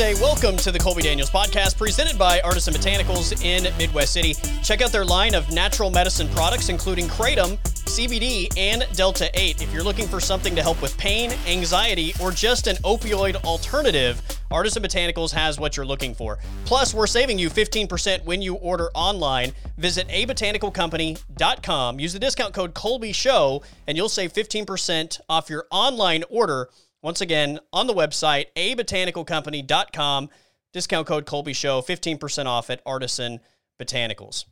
Wednesday. 0.00 0.22
Welcome 0.22 0.56
to 0.58 0.72
the 0.72 0.78
Colby 0.78 1.02
Daniels 1.02 1.28
podcast 1.28 1.76
presented 1.76 2.18
by 2.18 2.40
Artisan 2.40 2.72
Botanicals 2.72 3.44
in 3.44 3.64
Midwest 3.76 4.14
City. 4.14 4.34
Check 4.62 4.80
out 4.80 4.92
their 4.92 5.04
line 5.04 5.34
of 5.34 5.52
natural 5.52 5.90
medicine 5.90 6.26
products, 6.28 6.70
including 6.70 7.06
Kratom, 7.06 7.58
CBD, 7.64 8.48
and 8.56 8.86
Delta 8.94 9.30
8. 9.38 9.60
If 9.60 9.72
you're 9.74 9.82
looking 9.82 10.08
for 10.08 10.18
something 10.18 10.54
to 10.56 10.62
help 10.62 10.80
with 10.80 10.96
pain, 10.96 11.32
anxiety, 11.46 12.14
or 12.18 12.30
just 12.30 12.66
an 12.66 12.76
opioid 12.76 13.36
alternative, 13.44 14.22
Artisan 14.50 14.82
Botanicals 14.82 15.32
has 15.32 15.60
what 15.60 15.76
you're 15.76 15.84
looking 15.84 16.14
for. 16.14 16.38
Plus, 16.64 16.94
we're 16.94 17.06
saving 17.06 17.38
you 17.38 17.50
15% 17.50 18.24
when 18.24 18.40
you 18.40 18.54
order 18.54 18.88
online. 18.94 19.52
Visit 19.76 20.08
abotanicalcompany.com. 20.08 22.00
Use 22.00 22.12
the 22.14 22.18
discount 22.18 22.54
code 22.54 22.72
Colby 22.72 23.12
Show, 23.12 23.62
and 23.86 23.98
you'll 23.98 24.08
save 24.08 24.32
15% 24.32 25.20
off 25.28 25.50
your 25.50 25.66
online 25.70 26.24
order. 26.30 26.70
Once 27.02 27.20
again, 27.20 27.58
on 27.72 27.86
the 27.86 27.94
website, 27.94 28.46
abotanicalcompany.com. 28.56 30.28
Discount 30.72 31.06
code 31.06 31.26
Colby 31.26 31.52
Show, 31.52 31.80
15% 31.82 32.46
off 32.46 32.70
at 32.70 32.80
Artisan 32.86 33.40
Botanicals. 33.80 34.44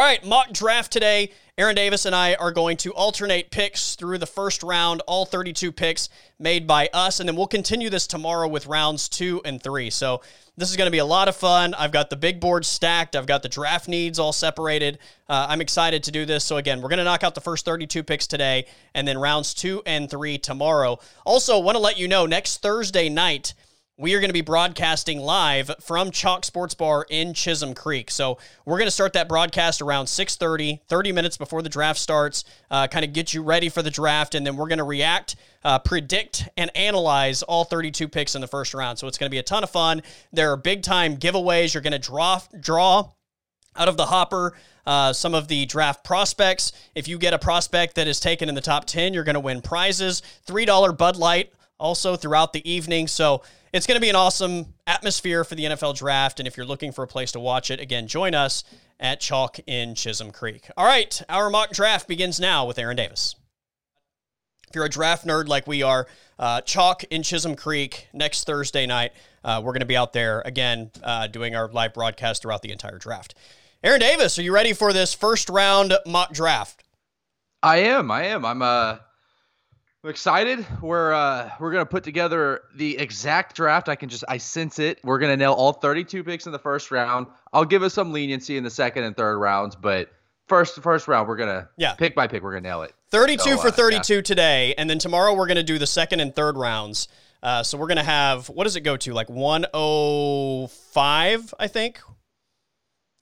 All 0.00 0.06
right, 0.06 0.24
mock 0.24 0.50
draft 0.52 0.90
today. 0.90 1.30
Aaron 1.58 1.76
Davis 1.76 2.06
and 2.06 2.16
I 2.16 2.32
are 2.36 2.52
going 2.52 2.78
to 2.78 2.90
alternate 2.94 3.50
picks 3.50 3.96
through 3.96 4.16
the 4.16 4.24
first 4.24 4.62
round, 4.62 5.02
all 5.06 5.26
32 5.26 5.72
picks 5.72 6.08
made 6.38 6.66
by 6.66 6.88
us, 6.94 7.20
and 7.20 7.28
then 7.28 7.36
we'll 7.36 7.46
continue 7.46 7.90
this 7.90 8.06
tomorrow 8.06 8.48
with 8.48 8.66
rounds 8.66 9.10
two 9.10 9.42
and 9.44 9.62
three. 9.62 9.90
So 9.90 10.22
this 10.56 10.70
is 10.70 10.78
going 10.78 10.86
to 10.86 10.90
be 10.90 11.00
a 11.00 11.04
lot 11.04 11.28
of 11.28 11.36
fun. 11.36 11.74
I've 11.74 11.92
got 11.92 12.08
the 12.08 12.16
big 12.16 12.40
board 12.40 12.64
stacked, 12.64 13.14
I've 13.14 13.26
got 13.26 13.42
the 13.42 13.50
draft 13.50 13.88
needs 13.88 14.18
all 14.18 14.32
separated. 14.32 15.00
Uh, 15.28 15.48
I'm 15.50 15.60
excited 15.60 16.02
to 16.04 16.10
do 16.10 16.24
this. 16.24 16.44
So, 16.44 16.56
again, 16.56 16.80
we're 16.80 16.88
going 16.88 16.96
to 16.96 17.04
knock 17.04 17.22
out 17.22 17.34
the 17.34 17.42
first 17.42 17.66
32 17.66 18.02
picks 18.02 18.26
today, 18.26 18.64
and 18.94 19.06
then 19.06 19.18
rounds 19.18 19.52
two 19.52 19.82
and 19.84 20.08
three 20.08 20.38
tomorrow. 20.38 20.98
Also, 21.26 21.58
want 21.58 21.76
to 21.76 21.78
let 21.78 21.98
you 21.98 22.08
know 22.08 22.24
next 22.24 22.62
Thursday 22.62 23.10
night, 23.10 23.52
we 24.00 24.14
are 24.14 24.18
going 24.18 24.30
to 24.30 24.34
be 24.34 24.40
broadcasting 24.40 25.18
live 25.18 25.70
from 25.78 26.10
Chalk 26.10 26.46
Sports 26.46 26.72
Bar 26.72 27.04
in 27.10 27.34
Chisholm 27.34 27.74
Creek. 27.74 28.10
So 28.10 28.38
we're 28.64 28.78
going 28.78 28.86
to 28.86 28.90
start 28.90 29.12
that 29.12 29.28
broadcast 29.28 29.82
around 29.82 30.06
6.30, 30.06 30.80
30 30.88 31.12
minutes 31.12 31.36
before 31.36 31.60
the 31.60 31.68
draft 31.68 32.00
starts, 32.00 32.44
uh, 32.70 32.86
kind 32.86 33.04
of 33.04 33.12
get 33.12 33.34
you 33.34 33.42
ready 33.42 33.68
for 33.68 33.82
the 33.82 33.90
draft, 33.90 34.34
and 34.34 34.46
then 34.46 34.56
we're 34.56 34.68
going 34.68 34.78
to 34.78 34.84
react, 34.84 35.36
uh, 35.64 35.78
predict, 35.80 36.48
and 36.56 36.74
analyze 36.74 37.42
all 37.42 37.64
32 37.64 38.08
picks 38.08 38.34
in 38.34 38.40
the 38.40 38.46
first 38.46 38.72
round. 38.72 38.98
So 38.98 39.06
it's 39.06 39.18
going 39.18 39.28
to 39.28 39.30
be 39.30 39.38
a 39.38 39.42
ton 39.42 39.62
of 39.62 39.68
fun. 39.68 40.00
There 40.32 40.50
are 40.50 40.56
big-time 40.56 41.18
giveaways. 41.18 41.74
You're 41.74 41.82
going 41.82 41.92
to 41.92 41.98
draw 41.98 42.40
draw 42.58 43.10
out 43.76 43.88
of 43.88 43.98
the 43.98 44.06
hopper 44.06 44.54
uh, 44.86 45.12
some 45.12 45.34
of 45.34 45.46
the 45.48 45.66
draft 45.66 46.04
prospects. 46.04 46.72
If 46.94 47.06
you 47.06 47.18
get 47.18 47.34
a 47.34 47.38
prospect 47.38 47.96
that 47.96 48.08
is 48.08 48.18
taken 48.18 48.48
in 48.48 48.54
the 48.54 48.62
top 48.62 48.86
10, 48.86 49.12
you're 49.12 49.24
going 49.24 49.34
to 49.34 49.40
win 49.40 49.60
prizes. 49.60 50.22
$3 50.46 50.96
Bud 50.96 51.18
Light 51.18 51.52
also 51.78 52.16
throughout 52.16 52.52
the 52.52 52.70
evening. 52.70 53.06
So 53.06 53.42
it's 53.72 53.86
going 53.86 53.96
to 53.96 54.00
be 54.00 54.08
an 54.08 54.16
awesome 54.16 54.74
atmosphere 54.86 55.44
for 55.44 55.54
the 55.54 55.64
NFL 55.64 55.96
draft. 55.96 56.40
And 56.40 56.46
if 56.48 56.56
you're 56.56 56.66
looking 56.66 56.92
for 56.92 57.02
a 57.04 57.08
place 57.08 57.32
to 57.32 57.40
watch 57.40 57.70
it, 57.70 57.80
again, 57.80 58.06
join 58.06 58.34
us 58.34 58.64
at 58.98 59.20
Chalk 59.20 59.58
in 59.66 59.94
Chisholm 59.94 60.30
Creek. 60.30 60.68
All 60.76 60.86
right, 60.86 61.20
our 61.28 61.50
mock 61.50 61.70
draft 61.70 62.08
begins 62.08 62.40
now 62.40 62.66
with 62.66 62.78
Aaron 62.78 62.96
Davis. 62.96 63.34
If 64.68 64.74
you're 64.76 64.84
a 64.84 64.90
draft 64.90 65.26
nerd 65.26 65.48
like 65.48 65.66
we 65.66 65.82
are, 65.82 66.06
uh, 66.38 66.60
Chalk 66.60 67.04
in 67.04 67.22
Chisholm 67.22 67.56
Creek 67.56 68.08
next 68.12 68.44
Thursday 68.44 68.86
night. 68.86 69.12
Uh, 69.42 69.60
we're 69.64 69.72
going 69.72 69.80
to 69.80 69.86
be 69.86 69.96
out 69.96 70.12
there 70.12 70.42
again 70.44 70.90
uh, 71.02 71.26
doing 71.26 71.56
our 71.56 71.68
live 71.68 71.94
broadcast 71.94 72.42
throughout 72.42 72.62
the 72.62 72.70
entire 72.70 72.98
draft. 72.98 73.34
Aaron 73.82 74.00
Davis, 74.00 74.38
are 74.38 74.42
you 74.42 74.52
ready 74.52 74.72
for 74.72 74.92
this 74.92 75.14
first 75.14 75.48
round 75.48 75.94
mock 76.06 76.32
draft? 76.32 76.84
I 77.62 77.78
am. 77.78 78.10
I 78.10 78.24
am. 78.26 78.44
I'm 78.44 78.62
uh 78.62 78.98
I'm 80.02 80.08
excited. 80.08 80.66
We're 80.80 81.12
uh, 81.12 81.50
we're 81.60 81.72
gonna 81.72 81.84
put 81.84 82.04
together 82.04 82.62
the 82.74 82.96
exact 82.96 83.54
draft. 83.54 83.90
I 83.90 83.96
can 83.96 84.08
just 84.08 84.24
I 84.28 84.38
sense 84.38 84.78
it. 84.78 84.98
We're 85.04 85.18
gonna 85.18 85.36
nail 85.36 85.52
all 85.52 85.74
32 85.74 86.24
picks 86.24 86.46
in 86.46 86.52
the 86.52 86.58
first 86.58 86.90
round. 86.90 87.26
I'll 87.52 87.66
give 87.66 87.82
us 87.82 87.92
some 87.92 88.10
leniency 88.10 88.56
in 88.56 88.64
the 88.64 88.70
second 88.70 89.04
and 89.04 89.14
third 89.14 89.38
rounds, 89.38 89.76
but 89.76 90.08
first 90.48 90.82
first 90.82 91.06
round 91.06 91.28
we're 91.28 91.36
gonna 91.36 91.68
yeah 91.76 91.92
pick 91.94 92.14
by 92.14 92.26
pick. 92.26 92.42
We're 92.42 92.52
gonna 92.52 92.66
nail 92.66 92.80
it. 92.82 92.94
32 93.10 93.42
so, 93.42 93.58
for 93.58 93.68
uh, 93.68 93.72
32 93.72 94.14
yeah. 94.14 94.22
today, 94.22 94.74
and 94.78 94.88
then 94.88 94.98
tomorrow 94.98 95.34
we're 95.34 95.48
gonna 95.48 95.62
do 95.62 95.78
the 95.78 95.86
second 95.86 96.20
and 96.20 96.34
third 96.34 96.56
rounds. 96.56 97.08
Uh, 97.42 97.62
so 97.62 97.76
we're 97.76 97.88
gonna 97.88 98.02
have 98.02 98.48
what 98.48 98.64
does 98.64 98.76
it 98.76 98.80
go 98.80 98.96
to 98.96 99.12
like 99.12 99.28
105? 99.28 101.54
I 101.58 101.66
think 101.66 102.00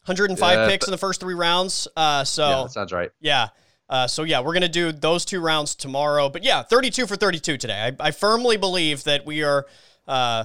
105 0.05 0.69
picks 0.69 0.87
in 0.87 0.93
the 0.93 0.99
first 0.99 1.21
three 1.21 1.35
rounds. 1.35 1.89
Uh, 1.97 2.23
so 2.23 2.49
yeah, 2.49 2.63
that 2.63 2.71
sounds 2.71 2.93
right. 2.93 3.11
Yeah. 3.21 3.49
Uh, 3.89 4.07
so 4.07 4.23
yeah, 4.23 4.41
we're 4.41 4.53
gonna 4.53 4.69
do 4.69 4.93
those 4.93 5.25
two 5.25 5.41
rounds 5.41 5.75
tomorrow. 5.75 6.29
But 6.29 6.45
yeah, 6.45 6.63
32 6.63 7.07
for 7.07 7.17
32 7.17 7.57
today. 7.57 7.97
I, 8.01 8.09
I 8.09 8.11
firmly 8.11 8.57
believe 8.57 9.05
that 9.05 9.25
we 9.25 9.43
are, 9.43 9.67
uh, 10.07 10.45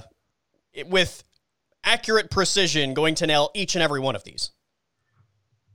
with 0.86 1.24
accurate 1.84 2.30
precision, 2.30 2.94
going 2.94 3.14
to 3.16 3.26
nail 3.26 3.50
each 3.54 3.74
and 3.74 3.82
every 3.82 4.00
one 4.00 4.16
of 4.16 4.24
these. 4.24 4.50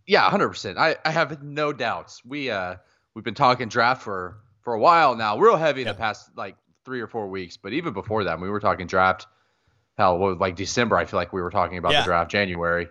Yeah, 0.07 0.23
100. 0.23 0.49
percent 0.49 0.77
I 0.77 0.95
I 1.05 1.11
have 1.11 1.43
no 1.43 1.71
doubts. 1.71 2.25
We 2.25 2.49
uh 2.49 2.75
we've 3.13 3.25
been 3.25 3.35
talking 3.35 3.69
draft 3.69 4.01
for 4.01 4.39
for 4.61 4.73
a 4.73 4.79
while 4.79 5.15
now, 5.15 5.37
real 5.37 5.55
heavy 5.55 5.81
in 5.81 5.87
the 5.87 5.93
past 5.93 6.29
like 6.35 6.55
three 6.85 7.01
or 7.01 7.07
four 7.07 7.27
weeks. 7.27 7.57
But 7.57 7.73
even 7.73 7.93
before 7.93 8.23
that, 8.23 8.39
we 8.39 8.49
were 8.49 8.59
talking 8.59 8.87
draft. 8.87 9.27
Hell, 9.97 10.17
what, 10.17 10.39
like 10.39 10.55
December, 10.55 10.97
I 10.97 11.05
feel 11.05 11.19
like 11.19 11.33
we 11.33 11.41
were 11.41 11.51
talking 11.51 11.77
about 11.77 11.91
yeah. 11.91 12.01
the 12.01 12.05
draft. 12.05 12.31
January. 12.31 12.87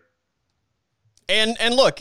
And 1.29 1.57
and 1.61 1.75
look, 1.75 2.01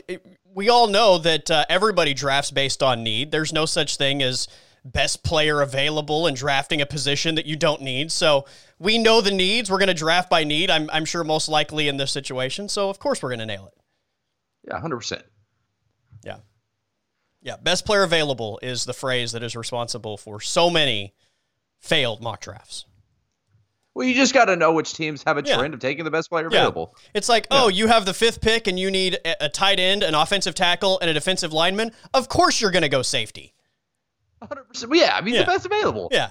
we 0.57 0.69
all 0.69 0.87
know 0.87 1.19
that 1.19 1.51
uh, 1.51 1.65
everybody 1.69 2.15
drafts 2.15 2.49
based 2.49 2.81
on 2.81 3.03
need. 3.03 3.31
There's 3.31 3.53
no 3.53 3.67
such 3.67 3.95
thing 3.95 4.23
as 4.23 4.47
best 4.83 5.23
player 5.23 5.61
available 5.61 6.25
and 6.25 6.35
drafting 6.35 6.81
a 6.81 6.85
position 6.87 7.35
that 7.35 7.45
you 7.45 7.55
don't 7.55 7.83
need. 7.83 8.11
So 8.11 8.47
we 8.79 8.97
know 8.97 9.21
the 9.21 9.29
needs. 9.29 9.69
We're 9.69 9.77
going 9.77 9.89
to 9.89 9.93
draft 9.93 10.31
by 10.31 10.43
need. 10.43 10.71
I'm, 10.71 10.89
I'm 10.91 11.05
sure 11.05 11.23
most 11.23 11.47
likely 11.47 11.87
in 11.87 11.97
this 11.97 12.11
situation. 12.11 12.69
So 12.69 12.89
of 12.89 12.97
course 12.97 13.21
we're 13.21 13.29
going 13.29 13.39
to 13.39 13.45
nail 13.45 13.67
it. 13.67 13.79
Yeah, 14.67 14.79
hundred 14.81 14.97
percent. 14.97 15.21
Yeah, 16.25 16.37
yeah. 17.43 17.57
Best 17.57 17.85
player 17.85 18.01
available 18.01 18.59
is 18.63 18.85
the 18.85 18.93
phrase 18.93 19.33
that 19.33 19.43
is 19.43 19.55
responsible 19.55 20.17
for 20.17 20.41
so 20.41 20.71
many 20.71 21.13
failed 21.79 22.19
mock 22.19 22.41
drafts. 22.41 22.87
Well, 23.97 24.05
you 24.05 24.13
just 24.13 24.31
got 24.31 24.45
to 24.45 24.55
know 24.55 24.73
which 24.73 24.93
teams 24.93 25.23
have 25.23 25.39
a 25.39 25.43
yeah. 25.43 25.57
trend 25.57 25.73
of 25.73 25.79
taking 25.79 26.05
the 26.05 26.11
best 26.11 26.29
player 26.29 26.45
available. 26.45 26.93
Yeah. 26.93 27.09
It's 27.15 27.27
like, 27.27 27.47
yeah. 27.49 27.63
oh, 27.63 27.67
you 27.67 27.87
have 27.87 28.05
the 28.05 28.13
fifth 28.13 28.41
pick 28.41 28.67
and 28.67 28.79
you 28.79 28.91
need 28.91 29.15
a, 29.25 29.45
a 29.45 29.49
tight 29.49 29.79
end, 29.79 30.03
an 30.03 30.13
offensive 30.13 30.53
tackle, 30.53 30.99
and 30.99 31.09
a 31.09 31.15
defensive 31.15 31.51
lineman. 31.51 31.91
Of 32.13 32.29
course, 32.29 32.61
you're 32.61 32.69
going 32.69 32.83
to 32.83 32.89
go 32.89 33.01
safety. 33.01 33.55
100%. 34.43 34.93
Yeah, 34.93 35.17
I 35.17 35.21
mean, 35.21 35.35
the 35.35 35.45
best 35.45 35.65
available. 35.65 36.09
Yeah. 36.11 36.29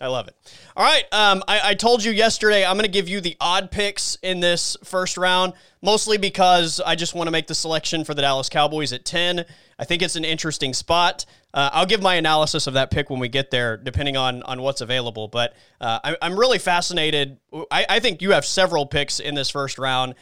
I 0.00 0.06
love 0.06 0.28
it. 0.28 0.36
All 0.76 0.84
right. 0.84 1.04
Um, 1.12 1.42
I, 1.46 1.70
I 1.70 1.74
told 1.74 2.02
you 2.02 2.10
yesterday 2.10 2.64
I'm 2.64 2.76
going 2.76 2.86
to 2.86 2.90
give 2.90 3.08
you 3.08 3.20
the 3.20 3.36
odd 3.38 3.70
picks 3.70 4.16
in 4.22 4.40
this 4.40 4.76
first 4.82 5.18
round, 5.18 5.52
mostly 5.82 6.16
because 6.16 6.80
I 6.80 6.94
just 6.94 7.14
want 7.14 7.26
to 7.26 7.30
make 7.30 7.46
the 7.46 7.54
selection 7.54 8.04
for 8.04 8.14
the 8.14 8.22
Dallas 8.22 8.48
Cowboys 8.48 8.94
at 8.94 9.04
10. 9.04 9.44
I 9.78 9.84
think 9.84 10.00
it's 10.00 10.16
an 10.16 10.24
interesting 10.24 10.72
spot. 10.72 11.26
Uh, 11.52 11.68
I'll 11.72 11.86
give 11.86 12.00
my 12.00 12.14
analysis 12.14 12.66
of 12.66 12.74
that 12.74 12.90
pick 12.90 13.10
when 13.10 13.20
we 13.20 13.28
get 13.28 13.50
there, 13.50 13.76
depending 13.76 14.16
on 14.16 14.42
on 14.44 14.62
what's 14.62 14.80
available. 14.80 15.28
But 15.28 15.54
uh, 15.80 15.98
I, 16.02 16.26
am 16.26 16.38
really 16.38 16.58
fascinated. 16.58 17.38
I, 17.70 17.86
I 17.88 18.00
think 18.00 18.22
you 18.22 18.30
have 18.30 18.46
several 18.46 18.86
picks 18.86 19.20
in 19.20 19.34
this 19.34 19.50
first 19.50 19.78
round 19.78 20.14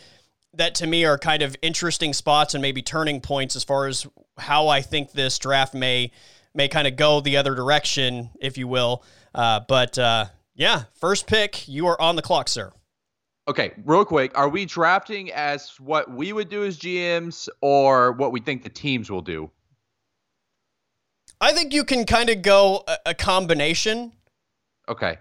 that 0.54 0.74
to 0.76 0.86
me 0.86 1.04
are 1.04 1.18
kind 1.18 1.42
of 1.42 1.54
interesting 1.62 2.12
spots 2.12 2.54
and 2.54 2.62
maybe 2.62 2.82
turning 2.82 3.20
points 3.20 3.54
as 3.56 3.62
far 3.62 3.86
as 3.86 4.06
how 4.38 4.68
I 4.68 4.80
think 4.80 5.12
this 5.12 5.38
draft 5.38 5.74
may 5.74 6.10
may 6.54 6.68
kind 6.68 6.86
of 6.88 6.96
go 6.96 7.20
the 7.20 7.36
other 7.36 7.54
direction, 7.54 8.30
if 8.40 8.58
you 8.58 8.66
will. 8.66 9.04
Uh, 9.34 9.60
but 9.68 9.98
uh, 9.98 10.26
yeah, 10.54 10.84
first 10.94 11.26
pick, 11.26 11.68
you 11.68 11.86
are 11.86 12.00
on 12.00 12.16
the 12.16 12.22
clock, 12.22 12.48
sir. 12.48 12.72
Okay, 13.48 13.72
real 13.86 14.04
quick, 14.04 14.36
are 14.36 14.48
we 14.48 14.66
drafting 14.66 15.32
as 15.32 15.70
what 15.80 16.10
we 16.10 16.32
would 16.32 16.50
do 16.50 16.64
as 16.64 16.78
GMs 16.78 17.48
or 17.62 18.12
what 18.12 18.30
we 18.30 18.40
think 18.40 18.62
the 18.62 18.68
teams 18.68 19.10
will 19.10 19.22
do? 19.22 19.50
I 21.40 21.52
think 21.52 21.72
you 21.72 21.84
can 21.84 22.04
kind 22.04 22.28
of 22.28 22.42
go 22.42 22.84
a, 22.86 22.96
a, 23.06 23.14
combination. 23.14 24.12
Okay. 24.88 25.18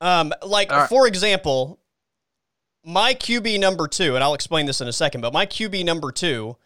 Um, 0.00 0.32
like 0.44 0.70
right. 0.70 0.88
for 0.88 1.08
example, 1.08 1.80
my 2.84 3.14
QB 3.14 3.58
number 3.58 3.88
two, 3.88 4.14
and 4.14 4.22
I'll 4.22 4.34
explain 4.34 4.66
this 4.66 4.80
in 4.80 4.86
a 4.86 4.92
second, 4.92 5.22
but 5.22 5.32
my 5.32 5.46
QB 5.46 5.84
number 5.84 6.12
two 6.12 6.56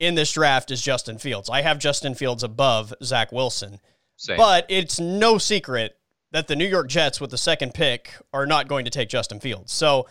in 0.00 0.16
this 0.16 0.32
draft 0.32 0.70
is 0.70 0.82
Justin 0.82 1.18
Fields. 1.18 1.48
I 1.48 1.62
have 1.62 1.78
Justin 1.78 2.14
Fields 2.14 2.42
above 2.42 2.92
Zach 3.02 3.32
Wilson. 3.32 3.80
Same. 4.20 4.36
But 4.36 4.66
it's 4.68 5.00
no 5.00 5.38
secret 5.38 5.96
that 6.32 6.46
the 6.46 6.54
New 6.54 6.66
York 6.66 6.88
Jets 6.88 7.20
with 7.20 7.30
the 7.30 7.38
second 7.38 7.74
pick 7.74 8.12
are 8.32 8.46
not 8.46 8.68
going 8.68 8.84
to 8.84 8.90
take 8.90 9.08
Justin 9.08 9.40
Fields. 9.40 9.72
So 9.72 10.06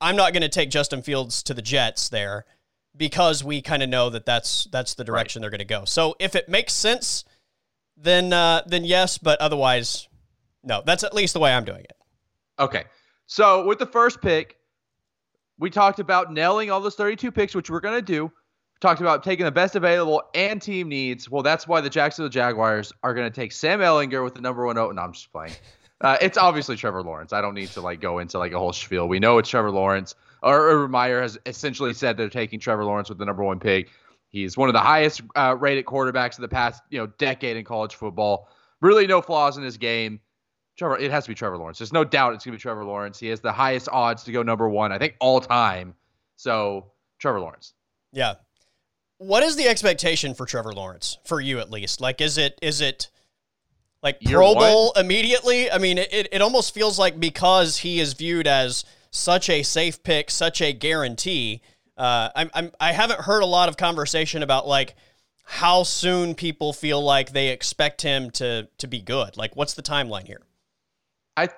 I'm 0.00 0.16
not 0.16 0.32
going 0.32 0.42
to 0.42 0.48
take 0.48 0.70
Justin 0.70 1.02
Fields 1.02 1.42
to 1.44 1.54
the 1.54 1.62
Jets 1.62 2.08
there 2.08 2.46
because 2.96 3.44
we 3.44 3.62
kind 3.62 3.82
of 3.82 3.88
know 3.88 4.10
that 4.10 4.26
that's 4.26 4.64
that's 4.72 4.94
the 4.94 5.04
direction 5.04 5.40
right. 5.40 5.44
they're 5.44 5.50
going 5.50 5.58
to 5.60 5.64
go. 5.64 5.84
So 5.84 6.16
if 6.18 6.34
it 6.34 6.48
makes 6.48 6.72
sense 6.72 7.24
then 7.96 8.32
uh, 8.32 8.62
then 8.66 8.84
yes, 8.84 9.18
but 9.18 9.40
otherwise, 9.40 10.08
no. 10.62 10.82
That's 10.84 11.04
at 11.04 11.14
least 11.14 11.34
the 11.34 11.40
way 11.40 11.52
I'm 11.52 11.64
doing 11.64 11.84
it. 11.84 11.96
Okay. 12.58 12.84
So 13.26 13.64
with 13.64 13.78
the 13.78 13.86
first 13.86 14.20
pick, 14.20 14.56
we 15.58 15.70
talked 15.70 16.00
about 16.00 16.32
nailing 16.32 16.70
all 16.70 16.80
those 16.80 16.96
32 16.96 17.30
picks, 17.30 17.54
which 17.54 17.70
we're 17.70 17.80
going 17.80 17.94
to 17.94 18.02
do. 18.02 18.32
Talked 18.84 19.00
about 19.00 19.24
taking 19.24 19.46
the 19.46 19.50
best 19.50 19.76
available 19.76 20.22
and 20.34 20.60
team 20.60 20.90
needs. 20.90 21.30
Well, 21.30 21.42
that's 21.42 21.66
why 21.66 21.80
the 21.80 21.88
Jacksonville 21.88 22.28
Jaguars 22.28 22.92
are 23.02 23.14
going 23.14 23.26
to 23.26 23.34
take 23.34 23.50
Sam 23.50 23.80
Ehlinger 23.80 24.22
with 24.22 24.34
the 24.34 24.42
number 24.42 24.66
one. 24.66 24.76
Oh, 24.76 24.90
no, 24.90 25.00
I'm 25.00 25.14
just 25.14 25.32
playing. 25.32 25.54
Uh, 26.00 26.18
it's 26.20 26.36
obviously 26.36 26.76
Trevor 26.76 27.02
Lawrence. 27.02 27.32
I 27.32 27.40
don't 27.40 27.54
need 27.54 27.68
to 27.68 27.80
like 27.80 28.00
go 28.00 28.18
into 28.18 28.38
like 28.38 28.52
a 28.52 28.58
whole 28.58 28.74
spiel. 28.74 29.08
We 29.08 29.20
know 29.20 29.38
it's 29.38 29.48
Trevor 29.48 29.70
Lawrence. 29.70 30.14
Or 30.42 30.68
Urban 30.68 30.90
Meyer 30.90 31.22
has 31.22 31.38
essentially 31.46 31.94
said 31.94 32.18
they're 32.18 32.28
taking 32.28 32.60
Trevor 32.60 32.84
Lawrence 32.84 33.08
with 33.08 33.16
the 33.16 33.24
number 33.24 33.42
one 33.42 33.58
pick. 33.58 33.88
He's 34.28 34.54
one 34.54 34.68
of 34.68 34.74
the 34.74 34.80
highest 34.80 35.22
uh, 35.34 35.56
rated 35.58 35.86
quarterbacks 35.86 36.34
of 36.34 36.42
the 36.42 36.48
past 36.48 36.82
you 36.90 36.98
know 36.98 37.06
decade 37.06 37.56
in 37.56 37.64
college 37.64 37.94
football. 37.94 38.48
Really, 38.82 39.06
no 39.06 39.22
flaws 39.22 39.56
in 39.56 39.62
his 39.62 39.78
game. 39.78 40.20
Trevor, 40.76 40.98
it 40.98 41.10
has 41.10 41.24
to 41.24 41.30
be 41.30 41.34
Trevor 41.34 41.56
Lawrence. 41.56 41.78
There's 41.78 41.92
no 41.92 42.04
doubt 42.04 42.34
it's 42.34 42.44
gonna 42.44 42.56
be 42.56 42.60
Trevor 42.60 42.84
Lawrence. 42.84 43.18
He 43.18 43.28
has 43.28 43.40
the 43.40 43.52
highest 43.52 43.88
odds 43.90 44.24
to 44.24 44.32
go 44.32 44.42
number 44.42 44.68
one, 44.68 44.92
I 44.92 44.98
think, 44.98 45.14
all 45.20 45.40
time. 45.40 45.94
So 46.36 46.90
Trevor 47.18 47.40
Lawrence. 47.40 47.72
Yeah. 48.12 48.34
What 49.18 49.42
is 49.42 49.56
the 49.56 49.68
expectation 49.68 50.34
for 50.34 50.44
Trevor 50.46 50.72
Lawrence 50.72 51.18
for 51.24 51.40
you 51.40 51.58
at 51.60 51.70
least? 51.70 52.00
Like, 52.00 52.20
is 52.20 52.36
it 52.38 52.58
is 52.60 52.80
it 52.80 53.10
like 54.02 54.20
Pro? 54.20 54.54
Bowl 54.54 54.92
immediately? 54.96 55.70
I 55.70 55.78
mean, 55.78 55.98
it, 55.98 56.28
it 56.32 56.42
almost 56.42 56.74
feels 56.74 56.98
like 56.98 57.18
because 57.18 57.78
he 57.78 58.00
is 58.00 58.12
viewed 58.14 58.46
as 58.46 58.84
such 59.10 59.48
a 59.48 59.62
safe 59.62 60.02
pick, 60.02 60.30
such 60.30 60.60
a 60.60 60.72
guarantee. 60.72 61.62
Uh, 61.96 62.28
I'm, 62.34 62.50
I'm 62.54 62.72
I 62.80 62.92
haven't 62.92 63.20
heard 63.20 63.42
a 63.42 63.46
lot 63.46 63.68
of 63.68 63.76
conversation 63.76 64.42
about 64.42 64.66
like 64.66 64.96
how 65.44 65.84
soon 65.84 66.34
people 66.34 66.72
feel 66.72 67.02
like 67.02 67.32
they 67.32 67.48
expect 67.48 68.02
him 68.02 68.30
to 68.32 68.68
to 68.78 68.86
be 68.88 69.00
good. 69.00 69.36
Like, 69.36 69.54
what's 69.56 69.74
the 69.74 69.82
timeline 69.82 70.26
here? 70.26 70.42
I 71.36 71.48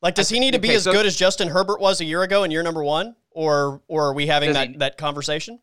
Like, 0.00 0.14
does 0.14 0.28
he 0.28 0.40
need 0.40 0.52
to 0.52 0.58
be 0.58 0.68
okay, 0.68 0.76
as 0.76 0.84
so- 0.84 0.92
good 0.92 1.06
as 1.06 1.16
Justin 1.16 1.48
Herbert 1.48 1.80
was 1.80 2.00
a 2.00 2.04
year 2.04 2.22
ago 2.22 2.42
and 2.44 2.52
year 2.52 2.62
number 2.62 2.82
one, 2.82 3.16
or 3.34 3.82
or 3.88 4.08
are 4.08 4.14
we 4.14 4.26
having 4.26 4.52
that 4.52 4.68
he- 4.68 4.76
that 4.78 4.98
conversation? 4.98 5.58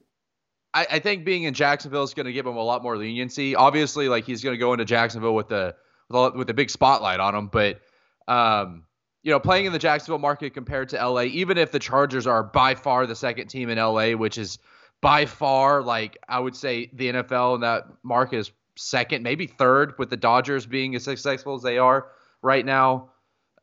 I, 0.73 0.85
I 0.91 0.99
think 0.99 1.25
being 1.25 1.43
in 1.43 1.53
Jacksonville 1.53 2.03
is 2.03 2.13
going 2.13 2.27
to 2.27 2.33
give 2.33 2.45
him 2.45 2.55
a 2.55 2.63
lot 2.63 2.83
more 2.83 2.95
leniency. 2.95 3.55
Obviously, 3.55 4.07
like 4.07 4.25
he's 4.25 4.43
going 4.43 4.53
to 4.53 4.59
go 4.59 4.71
into 4.73 4.85
Jacksonville 4.85 5.33
with 5.33 5.47
the 5.47 5.75
with, 6.09 6.15
all, 6.15 6.31
with 6.31 6.47
the 6.47 6.53
big 6.53 6.69
spotlight 6.69 7.19
on 7.19 7.33
him, 7.33 7.47
but 7.47 7.81
um, 8.27 8.83
you 9.23 9.31
know, 9.31 9.39
playing 9.39 9.65
in 9.65 9.73
the 9.73 9.79
Jacksonville 9.79 10.19
market 10.19 10.53
compared 10.53 10.89
to 10.89 11.07
LA, 11.07 11.23
even 11.23 11.57
if 11.57 11.71
the 11.71 11.79
Chargers 11.79 12.27
are 12.27 12.43
by 12.43 12.75
far 12.75 13.07
the 13.07 13.15
second 13.15 13.47
team 13.47 13.69
in 13.69 13.77
LA, 13.77 14.11
which 14.11 14.37
is 14.37 14.59
by 15.01 15.25
far 15.25 15.81
like 15.81 16.17
I 16.27 16.39
would 16.39 16.55
say 16.55 16.89
the 16.93 17.11
NFL 17.11 17.55
in 17.55 17.61
that 17.61 17.85
market 18.03 18.37
is 18.37 18.51
second, 18.75 19.23
maybe 19.23 19.47
third, 19.47 19.93
with 19.97 20.09
the 20.09 20.17
Dodgers 20.17 20.65
being 20.65 20.95
as 20.95 21.03
successful 21.03 21.55
as 21.55 21.63
they 21.63 21.77
are 21.77 22.07
right 22.41 22.65
now. 22.65 23.09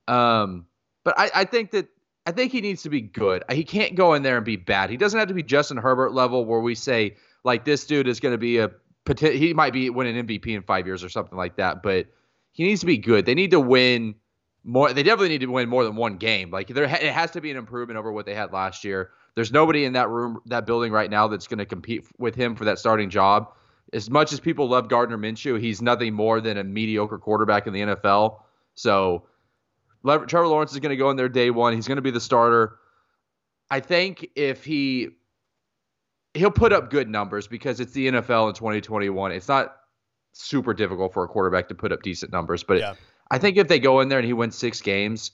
Um, 0.09 0.67
but 1.05 1.19
I, 1.19 1.31
I 1.35 1.45
think 1.45 1.71
that 1.71 1.89
I 2.27 2.33
think 2.33 2.51
he 2.51 2.61
needs 2.61 2.83
to 2.83 2.91
be 2.91 3.01
good. 3.01 3.45
He 3.51 3.63
can't 3.63 3.95
go 3.95 4.15
in 4.15 4.23
there 4.23 4.37
and 4.37 4.45
be 4.45 4.57
bad. 4.57 4.91
He 4.91 4.97
doesn't 4.97 5.19
have 5.19 5.29
to 5.29 5.35
be 5.35 5.45
Justin 5.45 5.77
Herbert 5.77 6.13
level 6.13 6.45
where 6.45 6.61
we 6.61 6.75
say 6.75 7.17
like 7.45 7.65
this 7.65 7.87
dude 7.87 8.09
is 8.09 8.19
going 8.19 8.35
to 8.35 8.39
be 8.39 8.59
a 8.59 8.71
he 9.21 9.55
might 9.55 9.73
be 9.73 9.89
win 9.89 10.09
an 10.09 10.27
MVP 10.27 10.49
in 10.49 10.63
five 10.63 10.85
years 10.85 11.05
or 11.05 11.09
something 11.09 11.39
like 11.39 11.57
that. 11.57 11.83
But 11.83 12.09
he 12.51 12.65
needs 12.65 12.81
to 12.81 12.87
be 12.87 12.99
good. 12.99 13.25
They 13.25 13.35
need 13.35 13.53
to 13.53 13.61
win 13.61 14.17
more. 14.65 14.93
They 14.93 15.05
definitely 15.05 15.29
need 15.29 15.43
to 15.43 15.47
win 15.47 15.69
more 15.69 15.85
than 15.85 15.95
one 15.95 16.17
game. 16.17 16.51
Like 16.51 16.67
there, 16.69 16.85
it 16.85 17.13
has 17.13 17.31
to 17.33 17.41
be 17.41 17.53
an 17.53 17.57
improvement 17.57 17.99
over 17.99 18.11
what 18.11 18.27
they 18.27 18.35
had 18.35 18.53
last 18.53 18.83
year. 18.83 19.11
There's 19.37 19.53
nobody 19.53 19.85
in 19.85 19.93
that 19.93 20.09
room, 20.09 20.41
that 20.47 20.67
building 20.67 20.91
right 20.91 21.11
now 21.11 21.29
that's 21.29 21.47
going 21.47 21.59
to 21.59 21.67
compete 21.67 22.07
with 22.19 22.35
him 22.35 22.57
for 22.57 22.65
that 22.65 22.79
starting 22.79 23.11
job. 23.11 23.53
As 23.93 24.11
much 24.11 24.33
as 24.33 24.41
people 24.41 24.69
love 24.69 24.89
Gardner 24.89 25.19
Minshew, 25.19 25.61
he's 25.61 25.81
nothing 25.81 26.13
more 26.15 26.41
than 26.41 26.57
a 26.57 26.65
mediocre 26.65 27.19
quarterback 27.19 27.69
in 27.69 27.73
the 27.73 27.81
NFL. 27.81 28.41
So 28.75 29.27
Trevor 30.07 30.47
Lawrence 30.47 30.73
is 30.73 30.79
going 30.79 30.91
to 30.91 30.97
go 30.97 31.11
in 31.11 31.17
there 31.17 31.29
day 31.29 31.51
one. 31.51 31.75
He's 31.75 31.89
going 31.89 31.97
to 31.97 32.03
be 32.03 32.11
the 32.11 32.21
starter. 32.21 32.79
I 33.71 33.81
think 33.81 34.29
if 34.37 34.65
he 34.65 35.11
he'll 36.35 36.51
put 36.51 36.73
up 36.73 36.91
good 36.91 37.09
numbers 37.09 37.47
because 37.47 37.81
it's 37.81 37.93
the 37.93 38.09
NFL 38.09 38.49
in 38.49 38.55
2021. 38.55 39.33
It's 39.33 39.49
not 39.49 39.75
super 40.33 40.75
difficult 40.75 41.15
for 41.15 41.25
a 41.25 41.29
quarterback 41.29 41.69
to 41.69 41.75
put 41.75 41.93
up 41.93 42.03
decent 42.03 42.33
numbers, 42.33 42.63
but 42.63 42.79
Yeah. 42.79 42.95
I 43.31 43.39
think 43.39 43.57
if 43.57 43.67
they 43.67 43.81
go 43.81 44.01
in 44.01 44.09
there 44.09 44.19
and 44.19 44.27
he 44.27 44.33
wins 44.33 44.55
six 44.55 44.81
games, 44.81 45.33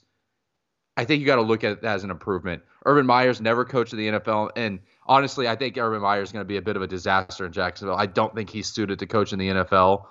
I 0.97 1.05
think 1.05 1.19
you 1.19 1.25
got 1.25 1.35
to 1.35 1.41
look 1.41 1.63
at 1.63 1.81
that 1.81 1.95
as 1.95 2.03
an 2.03 2.09
improvement. 2.09 2.63
Urban 2.85 3.05
Meyer's 3.05 3.41
never 3.41 3.65
coached 3.65 3.93
in 3.93 3.99
the 3.99 4.07
NFL, 4.19 4.51
and 4.55 4.79
honestly, 5.05 5.47
I 5.47 5.55
think 5.55 5.77
Urban 5.77 6.01
Meyer 6.01 6.21
is 6.21 6.31
going 6.31 6.41
to 6.41 6.47
be 6.47 6.57
a 6.57 6.61
bit 6.61 6.75
of 6.75 6.81
a 6.81 6.87
disaster 6.87 7.45
in 7.45 7.51
Jacksonville. 7.51 7.95
I 7.95 8.05
don't 8.05 8.33
think 8.33 8.49
he's 8.49 8.67
suited 8.67 8.99
to 8.99 9.05
coach 9.05 9.33
in 9.33 9.39
the 9.39 9.49
NFL. 9.49 10.05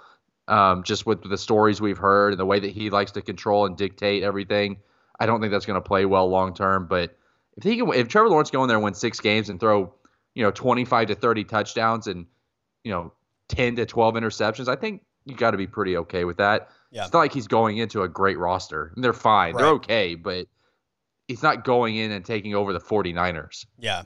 Um, 0.49 0.83
just 0.83 1.07
with 1.07 1.23
the 1.23 1.39
stories 1.39 1.81
we've 1.81 1.99
heard 1.99 2.33
and 2.33 2.41
the 2.41 2.45
way 2.45 2.59
that 2.59 2.73
he 2.73 2.91
likes 2.91 3.13
to 3.13 3.23
control 3.23 3.65
and 3.65 3.77
dictate 3.77 4.23
everything, 4.25 4.79
I 5.21 5.27
don't 5.27 5.41
think 5.41 5.53
that's 5.53 5.67
going 5.67 5.81
to 5.81 5.87
play 5.87 6.05
well 6.05 6.29
long 6.29 6.55
term. 6.55 6.89
But 6.89 7.17
if 7.57 7.63
he 7.63 7.77
can, 7.77 7.93
if 7.93 8.09
Trevor 8.09 8.29
Lawrence 8.29 8.51
go 8.51 8.63
in 8.63 8.69
there 8.69 8.77
and 8.77 8.85
win 8.85 8.95
six 8.95 9.21
games 9.21 9.49
and 9.49 9.61
throw, 9.61 9.95
you 10.35 10.43
know, 10.43 10.51
twenty 10.51 10.85
five 10.85 11.09
to 11.09 11.15
thirty 11.15 11.45
touchdowns 11.45 12.09
and 12.09 12.27
you 12.83 12.91
know 12.91 13.13
ten 13.49 13.77
to 13.77 13.87
twelve 13.87 14.15
interceptions, 14.15 14.69
I 14.69 14.77
think 14.77 15.05
you 15.25 15.37
got 15.37 15.53
to 15.53 15.57
be 15.57 15.67
pretty 15.67 15.97
okay 15.99 16.25
with 16.25 16.39
that. 16.39 16.71
Yeah. 16.91 17.05
It's 17.05 17.13
not 17.13 17.21
like 17.21 17.33
he's 17.33 17.49
going 17.49 17.79
into 17.79 18.03
a 18.03 18.09
great 18.09 18.39
roster. 18.39 18.93
And 18.95 19.03
they're 19.03 19.13
fine. 19.13 19.57
They're 19.57 19.67
okay, 19.67 20.15
but 20.15 20.47
he's 21.29 21.43
not 21.43 21.65
going 21.65 21.97
in 21.97 22.11
and 22.11 22.25
taking 22.25 22.55
over 22.55 22.73
the 22.73 22.81
49ers. 22.81 23.67
Yeah. 23.79 24.03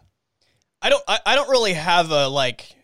I 0.83 0.91
don't 0.91 1.03
I, 1.09 1.19
I 1.27 1.35
don't 1.35 1.49
really 1.49 1.73
have 1.73 2.11
a 2.11 2.29
like 2.29 2.76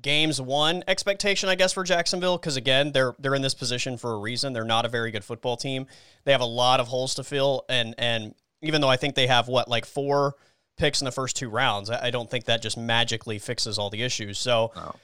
games 0.00 0.40
one 0.40 0.82
expectation, 0.88 1.48
I 1.48 1.54
guess, 1.54 1.72
for 1.72 1.84
Jacksonville, 1.84 2.38
because 2.38 2.56
again, 2.56 2.92
they're 2.92 3.14
they're 3.18 3.34
in 3.34 3.42
this 3.42 3.54
position 3.54 3.96
for 3.96 4.12
a 4.12 4.18
reason. 4.18 4.52
They're 4.52 4.64
not 4.64 4.84
a 4.84 4.88
very 4.88 5.10
good 5.10 5.24
football 5.24 5.56
team. 5.56 5.86
They 6.24 6.32
have 6.32 6.40
a 6.40 6.46
lot 6.46 6.80
of 6.80 6.88
holes 6.88 7.14
to 7.16 7.24
fill, 7.24 7.64
and 7.68 7.94
and 7.98 8.34
even 8.62 8.80
though 8.80 8.88
I 8.88 8.96
think 8.96 9.14
they 9.14 9.26
have 9.26 9.48
what 9.48 9.68
like 9.68 9.84
four 9.84 10.34
picks 10.76 11.00
in 11.00 11.04
the 11.04 11.12
first 11.12 11.36
two 11.36 11.48
rounds, 11.48 11.90
I, 11.90 12.06
I 12.06 12.10
don't 12.10 12.30
think 12.30 12.46
that 12.46 12.62
just 12.62 12.76
magically 12.76 13.38
fixes 13.38 13.78
all 13.78 13.90
the 13.90 14.02
issues. 14.02 14.38
So 14.38 14.72
No. 14.74 14.94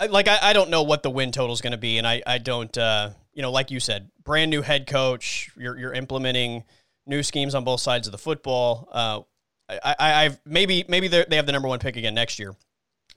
I, 0.00 0.06
like 0.06 0.28
I, 0.28 0.38
I 0.42 0.52
don't 0.52 0.70
know 0.70 0.82
what 0.82 1.02
the 1.02 1.10
win 1.10 1.30
total 1.30 1.52
is 1.52 1.60
going 1.60 1.72
to 1.72 1.78
be, 1.78 1.98
and 1.98 2.06
I 2.06 2.22
I 2.26 2.38
don't 2.38 2.76
uh 2.76 3.10
you 3.32 3.42
know 3.42 3.52
like 3.52 3.70
you 3.70 3.80
said, 3.80 4.10
brand 4.24 4.50
new 4.50 4.62
head 4.62 4.86
coach. 4.86 5.50
You're 5.56 5.78
you're 5.78 5.92
implementing 5.92 6.64
new 7.06 7.22
schemes 7.22 7.54
on 7.54 7.64
both 7.64 7.80
sides 7.80 8.06
of 8.06 8.12
the 8.12 8.18
football. 8.18 8.88
Uh, 8.90 9.20
I, 9.68 9.94
I 9.98 10.24
I've 10.24 10.40
maybe 10.44 10.84
maybe 10.88 11.08
they 11.08 11.36
have 11.36 11.46
the 11.46 11.52
number 11.52 11.68
one 11.68 11.78
pick 11.78 11.96
again 11.96 12.14
next 12.14 12.38
year, 12.38 12.56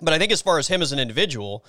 but 0.04 0.14
I 0.14 0.20
think 0.20 0.32
as 0.32 0.42
far 0.42 0.60
as 0.60 0.68
him 0.68 0.82
as 0.82 0.92
an 0.92 1.00
individual, 1.00 1.66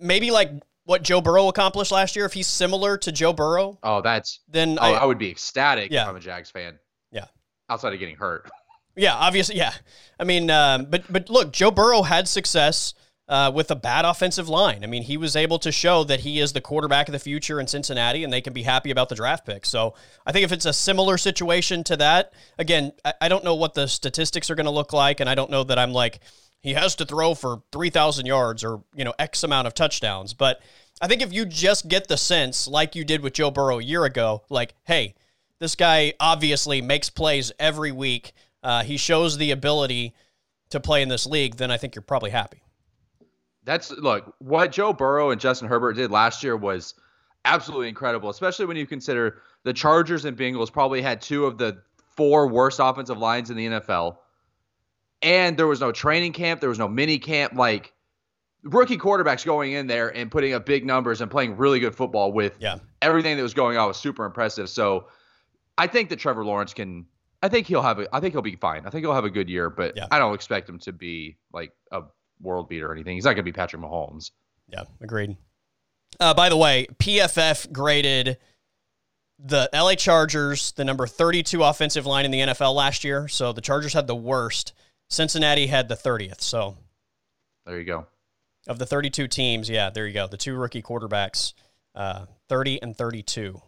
maybe 0.00 0.30
like 0.30 0.50
what 0.84 1.02
Joe 1.02 1.20
Burrow 1.20 1.48
accomplished 1.48 1.92
last 1.92 2.16
year, 2.16 2.24
if 2.24 2.32
he's 2.32 2.46
similar 2.48 2.98
to 2.98 3.12
Joe 3.12 3.32
Burrow, 3.32 3.78
Oh, 3.82 4.02
that's 4.02 4.40
then 4.48 4.78
oh, 4.80 4.82
I, 4.82 4.90
I, 4.98 5.04
would 5.04 5.18
be 5.18 5.30
ecstatic 5.30 5.90
Yeah. 5.92 6.02
if 6.02 6.08
I'm 6.08 6.16
a 6.16 6.20
Jags 6.20 6.50
fan. 6.50 6.78
Yeah. 7.12 7.26
Outside 7.68 7.92
of 7.92 7.98
getting 7.98 8.16
hurt. 8.16 8.50
Yeah, 8.94 9.14
obviously, 9.14 9.56
yeah. 9.56 9.72
I 10.20 10.24
mean, 10.24 10.50
um, 10.50 10.84
but 10.84 11.10
but 11.10 11.30
look, 11.30 11.50
Joe 11.50 11.70
Burrow 11.70 12.02
had 12.02 12.28
success 12.28 12.92
uh, 13.26 13.50
with 13.54 13.70
a 13.70 13.74
bad 13.74 14.04
offensive 14.04 14.50
line. 14.50 14.84
I 14.84 14.86
mean, 14.86 15.02
he 15.04 15.16
was 15.16 15.34
able 15.34 15.58
to 15.60 15.72
show 15.72 16.04
that 16.04 16.20
he 16.20 16.38
is 16.40 16.52
the 16.52 16.60
quarterback 16.60 17.08
of 17.08 17.12
the 17.12 17.18
future 17.18 17.58
in 17.58 17.66
Cincinnati, 17.66 18.22
and 18.22 18.30
they 18.30 18.42
can 18.42 18.52
be 18.52 18.64
happy 18.64 18.90
about 18.90 19.08
the 19.08 19.14
draft 19.14 19.46
pick. 19.46 19.64
So 19.64 19.94
I 20.26 20.32
think 20.32 20.44
if 20.44 20.52
it's 20.52 20.66
a 20.66 20.74
similar 20.74 21.16
situation 21.16 21.84
to 21.84 21.96
that, 21.96 22.34
again, 22.58 22.92
I, 23.02 23.14
I 23.22 23.28
don't 23.30 23.44
know 23.44 23.54
what 23.54 23.72
the 23.72 23.86
statistics 23.86 24.50
are 24.50 24.54
going 24.54 24.66
to 24.66 24.70
look 24.70 24.92
like, 24.92 25.20
and 25.20 25.30
I 25.30 25.34
don't 25.34 25.50
know 25.50 25.64
that 25.64 25.78
I'm 25.78 25.94
like 25.94 26.20
he 26.62 26.74
has 26.74 26.94
to 26.96 27.04
throw 27.04 27.34
for 27.34 27.62
three 27.72 27.90
thousand 27.90 28.26
yards 28.26 28.64
or 28.64 28.82
you 28.94 29.04
know 29.04 29.14
X 29.18 29.42
amount 29.42 29.66
of 29.66 29.74
touchdowns, 29.74 30.34
but. 30.34 30.60
I 31.00 31.08
think 31.08 31.20
if 31.20 31.32
you 31.32 31.46
just 31.46 31.88
get 31.88 32.06
the 32.06 32.16
sense, 32.16 32.68
like 32.68 32.94
you 32.94 33.04
did 33.04 33.22
with 33.22 33.32
Joe 33.32 33.50
Burrow 33.50 33.80
a 33.80 33.82
year 33.82 34.04
ago, 34.04 34.44
like, 34.48 34.74
hey, 34.84 35.16
this 35.58 35.74
guy 35.74 36.12
obviously 36.20 36.82
makes 36.82 37.08
plays 37.10 37.50
every 37.58 37.90
week. 37.90 38.32
Uh, 38.62 38.82
he 38.82 38.96
shows 38.96 39.36
the 39.38 39.50
ability 39.50 40.14
to 40.70 40.80
play 40.80 41.02
in 41.02 41.08
this 41.08 41.26
league. 41.26 41.56
Then 41.56 41.70
I 41.70 41.76
think 41.76 41.94
you're 41.94 42.02
probably 42.02 42.30
happy. 42.30 42.62
That's 43.64 43.90
look, 43.92 44.34
what 44.38 44.72
Joe 44.72 44.92
Burrow 44.92 45.30
and 45.30 45.40
Justin 45.40 45.68
Herbert 45.68 45.92
did 45.92 46.10
last 46.10 46.42
year 46.42 46.56
was 46.56 46.94
absolutely 47.44 47.88
incredible, 47.88 48.28
especially 48.30 48.66
when 48.66 48.76
you 48.76 48.86
consider 48.86 49.42
the 49.62 49.72
Chargers 49.72 50.24
and 50.24 50.36
Bengals 50.36 50.72
probably 50.72 51.00
had 51.00 51.20
two 51.20 51.46
of 51.46 51.58
the 51.58 51.80
four 52.16 52.48
worst 52.48 52.80
offensive 52.82 53.18
lines 53.18 53.50
in 53.50 53.56
the 53.56 53.66
NFL. 53.66 54.16
And 55.22 55.56
there 55.56 55.66
was 55.66 55.80
no 55.80 55.92
training 55.92 56.32
camp, 56.32 56.60
there 56.60 56.68
was 56.68 56.78
no 56.78 56.88
mini 56.88 57.18
camp. 57.18 57.54
Like 57.54 57.92
rookie 58.64 58.98
quarterbacks 58.98 59.44
going 59.44 59.72
in 59.72 59.86
there 59.86 60.08
and 60.14 60.30
putting 60.30 60.54
up 60.54 60.64
big 60.66 60.84
numbers 60.84 61.20
and 61.20 61.30
playing 61.30 61.56
really 61.56 61.80
good 61.80 61.94
football 61.94 62.32
with 62.32 62.56
Yeah. 62.60 62.78
everything 63.00 63.36
that 63.36 63.42
was 63.42 63.54
going 63.54 63.76
on 63.76 63.88
was 63.88 63.96
super 63.96 64.24
impressive. 64.24 64.68
So 64.68 65.06
I 65.78 65.86
think 65.86 66.10
that 66.10 66.18
Trevor 66.18 66.44
Lawrence 66.44 66.74
can 66.74 67.06
I 67.44 67.48
think 67.48 67.66
he'll 67.66 67.82
have 67.82 67.98
a 67.98 68.06
I 68.14 68.20
think 68.20 68.34
he'll 68.34 68.42
be 68.42 68.56
fine. 68.56 68.86
I 68.86 68.90
think 68.90 69.04
he'll 69.04 69.14
have 69.14 69.24
a 69.24 69.30
good 69.30 69.48
year, 69.48 69.68
but 69.70 69.96
Yeah. 69.96 70.06
I 70.10 70.18
don't 70.18 70.34
expect 70.34 70.68
him 70.68 70.78
to 70.80 70.92
be 70.92 71.36
like 71.52 71.72
a 71.90 72.02
world 72.40 72.68
beater 72.68 72.88
or 72.88 72.92
anything. 72.92 73.16
He's 73.16 73.24
not 73.24 73.32
gonna 73.32 73.42
be 73.42 73.52
Patrick 73.52 73.82
Mahomes. 73.82 74.30
Yeah, 74.68 74.84
agreed. 75.00 75.36
Uh, 76.20 76.34
by 76.34 76.48
the 76.48 76.56
way, 76.56 76.86
PFF 76.98 77.72
graded 77.72 78.38
the 79.44 79.68
LA 79.72 79.94
Chargers 79.96 80.70
the 80.72 80.84
number 80.84 81.06
32 81.06 81.62
offensive 81.64 82.06
line 82.06 82.24
in 82.24 82.30
the 82.30 82.38
NFL 82.40 82.74
last 82.74 83.02
year. 83.02 83.26
So 83.26 83.52
the 83.52 83.60
Chargers 83.60 83.92
had 83.92 84.06
the 84.06 84.14
worst. 84.14 84.72
Cincinnati 85.12 85.66
had 85.66 85.88
the 85.88 85.94
30th. 85.96 86.40
So 86.40 86.76
There 87.66 87.78
you 87.78 87.84
go. 87.84 88.06
of 88.66 88.78
the 88.78 88.86
32 88.86 89.28
teams, 89.28 89.68
yeah, 89.68 89.90
there 89.90 90.06
you 90.06 90.12
go. 90.14 90.26
The 90.26 90.36
two 90.36 90.54
rookie 90.56 90.82
quarterbacks, 90.82 91.52
uh, 91.94 92.26
30 92.48 92.80
and 92.82 92.96
32, 92.96 93.60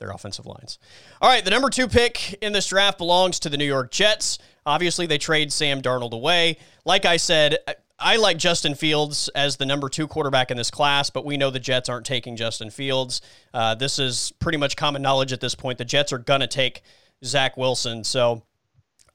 their 0.00 0.10
offensive 0.10 0.46
lines. 0.46 0.78
All 1.20 1.28
right, 1.30 1.44
the 1.44 1.50
number 1.50 1.70
two 1.70 1.88
pick 1.88 2.34
in 2.42 2.52
this 2.52 2.66
draft 2.68 2.98
belongs 2.98 3.38
to 3.40 3.48
the 3.48 3.56
New 3.56 3.64
York 3.64 3.90
Jets. 3.90 4.38
Obviously, 4.66 5.06
they 5.06 5.18
trade 5.18 5.52
Sam 5.52 5.80
Darnold 5.80 6.12
away. 6.12 6.58
Like 6.84 7.04
I 7.04 7.16
said, 7.16 7.58
I- 7.66 7.76
I 8.00 8.14
like 8.16 8.36
Justin 8.36 8.76
Fields 8.76 9.28
as 9.34 9.56
the 9.56 9.66
number 9.66 9.88
two 9.88 10.06
quarterback 10.06 10.52
in 10.52 10.56
this 10.56 10.70
class, 10.70 11.10
but 11.10 11.24
we 11.24 11.36
know 11.36 11.50
the 11.50 11.58
Jets 11.58 11.88
aren't 11.88 12.06
taking 12.06 12.36
Justin 12.36 12.70
Fields. 12.70 13.20
Uh, 13.52 13.74
this 13.74 13.98
is 13.98 14.32
pretty 14.38 14.56
much 14.56 14.76
common 14.76 15.02
knowledge 15.02 15.32
at 15.32 15.40
this 15.40 15.56
point. 15.56 15.78
The 15.78 15.84
Jets 15.84 16.12
are 16.12 16.18
going 16.18 16.38
to 16.40 16.46
take 16.46 16.82
Zach 17.24 17.56
Wilson. 17.56 18.04
So 18.04 18.44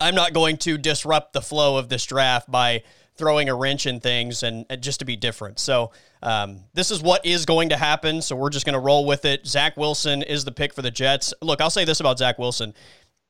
I'm 0.03 0.15
not 0.15 0.33
going 0.33 0.57
to 0.57 0.77
disrupt 0.77 1.33
the 1.33 1.41
flow 1.41 1.77
of 1.77 1.87
this 1.87 2.05
draft 2.05 2.51
by 2.51 2.83
throwing 3.15 3.47
a 3.47 3.55
wrench 3.55 3.85
in 3.85 3.99
things 3.99 4.43
and, 4.43 4.65
and 4.69 4.81
just 4.81 4.99
to 4.99 5.05
be 5.05 5.15
different. 5.15 5.59
So 5.59 5.91
um, 6.21 6.65
this 6.73 6.91
is 6.91 7.01
what 7.01 7.25
is 7.25 7.45
going 7.45 7.69
to 7.69 7.77
happen. 7.77 8.21
So 8.21 8.35
we're 8.35 8.49
just 8.49 8.65
going 8.65 8.73
to 8.73 8.79
roll 8.79 9.05
with 9.05 9.23
it. 9.23 9.47
Zach 9.47 9.77
Wilson 9.77 10.21
is 10.23 10.45
the 10.45 10.51
pick 10.51 10.73
for 10.73 10.81
the 10.81 10.91
Jets. 10.91 11.33
Look, 11.41 11.61
I'll 11.61 11.69
say 11.69 11.85
this 11.85 11.99
about 11.99 12.17
Zach 12.17 12.37
Wilson. 12.37 12.73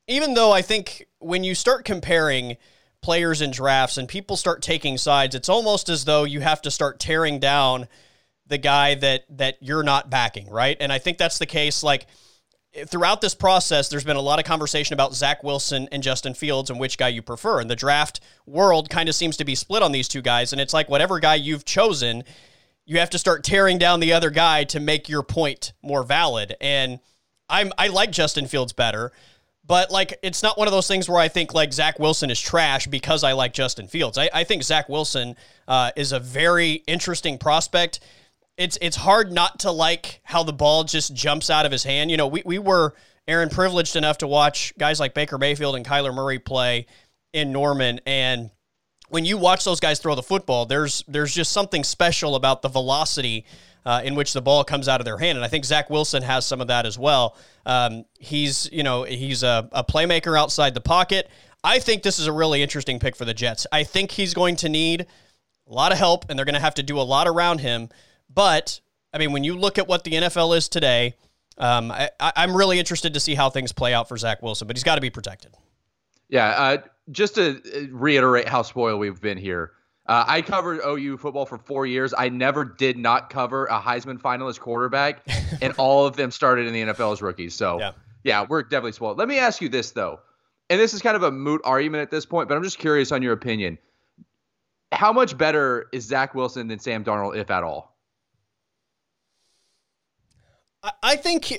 Even 0.08 0.34
though 0.34 0.52
I 0.52 0.62
think 0.62 1.06
when 1.18 1.44
you 1.44 1.54
start 1.54 1.84
comparing 1.84 2.56
players 3.02 3.40
in 3.40 3.50
drafts 3.50 3.98
and 3.98 4.08
people 4.08 4.36
start 4.36 4.62
taking 4.62 4.98
sides, 4.98 5.34
it's 5.34 5.48
almost 5.48 5.88
as 5.88 6.04
though 6.06 6.24
you 6.24 6.40
have 6.40 6.62
to 6.62 6.70
start 6.70 6.98
tearing 6.98 7.38
down 7.38 7.86
the 8.46 8.58
guy 8.58 8.94
that 8.94 9.24
that 9.30 9.56
you're 9.60 9.82
not 9.82 10.10
backing, 10.10 10.50
right? 10.50 10.76
And 10.80 10.92
I 10.92 10.98
think 10.98 11.18
that's 11.18 11.38
the 11.38 11.46
case. 11.46 11.82
Like 11.82 12.06
throughout 12.86 13.20
this 13.20 13.34
process, 13.34 13.88
there's 13.88 14.04
been 14.04 14.16
a 14.16 14.20
lot 14.20 14.38
of 14.38 14.44
conversation 14.44 14.94
about 14.94 15.14
Zach 15.14 15.42
Wilson 15.44 15.88
and 15.92 16.02
Justin 16.02 16.34
Fields 16.34 16.70
and 16.70 16.80
which 16.80 16.98
guy 16.98 17.08
you 17.08 17.22
prefer. 17.22 17.60
And 17.60 17.70
the 17.70 17.76
draft 17.76 18.20
world 18.46 18.90
kind 18.90 19.08
of 19.08 19.14
seems 19.14 19.36
to 19.36 19.44
be 19.44 19.54
split 19.54 19.82
on 19.82 19.92
these 19.92 20.08
two 20.08 20.22
guys. 20.22 20.52
And 20.52 20.60
it's 20.60 20.74
like 20.74 20.88
whatever 20.88 21.20
guy 21.20 21.36
you've 21.36 21.64
chosen, 21.64 22.24
you 22.84 22.98
have 22.98 23.10
to 23.10 23.18
start 23.18 23.44
tearing 23.44 23.78
down 23.78 24.00
the 24.00 24.12
other 24.12 24.30
guy 24.30 24.64
to 24.64 24.80
make 24.80 25.08
your 25.08 25.22
point 25.22 25.72
more 25.82 26.02
valid. 26.02 26.56
And 26.60 26.98
I'm 27.48 27.72
I 27.78 27.88
like 27.88 28.10
Justin 28.10 28.46
Fields 28.46 28.72
better, 28.72 29.12
but 29.66 29.90
like 29.90 30.18
it's 30.22 30.42
not 30.42 30.58
one 30.58 30.66
of 30.66 30.72
those 30.72 30.88
things 30.88 31.08
where 31.08 31.20
I 31.20 31.28
think 31.28 31.54
like 31.54 31.72
Zach 31.72 31.98
Wilson 31.98 32.30
is 32.30 32.40
trash 32.40 32.86
because 32.86 33.22
I 33.22 33.32
like 33.32 33.52
Justin 33.52 33.86
Fields. 33.86 34.18
I, 34.18 34.30
I 34.32 34.44
think 34.44 34.62
Zach 34.62 34.88
Wilson 34.88 35.36
uh, 35.68 35.92
is 35.96 36.12
a 36.12 36.18
very 36.20 36.82
interesting 36.86 37.38
prospect 37.38 38.00
it's 38.56 38.78
it's 38.80 38.96
hard 38.96 39.32
not 39.32 39.60
to 39.60 39.70
like 39.70 40.20
how 40.24 40.42
the 40.42 40.52
ball 40.52 40.84
just 40.84 41.14
jumps 41.14 41.50
out 41.50 41.66
of 41.66 41.72
his 41.72 41.84
hand. 41.84 42.10
You 42.10 42.16
know, 42.16 42.26
we, 42.26 42.42
we 42.44 42.58
were 42.58 42.94
Aaron 43.26 43.48
privileged 43.48 43.96
enough 43.96 44.18
to 44.18 44.26
watch 44.26 44.72
guys 44.78 45.00
like 45.00 45.14
Baker 45.14 45.38
Mayfield 45.38 45.76
and 45.76 45.84
Kyler 45.84 46.14
Murray 46.14 46.38
play 46.38 46.86
in 47.32 47.52
Norman 47.52 48.00
and 48.06 48.50
when 49.08 49.24
you 49.24 49.38
watch 49.38 49.64
those 49.64 49.80
guys 49.80 50.00
throw 50.00 50.14
the 50.14 50.22
football, 50.22 50.66
there's 50.66 51.04
there's 51.06 51.32
just 51.32 51.52
something 51.52 51.84
special 51.84 52.34
about 52.34 52.62
the 52.62 52.68
velocity 52.68 53.44
uh, 53.86 54.00
in 54.02 54.14
which 54.14 54.32
the 54.32 54.42
ball 54.42 54.64
comes 54.64 54.88
out 54.88 55.00
of 55.00 55.04
their 55.04 55.18
hand, 55.18 55.36
and 55.36 55.44
I 55.44 55.48
think 55.48 55.64
Zach 55.64 55.90
Wilson 55.90 56.22
has 56.22 56.46
some 56.46 56.60
of 56.60 56.68
that 56.68 56.86
as 56.86 56.98
well. 56.98 57.36
Um, 57.66 58.04
he's 58.18 58.68
you 58.72 58.82
know 58.82 59.04
he's 59.04 59.42
a, 59.42 59.68
a 59.72 59.84
playmaker 59.84 60.38
outside 60.38 60.74
the 60.74 60.80
pocket. 60.80 61.30
I 61.62 61.78
think 61.78 62.02
this 62.02 62.18
is 62.18 62.26
a 62.26 62.32
really 62.32 62.62
interesting 62.62 62.98
pick 62.98 63.16
for 63.16 63.24
the 63.24 63.34
Jets. 63.34 63.66
I 63.70 63.84
think 63.84 64.10
he's 64.10 64.34
going 64.34 64.56
to 64.56 64.68
need 64.68 65.06
a 65.66 65.72
lot 65.72 65.92
of 65.92 65.98
help, 65.98 66.26
and 66.28 66.38
they're 66.38 66.44
going 66.44 66.54
to 66.54 66.60
have 66.60 66.74
to 66.74 66.82
do 66.82 66.98
a 66.98 67.02
lot 67.02 67.28
around 67.28 67.60
him. 67.60 67.88
But 68.28 68.80
I 69.12 69.18
mean, 69.18 69.32
when 69.32 69.44
you 69.44 69.56
look 69.56 69.78
at 69.78 69.86
what 69.86 70.04
the 70.04 70.12
NFL 70.12 70.56
is 70.56 70.68
today, 70.68 71.14
um, 71.58 71.92
I, 71.92 72.10
am 72.20 72.56
really 72.56 72.78
interested 72.78 73.14
to 73.14 73.20
see 73.20 73.34
how 73.34 73.48
things 73.48 73.72
play 73.72 73.94
out 73.94 74.08
for 74.08 74.16
Zach 74.16 74.42
Wilson, 74.42 74.66
but 74.66 74.76
he's 74.76 74.82
got 74.82 74.96
to 74.96 75.00
be 75.00 75.10
protected. 75.10 75.54
Yeah, 76.28 76.48
uh, 76.48 76.78
just 77.10 77.36
to 77.36 77.60
uh, 77.60 77.86
reiterate 77.92 78.48
how 78.48 78.62
spoiled 78.62 78.98
we've 78.98 79.20
been 79.20 79.38
here. 79.38 79.72
Uh, 80.06 80.24
I 80.26 80.42
covered 80.42 80.80
OU 80.84 81.18
football 81.18 81.46
for 81.46 81.58
four 81.58 81.86
years. 81.86 82.12
I 82.16 82.28
never 82.28 82.64
did 82.64 82.98
not 82.98 83.30
cover 83.30 83.66
a 83.66 83.80
Heisman 83.80 84.20
finalist 84.20 84.60
quarterback, 84.60 85.22
and 85.62 85.72
all 85.78 86.06
of 86.06 86.16
them 86.16 86.30
started 86.30 86.66
in 86.66 86.72
the 86.72 86.92
NFL 86.92 87.12
as 87.12 87.22
rookies. 87.22 87.54
So, 87.54 87.78
yeah. 87.78 87.92
yeah, 88.24 88.46
we're 88.48 88.62
definitely 88.62 88.92
spoiled. 88.92 89.18
Let 89.18 89.28
me 89.28 89.38
ask 89.38 89.62
you 89.62 89.68
this, 89.68 89.92
though. 89.92 90.20
And 90.70 90.80
this 90.80 90.92
is 90.92 91.02
kind 91.02 91.16
of 91.16 91.22
a 91.22 91.30
moot 91.30 91.60
argument 91.64 92.02
at 92.02 92.10
this 92.10 92.26
point, 92.26 92.48
but 92.48 92.56
I'm 92.56 92.64
just 92.64 92.78
curious 92.78 93.12
on 93.12 93.22
your 93.22 93.32
opinion. 93.32 93.78
How 94.92 95.12
much 95.12 95.38
better 95.38 95.86
is 95.92 96.04
Zach 96.04 96.34
Wilson 96.34 96.68
than 96.68 96.78
Sam 96.78 97.04
Darnold, 97.04 97.36
if 97.36 97.50
at 97.50 97.62
all? 97.62 97.93
I 101.02 101.16
think 101.16 101.52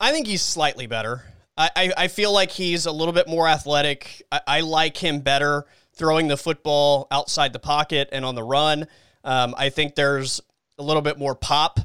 I 0.00 0.10
think 0.10 0.26
he's 0.26 0.42
slightly 0.42 0.86
better. 0.86 1.22
I, 1.56 1.92
I 1.96 2.08
feel 2.08 2.32
like 2.32 2.50
he's 2.50 2.86
a 2.86 2.90
little 2.90 3.14
bit 3.14 3.28
more 3.28 3.46
athletic. 3.46 4.22
I, 4.32 4.40
I, 4.44 4.60
like 4.62 4.96
him 4.96 5.20
better 5.20 5.66
throwing 5.92 6.26
the 6.26 6.36
football 6.36 7.06
outside 7.12 7.52
the 7.52 7.60
pocket 7.60 8.08
and 8.10 8.24
on 8.24 8.34
the 8.34 8.42
run. 8.42 8.88
Um, 9.22 9.54
I 9.56 9.68
think 9.68 9.94
there's 9.94 10.40
a 10.78 10.82
little 10.82 11.02
bit 11.02 11.16
more 11.16 11.36
pop 11.36 11.78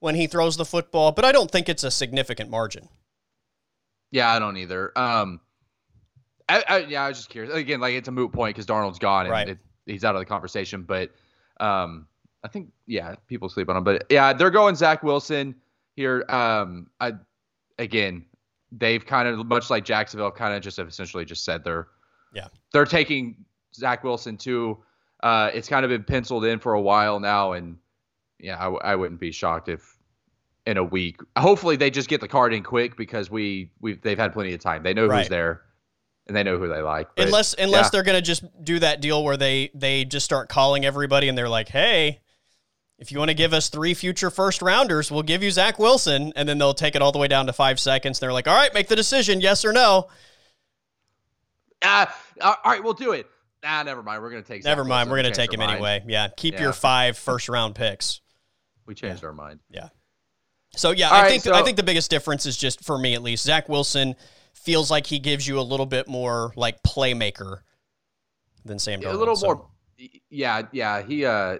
when 0.00 0.14
he 0.14 0.26
throws 0.26 0.58
the 0.58 0.66
football, 0.66 1.12
but 1.12 1.24
I 1.24 1.32
don't 1.32 1.50
think 1.50 1.70
it's 1.70 1.84
a 1.84 1.90
significant 1.90 2.50
margin. 2.50 2.90
Yeah, 4.10 4.30
I 4.30 4.38
don't 4.38 4.58
either. 4.58 4.92
Um, 4.94 5.40
I, 6.46 6.62
I, 6.68 6.78
yeah, 6.80 7.04
I 7.04 7.08
was 7.08 7.16
just 7.16 7.30
curious. 7.30 7.54
Again, 7.54 7.80
like 7.80 7.94
it's 7.94 8.08
a 8.08 8.12
moot 8.12 8.30
point 8.30 8.54
because 8.54 8.66
Darnold's 8.66 8.98
gone 8.98 9.24
and 9.24 9.32
right. 9.32 9.48
it, 9.48 9.58
he's 9.86 10.04
out 10.04 10.14
of 10.14 10.20
the 10.20 10.26
conversation. 10.26 10.82
But 10.82 11.10
um, 11.60 12.06
I 12.42 12.48
think 12.48 12.68
yeah, 12.86 13.14
people 13.26 13.48
sleep 13.48 13.70
on 13.70 13.76
him. 13.78 13.84
But 13.84 14.04
yeah, 14.10 14.34
they're 14.34 14.50
going 14.50 14.74
Zach 14.74 15.02
Wilson 15.02 15.54
here. 15.94 16.24
Um, 16.28 16.88
I 17.00 17.14
again, 17.78 18.24
they've 18.72 19.04
kind 19.04 19.28
of 19.28 19.46
much 19.46 19.70
like 19.70 19.84
Jacksonville, 19.84 20.30
kind 20.30 20.54
of 20.54 20.62
just 20.62 20.76
have 20.76 20.88
essentially 20.88 21.24
just 21.24 21.44
said 21.44 21.64
they're 21.64 21.88
yeah 22.32 22.48
they're 22.72 22.84
taking 22.84 23.44
Zach 23.74 24.04
Wilson 24.04 24.36
too. 24.36 24.78
Uh, 25.22 25.50
it's 25.54 25.68
kind 25.68 25.84
of 25.84 25.88
been 25.88 26.04
penciled 26.04 26.44
in 26.44 26.58
for 26.58 26.74
a 26.74 26.80
while 26.80 27.18
now, 27.20 27.52
and 27.52 27.78
yeah, 28.38 28.58
I, 28.58 28.92
I 28.92 28.96
wouldn't 28.96 29.20
be 29.20 29.32
shocked 29.32 29.68
if 29.68 29.96
in 30.66 30.76
a 30.76 30.84
week. 30.84 31.20
Hopefully, 31.36 31.76
they 31.76 31.90
just 31.90 32.08
get 32.08 32.20
the 32.20 32.28
card 32.28 32.52
in 32.52 32.62
quick 32.62 32.96
because 32.96 33.30
we 33.30 33.70
we 33.80 33.94
they've 33.94 34.18
had 34.18 34.32
plenty 34.32 34.52
of 34.54 34.60
time. 34.60 34.82
They 34.82 34.94
know 34.94 35.06
right. 35.06 35.20
who's 35.20 35.28
there 35.28 35.62
and 36.26 36.36
they 36.36 36.42
know 36.42 36.58
who 36.58 36.68
they 36.68 36.80
like. 36.80 37.08
But, 37.16 37.26
unless 37.26 37.54
unless 37.54 37.86
yeah. 37.86 37.90
they're 37.90 38.02
gonna 38.02 38.22
just 38.22 38.44
do 38.62 38.78
that 38.78 39.00
deal 39.00 39.24
where 39.24 39.36
they 39.36 39.70
they 39.74 40.04
just 40.04 40.24
start 40.24 40.48
calling 40.48 40.84
everybody 40.84 41.28
and 41.28 41.36
they're 41.36 41.48
like, 41.48 41.68
hey, 41.68 42.20
if 43.04 43.12
you 43.12 43.18
want 43.18 43.28
to 43.28 43.34
give 43.34 43.52
us 43.52 43.68
three 43.68 43.92
future 43.92 44.30
first 44.30 44.62
rounders, 44.62 45.10
we'll 45.10 45.22
give 45.22 45.42
you 45.42 45.50
Zach 45.50 45.78
Wilson. 45.78 46.32
And 46.36 46.48
then 46.48 46.56
they'll 46.56 46.72
take 46.72 46.94
it 46.94 47.02
all 47.02 47.12
the 47.12 47.18
way 47.18 47.28
down 47.28 47.46
to 47.48 47.52
five 47.52 47.78
seconds. 47.78 48.18
They're 48.18 48.32
like, 48.32 48.48
all 48.48 48.56
right, 48.56 48.72
make 48.72 48.88
the 48.88 48.96
decision, 48.96 49.42
yes 49.42 49.62
or 49.62 49.74
no. 49.74 50.08
Uh, 51.82 52.06
all 52.40 52.56
right, 52.64 52.82
we'll 52.82 52.94
do 52.94 53.12
it. 53.12 53.26
Ah, 53.62 53.82
never 53.82 54.02
mind. 54.02 54.22
We're 54.22 54.30
going 54.30 54.42
to 54.42 54.48
take 54.48 54.62
Zach 54.62 54.70
Never 54.70 54.84
mind. 54.84 55.10
Wilson. 55.10 55.10
We're 55.10 55.22
going 55.22 55.34
to 55.34 55.38
take 55.38 55.52
him 55.52 55.60
mind. 55.60 55.72
anyway. 55.72 56.02
Yeah. 56.06 56.28
Keep 56.34 56.54
yeah. 56.54 56.62
your 56.62 56.72
five 56.72 57.18
first 57.18 57.50
round 57.50 57.74
picks. 57.74 58.22
We 58.86 58.94
changed 58.94 59.22
yeah. 59.22 59.28
our 59.28 59.34
mind. 59.34 59.60
Yeah. 59.68 59.88
So, 60.76 60.90
yeah, 60.90 61.08
all 61.08 61.16
I 61.16 61.22
right, 61.22 61.30
think 61.30 61.44
so, 61.44 61.52
I 61.52 61.62
think 61.62 61.76
the 61.76 61.82
biggest 61.82 62.10
difference 62.10 62.46
is 62.46 62.56
just 62.56 62.82
for 62.84 62.96
me 62.98 63.12
at 63.12 63.22
least, 63.22 63.44
Zach 63.44 63.68
Wilson 63.68 64.16
feels 64.54 64.90
like 64.90 65.06
he 65.06 65.18
gives 65.18 65.46
you 65.46 65.60
a 65.60 65.62
little 65.62 65.84
bit 65.84 66.08
more 66.08 66.54
like 66.56 66.82
playmaker 66.82 67.58
than 68.64 68.78
Sam 68.78 69.02
Darnold. 69.02 69.14
A 69.14 69.18
little 69.18 69.36
so. 69.36 69.46
more. 69.46 69.66
Yeah. 70.30 70.62
Yeah. 70.72 71.02
He, 71.02 71.26
uh, 71.26 71.58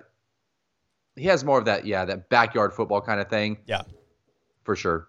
he 1.16 1.26
has 1.26 1.44
more 1.44 1.58
of 1.58 1.64
that, 1.66 1.86
yeah, 1.86 2.04
that 2.04 2.28
backyard 2.28 2.72
football 2.72 3.00
kind 3.00 3.20
of 3.20 3.28
thing. 3.28 3.58
Yeah. 3.66 3.82
For 4.64 4.76
sure. 4.76 5.08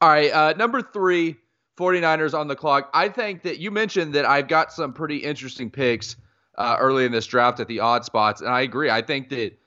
All 0.00 0.08
right. 0.08 0.30
Uh, 0.30 0.52
number 0.54 0.82
three, 0.82 1.36
49ers 1.76 2.38
on 2.38 2.48
the 2.48 2.56
clock. 2.56 2.90
I 2.92 3.08
think 3.08 3.42
that 3.42 3.58
you 3.58 3.70
mentioned 3.70 4.14
that 4.14 4.26
I've 4.26 4.48
got 4.48 4.72
some 4.72 4.92
pretty 4.92 5.16
interesting 5.16 5.70
picks 5.70 6.16
uh, 6.56 6.76
early 6.78 7.06
in 7.06 7.12
this 7.12 7.26
draft 7.26 7.58
at 7.60 7.68
the 7.68 7.80
odd 7.80 8.04
spots. 8.04 8.42
And 8.42 8.50
I 8.50 8.60
agree. 8.60 8.90
I 8.90 9.00
think 9.02 9.30
that 9.30 9.58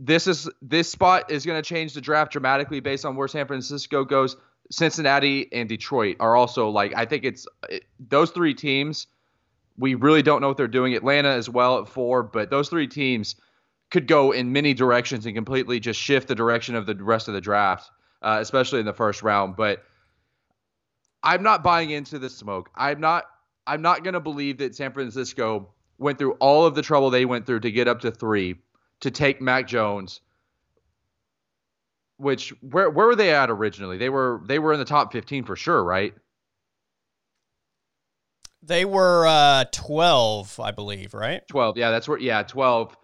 this 0.00 0.26
is 0.26 0.50
this 0.60 0.90
spot 0.90 1.30
is 1.30 1.46
going 1.46 1.62
to 1.62 1.66
change 1.66 1.94
the 1.94 2.00
draft 2.00 2.32
dramatically 2.32 2.80
based 2.80 3.04
on 3.04 3.14
where 3.14 3.28
San 3.28 3.46
Francisco 3.46 4.04
goes. 4.04 4.36
Cincinnati 4.70 5.52
and 5.52 5.68
Detroit 5.68 6.16
are 6.18 6.34
also 6.34 6.68
like 6.68 6.92
I 6.96 7.04
think 7.04 7.24
it's 7.24 7.46
it, 7.68 7.84
those 8.00 8.30
three 8.30 8.54
teams. 8.54 9.06
We 9.78 9.94
really 9.94 10.22
don't 10.22 10.40
know 10.40 10.48
what 10.48 10.56
they're 10.56 10.66
doing. 10.66 10.94
Atlanta 10.94 11.28
as 11.28 11.48
well 11.48 11.78
at 11.78 11.88
four, 11.88 12.22
but 12.22 12.50
those 12.50 12.68
three 12.68 12.88
teams 12.88 13.36
could 13.92 14.06
go 14.06 14.32
in 14.32 14.50
many 14.50 14.72
directions 14.72 15.26
and 15.26 15.34
completely 15.34 15.78
just 15.78 16.00
shift 16.00 16.26
the 16.26 16.34
direction 16.34 16.74
of 16.74 16.86
the 16.86 16.94
rest 16.94 17.28
of 17.28 17.34
the 17.34 17.40
draft, 17.42 17.90
uh, 18.22 18.38
especially 18.40 18.80
in 18.80 18.86
the 18.86 18.92
first 18.92 19.22
round. 19.22 19.54
But 19.54 19.84
I'm 21.22 21.42
not 21.42 21.62
buying 21.62 21.90
into 21.90 22.18
the 22.18 22.30
smoke. 22.30 22.70
I'm 22.74 23.00
not. 23.00 23.26
I'm 23.64 23.82
not 23.82 24.02
going 24.02 24.14
to 24.14 24.20
believe 24.20 24.58
that 24.58 24.74
San 24.74 24.92
Francisco 24.92 25.68
went 25.98 26.18
through 26.18 26.32
all 26.40 26.66
of 26.66 26.74
the 26.74 26.82
trouble 26.82 27.10
they 27.10 27.26
went 27.26 27.46
through 27.46 27.60
to 27.60 27.70
get 27.70 27.86
up 27.86 28.00
to 28.00 28.10
three 28.10 28.56
to 29.00 29.10
take 29.10 29.40
Mac 29.40 29.68
Jones. 29.68 30.20
Which 32.16 32.54
where 32.62 32.88
where 32.88 33.06
were 33.06 33.14
they 33.14 33.32
at 33.32 33.50
originally? 33.50 33.98
They 33.98 34.08
were 34.08 34.40
they 34.46 34.58
were 34.58 34.72
in 34.72 34.78
the 34.78 34.86
top 34.86 35.12
15 35.12 35.44
for 35.44 35.54
sure, 35.54 35.84
right? 35.84 36.14
They 38.64 38.84
were 38.84 39.26
uh, 39.26 39.64
12, 39.72 40.60
I 40.60 40.70
believe, 40.70 41.14
right? 41.14 41.46
12. 41.48 41.76
Yeah, 41.76 41.90
that's 41.90 42.08
where. 42.08 42.18
Yeah, 42.18 42.44
12. 42.44 42.96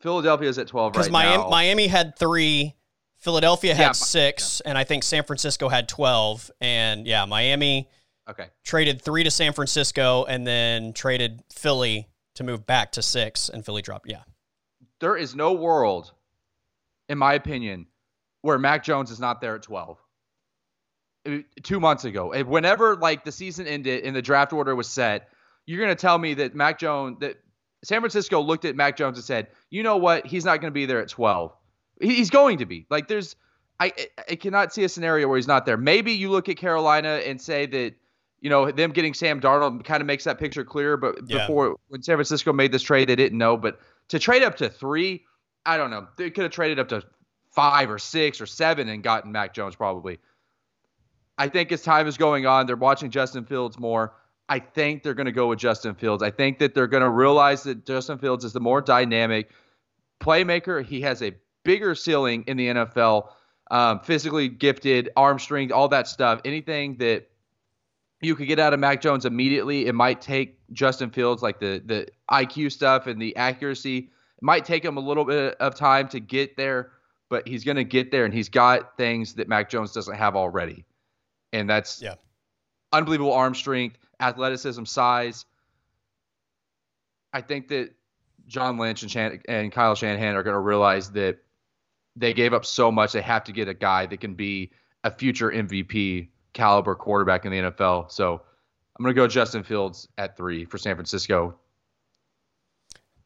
Philadelphia 0.00 0.48
is 0.48 0.58
at 0.58 0.66
12 0.66 0.96
right 0.96 1.10
Miami, 1.10 1.36
now. 1.36 1.48
Miami 1.48 1.86
had 1.86 2.18
three. 2.18 2.74
Philadelphia 3.18 3.74
had 3.74 3.82
yeah, 3.82 3.92
six, 3.92 4.62
yeah. 4.64 4.70
and 4.70 4.78
I 4.78 4.84
think 4.84 5.02
San 5.02 5.24
Francisco 5.24 5.68
had 5.68 5.88
12. 5.88 6.50
And 6.60 7.06
yeah, 7.06 7.26
Miami 7.26 7.90
okay. 8.28 8.46
traded 8.64 9.02
three 9.02 9.24
to 9.24 9.30
San 9.30 9.52
Francisco 9.52 10.24
and 10.24 10.46
then 10.46 10.94
traded 10.94 11.42
Philly 11.52 12.08
to 12.36 12.44
move 12.44 12.66
back 12.66 12.92
to 12.92 13.02
six, 13.02 13.50
and 13.50 13.64
Philly 13.64 13.82
dropped. 13.82 14.08
Yeah. 14.10 14.22
There 15.00 15.16
is 15.16 15.34
no 15.34 15.52
world, 15.52 16.12
in 17.10 17.18
my 17.18 17.34
opinion, 17.34 17.86
where 18.40 18.58
Mac 18.58 18.82
Jones 18.82 19.10
is 19.10 19.20
not 19.20 19.42
there 19.42 19.56
at 19.56 19.62
12. 19.62 19.98
Uh, 21.26 21.36
two 21.62 21.78
months 21.78 22.06
ago, 22.06 22.32
whenever 22.44 22.96
like 22.96 23.24
the 23.24 23.32
season 23.32 23.66
ended 23.66 24.04
and 24.04 24.16
the 24.16 24.22
draft 24.22 24.54
order 24.54 24.74
was 24.74 24.88
set, 24.88 25.28
you're 25.66 25.80
gonna 25.80 25.94
tell 25.94 26.16
me 26.16 26.32
that 26.32 26.54
Mac 26.54 26.78
Jones 26.78 27.18
that 27.20 27.36
San 27.82 28.00
Francisco 28.00 28.40
looked 28.40 28.64
at 28.64 28.76
Mac 28.76 28.96
Jones 28.96 29.16
and 29.16 29.24
said, 29.24 29.48
"You 29.70 29.82
know 29.82 29.96
what? 29.96 30.26
He's 30.26 30.44
not 30.44 30.60
going 30.60 30.70
to 30.70 30.74
be 30.74 30.86
there 30.86 31.00
at 31.00 31.08
12. 31.08 31.52
He's 32.00 32.30
going 32.30 32.58
to 32.58 32.66
be. 32.66 32.86
Like 32.90 33.08
there's 33.08 33.36
I 33.78 33.92
I 34.28 34.34
cannot 34.36 34.72
see 34.72 34.84
a 34.84 34.88
scenario 34.88 35.26
where 35.26 35.36
he's 35.36 35.48
not 35.48 35.66
there. 35.66 35.76
Maybe 35.76 36.12
you 36.12 36.30
look 36.30 36.48
at 36.48 36.56
Carolina 36.56 37.20
and 37.26 37.40
say 37.40 37.66
that 37.66 37.94
you 38.40 38.50
know 38.50 38.70
them 38.70 38.92
getting 38.92 39.14
Sam 39.14 39.40
Darnold 39.40 39.84
kind 39.84 40.00
of 40.00 40.06
makes 40.06 40.24
that 40.24 40.38
picture 40.38 40.64
clearer. 40.64 40.96
But 40.96 41.16
yeah. 41.26 41.38
before 41.38 41.76
when 41.88 42.02
San 42.02 42.16
Francisco 42.16 42.52
made 42.52 42.72
this 42.72 42.82
trade, 42.82 43.08
they 43.08 43.16
didn't 43.16 43.38
know. 43.38 43.56
But 43.56 43.80
to 44.08 44.18
trade 44.18 44.42
up 44.42 44.56
to 44.56 44.68
three, 44.68 45.24
I 45.64 45.78
don't 45.78 45.90
know. 45.90 46.06
They 46.16 46.30
could 46.30 46.42
have 46.42 46.52
traded 46.52 46.78
up 46.78 46.88
to 46.88 47.02
five 47.52 47.90
or 47.90 47.98
six 47.98 48.40
or 48.40 48.46
seven 48.46 48.88
and 48.88 49.02
gotten 49.02 49.32
Mac 49.32 49.54
Jones 49.54 49.74
probably. 49.74 50.18
I 51.38 51.48
think 51.48 51.72
as 51.72 51.82
time 51.82 52.06
is 52.06 52.18
going 52.18 52.44
on, 52.44 52.66
they're 52.66 52.76
watching 52.76 53.10
Justin 53.10 53.46
Fields 53.46 53.78
more. 53.78 54.12
I 54.50 54.58
think 54.58 55.04
they're 55.04 55.14
going 55.14 55.26
to 55.26 55.32
go 55.32 55.46
with 55.46 55.60
Justin 55.60 55.94
Fields. 55.94 56.24
I 56.24 56.30
think 56.32 56.58
that 56.58 56.74
they're 56.74 56.88
going 56.88 57.04
to 57.04 57.08
realize 57.08 57.62
that 57.62 57.86
Justin 57.86 58.18
Fields 58.18 58.44
is 58.44 58.52
the 58.52 58.60
more 58.60 58.82
dynamic 58.82 59.48
playmaker. 60.20 60.84
He 60.84 61.00
has 61.02 61.22
a 61.22 61.32
bigger 61.62 61.94
ceiling 61.94 62.42
in 62.48 62.56
the 62.56 62.66
NFL, 62.66 63.28
um, 63.70 64.00
physically 64.00 64.48
gifted, 64.48 65.08
arm 65.16 65.38
strength, 65.38 65.72
all 65.72 65.86
that 65.88 66.08
stuff. 66.08 66.40
Anything 66.44 66.96
that 66.96 67.30
you 68.20 68.34
could 68.34 68.48
get 68.48 68.58
out 68.58 68.74
of 68.74 68.80
Mac 68.80 69.00
Jones 69.00 69.24
immediately, 69.24 69.86
it 69.86 69.94
might 69.94 70.20
take 70.20 70.58
Justin 70.72 71.10
Fields, 71.10 71.44
like 71.44 71.60
the 71.60 71.80
the 71.86 72.08
IQ 72.28 72.72
stuff 72.72 73.06
and 73.06 73.22
the 73.22 73.36
accuracy. 73.36 73.98
It 73.98 74.42
might 74.42 74.64
take 74.64 74.84
him 74.84 74.96
a 74.96 75.00
little 75.00 75.24
bit 75.24 75.54
of 75.60 75.76
time 75.76 76.08
to 76.08 76.18
get 76.18 76.56
there, 76.56 76.90
but 77.28 77.46
he's 77.46 77.62
going 77.62 77.76
to 77.76 77.84
get 77.84 78.10
there, 78.10 78.24
and 78.24 78.34
he's 78.34 78.48
got 78.48 78.96
things 78.96 79.34
that 79.34 79.46
Mac 79.46 79.70
Jones 79.70 79.92
doesn't 79.92 80.16
have 80.16 80.34
already, 80.34 80.84
and 81.52 81.70
that's 81.70 82.02
yeah. 82.02 82.16
unbelievable 82.92 83.32
arm 83.32 83.54
strength 83.54 83.99
athleticism, 84.20 84.84
size. 84.84 85.44
I 87.32 87.40
think 87.40 87.68
that 87.68 87.90
John 88.46 88.78
Lynch 88.78 89.02
and, 89.02 89.40
and 89.48 89.72
Kyle 89.72 89.94
Shanahan 89.94 90.34
are 90.34 90.42
going 90.42 90.54
to 90.54 90.60
realize 90.60 91.10
that 91.12 91.38
they 92.16 92.34
gave 92.34 92.52
up 92.52 92.64
so 92.64 92.90
much. 92.90 93.12
They 93.12 93.22
have 93.22 93.44
to 93.44 93.52
get 93.52 93.68
a 93.68 93.74
guy 93.74 94.06
that 94.06 94.20
can 94.20 94.34
be 94.34 94.72
a 95.04 95.10
future 95.10 95.50
MVP 95.50 96.28
caliber 96.52 96.94
quarterback 96.94 97.44
in 97.44 97.52
the 97.52 97.58
NFL. 97.58 98.10
So 98.10 98.42
I'm 98.98 99.02
going 99.02 99.14
to 99.14 99.20
go 99.20 99.26
Justin 99.26 99.62
Fields 99.62 100.08
at 100.18 100.36
three 100.36 100.64
for 100.64 100.78
San 100.78 100.96
Francisco. 100.96 101.56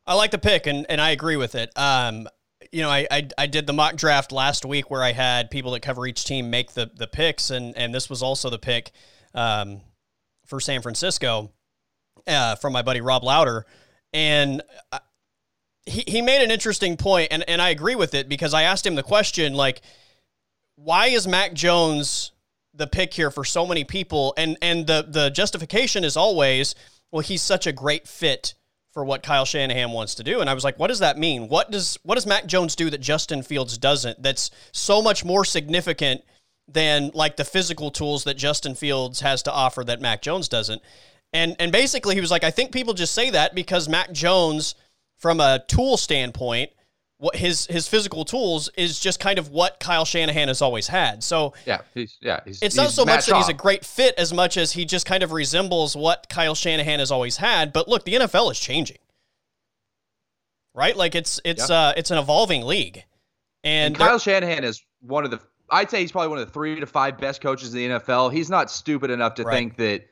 I 0.07 0.15
like 0.15 0.31
the 0.31 0.39
pick, 0.39 0.67
and, 0.67 0.85
and 0.91 1.01
I 1.01 1.11
agree 1.11 1.37
with 1.37 1.55
it. 1.55 1.71
Um, 1.77 2.29
you 2.71 2.83
know, 2.83 2.91
I, 2.91 3.07
I, 3.11 3.29
I 3.39 3.47
did 3.47 3.67
the 3.67 3.73
mock 3.73 3.97
draft 3.97 4.33
last 4.33 4.65
week 4.65 4.91
where 4.91 5.03
I 5.03 5.13
had 5.13 5.51
people 5.51 5.73
that 5.73 5.81
cover 5.81 6.07
each 6.07 6.25
team 6.25 6.51
make 6.51 6.73
the 6.73 6.91
the 6.95 7.07
picks, 7.07 7.51
and 7.51 7.77
and 7.77 7.95
this 7.95 8.11
was 8.11 8.23
also 8.23 8.51
the 8.51 8.59
pick. 8.59 8.93
Um, 9.35 9.81
for 10.47 10.61
San 10.61 10.83
Francisco 10.83 11.51
uh, 12.27 12.57
from 12.57 12.73
my 12.73 12.83
buddy 12.83 13.01
Rob 13.01 13.25
Louder, 13.25 13.67
and 14.13 14.63
uh, 14.93 14.99
he 15.87 16.05
he 16.07 16.23
made 16.23 16.43
an 16.43 16.51
interesting 16.51 16.97
point, 16.97 17.29
and 17.31 17.45
and 17.49 17.61
I 17.61 17.71
agree 17.71 17.95
with 17.95 18.15
it 18.15 18.29
because 18.29 18.55
I 18.55 18.63
asked 18.63 18.87
him 18.87 18.95
the 18.95 19.03
question 19.03 19.55
like, 19.55 19.83
why 20.77 21.09
is 21.09 21.27
Mac 21.27 21.53
Jones 21.53 22.33
the 22.75 22.87
pick 22.87 23.15
here 23.15 23.31
for 23.31 23.45
so 23.45 23.67
many 23.67 23.85
people? 23.85 24.35
And 24.37 24.57
and 24.63 24.87
the 24.87 25.07
the 25.09 25.31
justification 25.31 26.05
is 26.05 26.17
always, 26.17 26.75
well, 27.11 27.23
he's 27.23 27.43
such 27.43 27.67
a 27.67 27.73
great 27.73 28.09
fit 28.09 28.55
for 28.93 29.05
what 29.05 29.25
Kyle 29.25 29.45
Shanahan 29.45 29.91
wants 29.91 30.15
to 30.15 30.23
do. 30.23 30.41
And 30.41 30.49
I 30.49 30.55
was 30.55 30.63
like, 30.63 30.79
what 30.79 30.87
does 30.87 31.01
that 31.01 31.19
mean? 31.19 31.49
What 31.49 31.71
does 31.71 31.99
what 32.05 32.15
does 32.15 32.27
Mac 32.27 32.47
Jones 32.47 32.77
do 32.77 32.91
that 32.91 33.01
Justin 33.01 33.43
Fields 33.43 33.77
doesn't? 33.77 34.23
That's 34.23 34.51
so 34.73 35.03
much 35.03 35.25
more 35.25 35.45
significant 35.45 36.23
than 36.69 37.11
like 37.15 37.37
the 37.37 37.45
physical 37.45 37.91
tools 37.91 38.25
that 38.25 38.35
Justin 38.35 38.75
Fields 38.75 39.21
has 39.21 39.43
to 39.43 39.53
offer 39.53 39.85
that 39.85 40.01
Mac 40.01 40.23
Jones 40.23 40.49
doesn't. 40.49 40.83
And 41.33 41.57
and 41.59 41.73
basically 41.73 42.15
he 42.15 42.21
was 42.21 42.31
like, 42.31 42.45
I 42.45 42.51
think 42.51 42.73
people 42.73 42.95
just 42.95 43.15
say 43.15 43.31
that 43.31 43.55
because 43.55 43.89
Mac 43.89 44.13
Jones, 44.13 44.75
from 45.19 45.41
a 45.41 45.63
tool 45.67 45.97
standpoint, 45.97 46.71
what 47.19 47.37
his 47.37 47.67
his 47.67 47.89
physical 47.89 48.25
tools 48.25 48.69
is 48.77 49.01
just 49.01 49.19
kind 49.21 49.39
of 49.39 49.51
what 49.51 49.81
Kyle 49.81 50.05
Shanahan 50.05 50.49
has 50.49 50.63
always 50.63 50.87
had. 50.87 51.23
So 51.23 51.55
yeah, 51.67 51.81
he's 51.93 52.19
yeah, 52.21 52.41
he's, 52.45 52.61
it's 52.63 52.77
not 52.77 52.91
so 52.91 53.05
much 53.05 53.27
that 53.27 53.37
he's 53.37 53.49
a 53.49 53.55
great 53.55 53.85
fit 53.85 54.15
as 54.19 54.33
much 54.33 54.57
as 54.57 54.73
he 54.73 54.85
just 54.85 55.07
kind 55.07 55.23
of 55.23 55.33
resembles 55.33 55.97
what 55.97 56.29
Kyle 56.29 56.55
Shanahan 56.55 56.99
has 56.99 57.11
always 57.11 57.37
had. 57.37 57.73
But 57.73 57.89
look, 57.89 58.05
the 58.05 58.15
NFL 58.15 58.51
is 58.53 58.61
changing, 58.61 58.99
right? 60.75 60.97
Like 60.97 61.15
it's 61.15 61.41
it's 61.45 61.69
yeah. 61.69 61.77
uh 61.77 61.93
it's 61.97 62.11
an 62.11 62.19
evolving 62.19 62.63
league, 62.63 63.05
and, 63.63 63.95
and 63.95 63.97
Kyle 63.97 64.19
Shanahan 64.19 64.65
is 64.65 64.85
one 65.01 65.25
of 65.25 65.31
the 65.31 65.41
I'd 65.71 65.91
say 65.91 66.01
he's 66.01 66.13
probably 66.13 66.29
one 66.29 66.39
of 66.39 66.47
the 66.47 66.53
three 66.53 66.79
to 66.79 66.87
five 66.87 67.19
best 67.19 67.41
coaches 67.41 67.75
in 67.75 67.93
the 67.93 67.99
NFL. 67.99 68.33
He's 68.33 68.51
not 68.51 68.71
stupid 68.71 69.11
enough 69.11 69.35
to 69.35 69.45
right. 69.45 69.55
think 69.55 69.77
that 69.77 70.07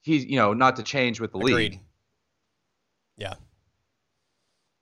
he's, 0.00 0.24
you 0.24 0.36
know, 0.36 0.52
not 0.52 0.76
to 0.76 0.82
change 0.82 1.20
with 1.20 1.32
the 1.32 1.38
Agreed. 1.38 1.54
league. 1.54 1.80
Yeah. 3.16 3.34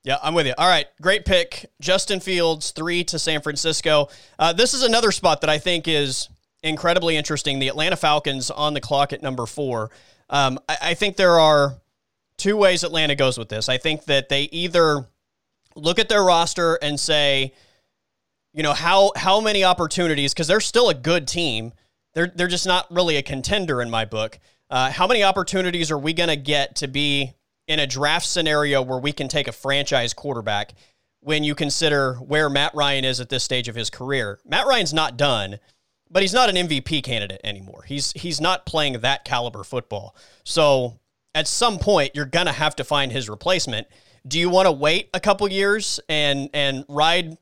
Yeah, 0.05 0.19
I'm 0.23 0.35
with 0.35 0.47
you. 0.47 0.55
All 0.59 0.69
right, 0.69 0.87
great 1.01 1.25
pick. 1.25 1.71
Justin 1.81 2.19
Fields, 2.19 2.73
three 2.73 3.05
to 3.05 3.19
San 3.19 3.41
Francisco. 3.41 4.09
Uh, 4.37 4.53
this 4.53 4.75
is 4.75 4.83
another 4.83 5.13
spot 5.13 5.41
that 5.43 5.51
I 5.51 5.59
think 5.59 5.87
is 5.87 6.29
incredibly 6.65 7.17
interesting. 7.17 7.61
The 7.61 7.69
Atlanta 7.69 7.97
Falcons 7.97 8.51
on 8.51 8.75
the 8.75 8.81
clock 8.81 9.13
at 9.13 9.23
number 9.23 9.47
four. 9.47 9.91
Um, 10.29 10.59
I, 10.69 10.77
I 10.83 10.95
think 10.95 11.17
there 11.17 11.39
are 11.39 11.77
two 12.37 12.57
ways 12.57 12.83
Atlanta 12.83 13.15
goes 13.15 13.39
with 13.39 13.49
this. 13.49 13.69
I 13.69 13.79
think 13.79 14.05
that 14.07 14.29
they 14.29 14.45
either 14.45 15.07
look 15.77 16.01
at 16.01 16.09
their 16.09 16.25
roster 16.25 16.75
and 16.83 16.99
say, 16.99 17.55
you 18.53 18.62
know 18.62 18.73
how 18.73 19.12
how 19.17 19.41
many 19.41 19.65
opportunities 19.65 20.33
because 20.33 20.47
they're 20.47 20.61
still 20.61 20.88
a 20.88 20.95
good 20.95 21.27
team. 21.27 21.73
They're 22.15 22.33
they're 22.35 22.49
just 22.49 22.67
not 22.67 22.87
really 22.91 23.17
a 23.17 23.23
contender 23.23 23.81
in 23.81 23.91
my 23.91 24.05
book. 24.05 24.38
Uh, 24.71 24.91
how 24.91 25.07
many 25.07 25.23
opportunities 25.23 25.91
are 25.91 25.99
we 25.99 26.12
going 26.12 26.31
to 26.31 26.37
get 26.37 26.77
to 26.77 26.88
be 26.88 27.35
in 27.69 27.79
a 27.79 27.87
draft 27.87 28.27
scenario 28.27 28.81
where 28.81 28.99
we 28.99 29.12
can 29.12 29.29
take 29.29 29.49
a 29.49 29.53
franchise 29.53 30.15
quarterback? 30.15 30.75
When 31.21 31.45
you 31.45 31.55
consider 31.55 32.15
where 32.15 32.51
Matt 32.51 32.75
Ryan 32.75 33.05
is 33.05 33.21
at 33.21 33.29
this 33.29 33.45
stage 33.45 33.69
of 33.69 33.77
his 33.77 33.91
career, 33.91 34.41
Matt 34.45 34.67
Ryan's 34.67 34.93
not 34.93 35.17
done, 35.17 35.61
but 36.11 36.23
he's 36.23 36.33
not 36.35 36.49
an 36.49 36.57
MVP 36.57 37.05
candidate 37.05 37.41
anymore. 37.45 37.85
He's 37.87 38.12
he's 38.12 38.41
not 38.41 38.67
playing 38.67 39.01
that 39.01 39.25
caliber 39.25 39.65
football. 39.65 40.17
So 40.45 40.99
at 41.35 41.49
some 41.49 41.79
point, 41.79 42.12
you're 42.15 42.27
gonna 42.27 42.53
have 42.53 42.77
to 42.77 42.85
find 42.85 43.12
his 43.12 43.29
replacement. 43.31 43.87
Do 44.27 44.38
you 44.38 44.51
want 44.51 44.67
to 44.67 44.73
wait 44.73 45.11
a 45.15 45.21
couple 45.21 45.51
years 45.51 46.01
and 46.09 46.51
and 46.53 46.85
ride 46.88 47.38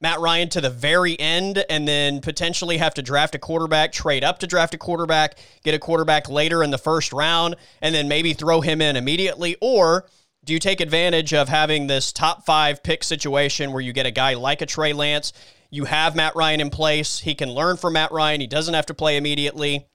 Matt 0.00 0.20
Ryan 0.20 0.48
to 0.50 0.60
the 0.60 0.70
very 0.70 1.18
end 1.18 1.64
and 1.68 1.86
then 1.86 2.20
potentially 2.20 2.76
have 2.76 2.94
to 2.94 3.02
draft 3.02 3.34
a 3.34 3.38
quarterback, 3.38 3.92
trade 3.92 4.22
up 4.22 4.38
to 4.40 4.46
draft 4.46 4.74
a 4.74 4.78
quarterback, 4.78 5.38
get 5.64 5.74
a 5.74 5.78
quarterback 5.78 6.28
later 6.28 6.62
in 6.62 6.70
the 6.70 6.78
first 6.78 7.12
round, 7.12 7.56
and 7.82 7.94
then 7.94 8.06
maybe 8.06 8.32
throw 8.32 8.60
him 8.60 8.80
in 8.80 8.96
immediately? 8.96 9.56
Or 9.60 10.06
do 10.44 10.52
you 10.52 10.60
take 10.60 10.80
advantage 10.80 11.34
of 11.34 11.48
having 11.48 11.88
this 11.88 12.12
top 12.12 12.46
five 12.46 12.82
pick 12.82 13.02
situation 13.02 13.72
where 13.72 13.82
you 13.82 13.92
get 13.92 14.06
a 14.06 14.12
guy 14.12 14.34
like 14.34 14.62
a 14.62 14.66
Trey 14.66 14.92
Lance? 14.92 15.32
You 15.70 15.84
have 15.84 16.14
Matt 16.14 16.36
Ryan 16.36 16.60
in 16.60 16.70
place. 16.70 17.18
He 17.18 17.34
can 17.34 17.50
learn 17.50 17.76
from 17.76 17.94
Matt 17.94 18.12
Ryan. 18.12 18.40
He 18.40 18.46
doesn't 18.46 18.74
have 18.74 18.86
to 18.86 18.94
play 18.94 19.16
immediately. 19.16 19.88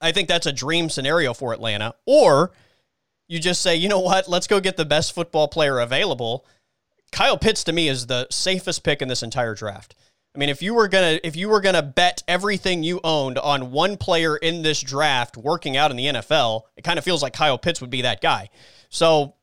I 0.00 0.12
think 0.12 0.28
that's 0.28 0.46
a 0.46 0.52
dream 0.52 0.88
scenario 0.88 1.34
for 1.34 1.52
Atlanta. 1.52 1.94
Or 2.06 2.52
you 3.28 3.38
just 3.38 3.60
say, 3.60 3.76
you 3.76 3.88
know 3.88 4.00
what, 4.00 4.28
let's 4.28 4.46
go 4.46 4.60
get 4.60 4.76
the 4.76 4.84
best 4.84 5.14
football 5.14 5.46
player 5.46 5.78
available 5.78 6.46
Kyle 7.12 7.38
Pitts 7.38 7.64
to 7.64 7.72
me 7.72 7.88
is 7.88 8.06
the 8.06 8.26
safest 8.30 8.82
pick 8.82 9.02
in 9.02 9.08
this 9.08 9.22
entire 9.22 9.54
draft. 9.54 9.94
I 10.36 10.38
mean, 10.38 10.50
if 10.50 10.60
you 10.60 10.74
were 10.74 10.86
gonna 10.86 11.18
if 11.24 11.34
you 11.34 11.48
were 11.48 11.62
gonna 11.62 11.82
bet 11.82 12.22
everything 12.28 12.82
you 12.82 13.00
owned 13.02 13.38
on 13.38 13.70
one 13.70 13.96
player 13.96 14.36
in 14.36 14.60
this 14.60 14.82
draft 14.82 15.36
working 15.36 15.78
out 15.78 15.90
in 15.90 15.96
the 15.96 16.06
NFL, 16.06 16.62
it 16.76 16.84
kind 16.84 16.98
of 16.98 17.04
feels 17.04 17.22
like 17.22 17.32
Kyle 17.32 17.56
Pitts 17.56 17.80
would 17.80 17.88
be 17.88 18.02
that 18.02 18.20
guy. 18.20 18.50
So 18.90 19.34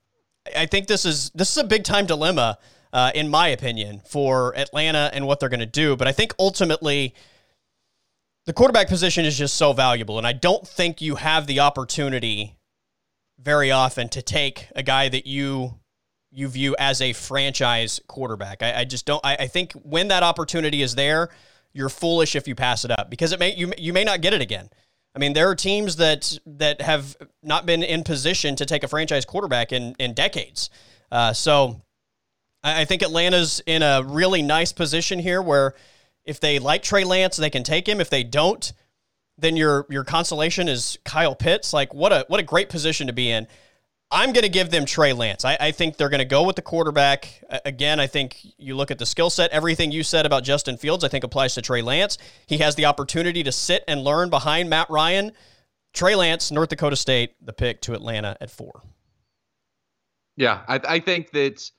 I 0.56 0.68
think 0.68 0.88
this 0.88 1.04
is 1.04 1.32
this 1.32 1.50
is 1.50 1.58
a 1.58 1.64
big 1.64 1.84
time 1.84 2.06
dilemma, 2.06 2.60
uh, 2.92 3.12
in 3.16 3.28
my 3.28 3.48
opinion, 3.48 4.02
for 4.08 4.56
Atlanta 4.56 5.10
and 5.14 5.26
what 5.26 5.40
they're 5.40 5.50
gonna 5.50 5.66
do. 5.66 5.96
But 5.96 6.08
I 6.08 6.12
think 6.12 6.36
ultimately 6.38 7.16
the 8.46 8.54
quarterback 8.54 8.88
position 8.88 9.26
is 9.26 9.36
just 9.36 9.56
so 9.56 9.74
valuable, 9.74 10.20
and 10.20 10.28
I 10.28 10.34
don't 10.34 10.68
think 10.68 11.02
you 11.02 11.16
have 11.16 11.48
the 11.48 11.62
opportunity 11.62 12.56
very 13.40 13.72
often 13.72 14.10
to 14.10 14.22
take 14.22 14.68
a 14.76 14.84
guy 14.84 15.10
that 15.10 15.26
you 15.26 15.80
you 16.34 16.48
view 16.48 16.76
as 16.80 17.02
a 17.02 17.14
franchise 17.14 18.02
quarterback. 18.08 18.64
I, 18.64 18.82
I 18.82 18.84
just 18.86 19.06
don't. 19.06 19.24
I, 19.24 19.36
I, 19.36 19.48
think 19.48 19.74
when 19.74 20.08
that 20.08 20.24
opportunity 20.24 20.82
is 20.82 20.96
there, 20.96 21.30
you're 21.74 21.90
foolish 21.90 22.36
if 22.36 22.48
you 22.48 22.56
pass 22.56 22.84
it 22.86 22.92
up 22.92 23.10
because 23.10 23.32
it 23.32 23.40
may 23.40 23.54
you 23.56 23.72
you 23.78 23.94
may 23.94 24.04
not 24.04 24.22
get 24.22 24.34
it 24.34 24.42
again. 24.42 24.70
I 25.16 25.20
mean, 25.20 25.34
there 25.34 25.50
are 25.50 25.56
teams 25.56 25.98
that 25.98 26.38
that 26.46 26.82
have 26.82 27.16
not 27.44 27.66
been 27.66 27.84
in 27.84 28.04
position 28.04 28.56
to 28.56 28.66
take 28.66 28.84
a 28.84 28.88
franchise 28.88 29.26
quarterback 29.26 29.72
in 29.72 29.96
in 30.00 30.14
decades. 30.14 30.70
Uh, 31.12 31.34
so 31.34 31.82
I, 32.64 32.82
I 32.82 32.86
think 32.86 33.04
Atlanta's 33.04 33.62
in 33.66 33.84
a 33.84 34.04
really 34.04 34.42
nice 34.42 34.74
position 34.74 35.20
here 35.20 35.42
where 35.42 35.76
if 36.26 36.40
they 36.40 36.58
like 36.60 36.82
Trey 36.82 37.04
Lance, 37.04 37.38
they 37.38 37.50
can 37.50 37.64
take 37.64 37.88
him. 37.88 38.02
If 38.02 38.10
they 38.10 38.24
don't, 38.24 38.74
then 39.38 39.56
your 39.56 39.86
your 39.90 40.04
consolation 40.04 40.68
is 40.68 40.98
Kyle 41.06 41.36
Pitts. 41.36 41.74
Like 41.74 41.94
what 41.94 42.12
a 42.12 42.26
what 42.28 42.40
a 42.40 42.44
great 42.44 42.70
position 42.70 43.08
to 43.08 43.14
be 43.14 43.30
in. 43.30 43.48
I'm 44.14 44.32
going 44.32 44.44
to 44.44 44.50
give 44.50 44.70
them 44.70 44.86
Trey 44.86 45.12
Lance. 45.12 45.44
I, 45.44 45.58
I 45.60 45.72
think 45.72 45.98
they're 45.98 46.10
going 46.10 46.20
to 46.20 46.26
go 46.26 46.44
with 46.44 46.56
the 46.56 46.62
quarterback. 46.62 47.44
Again, 47.66 48.00
I 48.00 48.06
think 48.06 48.38
you 48.58 48.76
look 48.76 48.92
at 48.92 49.00
the 49.00 49.06
skill 49.08 49.32
set, 49.32 49.50
everything 49.50 49.92
you 49.92 50.04
said 50.04 50.28
about 50.28 50.44
Justin 50.44 50.78
Fields, 50.78 51.04
I 51.04 51.08
think 51.08 51.24
applies 51.24 51.56
to 51.56 51.64
Trey 51.64 51.82
Lance. 51.82 52.20
He 52.46 52.60
has 52.60 52.76
the 52.76 52.86
opportunity 52.86 53.42
to 53.42 53.52
sit 53.52 53.84
and 53.88 54.04
learn 54.04 54.30
behind 54.30 54.70
Matt 54.70 54.90
Ryan. 54.92 55.32
Trey 55.94 56.16
Lance, 56.16 56.52
North 56.52 56.70
Dakota 56.70 56.96
State, 56.96 57.36
the 57.44 57.54
pick 57.54 57.82
to 57.82 57.94
Atlanta 57.94 58.38
at 58.40 58.52
four. 58.52 58.84
Yeah, 60.38 60.62
I, 60.68 60.80
I 60.88 61.00
think 61.00 61.32
that 61.32 61.70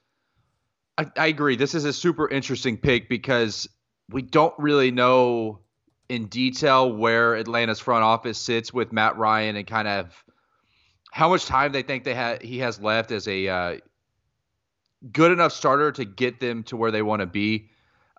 I, 0.99 1.07
I 1.17 1.27
agree. 1.29 1.57
This 1.57 1.75
is 1.75 1.85
a 1.85 1.93
super 1.93 2.29
interesting 2.29 2.77
pick 2.77 3.09
because 3.09 3.69
we 4.11 4.23
don't 4.23 4.55
really 4.59 4.91
know 4.91 5.61
in 6.09 6.27
detail 6.27 6.93
where 6.93 7.35
Atlanta's 7.37 7.81
front 7.81 8.03
office 8.05 8.39
sits 8.39 8.73
with 8.73 8.93
Matt 8.93 9.17
Ryan 9.17 9.57
and 9.57 9.67
kind 9.67 9.89
of 9.89 10.25
how 11.15 11.29
much 11.29 11.47
time 11.47 11.71
they 11.71 11.83
think 11.83 12.03
they 12.03 12.13
ha- 12.13 12.39
he 12.41 12.59
has 12.59 12.81
left 12.81 13.13
as 13.13 13.29
a 13.29 13.47
uh, 13.47 13.77
good 15.13 15.31
enough 15.31 15.53
starter 15.53 15.93
to 15.93 16.05
get 16.05 16.41
them 16.41 16.65
to 16.65 16.77
where 16.77 16.91
they 16.91 17.03
want 17.03 17.21
to 17.21 17.27
be. 17.27 17.71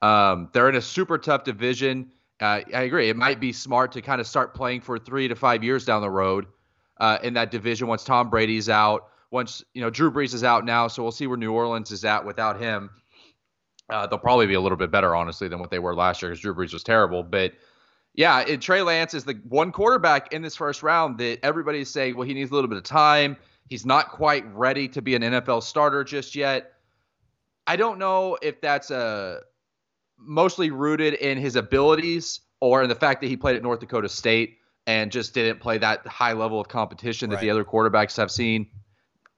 Um, 0.02 0.50
they're 0.54 0.70
in 0.70 0.76
a 0.76 0.82
super 0.82 1.18
tough 1.18 1.44
division. 1.44 2.10
Uh, 2.40 2.62
I 2.74 2.84
agree. 2.84 3.10
It 3.10 3.18
might 3.18 3.42
be 3.42 3.52
smart 3.52 3.92
to 3.92 4.02
kind 4.02 4.22
of 4.22 4.28
start 4.28 4.56
playing 4.56 4.80
for 4.80 4.98
three 4.98 5.28
to 5.28 5.36
five 5.36 5.62
years 5.62 5.84
down 5.84 6.02
the 6.02 6.10
road 6.10 6.46
uh, 7.02 7.18
in 7.22 7.34
that 7.34 7.52
division 7.52 7.90
once 7.90 8.06
Tom 8.06 8.30
Brady's 8.30 8.70
out. 8.70 9.10
Once 9.30 9.62
you 9.74 9.82
know 9.82 9.90
Drew 9.90 10.10
Brees 10.10 10.34
is 10.34 10.46
out 10.46 10.64
now, 10.64 10.88
so 10.88 11.04
we'll 11.04 11.12
see 11.12 11.28
where 11.28 11.38
New 11.38 11.52
Orleans 11.52 11.92
is 11.92 12.06
at 12.06 12.26
without 12.26 12.62
him. 12.62 12.90
Uh, 13.90 14.08
they'll 14.08 14.18
probably 14.18 14.48
be 14.48 14.54
a 14.54 14.62
little 14.62 14.78
bit 14.78 14.90
better, 14.90 15.14
honestly, 15.14 15.50
than 15.50 15.60
what 15.60 15.70
they 15.70 15.80
were 15.80 15.94
last 15.94 16.22
year 16.22 16.32
because 16.32 16.40
Drew 16.40 16.56
Brees 16.56 16.72
was 16.72 16.84
terrible. 16.84 17.24
But 17.24 17.56
yeah, 18.16 18.42
it, 18.42 18.62
Trey 18.62 18.82
Lance 18.82 19.14
is 19.14 19.26
the 19.26 19.34
one 19.48 19.72
quarterback 19.72 20.34
in 20.34 20.42
this 20.42 20.56
first 20.56 20.84
round 20.84 21.18
that 21.20 21.40
everybody's 21.44 21.90
saying, 21.90 22.16
well, 22.16 22.28
he 22.28 22.34
needs 22.34 22.52
a 22.52 22.54
little 22.54 22.70
bit 22.70 22.78
of 22.78 22.84
time. 22.84 23.38
He's 23.68 23.86
not 23.86 24.10
quite 24.10 24.46
ready 24.56 24.88
to 24.90 25.02
be 25.02 25.16
an 25.16 25.22
NFL 25.22 25.64
starter 25.64 26.04
just 26.04 26.36
yet. 26.36 26.74
I 27.68 27.76
don't 27.76 28.00
know 28.00 28.38
if 28.42 28.62
that's 28.62 28.92
a 28.92 28.96
uh, 28.96 29.40
mostly 30.18 30.72
rooted 30.72 31.16
in 31.16 31.38
his 31.38 31.56
abilities 31.56 32.42
or 32.62 32.84
in 32.84 32.90
the 32.90 32.96
fact 32.96 33.22
that 33.22 33.28
he 33.28 33.36
played 33.36 33.58
at 33.58 33.64
North 33.64 33.80
Dakota 33.80 34.08
State 34.08 34.60
and 34.88 35.12
just 35.12 35.34
didn't 35.34 35.60
play 35.60 35.78
that 35.80 36.06
high 36.08 36.34
level 36.34 36.60
of 36.60 36.68
competition 36.68 37.30
that 37.32 37.38
right. 37.38 37.42
the 37.42 37.50
other 37.50 37.66
quarterbacks 37.66 38.16
have 38.18 38.32
seen. 38.32 38.68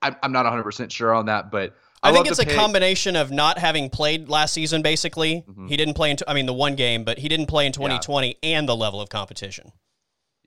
I'm, 0.02 0.16
I'm 0.22 0.32
not 0.32 0.46
100% 0.46 0.92
sure 0.92 1.14
on 1.14 1.26
that, 1.28 1.50
but 1.50 1.76
I, 2.04 2.10
I 2.10 2.14
think 2.14 2.28
it's 2.28 2.40
a 2.40 2.46
combination 2.46 3.16
of 3.16 3.32
not 3.32 3.58
having 3.58 3.90
played 3.90 4.30
last 4.30 4.54
season. 4.54 4.82
Basically, 4.82 5.44
mm-hmm. 5.48 5.68
he 5.68 5.78
didn't 5.78 5.96
play 5.96 6.12
in. 6.12 6.18
I 6.28 6.34
mean, 6.34 6.46
the 6.46 6.54
one 6.54 6.76
game, 6.76 7.04
but 7.04 7.18
he 7.18 7.28
didn't 7.28 7.48
play 7.48 7.66
in 7.66 7.72
2020, 7.72 8.28
yeah. 8.28 8.58
and 8.58 8.70
the 8.70 8.76
level 8.76 9.02
of 9.02 9.10
competition. 9.10 9.72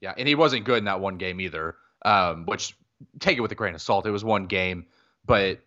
Yeah, 0.00 0.14
and 0.16 0.28
he 0.28 0.34
wasn't 0.34 0.64
good 0.64 0.78
in 0.78 0.84
that 0.84 1.00
one 1.00 1.18
game 1.18 1.40
either. 1.40 1.76
Um, 2.04 2.46
which 2.46 2.76
take 3.18 3.36
it 3.36 3.40
with 3.40 3.52
a 3.52 3.54
grain 3.54 3.74
of 3.74 3.82
salt. 3.82 4.06
It 4.06 4.10
was 4.10 4.24
one 4.24 4.46
game, 4.46 4.86
but 5.26 5.60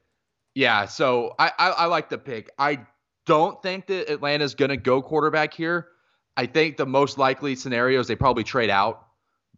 yeah. 0.56 0.86
So 0.86 1.36
I, 1.38 1.52
I, 1.58 1.69
I 1.69 1.86
like 1.86 2.10
the 2.10 2.17
pick. 2.17 2.50
I 2.58 2.80
don't 3.26 3.62
think 3.62 3.88
that 3.88 4.12
Atlanta's 4.12 4.56
going 4.56 4.69
to 4.69 4.78
go 4.78 5.02
quarterback 5.02 5.54
here. 5.54 5.88
I 6.36 6.46
think 6.46 6.78
the 6.78 6.86
most 6.86 7.17
likely 7.17 7.56
scenario 7.56 8.00
is 8.00 8.08
they 8.08 8.15
probably 8.15 8.43
trade 8.43 8.69
out, 8.69 9.06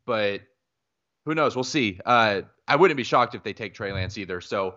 but 0.06 0.42
who 1.26 1.34
knows? 1.34 1.56
We'll 1.56 1.64
see. 1.64 2.00
Uh, 2.06 2.42
I 2.68 2.76
wouldn't 2.76 2.98
be 2.98 3.04
shocked 3.04 3.36
if 3.36 3.44
they 3.44 3.54
take 3.54 3.74
Trey 3.74 3.92
Lance 3.92 4.18
either. 4.18 4.42
So 4.42 4.76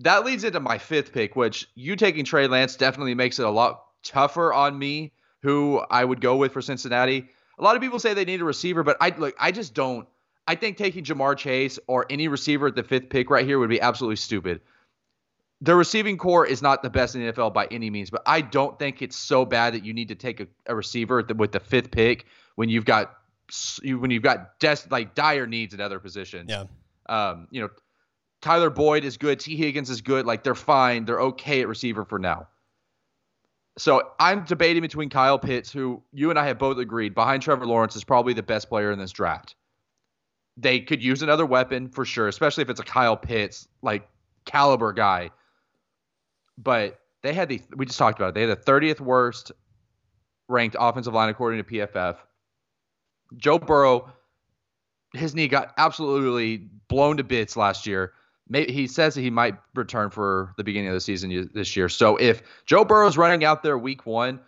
that 0.00 0.24
leads 0.24 0.44
into 0.44 0.60
my 0.60 0.78
fifth 0.78 1.12
pick, 1.12 1.36
which 1.36 1.68
you 1.74 1.96
taking 1.96 2.24
Trey 2.24 2.46
Lance 2.46 2.76
definitely 2.76 3.14
makes 3.14 3.38
it 3.38 3.46
a 3.46 3.50
lot 3.50 3.82
tougher 4.02 4.52
on 4.52 4.78
me, 4.78 5.12
who 5.42 5.78
I 5.90 6.04
would 6.04 6.20
go 6.20 6.36
with 6.36 6.52
for 6.52 6.60
Cincinnati. 6.60 7.28
A 7.58 7.62
lot 7.62 7.76
of 7.76 7.82
people 7.82 7.98
say 7.98 8.12
they 8.12 8.24
need 8.24 8.40
a 8.40 8.44
receiver, 8.44 8.82
but 8.82 8.96
I 9.00 9.14
look, 9.16 9.34
I 9.38 9.52
just 9.52 9.74
don't. 9.74 10.06
I 10.46 10.54
think 10.54 10.76
taking 10.76 11.02
Ja'Marr 11.02 11.36
Chase 11.36 11.78
or 11.88 12.06
any 12.08 12.28
receiver 12.28 12.68
at 12.68 12.76
the 12.76 12.84
fifth 12.84 13.08
pick 13.08 13.30
right 13.30 13.44
here 13.44 13.58
would 13.58 13.70
be 13.70 13.80
absolutely 13.80 14.16
stupid. 14.16 14.60
The 15.62 15.74
receiving 15.74 16.18
corps 16.18 16.46
is 16.46 16.60
not 16.60 16.82
the 16.82 16.90
best 16.90 17.14
in 17.14 17.24
the 17.24 17.32
NFL 17.32 17.54
by 17.54 17.66
any 17.70 17.88
means, 17.88 18.10
but 18.10 18.22
I 18.26 18.42
don't 18.42 18.78
think 18.78 19.00
it's 19.00 19.16
so 19.16 19.44
bad 19.46 19.74
that 19.74 19.84
you 19.84 19.94
need 19.94 20.08
to 20.08 20.14
take 20.14 20.40
a, 20.40 20.46
a 20.66 20.76
receiver 20.76 21.26
with 21.34 21.52
the 21.52 21.60
fifth 21.60 21.90
pick 21.90 22.26
when 22.56 22.68
you've 22.68 22.84
got 22.84 23.16
you, 23.82 23.98
when 23.98 24.10
you've 24.10 24.22
got 24.22 24.58
des- 24.60 24.88
like 24.90 25.14
dire 25.14 25.46
needs 25.46 25.72
at 25.72 25.80
other 25.80 25.98
positions. 25.98 26.50
Yeah. 26.50 26.64
Um, 27.08 27.48
you 27.50 27.62
know, 27.62 27.70
Tyler 28.40 28.70
Boyd 28.70 29.04
is 29.04 29.16
good. 29.16 29.40
Tee 29.40 29.56
Higgins 29.56 29.90
is 29.90 30.00
good. 30.00 30.26
Like 30.26 30.44
they're 30.44 30.54
fine. 30.54 31.04
They're 31.04 31.20
okay 31.20 31.60
at 31.62 31.68
receiver 31.68 32.04
for 32.04 32.18
now. 32.18 32.48
So 33.78 34.12
I'm 34.18 34.44
debating 34.44 34.82
between 34.82 35.10
Kyle 35.10 35.38
Pitts, 35.38 35.70
who 35.70 36.02
you 36.12 36.30
and 36.30 36.38
I 36.38 36.46
have 36.46 36.58
both 36.58 36.78
agreed 36.78 37.14
behind 37.14 37.42
Trevor 37.42 37.66
Lawrence 37.66 37.94
is 37.94 38.04
probably 38.04 38.32
the 38.32 38.42
best 38.42 38.68
player 38.68 38.90
in 38.90 38.98
this 38.98 39.12
draft. 39.12 39.54
They 40.56 40.80
could 40.80 41.02
use 41.02 41.22
another 41.22 41.44
weapon 41.44 41.88
for 41.88 42.06
sure, 42.06 42.28
especially 42.28 42.62
if 42.62 42.70
it's 42.70 42.80
a 42.80 42.84
Kyle 42.84 43.16
Pitts 43.16 43.68
like 43.82 44.08
caliber 44.46 44.94
guy. 44.94 45.30
But 46.56 46.98
they 47.22 47.34
had 47.34 47.50
the 47.50 47.60
we 47.76 47.84
just 47.84 47.98
talked 47.98 48.18
about 48.18 48.28
it. 48.28 48.34
They 48.34 48.42
had 48.42 48.50
the 48.50 48.56
30th 48.56 49.00
worst 49.00 49.52
ranked 50.48 50.76
offensive 50.78 51.12
line 51.12 51.28
according 51.28 51.62
to 51.62 51.70
PFF. 51.70 52.16
Joe 53.36 53.58
Burrow, 53.58 54.10
his 55.12 55.34
knee 55.34 55.48
got 55.48 55.74
absolutely 55.76 56.68
blown 56.88 57.18
to 57.18 57.24
bits 57.24 57.56
last 57.56 57.86
year 57.86 58.12
maybe 58.48 58.72
he 58.72 58.86
says 58.86 59.14
that 59.14 59.20
he 59.20 59.30
might 59.30 59.56
return 59.74 60.10
for 60.10 60.54
the 60.56 60.64
beginning 60.64 60.88
of 60.88 60.94
the 60.94 61.00
season 61.00 61.50
this 61.52 61.76
year. 61.76 61.88
So 61.88 62.16
if 62.16 62.42
Joe 62.64 62.84
Burrow's 62.84 63.16
running 63.16 63.44
out 63.44 63.62
there 63.62 63.76
week 63.76 64.06
one, 64.06 64.40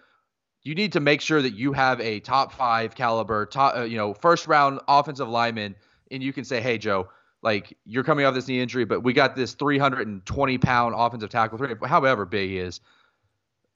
you 0.62 0.74
need 0.74 0.92
to 0.92 1.00
make 1.00 1.20
sure 1.20 1.40
that 1.40 1.54
you 1.54 1.72
have 1.72 2.00
a 2.00 2.20
top 2.20 2.52
five 2.52 2.94
caliber, 2.94 3.46
top 3.46 3.76
uh, 3.76 3.82
you 3.82 3.96
know 3.96 4.14
first 4.14 4.46
round 4.46 4.80
offensive 4.88 5.28
lineman, 5.28 5.74
and 6.10 6.22
you 6.22 6.32
can 6.32 6.44
say, 6.44 6.60
hey 6.60 6.78
Joe, 6.78 7.08
like 7.42 7.76
you're 7.84 8.04
coming 8.04 8.24
off 8.24 8.34
this 8.34 8.48
knee 8.48 8.60
injury, 8.60 8.84
but 8.84 9.02
we 9.02 9.12
got 9.12 9.36
this 9.36 9.54
320 9.54 10.58
pound 10.58 10.94
offensive 10.96 11.30
tackle, 11.30 11.58
however 11.86 12.24
big 12.24 12.50
he 12.50 12.58
is. 12.58 12.80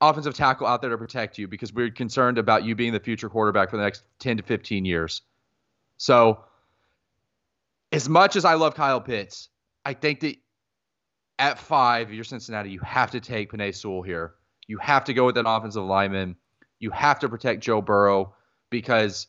Offensive 0.01 0.35
tackle 0.35 0.67
out 0.67 0.81
there 0.81 0.91
to 0.91 0.99
protect 0.99 1.39
you 1.39 1.47
because 1.47 1.73
we're 1.73 1.89
concerned 1.89 2.37
about 2.37 2.65
you 2.65 2.75
being 2.75 2.93
the 2.93 2.99
future 2.99 3.29
quarterback 3.29 3.71
for 3.71 3.77
the 3.77 3.85
next 3.85 4.03
10 4.19 4.39
to 4.39 4.43
15 4.43 4.85
years. 4.85 5.23
So, 5.97 6.41
as 7.93 8.09
much 8.09 8.35
as 8.35 8.45
I 8.45 8.55
love 8.55 8.75
Kyle 8.75 9.01
Pitts, 9.01 9.49
I 9.85 9.95
think 9.95 10.21
that 10.21 10.37
at 11.38 11.59
five, 11.59 12.12
you're 12.12 12.25
Cincinnati, 12.25 12.71
you 12.71 12.81
have 12.81 13.11
to 13.12 13.21
take 13.21 13.53
Penei 13.53 13.75
Sewell 13.75 14.03
here. 14.03 14.35
You 14.68 14.79
have 14.79 15.05
to 15.05 15.14
go 15.14 15.27
with 15.27 15.37
an 15.37 15.47
offensive 15.47 15.85
lineman. 15.85 16.37
You 16.79 16.90
have 16.90 17.18
to 17.21 17.29
protect 17.29 17.62
Joe 17.62 17.81
Burrow 17.81 18.35
because 18.71 19.27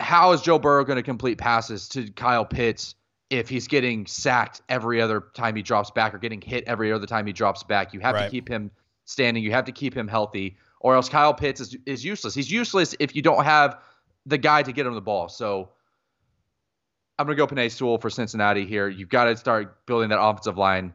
how 0.00 0.32
is 0.32 0.42
Joe 0.42 0.58
Burrow 0.58 0.84
going 0.84 0.96
to 0.96 1.02
complete 1.02 1.38
passes 1.38 1.88
to 1.90 2.10
Kyle 2.10 2.44
Pitts 2.44 2.94
if 3.30 3.48
he's 3.48 3.68
getting 3.68 4.06
sacked 4.06 4.62
every 4.68 5.00
other 5.00 5.24
time 5.34 5.54
he 5.56 5.62
drops 5.62 5.90
back 5.90 6.14
or 6.14 6.18
getting 6.18 6.40
hit 6.40 6.64
every 6.66 6.92
other 6.92 7.06
time 7.06 7.26
he 7.26 7.32
drops 7.32 7.62
back? 7.62 7.92
You 7.92 8.00
have 8.00 8.14
right. 8.14 8.24
to 8.24 8.30
keep 8.30 8.48
him 8.48 8.70
standing. 9.04 9.42
You 9.42 9.52
have 9.52 9.64
to 9.64 9.72
keep 9.72 9.94
him 9.94 10.06
healthy, 10.06 10.56
or 10.80 10.94
else 10.94 11.08
Kyle 11.08 11.34
Pitts 11.34 11.60
is, 11.60 11.76
is 11.86 12.04
useless. 12.04 12.34
He's 12.34 12.50
useless 12.50 12.94
if 13.00 13.16
you 13.16 13.22
don't 13.22 13.44
have 13.44 13.78
the 14.26 14.38
guy 14.38 14.62
to 14.62 14.72
get 14.72 14.86
him 14.86 14.94
the 14.94 15.00
ball. 15.00 15.28
So 15.28 15.70
I'm 17.18 17.26
going 17.26 17.36
to 17.36 17.46
go 17.46 17.52
Penei 17.52 17.70
Sewell 17.70 17.98
for 17.98 18.10
Cincinnati 18.10 18.64
here. 18.64 18.88
You've 18.88 19.08
got 19.08 19.24
to 19.24 19.36
start 19.36 19.84
building 19.86 20.08
that 20.10 20.20
offensive 20.20 20.56
line 20.56 20.94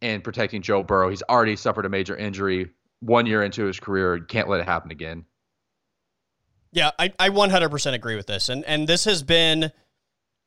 and 0.00 0.24
protecting 0.24 0.62
Joe 0.62 0.82
Burrow. 0.82 1.10
He's 1.10 1.22
already 1.28 1.56
suffered 1.56 1.84
a 1.84 1.88
major 1.88 2.16
injury 2.16 2.70
one 3.00 3.26
year 3.26 3.42
into 3.42 3.64
his 3.64 3.78
career. 3.78 4.18
Can't 4.20 4.48
let 4.48 4.60
it 4.60 4.66
happen 4.66 4.90
again. 4.90 5.24
Yeah, 6.72 6.90
I, 6.98 7.12
I 7.18 7.30
100% 7.30 7.94
agree 7.94 8.16
with 8.16 8.26
this. 8.26 8.48
And 8.48 8.64
and 8.64 8.88
this 8.88 9.04
has 9.04 9.22
been 9.22 9.72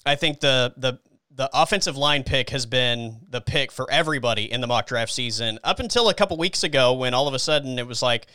I 0.05 0.15
think 0.15 0.39
the 0.39 0.73
the 0.77 0.99
the 1.33 1.49
offensive 1.53 1.95
line 1.95 2.23
pick 2.23 2.49
has 2.49 2.65
been 2.65 3.21
the 3.29 3.41
pick 3.41 3.71
for 3.71 3.89
everybody 3.89 4.51
in 4.51 4.61
the 4.61 4.67
mock 4.67 4.87
draft 4.87 5.11
season 5.11 5.59
up 5.63 5.79
until 5.79 6.09
a 6.09 6.13
couple 6.13 6.37
weeks 6.37 6.63
ago 6.63 6.93
when 6.93 7.13
all 7.13 7.27
of 7.27 7.33
a 7.33 7.39
sudden 7.39 7.79
it 7.79 7.87
was 7.87 8.01
like 8.01 8.27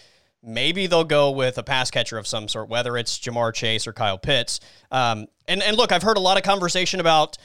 Maybe 0.46 0.86
they'll 0.86 1.04
go 1.04 1.32
with 1.32 1.58
a 1.58 1.64
pass 1.64 1.90
catcher 1.90 2.18
of 2.18 2.26
some 2.26 2.46
sort, 2.46 2.68
whether 2.68 2.96
it's 2.96 3.18
Ja'Marr 3.18 3.52
Chase 3.52 3.86
or 3.86 3.92
Kyle 3.92 4.16
Pitts. 4.16 4.60
Um, 4.92 5.26
and 5.48 5.60
and 5.60 5.76
look, 5.76 5.90
I've 5.90 6.04
heard 6.04 6.16
a 6.16 6.20
lot 6.20 6.36
of 6.36 6.44
conversation 6.44 7.00
about 7.00 7.36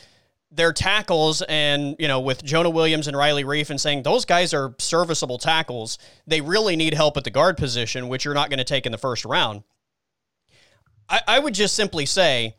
their 0.52 0.74
tackles 0.74 1.42
and 1.44 1.96
you 1.98 2.08
know 2.08 2.20
with 2.20 2.44
Jonah 2.44 2.70
Williams 2.70 3.08
and 3.08 3.16
Riley 3.16 3.44
Reiff 3.44 3.70
and 3.70 3.80
saying 3.80 4.04
those 4.04 4.26
guys 4.26 4.54
are 4.54 4.76
serviceable 4.78 5.40
tackles. 5.40 5.98
They 6.28 6.42
really 6.42 6.76
need 6.76 6.94
help 6.94 7.18
at 7.18 7.24
the 7.24 7.32
guard 7.32 7.58
position, 7.58 8.08
which 8.08 8.24
you're 8.24 8.34
not 8.34 8.50
going 8.50 8.60
to 8.60 8.64
take 8.64 8.86
in 8.86 8.92
the 8.92 8.98
first 8.98 9.26
round. 9.26 9.64
I, 11.10 11.22
I, 11.28 11.40
would 11.40 11.54
just 11.54 11.76
simply 11.76 12.06
say, 12.06 12.56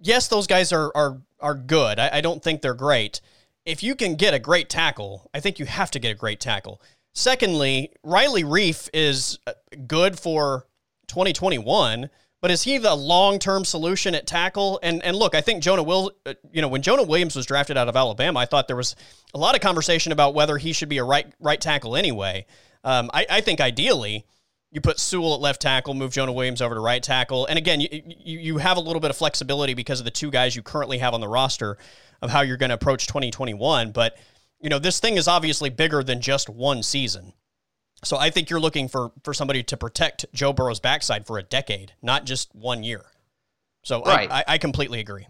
yes, 0.00 0.28
those 0.28 0.46
guys 0.46 0.72
are 0.72 0.90
are 0.96 1.20
are 1.38 1.54
good. 1.54 1.98
I, 1.98 2.10
I 2.14 2.20
don't 2.20 2.42
think 2.42 2.62
they're 2.62 2.74
great. 2.74 3.20
If 3.64 3.82
you 3.82 3.94
can 3.94 4.16
get 4.16 4.34
a 4.34 4.38
great 4.38 4.68
tackle, 4.68 5.30
I 5.32 5.40
think 5.40 5.58
you 5.58 5.66
have 5.66 5.90
to 5.92 5.98
get 5.98 6.10
a 6.10 6.14
great 6.14 6.40
tackle. 6.40 6.82
Secondly, 7.12 7.92
Riley 8.02 8.44
Reiff 8.44 8.88
is 8.94 9.38
uh, 9.46 9.52
good 9.86 10.18
for 10.18 10.66
2021, 11.08 12.08
but 12.40 12.50
is 12.50 12.62
he 12.62 12.78
the 12.78 12.94
long-term 12.94 13.64
solution 13.64 14.14
at 14.14 14.26
tackle? 14.26 14.78
And 14.82 15.02
and 15.02 15.16
look, 15.16 15.34
I 15.34 15.40
think 15.40 15.62
Jonah 15.62 15.82
will, 15.82 16.12
uh, 16.24 16.34
you 16.52 16.62
know, 16.62 16.68
when 16.68 16.82
Jonah 16.82 17.02
Williams 17.02 17.36
was 17.36 17.46
drafted 17.46 17.76
out 17.76 17.88
of 17.88 17.96
Alabama, 17.96 18.38
I 18.38 18.46
thought 18.46 18.68
there 18.68 18.76
was 18.76 18.96
a 19.34 19.38
lot 19.38 19.54
of 19.54 19.60
conversation 19.60 20.12
about 20.12 20.34
whether 20.34 20.56
he 20.56 20.72
should 20.72 20.88
be 20.88 20.98
a 20.98 21.04
right 21.04 21.32
right 21.40 21.60
tackle 21.60 21.96
anyway. 21.96 22.46
Um, 22.84 23.10
I, 23.12 23.26
I 23.28 23.40
think 23.40 23.60
ideally 23.60 24.24
you 24.70 24.80
put 24.80 25.00
Sewell 25.00 25.34
at 25.34 25.40
left 25.40 25.60
tackle, 25.60 25.94
move 25.94 26.12
Jonah 26.12 26.32
Williams 26.32 26.62
over 26.62 26.76
to 26.76 26.80
right 26.80 27.02
tackle, 27.02 27.44
and 27.46 27.58
again, 27.58 27.80
you, 27.80 27.88
you 28.06 28.38
you 28.38 28.58
have 28.58 28.76
a 28.76 28.80
little 28.80 29.00
bit 29.00 29.10
of 29.10 29.16
flexibility 29.16 29.74
because 29.74 29.98
of 29.98 30.04
the 30.04 30.10
two 30.12 30.30
guys 30.30 30.54
you 30.54 30.62
currently 30.62 30.98
have 30.98 31.12
on 31.12 31.20
the 31.20 31.28
roster 31.28 31.76
of 32.22 32.30
how 32.30 32.42
you're 32.42 32.56
going 32.56 32.70
to 32.70 32.74
approach 32.74 33.06
2021, 33.06 33.90
but 33.90 34.16
you 34.60 34.68
know, 34.68 34.78
this 34.78 35.00
thing 35.00 35.16
is 35.16 35.26
obviously 35.26 35.70
bigger 35.70 36.02
than 36.02 36.20
just 36.20 36.48
one 36.48 36.82
season. 36.82 37.32
So 38.02 38.16
I 38.16 38.30
think 38.30 38.48
you're 38.48 38.60
looking 38.60 38.88
for 38.88 39.12
for 39.22 39.34
somebody 39.34 39.62
to 39.64 39.76
protect 39.76 40.26
Joe 40.32 40.52
Burrow's 40.52 40.80
backside 40.80 41.26
for 41.26 41.38
a 41.38 41.42
decade, 41.42 41.92
not 42.02 42.24
just 42.24 42.54
one 42.54 42.82
year. 42.82 43.04
So 43.82 44.02
right. 44.02 44.30
I, 44.30 44.40
I, 44.40 44.44
I 44.48 44.58
completely 44.58 45.00
agree. 45.00 45.26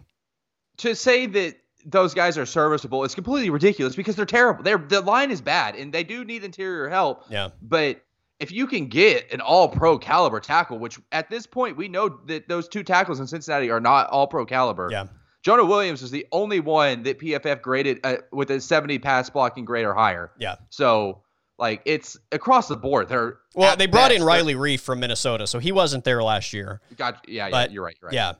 To 0.77 0.95
say 0.95 1.25
that 1.25 1.55
those 1.85 2.13
guys 2.13 2.37
are 2.37 2.45
serviceable. 2.45 3.03
It's 3.03 3.15
completely 3.15 3.49
ridiculous 3.49 3.95
because 3.95 4.15
they're 4.15 4.25
terrible. 4.25 4.63
They're 4.63 4.77
the 4.77 5.01
line 5.01 5.31
is 5.31 5.41
bad 5.41 5.75
and 5.75 5.93
they 5.93 6.03
do 6.03 6.23
need 6.23 6.43
interior 6.43 6.89
help. 6.89 7.25
Yeah. 7.29 7.49
But 7.61 8.01
if 8.39 8.51
you 8.51 8.67
can 8.67 8.87
get 8.87 9.31
an 9.31 9.41
all 9.41 9.67
pro 9.67 9.97
caliber 9.97 10.39
tackle, 10.39 10.79
which 10.79 10.99
at 11.11 11.29
this 11.29 11.45
point 11.45 11.77
we 11.77 11.87
know 11.87 12.09
that 12.27 12.47
those 12.47 12.67
two 12.67 12.83
tackles 12.83 13.19
in 13.19 13.27
Cincinnati 13.27 13.69
are 13.69 13.79
not 13.79 14.09
all 14.09 14.27
pro 14.27 14.45
caliber. 14.45 14.89
Yeah. 14.91 15.07
Jonah 15.41 15.65
Williams 15.65 16.01
is 16.03 16.11
the 16.11 16.27
only 16.31 16.59
one 16.59 17.03
that 17.03 17.19
PFF 17.19 17.61
graded 17.61 17.99
uh, 18.03 18.17
with 18.31 18.51
a 18.51 18.61
70 18.61 18.99
pass 18.99 19.29
blocking 19.29 19.65
grade 19.65 19.85
or 19.85 19.93
higher. 19.93 20.31
Yeah. 20.37 20.55
So 20.69 21.23
like 21.57 21.81
it's 21.85 22.17
across 22.31 22.67
the 22.67 22.75
board. 22.75 23.09
They're 23.09 23.37
well, 23.55 23.75
they 23.75 23.87
brought 23.87 24.09
best, 24.09 24.21
in 24.21 24.25
Riley 24.25 24.55
Reiff 24.55 24.81
from 24.81 24.99
Minnesota, 24.99 25.47
so 25.47 25.59
he 25.59 25.71
wasn't 25.71 26.03
there 26.03 26.21
last 26.23 26.53
year. 26.53 26.81
Got 26.97 27.27
yeah, 27.27 27.45
yeah. 27.45 27.51
But, 27.51 27.71
You're 27.71 27.83
right. 27.83 27.97
You're 28.01 28.09
right. 28.09 28.15
Yeah. 28.15 28.33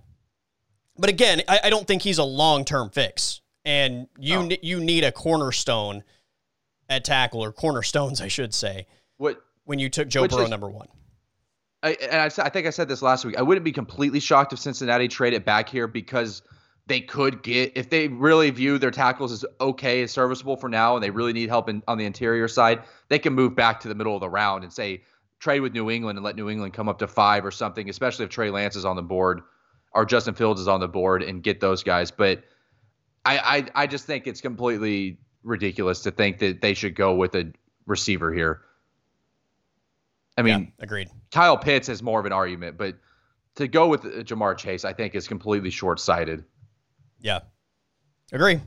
But 0.98 1.10
again, 1.10 1.42
I, 1.48 1.62
I 1.66 1.70
don't 1.70 1.88
think 1.88 2.02
he's 2.02 2.18
a 2.18 2.24
long 2.24 2.66
term 2.66 2.90
fix. 2.90 3.42
And 3.64 4.08
you 4.18 4.50
you 4.64 4.80
need 4.80 5.04
a 5.04 5.12
cornerstone 5.12 6.04
at 6.90 7.06
tackle 7.06 7.44
or 7.44 7.52
cornerstones, 7.52 8.20
I 8.20 8.28
should 8.28 8.54
say, 8.54 8.88
What 9.18 9.42
when 9.66 9.78
you 9.78 9.90
took 9.90 10.08
Joe 10.08 10.28
Burrow 10.28 10.44
is- 10.44 10.50
number 10.50 10.70
one. 10.70 10.88
I, 11.84 11.94
and 11.94 12.22
I, 12.22 12.26
I 12.26 12.50
think 12.50 12.68
I 12.68 12.70
said 12.70 12.88
this 12.88 13.02
last 13.02 13.26
week. 13.26 13.40
I 13.40 13.42
wouldn't 13.42 13.64
be 13.64 13.72
completely 13.72 14.20
shocked 14.20 14.54
if 14.54 14.60
Cincinnati 14.60 15.08
traded 15.08 15.44
back 15.46 15.68
here 15.68 15.88
because 15.88 16.44
they 16.92 17.00
could 17.00 17.42
get 17.42 17.72
if 17.76 17.90
they 17.90 18.10
really 18.10 18.50
view 18.50 18.78
their 18.78 18.92
tackles 18.92 19.32
as 19.32 19.46
okay, 19.62 20.04
as 20.04 20.12
serviceable 20.12 20.58
for 20.58 20.68
now, 20.68 20.96
and 20.96 21.02
they 21.02 21.10
really 21.10 21.32
need 21.32 21.48
help 21.48 21.70
in, 21.70 21.82
on 21.88 21.98
the 21.98 22.04
interior 22.04 22.50
side. 22.50 22.84
They 23.08 23.18
can 23.18 23.32
move 23.32 23.56
back 23.56 23.80
to 23.80 23.88
the 23.88 23.96
middle 23.96 24.14
of 24.14 24.20
the 24.20 24.30
round 24.30 24.66
and 24.66 24.74
say 24.74 25.02
trade 25.40 25.62
with 25.62 25.72
New 25.72 25.90
England 25.90 26.18
and 26.18 26.26
let 26.26 26.36
New 26.36 26.50
England 26.50 26.74
come 26.74 26.90
up 26.90 27.00
to 27.00 27.08
five 27.08 27.46
or 27.46 27.52
something, 27.52 27.90
especially 27.90 28.26
if 28.26 28.30
Trey 28.30 28.50
Lance 28.50 28.76
is 28.76 28.84
on 28.84 28.98
the 28.98 29.02
board 29.02 29.40
or 29.94 30.04
Justin 30.04 30.34
Fields 30.34 30.60
is 30.60 30.68
on 30.68 30.82
the 30.82 30.88
board 30.90 31.24
and 31.24 31.42
get 31.42 31.62
those 31.62 31.82
guys. 31.82 32.12
But 32.12 32.44
I 33.24 33.38
I, 33.38 33.84
I 33.84 33.88
just 33.88 34.06
think 34.06 34.28
it's 34.28 34.42
completely 34.42 35.18
ridiculous 35.44 36.02
to 36.02 36.12
think 36.12 36.40
that 36.40 36.60
they 36.60 36.74
should 36.74 36.96
go 36.96 37.16
with 37.16 37.36
a 37.36 37.54
receiver 37.86 38.34
here. 38.34 38.64
I 40.38 40.42
mean, 40.42 40.74
yeah, 40.78 40.84
agreed. 40.84 41.08
Kyle 41.32 41.58
Pitts 41.58 41.88
has 41.88 42.04
more 42.04 42.20
of 42.20 42.26
an 42.26 42.34
argument, 42.34 42.78
but 42.78 42.98
to 43.56 43.70
go 43.70 43.88
with 43.88 44.04
uh, 44.04 44.10
Ja'Marr 44.24 44.58
Chase, 44.58 44.84
I 44.84 44.92
think 44.92 45.16
is 45.16 45.30
completely 45.30 45.70
short 45.70 45.98
sighted. 45.98 46.44
Yeah. 47.22 47.40
Agree. 48.32 48.60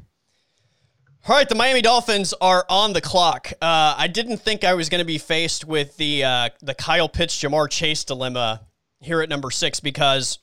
All 1.26 1.34
right, 1.34 1.48
the 1.48 1.54
Miami 1.54 1.80
Dolphins 1.80 2.34
are 2.38 2.66
on 2.68 2.92
the 2.92 3.00
clock. 3.00 3.50
Uh, 3.62 3.94
I 3.96 4.08
didn't 4.08 4.38
think 4.38 4.62
I 4.62 4.74
was 4.74 4.90
going 4.90 4.98
to 4.98 5.06
be 5.06 5.16
faced 5.16 5.64
with 5.64 5.96
the 5.96 6.22
uh, 6.22 6.48
the 6.60 6.74
Kyle 6.74 7.08
Pitts 7.08 7.40
Ja'Marr 7.40 7.70
Chase 7.70 8.04
dilemma 8.04 8.60
here 9.00 9.22
at 9.22 9.30
number 9.30 9.50
six 9.50 9.80
because 9.80 10.38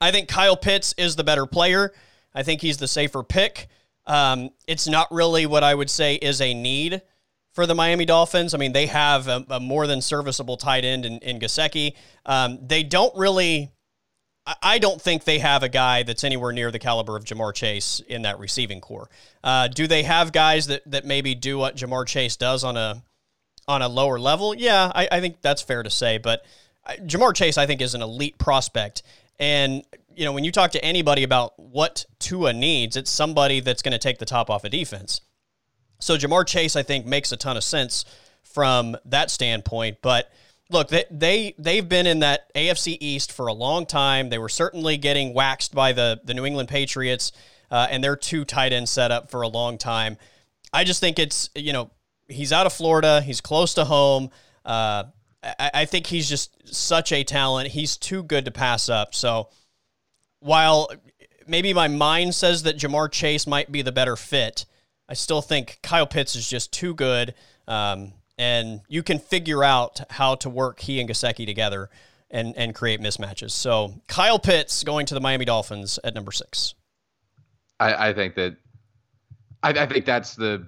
I 0.00 0.10
think 0.10 0.28
Kyle 0.28 0.56
Pitts 0.56 0.94
is 0.98 1.16
the 1.16 1.24
better 1.24 1.46
player. 1.46 1.94
I 2.34 2.42
think 2.42 2.60
he's 2.60 2.76
the 2.76 2.86
safer 2.86 3.22
pick. 3.22 3.68
Um, 4.06 4.50
it's 4.68 4.86
not 4.86 5.08
really 5.10 5.46
what 5.46 5.64
I 5.64 5.74
would 5.74 5.88
say 5.88 6.16
is 6.16 6.42
a 6.42 6.52
need 6.52 7.00
for 7.54 7.66
the 7.66 7.74
Miami 7.74 8.04
Dolphins. 8.04 8.52
I 8.52 8.58
mean, 8.58 8.72
they 8.72 8.86
have 8.86 9.28
a, 9.28 9.46
a 9.48 9.60
more 9.60 9.86
than 9.86 10.02
serviceable 10.02 10.58
tight 10.58 10.84
end 10.84 11.06
in, 11.06 11.18
in 11.20 11.40
Gesicki. 11.40 11.94
Um, 12.26 12.58
they 12.62 12.82
don't 12.82 13.16
really. 13.16 13.72
I- 14.62 14.78
don't 14.78 15.00
think 15.00 15.24
they 15.24 15.38
have 15.40 15.62
a 15.62 15.68
guy 15.68 16.02
that's 16.02 16.22
anywhere 16.22 16.52
near 16.52 16.70
the 16.70 16.78
caliber 16.78 17.16
of 17.16 17.24
Ja'Marr 17.24 17.54
Chase 17.54 18.00
in 18.06 18.22
that 18.22 18.38
receiving 18.38 18.80
corps. 18.80 19.08
Uh, 19.42 19.68
do 19.68 19.86
they 19.86 20.04
have 20.04 20.32
guys 20.32 20.66
that, 20.68 20.82
that 20.86 21.04
maybe 21.04 21.34
do 21.34 21.58
what 21.58 21.76
Ja'Marr 21.76 22.06
Chase 22.06 22.36
does 22.36 22.62
on 22.62 22.76
a 22.76 23.02
on 23.68 23.82
a 23.82 23.88
lower 23.88 24.18
level? 24.18 24.54
Yeah, 24.54 24.92
I, 24.94 25.08
I 25.10 25.20
think 25.20 25.40
that's 25.40 25.62
fair 25.62 25.82
to 25.82 25.90
say. 25.90 26.18
But 26.18 26.44
Ja'Marr 26.88 27.34
Chase, 27.34 27.58
I 27.58 27.66
think, 27.66 27.80
is 27.80 27.94
an 27.94 28.02
elite 28.02 28.38
prospect. 28.38 29.02
And 29.38 29.82
you 30.14 30.24
know, 30.24 30.32
when 30.32 30.44
you 30.44 30.52
talk 30.52 30.70
to 30.72 30.84
anybody 30.84 31.22
about 31.22 31.58
what 31.58 32.06
Tua 32.18 32.52
needs, 32.52 32.96
it's 32.96 33.10
somebody 33.10 33.60
that's 33.60 33.82
going 33.82 33.92
to 33.92 33.98
take 33.98 34.18
the 34.18 34.24
top 34.24 34.48
off 34.48 34.64
a 34.64 34.68
defense. 34.68 35.20
So 35.98 36.16
Ja'Marr 36.16 36.46
Chase, 36.46 36.76
I 36.76 36.82
think, 36.82 37.06
makes 37.06 37.32
a 37.32 37.36
ton 37.36 37.56
of 37.56 37.64
sense 37.64 38.04
from 38.42 38.96
that 39.04 39.30
standpoint. 39.30 39.98
But 40.02 40.30
look, 40.70 40.88
they, 40.88 41.04
they 41.10 41.54
they've 41.58 41.88
been 41.88 42.06
in 42.06 42.20
that 42.20 42.52
AFC 42.54 42.96
East 43.00 43.32
for 43.32 43.46
a 43.46 43.52
long 43.52 43.86
time. 43.86 44.28
They 44.28 44.38
were 44.38 44.48
certainly 44.48 44.96
getting 44.96 45.34
waxed 45.34 45.74
by 45.74 45.92
the 45.92 46.20
the 46.24 46.34
New 46.34 46.44
England 46.44 46.68
Patriots 46.68 47.32
uh, 47.70 47.86
and 47.90 48.02
their 48.02 48.16
two 48.16 48.44
tight 48.44 48.72
end 48.72 48.88
setup 48.88 49.30
for 49.30 49.42
a 49.42 49.48
long 49.48 49.78
time. 49.78 50.16
I 50.72 50.84
just 50.84 51.00
think 51.00 51.18
it's 51.18 51.50
you 51.54 51.72
know 51.72 51.90
he's 52.28 52.52
out 52.52 52.66
of 52.66 52.72
Florida, 52.72 53.20
he's 53.20 53.40
close 53.40 53.74
to 53.74 53.84
home. 53.84 54.30
Uh, 54.64 55.04
I, 55.42 55.70
I 55.74 55.84
think 55.84 56.06
he's 56.06 56.28
just 56.28 56.74
such 56.74 57.12
a 57.12 57.24
talent. 57.24 57.68
He's 57.68 57.96
too 57.96 58.22
good 58.22 58.44
to 58.46 58.50
pass 58.50 58.88
up. 58.88 59.14
So 59.14 59.48
while 60.40 60.90
maybe 61.46 61.72
my 61.72 61.88
mind 61.88 62.34
says 62.34 62.64
that 62.64 62.76
Ja'Marr 62.76 63.10
Chase 63.10 63.46
might 63.46 63.70
be 63.70 63.82
the 63.82 63.92
better 63.92 64.16
fit, 64.16 64.66
I 65.08 65.14
still 65.14 65.42
think 65.42 65.78
Kyle 65.82 66.06
Pitts 66.06 66.34
is 66.34 66.48
just 66.48 66.72
too 66.72 66.94
good. 66.94 67.34
Um, 67.68 68.12
and 68.38 68.80
you 68.88 69.02
can 69.02 69.18
figure 69.18 69.64
out 69.64 70.00
how 70.10 70.34
to 70.36 70.50
work 70.50 70.80
he 70.80 71.00
and 71.00 71.08
Gesicki 71.08 71.46
together 71.46 71.90
and, 72.30 72.56
and 72.56 72.74
create 72.74 73.00
mismatches. 73.00 73.52
So 73.52 73.94
Kyle 74.08 74.38
Pitts 74.38 74.84
going 74.84 75.06
to 75.06 75.14
the 75.14 75.20
Miami 75.20 75.44
Dolphins 75.44 75.98
at 76.04 76.14
number 76.14 76.32
six. 76.32 76.74
I, 77.78 78.08
I 78.08 78.12
think 78.12 78.34
that 78.34 78.56
I, 79.62 79.70
I 79.70 79.86
think 79.86 80.04
that's 80.04 80.34
the 80.34 80.66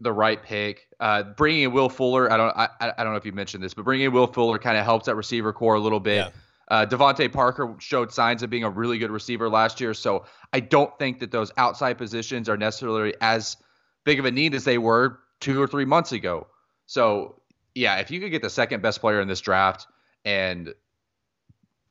the 0.00 0.12
right 0.12 0.42
pick. 0.42 0.88
Uh, 1.00 1.22
bringing 1.22 1.62
in 1.62 1.72
Will 1.72 1.88
Fuller, 1.88 2.30
I 2.30 2.36
don't 2.36 2.56
I, 2.56 2.68
I 2.80 3.02
don't 3.02 3.12
know 3.12 3.16
if 3.16 3.24
you 3.24 3.32
mentioned 3.32 3.62
this, 3.62 3.72
but 3.72 3.84
bringing 3.84 4.06
in 4.06 4.12
Will 4.12 4.26
Fuller 4.26 4.58
kind 4.58 4.76
of 4.76 4.84
helps 4.84 5.06
that 5.06 5.14
receiver 5.14 5.52
corps 5.52 5.74
a 5.74 5.80
little 5.80 6.00
bit. 6.00 6.16
Yeah. 6.16 6.30
Uh, 6.68 6.86
DeVante 6.86 7.30
Parker 7.32 7.74
showed 7.78 8.12
signs 8.12 8.42
of 8.42 8.50
being 8.50 8.64
a 8.64 8.70
really 8.70 8.98
good 8.98 9.10
receiver 9.10 9.48
last 9.48 9.80
year, 9.80 9.94
so 9.94 10.24
I 10.52 10.60
don't 10.60 10.96
think 10.98 11.20
that 11.20 11.30
those 11.30 11.52
outside 11.56 11.98
positions 11.98 12.48
are 12.48 12.56
necessarily 12.56 13.14
as 13.20 13.56
big 14.04 14.18
of 14.18 14.24
a 14.24 14.30
need 14.30 14.54
as 14.54 14.64
they 14.64 14.78
were 14.78 15.20
two 15.44 15.60
or 15.60 15.66
three 15.66 15.84
months 15.84 16.12
ago. 16.12 16.46
So 16.86 17.40
yeah, 17.74 17.96
if 17.96 18.10
you 18.10 18.20
could 18.20 18.30
get 18.30 18.42
the 18.42 18.50
second 18.50 18.82
best 18.82 19.00
player 19.00 19.20
in 19.20 19.28
this 19.28 19.40
draft 19.40 19.86
and 20.24 20.72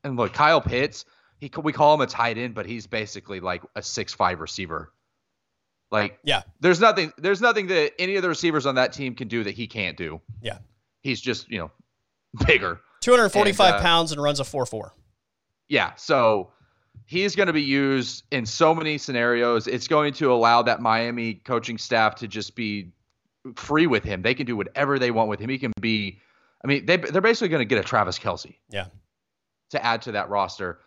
and 0.04 0.18
look, 0.18 0.34
Kyle 0.34 0.62
Pitts, 0.62 1.06
he 1.40 1.52
we 1.62 1.72
call 1.74 1.94
him 1.96 2.02
a 2.02 2.08
tight 2.08 2.38
end, 2.38 2.56
but 2.56 2.66
he's 2.66 2.88
basically 2.88 3.40
like 3.40 3.62
a 3.76 3.82
six 3.82 4.14
five 4.14 4.40
receiver. 4.40 4.92
Like 5.92 6.18
Yeah. 6.24 6.42
there's 6.60 6.80
nothing 6.80 7.14
there's 7.18 7.42
nothing 7.42 7.68
that 7.68 7.94
any 8.00 8.16
of 8.16 8.22
the 8.24 8.30
receivers 8.30 8.66
on 8.66 8.76
that 8.76 8.94
team 8.94 9.16
can 9.16 9.28
do 9.28 9.44
that 9.44 9.52
he 9.54 9.68
can't 9.68 9.96
do. 9.98 10.22
Yeah. 10.42 10.58
He's 11.02 11.22
just, 11.22 11.50
you 11.52 11.60
know, 11.60 11.72
bigger. 12.48 12.80
245 13.02 13.68
And, 13.68 13.76
uh, 13.76 13.82
pounds 13.82 14.12
and 14.14 14.22
runs 14.24 14.40
a 14.40 14.44
4 14.46 14.66
4. 14.66 14.94
Yeah. 15.68 15.94
So 15.96 16.52
he's 17.06 17.36
going 17.36 17.48
to 17.48 17.54
be 17.54 17.62
used 17.62 18.24
in 18.32 18.46
so 18.46 18.74
many 18.74 18.98
scenarios. 18.98 19.68
It's 19.68 19.88
going 19.88 20.14
to 20.14 20.32
allow 20.34 20.62
that 20.64 20.82
Miami 20.82 21.36
coaching 21.36 21.78
staff 21.78 22.16
to 22.16 22.28
just 22.28 22.56
be 22.56 22.92
free 23.56 23.88
with 23.88 24.04
him. 24.04 24.22
They 24.22 24.34
can 24.34 24.46
do 24.46 24.56
whatever 24.56 25.00
they 25.00 25.12
want 25.12 25.30
with 25.30 25.40
him. 25.40 25.50
He 25.50 25.58
can 25.60 25.72
be, 25.82 26.20
I 26.64 26.68
mean, 26.68 26.86
they, 26.86 26.98
they're 26.98 27.22
basically 27.22 27.50
going 27.50 27.62
to 27.62 27.66
get 27.66 27.78
a 27.80 27.84
Travis 27.84 28.18
Kelce 28.20 28.56
Yeah. 28.70 28.86
to 29.72 29.86
add 29.86 30.02
to 30.04 30.14
that 30.14 30.30
roster. 30.30 30.80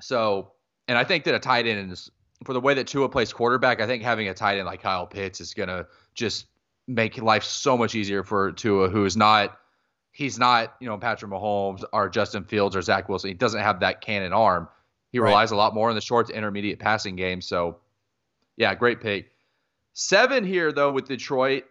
So, 0.00 0.52
and 0.88 0.98
I 0.98 1.04
think 1.04 1.24
that 1.24 1.34
a 1.34 1.38
tight 1.38 1.66
end 1.66 1.92
is, 1.92 2.10
for 2.44 2.52
the 2.52 2.60
way 2.60 2.74
that 2.74 2.86
Tua 2.86 3.08
plays 3.08 3.32
quarterback, 3.32 3.80
I 3.80 3.86
think 3.86 4.02
having 4.02 4.28
a 4.28 4.34
tight 4.34 4.58
end 4.58 4.66
like 4.66 4.82
Kyle 4.82 5.06
Pitts 5.06 5.40
is 5.40 5.54
going 5.54 5.68
to 5.68 5.86
just 6.14 6.46
make 6.86 7.20
life 7.22 7.44
so 7.44 7.76
much 7.76 7.94
easier 7.94 8.22
for 8.22 8.52
Tua, 8.52 8.90
who 8.90 9.04
is 9.04 9.16
not, 9.16 9.58
he's 10.12 10.38
not, 10.38 10.74
you 10.80 10.86
know, 10.88 10.98
Patrick 10.98 11.30
Mahomes 11.30 11.82
or 11.92 12.08
Justin 12.08 12.44
Fields 12.44 12.76
or 12.76 12.82
Zach 12.82 13.08
Wilson. 13.08 13.28
He 13.28 13.34
doesn't 13.34 13.60
have 13.60 13.80
that 13.80 14.00
cannon 14.00 14.32
arm. 14.32 14.68
He 15.10 15.18
Right. 15.20 15.28
relies 15.28 15.52
a 15.52 15.56
lot 15.56 15.74
more 15.74 15.88
on 15.88 15.94
the 15.94 16.00
short 16.00 16.26
to 16.26 16.34
intermediate 16.36 16.78
passing 16.80 17.16
game. 17.16 17.40
So, 17.40 17.78
yeah, 18.56 18.74
great 18.74 19.00
pick. 19.00 19.30
Seven 19.94 20.44
here, 20.44 20.72
though, 20.72 20.92
with 20.92 21.08
Detroit. 21.08 21.64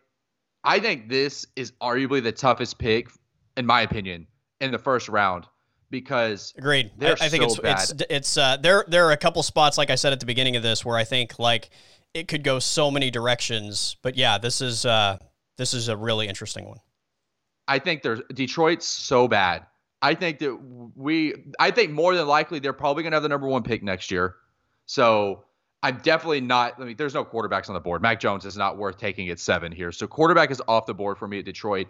I 0.63 0.79
think 0.79 1.09
this 1.09 1.45
is 1.55 1.73
arguably 1.81 2.23
the 2.23 2.31
toughest 2.31 2.79
pick, 2.79 3.09
in 3.57 3.65
my 3.65 3.81
opinion, 3.81 4.27
in 4.61 4.71
the 4.71 4.79
first 4.79 5.09
round 5.09 5.45
because 5.93 6.53
Agreed. 6.57 6.91
I, 7.01 7.11
I 7.11 7.29
think 7.29 7.49
so 7.49 7.61
it's 7.63 7.91
it's 7.91 8.03
it's 8.09 8.37
uh, 8.37 8.57
there. 8.57 8.83
There 8.87 9.07
are 9.07 9.11
a 9.11 9.17
couple 9.17 9.43
spots, 9.43 9.77
like 9.77 9.89
I 9.89 9.95
said 9.95 10.11
at 10.11 10.19
the 10.19 10.25
beginning 10.25 10.55
of 10.55 10.63
this, 10.63 10.83
where 10.83 10.97
I 10.97 11.03
think 11.03 11.37
like 11.37 11.69
it 12.13 12.27
could 12.27 12.43
go 12.43 12.59
so 12.59 12.89
many 12.89 13.11
directions. 13.11 13.95
But 14.01 14.15
yeah, 14.15 14.37
this 14.37 14.59
is 14.59 14.85
uh, 14.85 15.17
this 15.57 15.73
is 15.73 15.87
a 15.87 15.95
really 15.95 16.27
interesting 16.27 16.65
one. 16.65 16.79
I 17.67 17.79
think 17.79 18.01
there's 18.01 18.21
Detroit's 18.33 18.87
so 18.87 19.27
bad. 19.27 19.65
I 20.01 20.15
think 20.15 20.39
that 20.39 20.55
we, 20.95 21.33
I 21.59 21.71
think 21.71 21.91
more 21.91 22.13
than 22.13 22.27
likely 22.27 22.59
they're 22.59 22.73
probably 22.73 23.03
gonna 23.03 23.15
have 23.15 23.23
the 23.23 23.29
number 23.29 23.47
one 23.47 23.63
pick 23.63 23.83
next 23.83 24.11
year. 24.11 24.35
So 24.85 25.45
I'm 25.83 25.97
definitely 25.97 26.39
not. 26.39 26.79
I 26.79 26.85
mean, 26.85 26.95
there's 26.95 27.13
no 27.13 27.25
quarterbacks 27.25 27.67
on 27.67 27.73
the 27.73 27.81
board. 27.81 28.01
Mac 28.01 28.21
Jones 28.21 28.45
is 28.45 28.55
not 28.55 28.77
worth 28.77 28.97
taking 28.97 29.29
at 29.29 29.39
seven 29.39 29.73
here. 29.73 29.91
So 29.91 30.07
quarterback 30.07 30.49
is 30.49 30.61
off 30.65 30.85
the 30.85 30.93
board 30.93 31.17
for 31.17 31.27
me 31.27 31.39
at 31.39 31.45
Detroit. 31.45 31.87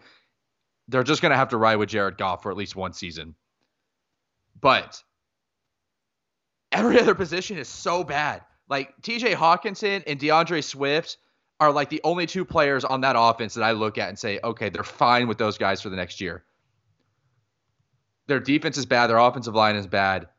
They're 0.87 1.03
just 1.03 1.21
gonna 1.21 1.35
have 1.35 1.49
to 1.49 1.57
ride 1.57 1.75
with 1.75 1.89
Jared 1.89 2.17
Goff 2.17 2.41
for 2.41 2.49
at 2.49 2.57
least 2.57 2.75
one 2.75 2.93
season. 2.93 3.35
But 4.59 5.01
every 6.71 6.99
other 7.01 7.13
position 7.13 7.59
is 7.59 7.69
so 7.69 8.03
bad. 8.03 8.41
Like 8.67 8.99
TJ 9.03 9.35
Hockenson 9.35 10.03
and 10.07 10.19
DeAndre 10.19 10.63
Swift 10.63 11.17
are 11.59 11.71
like 11.71 11.89
the 11.89 12.01
only 12.03 12.25
two 12.25 12.43
players 12.43 12.83
on 12.83 13.01
that 13.01 13.15
offense 13.17 13.53
that 13.53 13.63
I 13.63 13.73
look 13.73 13.99
at 13.99 14.09
and 14.09 14.17
say, 14.17 14.39
okay, 14.43 14.69
they're 14.69 14.83
fine 14.83 15.27
with 15.27 15.37
those 15.37 15.59
guys 15.59 15.81
for 15.81 15.89
the 15.89 15.95
next 15.95 16.19
year. 16.19 16.43
Their 18.25 18.39
defense 18.39 18.77
is 18.77 18.87
bad, 18.87 19.07
their 19.07 19.19
offensive 19.19 19.53
line 19.53 19.75
is 19.75 19.85
bad. 19.85 20.29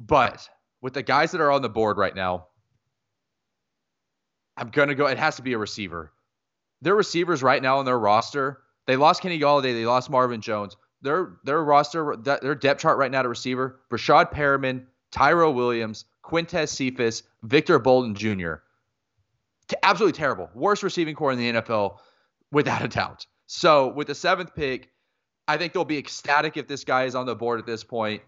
But 0.00 0.48
with 0.82 0.94
the 0.94 1.02
guys 1.02 1.32
that 1.32 1.40
are 1.40 1.50
on 1.50 1.62
the 1.62 1.68
board 1.68 1.96
right 1.96 2.14
now, 2.14 2.46
I'm 4.56 4.68
gonna 4.68 4.94
go. 4.94 5.06
It 5.06 5.18
has 5.18 5.36
to 5.36 5.42
be 5.42 5.52
a 5.52 5.58
receiver. 5.58 6.12
Their 6.82 6.94
receivers 6.94 7.42
right 7.42 7.62
now 7.62 7.78
on 7.78 7.84
their 7.84 7.98
roster, 7.98 8.62
they 8.86 8.96
lost 8.96 9.22
Kenny 9.22 9.38
Golladay, 9.38 9.74
they 9.74 9.86
lost 9.86 10.10
Marvin 10.10 10.40
Jones. 10.40 10.76
Their 11.02 11.38
their 11.44 11.62
roster, 11.62 12.16
their 12.16 12.54
depth 12.54 12.80
chart 12.80 12.98
right 12.98 13.10
now 13.10 13.22
to 13.22 13.28
receiver: 13.28 13.80
Breshad 13.90 14.32
Perriman, 14.32 14.86
Tyrell 15.10 15.54
Williams, 15.54 16.04
Quintez 16.24 16.68
Cephus, 16.68 17.22
Victor 17.42 17.78
Bolden 17.78 18.14
Jr. 18.14 18.54
Absolutely 19.82 20.16
terrible. 20.16 20.48
Worst 20.54 20.82
receiving 20.82 21.14
corps 21.14 21.32
in 21.32 21.38
the 21.38 21.52
NFL, 21.60 21.98
without 22.52 22.82
a 22.82 22.88
doubt. 22.88 23.26
So 23.46 23.88
with 23.88 24.06
the 24.06 24.14
seventh 24.14 24.54
pick, 24.54 24.90
I 25.48 25.56
think 25.56 25.72
they'll 25.72 25.84
be 25.84 25.98
ecstatic 25.98 26.56
if 26.56 26.66
this 26.66 26.84
guy 26.84 27.04
is 27.04 27.14
on 27.14 27.26
the 27.26 27.34
board 27.34 27.58
at 27.60 27.66
this 27.66 27.84
point. 27.84 28.22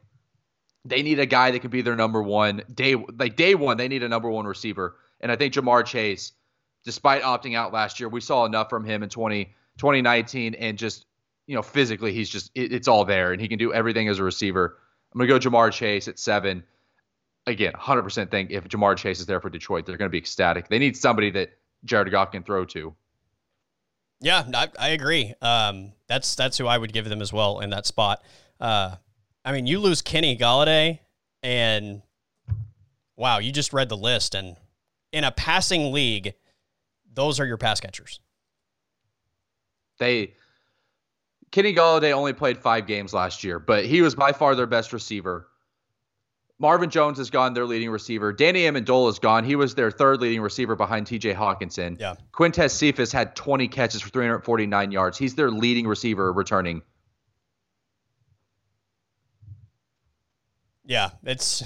They 0.89 1.03
need 1.03 1.19
a 1.19 1.27
guy 1.27 1.51
that 1.51 1.61
could 1.61 1.71
be 1.71 1.83
their 1.83 1.97
number 1.97 2.23
one 2.23 2.63
day, 2.73 2.95
like 2.95 3.37
day 3.37 3.55
one. 3.55 3.77
They 3.77 3.89
need 3.89 4.03
a 4.03 4.09
number 4.09 4.31
one 4.31 4.47
receiver, 4.47 4.97
and 5.21 5.31
I 5.31 5.37
think 5.37 5.55
Ja'Marr 5.55 5.85
Chase, 5.85 6.33
despite 6.85 7.23
opting 7.23 7.57
out 7.57 7.73
last 7.73 8.01
year, 8.01 8.09
we 8.09 8.21
saw 8.21 8.45
enough 8.45 8.71
from 8.71 8.85
him 8.85 9.03
in 9.03 9.09
20, 9.09 9.45
2019, 9.79 10.55
and 10.55 10.79
just 10.79 11.07
you 11.47 11.55
know 11.55 11.63
physically, 11.63 12.13
he's 12.13 12.29
just 12.29 12.51
it, 12.55 12.73
it's 12.73 12.89
all 12.89 13.05
there, 13.05 13.33
and 13.33 13.41
he 13.41 13.49
can 13.49 13.59
do 13.59 13.73
everything 13.73 14.09
as 14.09 14.19
a 14.19 14.25
receiver. 14.25 14.79
I'm 15.13 15.19
gonna 15.19 15.29
go 15.29 15.39
Ja'Marr 15.39 15.73
Chase 15.73 16.09
at 16.09 16.19
seven. 16.19 16.65
Again, 17.47 17.73
100% 17.73 18.31
think 18.31 18.51
if 18.51 18.65
Ja'Marr 18.65 18.97
Chase 18.97 19.21
is 19.21 19.27
there 19.27 19.41
for 19.41 19.49
Detroit, 19.49 19.87
they're 19.87 19.97
gonna 19.97 20.11
be 20.11 20.19
ecstatic. 20.19 20.69
They 20.69 20.79
need 20.79 20.97
somebody 20.97 21.31
that 21.31 21.51
Jared 21.85 22.11
Goff 22.11 22.33
can 22.33 22.43
throw 22.43 22.65
to. 22.67 22.95
Yeah, 24.21 24.45
I, 24.53 24.69
I 24.79 24.89
agree. 24.91 25.35
Um, 25.41 25.93
that's 26.09 26.35
that's 26.35 26.59
who 26.59 26.67
I 26.67 26.77
would 26.77 26.93
give 26.93 27.09
them 27.09 27.23
as 27.23 27.33
well 27.33 27.61
in 27.61 27.71
that 27.71 27.87
spot. 27.87 28.23
Uh, 28.61 28.97
I 29.49 29.53
mean, 29.53 29.67
you 29.67 29.81
lose 29.81 30.03
Kenny 30.03 30.37
Golladay, 30.37 30.99
and 31.43 32.03
wow, 33.17 33.39
you 33.39 33.51
just 33.51 33.73
read 33.73 33.89
the 33.89 33.97
list, 33.97 34.35
and 34.35 34.59
in 35.11 35.25
a 35.25 35.33
passing 35.33 35.91
league, 35.91 36.35
those 37.15 37.41
are 37.41 37.47
your 37.47 37.57
pass 37.57 37.81
catchers. 37.81 38.21
They 39.99 40.35
Kenny 41.51 41.75
Golladay 41.75 42.13
only 42.13 42.35
played 42.35 42.59
five 42.59 42.87
games 42.87 43.15
last 43.15 43.43
year, 43.43 43.59
but 43.59 43.87
he 43.87 44.03
was 44.03 44.15
by 44.15 44.33
far 44.33 44.55
their 44.55 44.67
best 44.67 44.93
receiver. 44.93 45.49
Marvin 46.59 46.91
Jones 46.91 47.19
is 47.19 47.31
gone, 47.31 47.55
their 47.55 47.65
leading 47.65 47.89
receiver. 47.89 48.35
Danny 48.35 48.65
Amendola 48.65 49.09
is 49.09 49.19
gone. 49.19 49.45
He 49.45 49.57
was 49.57 49.75
their 49.75 49.91
third 49.91 50.21
leading 50.21 50.43
receiver 50.43 50.77
behind 50.77 51.07
TJ 51.07 51.35
Hockenson. 51.35 51.99
Yeah. 51.99 52.17
Quintez 52.35 52.73
Cephus 52.73 53.13
had 53.13 53.35
20 53.35 53.67
catches 53.69 54.03
for 54.03 54.11
349 54.11 54.93
yards. 54.93 55.17
He's 55.17 55.37
their 55.37 55.51
leading 55.51 55.87
receiver 55.87 56.31
returning. 56.35 56.83
Yeah, 60.89 61.11
it's 61.23 61.63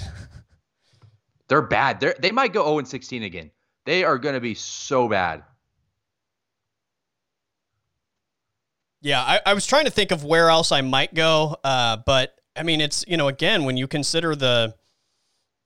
they're 1.47 1.61
bad. 1.61 2.01
They 2.01 2.13
they 2.19 2.31
might 2.31 2.53
go 2.53 2.65
0 2.65 2.79
and 2.79 2.87
16 2.87 3.23
again. 3.23 3.49
They 3.85 4.03
are 4.03 4.17
going 4.19 4.35
to 4.35 4.41
be 4.41 4.53
so 4.53 5.07
bad. 5.07 5.43
Yeah, 9.01 9.21
I, 9.21 9.39
I, 9.45 9.53
was 9.53 9.65
trying 9.65 9.83
to 9.83 9.91
think 9.91 10.11
of 10.11 10.23
where 10.23 10.49
else 10.49 10.71
I 10.71 10.79
might 10.79 11.13
go, 11.13 11.57
uh, 11.65 11.97
but 12.05 12.35
I 12.55 12.63
mean, 12.63 12.79
it's 12.79 13.03
you 13.07 13.17
know, 13.17 13.27
again, 13.27 13.63
when 13.63 13.75
you 13.77 13.87
consider 13.87 14.35
the 14.35 14.75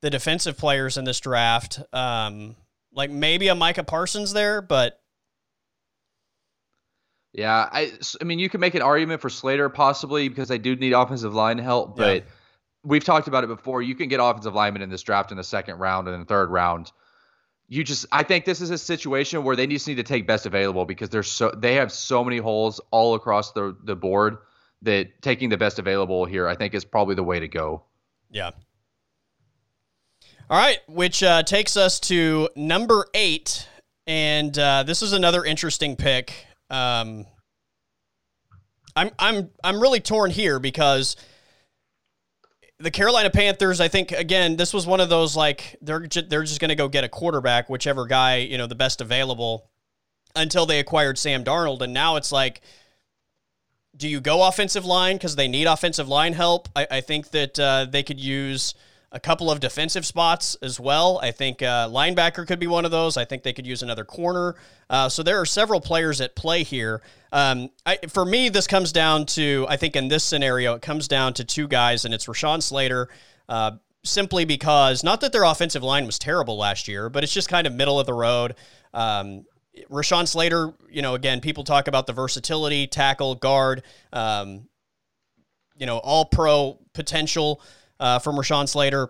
the 0.01 0.09
defensive 0.11 0.57
players 0.57 0.97
in 0.97 1.05
this 1.05 1.19
draft, 1.19 1.81
um, 1.93 2.55
like 2.93 3.09
maybe 3.09 3.47
a 3.47 3.55
Micah 3.55 3.83
Parsons 3.83 4.33
there, 4.33 4.61
but 4.61 4.99
yeah, 7.33 7.69
I 7.71 7.91
I 8.21 8.23
mean, 8.23 8.37
you 8.37 8.49
can 8.49 8.59
make 8.59 8.75
an 8.75 8.83
argument 8.83 9.21
for 9.21 9.29
Slater 9.31 9.69
possibly 9.69 10.29
because 10.29 10.47
they 10.47 10.59
do 10.59 10.75
need 10.75 10.93
offensive 10.93 11.33
line 11.33 11.57
help, 11.57 11.97
but. 11.97 12.17
Yeah 12.17 12.29
we've 12.87 13.03
talked 13.03 13.27
about 13.27 13.43
it 13.43 13.47
before. 13.47 13.81
You 13.81 13.93
can 13.93 14.07
get 14.07 14.19
offensive 14.19 14.55
linemen 14.55 14.81
in 14.81 14.89
this 14.89 15.03
draft 15.03 15.31
in 15.31 15.37
the 15.37 15.43
second 15.43 15.77
round 15.77 16.07
and 16.07 16.15
in 16.15 16.21
the 16.21 16.25
third 16.25 16.49
round. 16.49 16.91
You 17.67 17.83
just, 17.83 18.05
I 18.13 18.23
think 18.23 18.45
this 18.45 18.61
is 18.61 18.69
a 18.69 18.77
situation 18.77 19.43
where 19.43 19.57
they 19.57 19.67
just 19.67 19.87
need 19.87 19.95
to 19.95 20.03
take 20.03 20.25
best 20.25 20.45
available 20.45 20.85
because 20.85 21.09
there's 21.09 21.29
so 21.29 21.51
they 21.51 21.75
have 21.75 21.91
so 21.91 22.23
many 22.23 22.37
holes 22.37 22.79
all 22.91 23.13
across 23.13 23.51
the 23.51 23.75
the 23.83 23.95
board 23.95 24.37
that 24.83 25.21
taking 25.21 25.49
the 25.49 25.57
best 25.57 25.77
available 25.77 26.23
here, 26.23 26.47
I 26.47 26.55
think, 26.55 26.73
is 26.73 26.85
probably 26.85 27.15
the 27.15 27.23
way 27.23 27.41
to 27.41 27.47
go. 27.47 27.83
Yeah. 28.31 28.51
All 30.49 30.57
right, 30.57 30.79
which 30.87 31.23
uh, 31.23 31.43
takes 31.43 31.75
us 31.75 31.99
to 32.01 32.47
number 32.55 33.05
eight, 33.13 33.67
and 34.05 34.57
uh, 34.57 34.83
this 34.83 35.01
is 35.01 35.11
another 35.11 35.43
interesting 35.43 35.97
pick. 35.97 36.31
Um, 36.69 37.25
I'm 38.95 39.11
I'm 39.19 39.49
I'm 39.61 39.81
really 39.81 39.99
torn 39.99 40.31
here 40.31 40.57
because 40.59 41.17
the 42.79 42.91
Carolina 42.91 43.29
Panthers, 43.29 43.81
I 43.81 43.87
think 43.87 44.11
again, 44.11 44.55
this 44.55 44.73
was 44.73 44.85
one 44.85 44.99
of 44.99 45.09
those 45.09 45.35
like 45.35 45.77
they're 45.81 46.05
ju- 46.05 46.21
they're 46.21 46.43
just 46.43 46.59
going 46.59 46.69
to 46.69 46.75
go 46.75 46.87
get 46.87 47.03
a 47.03 47.09
quarterback, 47.09 47.69
whichever 47.69 48.05
guy 48.05 48.37
you 48.37 48.57
know 48.57 48.67
the 48.67 48.75
best 48.75 49.01
available, 49.01 49.69
until 50.35 50.65
they 50.65 50.79
acquired 50.79 51.17
Sam 51.17 51.43
Darnold, 51.43 51.81
and 51.81 51.93
now 51.93 52.17
it's 52.17 52.31
like, 52.31 52.61
do 53.95 54.07
you 54.07 54.19
go 54.21 54.47
offensive 54.47 54.85
line 54.85 55.15
because 55.15 55.35
they 55.35 55.47
need 55.47 55.65
offensive 55.65 56.07
line 56.07 56.33
help? 56.33 56.69
I, 56.75 56.87
I 56.91 57.01
think 57.01 57.31
that 57.31 57.59
uh, 57.59 57.85
they 57.89 58.03
could 58.03 58.19
use 58.19 58.75
a 59.11 59.19
couple 59.19 59.49
of 59.49 59.59
defensive 59.59 60.05
spots 60.05 60.55
as 60.61 60.79
well. 60.79 61.19
I 61.21 61.31
think 61.31 61.61
uh, 61.61 61.87
linebacker 61.89 62.45
could 62.45 62.59
be 62.59 62.67
one 62.67 62.83
of 62.83 62.91
those. 62.91 63.15
I 63.15 63.25
think 63.25 63.43
they 63.43 63.53
could 63.53 63.65
use 63.65 63.81
another 63.81 64.03
corner. 64.03 64.55
Uh, 64.89 65.07
so 65.07 65.23
there 65.23 65.39
are 65.39 65.45
several 65.45 65.79
players 65.79 66.19
at 66.19 66.35
play 66.35 66.63
here. 66.63 67.01
Um, 67.31 67.69
I, 67.85 67.97
for 68.09 68.25
me, 68.25 68.49
this 68.49 68.67
comes 68.67 68.91
down 68.91 69.25
to, 69.27 69.65
I 69.69 69.77
think 69.77 69.95
in 69.95 70.09
this 70.09 70.23
scenario, 70.23 70.73
it 70.73 70.81
comes 70.81 71.07
down 71.07 71.33
to 71.35 71.45
two 71.45 71.67
guys, 71.67 72.05
and 72.05 72.13
it's 72.13 72.25
Rashawn 72.25 72.61
Slater. 72.61 73.07
Uh, 73.47 73.71
simply 74.03 74.45
because, 74.45 75.03
not 75.03 75.21
that 75.21 75.31
their 75.31 75.43
offensive 75.43 75.83
line 75.83 76.05
was 76.05 76.19
terrible 76.19 76.57
last 76.57 76.87
year, 76.87 77.09
but 77.09 77.23
it's 77.23 77.33
just 77.33 77.49
kind 77.49 77.67
of 77.67 77.73
middle 77.73 77.99
of 77.99 78.05
the 78.05 78.13
road. 78.13 78.55
Um, 78.93 79.45
Rashawn 79.89 80.27
Slater, 80.27 80.73
you 80.89 81.01
know, 81.01 81.15
again, 81.15 81.39
people 81.39 81.63
talk 81.63 81.87
about 81.87 82.07
the 82.07 82.13
versatility, 82.13 82.87
tackle, 82.87 83.35
guard, 83.35 83.83
um, 84.11 84.67
you 85.77 85.85
know, 85.85 85.97
all 85.97 86.25
pro 86.25 86.79
potential 86.93 87.61
uh, 87.99 88.19
from 88.19 88.35
Rashawn 88.35 88.67
Slater. 88.67 89.09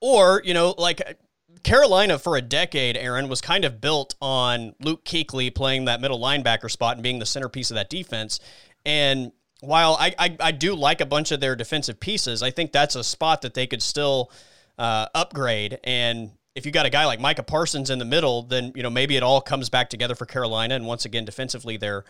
Or, 0.00 0.42
you 0.44 0.54
know, 0.54 0.74
like 0.76 1.18
Carolina 1.62 2.18
for 2.18 2.36
a 2.36 2.42
decade, 2.42 2.96
Aaron, 2.96 3.28
was 3.28 3.40
kind 3.40 3.64
of 3.64 3.80
built 3.80 4.14
on 4.20 4.74
Luke 4.80 5.04
Kuechly 5.04 5.54
playing 5.54 5.86
that 5.86 6.00
middle 6.00 6.20
linebacker 6.20 6.70
spot 6.70 6.96
and 6.96 7.02
being 7.02 7.18
the 7.18 7.26
centerpiece 7.26 7.70
of 7.70 7.76
that 7.76 7.88
defense. 7.88 8.40
And 8.84 9.32
while 9.60 9.96
I, 9.98 10.14
I, 10.18 10.36
I 10.40 10.52
do 10.52 10.74
like 10.74 11.00
a 11.00 11.06
bunch 11.06 11.32
of 11.32 11.40
their 11.40 11.56
defensive 11.56 11.98
pieces, 11.98 12.42
I 12.42 12.50
think 12.50 12.72
that's 12.72 12.96
a 12.96 13.04
spot 13.04 13.42
that 13.42 13.54
they 13.54 13.66
could 13.66 13.82
still 13.82 14.30
uh, 14.78 15.06
upgrade. 15.14 15.78
And 15.84 16.32
if 16.54 16.66
you 16.66 16.72
got 16.72 16.86
a 16.86 16.90
guy 16.90 17.06
like 17.06 17.20
Micah 17.20 17.42
Parsons 17.42 17.90
in 17.90 17.98
the 17.98 18.04
middle, 18.04 18.42
then 18.42 18.72
you 18.74 18.82
know 18.82 18.90
maybe 18.90 19.16
it 19.16 19.22
all 19.22 19.40
comes 19.40 19.68
back 19.70 19.90
together 19.90 20.14
for 20.14 20.26
Carolina. 20.26 20.74
And 20.74 20.86
once 20.86 21.04
again, 21.04 21.24
defensively, 21.24 21.76
they're 21.76 22.04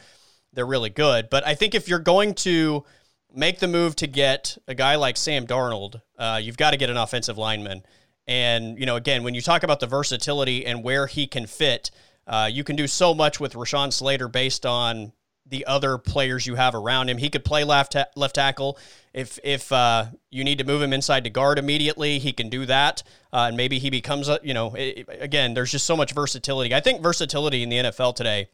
they're 0.53 0.67
really 0.67 0.91
good. 0.91 1.31
But 1.31 1.47
I 1.47 1.55
think 1.55 1.75
if 1.75 1.89
you're 1.89 1.99
going 1.99 2.35
to 2.35 2.85
make 3.35 3.59
the 3.59 3.69
move 3.69 3.97
to 3.97 4.07
get 4.07 4.57
a 4.69 4.75
guy 4.75 4.97
like 4.97 5.17
Sam 5.17 5.47
Darnold, 5.47 6.01
uh, 6.19 6.41
you've 6.43 6.57
got 6.57 6.71
to 6.71 6.77
get 6.77 6.91
an 6.91 6.97
offensive 6.97 7.39
lineman. 7.39 7.83
And, 8.27 8.79
you 8.79 8.87
know, 8.87 8.97
again, 8.97 9.23
when 9.23 9.35
you 9.35 9.43
talk 9.43 9.63
about 9.63 9.81
the 9.81 9.87
versatility 9.87 10.65
and 10.65 10.83
where 10.83 11.07
he 11.07 11.27
can 11.27 11.47
fit, 11.47 11.91
uh, 12.27 12.49
you 12.51 12.65
can 12.65 12.77
do 12.77 12.87
so 12.87 13.13
much 13.13 13.39
with 13.39 13.55
Rashawn 13.55 13.93
Slater 13.93 14.29
based 14.29 14.65
on 14.65 15.13
the 15.47 15.67
other 15.67 15.99
players 15.99 16.47
you 16.47 16.55
have 16.55 16.75
around 16.75 17.11
him. 17.11 17.19
He 17.19 17.29
could 17.29 17.45
play 17.45 17.65
left 17.65 17.93
ta- 17.93 18.07
left 18.17 18.35
tackle 18.35 18.79
if 19.13 19.39
if 19.45 19.71
uh, 19.71 20.07
you 20.31 20.43
need 20.43 20.59
to 20.59 20.65
move 20.65 20.81
him 20.81 20.93
inside 20.93 21.25
to 21.25 21.31
guard 21.31 21.59
immediately. 21.59 22.19
He 22.19 22.33
can 22.33 22.49
do 22.49 22.65
that, 22.67 23.03
uh, 23.33 23.47
and 23.49 23.57
maybe 23.57 23.79
he 23.79 23.91
becomes 23.91 24.29
a 24.29 24.41
you 24.43 24.55
know 24.55 24.75
it, 24.75 25.07
again. 25.21 25.53
There's 25.55 25.71
just 25.71 25.87
so 25.87 25.97
much 25.97 26.13
versatility. 26.13 26.75
I 26.75 26.81
think 26.81 27.03
versatility 27.03 27.63
in 27.63 27.69
the 27.69 27.77
NFL 27.77 28.17
today 28.17 28.49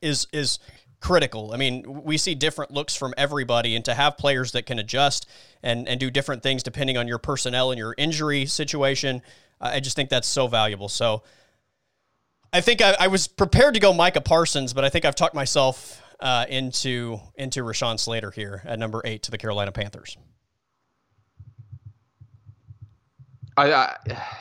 is 0.00 0.26
is 0.32 0.58
critical. 1.00 1.52
I 1.52 1.56
mean, 1.56 2.02
we 2.04 2.16
see 2.16 2.34
different 2.34 2.70
looks 2.70 2.96
from 2.96 3.14
everybody, 3.16 3.76
and 3.76 3.84
to 3.84 3.94
have 3.94 4.16
players 4.16 4.52
that 4.52 4.66
can 4.66 4.78
adjust 4.78 5.28
and, 5.62 5.88
and 5.88 6.00
do 6.00 6.10
different 6.10 6.42
things 6.42 6.62
depending 6.62 6.96
on 6.96 7.08
your 7.08 7.18
personnel 7.18 7.70
and 7.70 7.78
your 7.78 7.94
injury 7.98 8.46
situation, 8.46 9.22
I 9.60 9.80
just 9.80 9.96
think 9.96 10.10
that's 10.10 10.28
so 10.28 10.46
valuable. 10.46 10.88
So 10.88 11.22
I 12.52 12.60
think 12.60 12.82
I, 12.82 12.96
I, 13.00 13.06
was 13.08 13.26
prepared 13.26 13.74
to 13.74 13.80
go 13.80 13.92
Micah 13.92 14.20
Parsons, 14.20 14.72
but 14.72 14.84
I 14.84 14.88
think 14.88 15.04
I've 15.04 15.14
talked 15.14 15.34
myself 15.34 16.02
uh, 16.20 16.46
into 16.48 17.18
into 17.34 17.62
Rashawn 17.62 17.98
Slater 17.98 18.30
here 18.30 18.62
at 18.64 18.78
number 18.78 19.02
eight 19.04 19.24
to 19.24 19.30
the 19.30 19.38
Carolina 19.38 19.72
Panthers. 19.72 20.16
I, 23.56 23.72
I, 23.72 23.96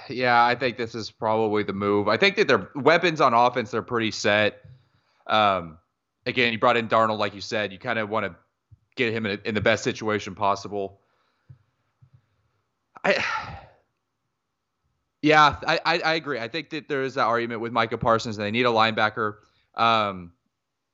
yeah, 0.09 0.43
I 0.43 0.55
think 0.55 0.77
this 0.77 0.95
is 0.95 1.11
probably 1.11 1.63
the 1.63 1.73
move. 1.73 2.07
I 2.07 2.17
think 2.17 2.35
that 2.37 2.47
their 2.47 2.69
weapons 2.75 3.21
on 3.21 3.33
offense 3.33 3.71
they're 3.71 3.81
pretty 3.81 4.11
set. 4.11 4.61
Um, 5.27 5.77
again, 6.25 6.53
you 6.53 6.59
brought 6.59 6.77
in 6.77 6.87
Darnold, 6.87 7.19
like 7.19 7.33
you 7.33 7.41
said. 7.41 7.71
You 7.71 7.79
kind 7.79 7.99
of 7.99 8.09
want 8.09 8.25
to 8.25 8.35
get 8.95 9.13
him 9.13 9.25
in, 9.25 9.39
a, 9.39 9.47
in 9.47 9.55
the 9.55 9.61
best 9.61 9.83
situation 9.83 10.35
possible. 10.35 10.99
I, 13.03 13.23
yeah, 15.21 15.57
I, 15.67 15.79
I, 15.85 15.99
I, 15.99 16.13
agree. 16.15 16.39
I 16.39 16.47
think 16.47 16.69
that 16.71 16.87
there 16.87 17.03
is 17.03 17.15
that 17.15 17.25
argument 17.25 17.61
with 17.61 17.71
Micah 17.71 17.97
Parsons, 17.97 18.37
and 18.37 18.45
they 18.45 18.51
need 18.51 18.65
a 18.65 18.69
linebacker. 18.69 19.35
Um, 19.75 20.33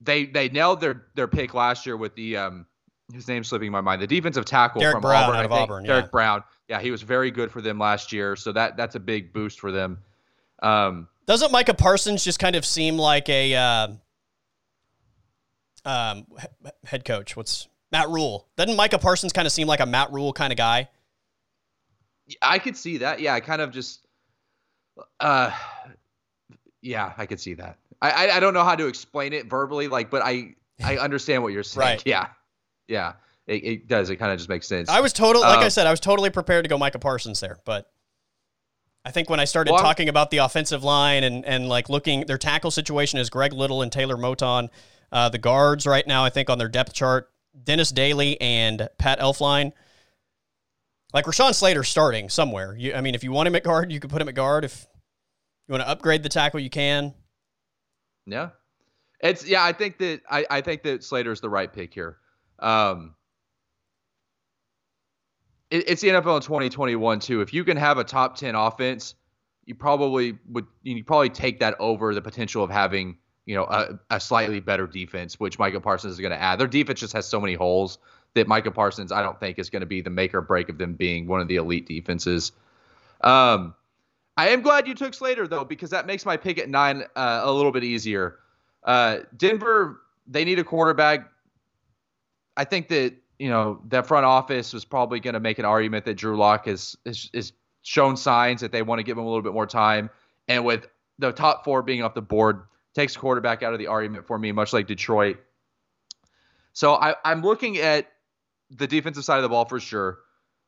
they 0.02 0.26
they 0.26 0.50
nailed 0.50 0.80
their 0.80 1.08
their 1.16 1.28
pick 1.28 1.54
last 1.54 1.86
year 1.86 1.98
with 1.98 2.16
the 2.16 2.38
um, 2.38 2.66
his 3.14 3.28
name's 3.28 3.50
slipping 3.50 3.72
my 3.72 3.82
mind. 3.82 4.02
The 4.02 4.08
defensive 4.08 4.46
tackle 4.46 4.80
Derek 4.80 4.96
from 4.96 5.02
Brown 5.02 5.24
Auburn, 5.24 5.36
out 5.36 5.46
of 5.46 5.52
Auburn, 5.52 5.84
Derek 5.84 6.06
yeah. 6.06 6.12
Brown. 6.12 6.44
yeah, 6.70 6.80
he 6.80 6.92
was 6.92 7.02
very 7.02 7.32
good 7.32 7.52
for 7.52 7.62
them 7.62 7.78
last 7.78 8.14
year. 8.14 8.36
So 8.36 8.52
that 8.54 8.78
that's 8.78 8.96
a 8.96 9.00
big 9.00 9.34
boost 9.34 9.60
for 9.60 9.72
them. 9.72 10.00
Um, 10.62 11.08
Doesn't 11.26 11.52
Micah 11.52 11.74
Parsons 11.74 12.24
just 12.24 12.40
kind 12.40 12.56
of 12.56 12.66
seem 12.66 12.98
like 12.98 13.28
a 13.30 13.56
uh, 13.56 13.88
um, 15.86 16.26
head 16.84 17.06
coach? 17.06 17.36
What's 17.36 17.68
Matt 17.92 18.10
Rhule? 18.10 18.48
Doesn't 18.58 18.76
Micah 18.76 19.00
Parsons 19.00 19.34
kind 19.34 19.46
of 19.46 19.52
seem 19.52 19.68
like 19.68 19.80
a 19.80 19.86
Matt 19.86 20.12
Rhule 20.12 20.34
kind 20.34 20.52
of 20.54 20.58
guy? 20.58 20.90
I 22.42 22.60
could 22.60 22.78
see 22.78 22.98
that. 22.98 23.20
Yeah, 23.20 23.34
I 23.34 23.40
kind 23.40 23.62
of 23.62 23.72
just, 23.72 24.06
uh, 25.20 25.52
yeah, 26.82 27.14
I 27.18 27.26
could 27.26 27.40
see 27.40 27.56
that. 27.56 27.78
I, 28.02 28.12
I, 28.12 28.38
I 28.38 28.40
don't 28.40 28.54
know 28.54 28.64
how 28.64 28.76
to 28.76 28.88
explain 28.88 29.34
it 29.34 29.50
verbally, 29.50 29.88
like, 29.88 30.10
but 30.10 30.22
I 30.22 30.56
I 30.84 30.98
understand 30.98 31.44
what 31.44 31.52
you're 31.52 31.64
saying. 31.64 31.88
Right. 31.88 32.04
Yeah, 32.06 32.28
yeah, 32.88 33.14
it, 33.48 33.64
it 33.64 33.88
does. 33.88 34.10
It 34.10 34.18
kind 34.18 34.32
of 34.32 34.38
just 34.38 34.48
makes 34.48 34.68
sense. 34.68 34.90
I 34.90 35.02
was 35.02 35.12
totally, 35.12 35.44
like 35.44 35.60
I 35.60 35.66
Um, 35.66 35.70
said, 35.70 35.88
I 35.88 35.92
was 35.92 36.00
totally 36.00 36.30
prepared 36.30 36.64
to 36.66 36.70
go 36.70 36.78
Micah 36.78 37.00
Parsons 37.00 37.40
there, 37.40 37.58
but 37.66 37.92
I 39.04 39.12
think 39.12 39.30
when 39.30 39.40
I 39.40 39.46
started 39.46 39.72
Well, 39.72 39.82
talking 39.82 40.08
about 40.08 40.30
the 40.30 40.38
offensive 40.38 40.84
line 40.84 41.24
and 41.24 41.44
and 41.46 41.68
like 41.68 41.90
looking, 41.90 42.26
their 42.28 42.38
tackle 42.38 42.72
situation 42.72 43.20
is 43.20 43.30
Greg 43.30 43.54
Little 43.54 43.82
and 43.82 43.92
Taylor 43.92 44.16
Moton. 44.16 44.70
Uh, 45.12 45.30
the 45.30 45.38
guards 45.38 45.88
right 45.88 46.06
now, 46.06 46.24
I 46.24 46.30
think 46.30 46.50
on 46.50 46.58
their 46.58 46.70
depth 46.70 46.94
chart, 46.94 47.30
Dennis 47.64 47.92
Daly 47.92 48.40
and 48.40 48.88
Pat 48.98 49.20
Elflein. 49.20 49.72
Like 51.14 51.26
Rashawn 51.26 51.56
Slater 51.56 51.84
starting 51.84 52.30
somewhere. 52.30 52.76
You, 52.78 52.94
I 52.94 53.02
mean, 53.02 53.16
if 53.16 53.24
you 53.24 53.32
want 53.32 53.48
him 53.48 53.56
at 53.56 53.64
guard, 53.64 53.92
you 53.92 54.00
could 54.00 54.12
put 54.12 54.22
him 54.22 54.30
at 54.30 54.36
guard. 54.36 54.64
If 54.64 54.86
you 55.68 55.74
want 55.74 55.84
to 55.84 55.90
upgrade 55.90 56.22
the 56.22 56.30
tackle, 56.30 56.60
you 56.60 56.70
can. 56.70 57.16
Yeah. 58.28 58.50
It's 59.20 59.46
yeah, 59.46 59.64
I 59.64 59.74
think 59.74 59.98
that 59.98 60.22
I, 60.30 60.46
I 60.50 60.62
think 60.62 60.84
that 60.84 61.04
Slater's 61.04 61.42
the 61.42 61.50
right 61.50 61.72
pick 61.72 61.94
here. 61.94 62.18
Um 62.60 63.16
it, 65.70 65.90
it's 65.90 66.02
the 66.02 66.10
NFL 66.10 66.38
in 66.38 66.42
2021 66.42 67.20
too. 67.20 67.42
If 67.42 67.54
you 67.54 67.64
can 67.64 67.78
have 67.78 67.98
a 67.98 68.04
top 68.04 68.38
10 68.38 68.56
offense, 68.56 69.16
you 69.66 69.76
probably 69.76 70.38
would 70.48 70.66
you 70.84 71.04
probably 71.04 71.30
take 71.30 71.60
that 71.60 71.76
over 71.80 72.16
the 72.16 72.22
potential 72.22 72.64
of 72.64 72.70
having, 72.70 73.18
you 73.50 73.56
know, 73.56 73.64
a, 73.64 74.00
a 74.12 74.20
slightly 74.20 74.60
better 74.60 74.86
defense, 74.86 75.40
which 75.40 75.58
Micah 75.58 75.82
Parsons 75.82 76.14
is 76.14 76.20
going 76.20 76.32
to 76.32 76.40
add. 76.40 76.60
Their 76.60 76.68
defense 76.68 77.00
just 77.00 77.14
has 77.14 77.26
so 77.26 77.42
many 77.42 77.56
holes 77.56 77.98
that 78.36 78.48
Micah 78.48 78.70
Parsons 78.70 79.12
I 79.12 79.24
don't 79.24 79.40
think 79.40 79.58
is 79.58 79.72
going 79.72 79.80
to 79.80 79.88
be 79.88 80.02
the 80.02 80.12
make 80.12 80.36
or 80.36 80.42
break 80.42 80.70
of 80.70 80.78
them 80.78 80.94
being 80.94 81.26
one 81.26 81.42
of 81.42 81.48
the 81.48 81.56
elite 81.56 81.88
defenses. 81.88 82.52
Um 83.22 83.74
I 84.38 84.50
am 84.50 84.62
glad 84.62 84.88
you 84.88 84.94
took 84.94 85.16
Slater 85.16 85.48
though, 85.48 85.66
because 85.66 85.90
that 85.90 86.06
makes 86.06 86.28
my 86.28 86.38
pick 86.38 86.60
at 86.60 86.70
nine 86.70 87.06
uh, 87.16 87.42
a 87.44 87.52
little 87.52 87.72
bit 87.72 87.84
easier. 87.84 88.38
Uh, 88.84 89.22
Denver, 89.36 90.00
they 90.28 90.46
need 90.46 90.60
a 90.60 90.64
quarterback. 90.64 91.30
I 92.56 92.66
think 92.66 92.88
that 92.90 93.16
you 93.40 93.50
know 93.50 93.82
that 93.88 94.06
front 94.06 94.26
office 94.26 94.74
was 94.74 94.86
probably 94.86 95.20
going 95.20 95.34
to 95.34 95.40
make 95.40 95.58
an 95.58 95.66
argument 95.66 96.06
that 96.06 96.14
Drew 96.14 96.38
Lock 96.38 96.68
has 96.68 96.96
is, 97.04 97.30
is 97.34 97.52
shown 97.82 98.16
signs 98.16 98.62
that 98.62 98.72
they 98.72 98.84
want 98.84 99.00
to 99.00 99.04
give 99.04 99.18
him 99.18 99.26
a 99.26 99.28
little 99.28 99.42
bit 99.42 99.54
more 99.54 99.66
time, 99.66 100.10
and 100.48 100.64
with 100.64 100.88
the 101.18 101.34
top 101.34 101.66
four 101.66 101.82
being 101.82 102.02
off 102.02 102.14
the 102.14 102.22
board, 102.22 102.62
takes 102.96 103.16
quarterback 103.16 103.64
out 103.64 103.74
of 103.74 103.80
the 103.80 103.88
argument 103.88 104.26
for 104.26 104.38
me, 104.38 104.52
much 104.52 104.74
like 104.74 104.88
Detroit. 104.88 105.38
So 106.74 106.94
I, 106.94 107.16
I'm 107.26 107.42
looking 107.42 107.78
at 107.78 108.08
the 108.72 108.88
defensive 108.88 109.24
side 109.24 109.38
of 109.38 109.44
the 109.44 109.50
ball 109.50 109.66
for 109.66 109.80
sure. 109.80 110.20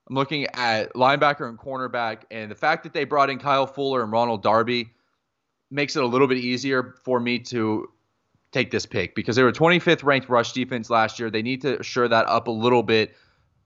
I'm 0.09 0.15
looking 0.15 0.47
at 0.53 0.93
linebacker 0.93 1.47
and 1.47 1.57
cornerback, 1.57 2.23
and 2.31 2.49
the 2.49 2.55
fact 2.55 2.83
that 2.83 2.93
they 2.93 3.03
brought 3.03 3.29
in 3.29 3.37
Kyle 3.39 3.67
Fuller 3.67 4.03
and 4.03 4.11
Ronald 4.11 4.43
Darby 4.43 4.91
makes 5.69 5.95
it 5.95 6.03
a 6.03 6.05
little 6.05 6.27
bit 6.27 6.37
easier 6.37 6.95
for 7.03 7.19
me 7.19 7.39
to 7.39 7.89
take 8.51 8.71
this 8.71 8.85
pick 8.85 9.15
because 9.15 9.35
they 9.35 9.43
were 9.43 9.51
25th 9.51 10.03
ranked 10.03 10.27
rush 10.27 10.51
defense 10.51 10.89
last 10.89 11.19
year. 11.19 11.29
They 11.29 11.41
need 11.41 11.61
to 11.61 11.81
shore 11.81 12.07
that 12.07 12.27
up 12.27 12.47
a 12.47 12.51
little 12.51 12.83
bit. 12.83 13.15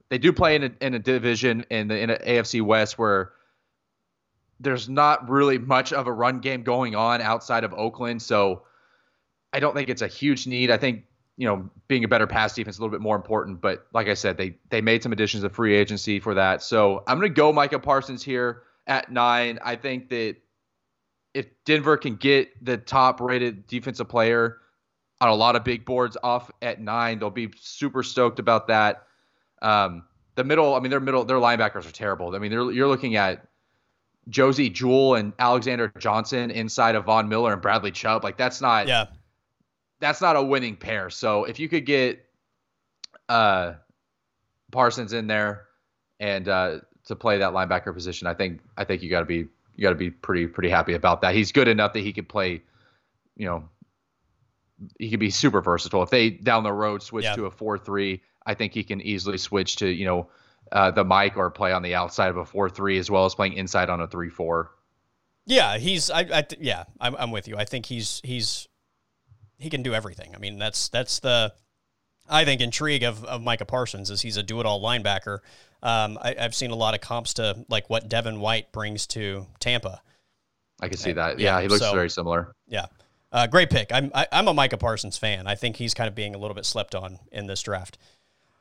They 0.10 0.20
do 0.20 0.32
play 0.32 0.56
in 0.56 0.64
a, 0.64 0.72
in 0.82 0.94
a 0.94 1.00
division 1.00 1.66
in 1.72 1.88
the 1.88 2.00
in 2.00 2.10
AFC 2.10 2.62
West 2.62 3.00
where 3.00 3.32
there's 4.60 4.88
not 4.88 5.30
really 5.30 5.58
much 5.58 5.94
of 5.94 6.08
a 6.08 6.12
run 6.12 6.40
game 6.40 6.64
going 6.64 6.96
on 6.96 7.22
outside 7.22 7.64
of 7.64 7.74
Oakland, 7.74 8.22
so 8.22 8.64
I 9.54 9.60
don't 9.60 9.76
think 9.76 9.90
it's 9.90 10.02
a 10.02 10.08
huge 10.08 10.48
need. 10.48 10.72
I 10.72 10.78
think 10.78 11.04
you 11.38 11.48
know 11.48 11.70
being 11.88 12.04
a 12.04 12.08
better 12.08 12.28
pass 12.28 12.54
defense 12.54 12.76
is 12.76 12.80
a 12.80 12.82
little 12.82 12.92
bit 12.92 13.02
more 13.02 13.16
important. 13.16 13.62
But 13.62 13.88
like 13.94 14.08
I 14.08 14.14
said, 14.14 14.38
they 14.38 14.58
they 14.70 14.82
made 14.82 15.04
some 15.04 15.12
additions 15.12 15.44
of 15.44 15.52
free 15.52 15.76
agency 15.76 16.20
for 16.20 16.34
that. 16.34 16.62
So 16.64 17.04
I'm 17.08 17.22
to 17.22 17.30
go 17.30 17.52
Micah 17.52 17.80
Parsons 17.80 18.24
here 18.24 18.64
at 18.88 19.12
nine. 19.12 19.60
I 19.64 19.76
think 19.76 20.10
that 20.10 20.38
if 21.34 21.48
Denver 21.66 21.98
can 21.98 22.16
get 22.16 22.64
the 22.64 22.78
top 22.78 23.20
rated 23.20 23.68
defensive 23.68 24.08
player 24.08 24.58
on 25.20 25.30
a 25.30 25.36
lot 25.36 25.56
of 25.56 25.64
big 25.64 25.86
boards 25.86 26.18
off 26.24 26.50
at 26.62 26.80
nine, 26.80 27.20
they'll 27.20 27.30
be 27.30 27.52
super 27.60 28.04
stoked 28.04 28.40
about 28.40 28.68
that. 28.68 29.04
Um, 29.62 30.04
the 30.36 30.44
middle, 30.44 30.76
I 30.76 30.80
mean, 30.80 30.92
their 30.92 31.00
middle, 31.00 31.26
their 31.26 31.38
linebackers 31.38 31.88
are 31.88 31.92
terrible. 31.92 32.36
I 32.36 32.40
mean, 32.40 32.52
you're 32.52 32.88
looking 32.88 33.16
at 33.16 33.46
Josey 34.30 34.70
Jewell 34.70 35.16
and 35.16 35.34
Alexander 35.38 35.92
Johnson 36.00 36.50
inside 36.52 36.96
of 36.96 37.06
Von 37.06 37.30
Miller 37.30 37.54
and 37.54 37.62
Bradley 37.62 37.92
Chubb. 37.92 38.24
Like 38.24 38.38
that's 38.38 38.60
not 38.62 38.88
Yeah. 38.88 39.06
that's 40.00 40.22
not 40.22 40.36
a 40.36 40.44
winning 40.44 40.76
pair. 40.76 41.10
So 41.10 41.44
if 41.46 41.60
you 41.60 41.70
could 41.70 41.86
get 41.86 42.26
uh, 43.30 43.74
Parsons 44.72 45.14
in 45.14 45.28
there 45.28 45.66
and 46.20 46.48
uh, 46.48 46.80
to 47.06 47.16
play 47.16 47.38
that 47.40 47.54
linebacker 47.54 47.94
position, 47.94 48.28
I 48.28 48.34
think 48.34 48.62
I 48.78 48.84
think 48.84 49.04
you 49.04 49.10
got 49.10 49.20
to 49.20 49.26
be 49.26 49.48
you 49.76 49.82
got 49.84 49.90
to 49.90 49.96
be 49.96 50.10
pretty 50.10 50.48
pretty 50.48 50.70
happy 50.70 50.94
about 50.94 51.22
that. 51.22 51.36
He's 51.36 51.52
good 51.52 51.68
enough 51.68 51.94
that 51.94 52.00
he 52.00 52.14
could 52.14 52.28
play, 52.30 52.62
you 53.36 53.46
know, 53.46 53.70
he 55.00 55.10
could 55.10 55.20
be 55.20 55.30
super 55.30 55.62
versatile. 55.62 56.02
If 56.04 56.10
they 56.10 56.30
down 56.32 56.64
the 56.64 56.74
road 56.74 57.04
switch 57.04 57.26
Yeah. 57.26 57.36
to 57.36 57.46
a 57.46 57.52
four 57.52 57.78
three, 57.78 58.22
I 58.46 58.54
think 58.56 58.74
he 58.74 58.84
can 58.84 59.02
easily 59.02 59.38
switch 59.38 59.76
to 59.78 59.88
you 59.88 60.06
know 60.06 60.28
uh, 60.72 60.92
the 60.92 61.04
mic 61.06 61.38
or 61.38 61.50
play 61.50 61.72
on 61.72 61.82
the 61.82 61.96
outside 61.96 62.30
of 62.30 62.38
a 62.38 62.46
four 62.46 62.70
three 62.70 62.98
as 62.98 63.10
well 63.12 63.26
as 63.26 63.36
playing 63.36 63.54
inside 63.54 63.90
on 63.90 64.02
a 64.02 64.08
three 64.08 64.30
four. 64.30 64.72
Yeah, 65.46 65.78
he's 65.78 66.10
I, 66.10 66.22
I 66.22 66.46
yeah, 66.60 66.86
I'm, 67.00 67.16
I'm 67.18 67.32
with 67.32 67.48
you. 67.48 67.56
I 67.58 67.66
think 67.66 67.86
he's 67.86 68.22
he's 68.24 68.68
he 69.58 69.70
can 69.70 69.84
do 69.84 69.94
everything. 69.94 70.34
I 70.36 70.40
mean, 70.40 70.58
that's 70.58 70.90
that's 70.90 71.20
the 71.20 71.54
I 72.28 72.46
think 72.46 72.62
intrigue 72.62 73.04
of, 73.04 73.24
of 73.26 73.44
Micah 73.44 73.66
Parsons 73.66 74.10
is 74.10 74.22
he's 74.22 74.38
a 74.38 74.44
do 74.44 74.60
it 74.60 74.66
all 74.66 74.82
linebacker. 74.82 75.40
Um, 75.84 76.18
I, 76.22 76.36
I've 76.40 76.56
seen 76.56 76.72
a 76.72 76.76
lot 76.76 76.96
of 76.96 77.02
comps 77.02 77.36
to 77.36 77.64
like 77.70 77.90
what 77.90 78.10
Devin 78.10 78.40
White 78.40 78.72
brings 78.72 79.06
to 79.08 79.46
Tampa. 79.60 80.02
I 80.82 80.88
can 80.88 80.98
see 80.98 81.14
that. 81.14 81.40
Yeah, 81.40 81.58
Yeah, 81.58 81.62
he 81.62 81.68
looks 81.68 81.82
so- 81.82 81.94
very 81.94 82.10
similar. 82.10 82.52
Yeah, 82.68 82.88
uh, 83.32 83.46
great 83.48 83.70
pick. 83.70 83.92
I'm 83.94 84.12
I, 84.16 84.28
I'm 84.32 84.48
a 84.48 84.54
Micah 84.54 84.78
Parsons 84.78 85.18
fan. 85.18 85.46
I 85.46 85.54
think 85.54 85.76
he's 85.76 85.94
kind 85.94 86.08
of 86.08 86.16
being 86.16 86.34
a 86.34 86.40
little 86.40 86.56
bit 86.56 86.66
slept 86.66 86.96
on 86.96 87.20
in 87.32 87.46
this 87.46 87.62
draft. 87.62 88.00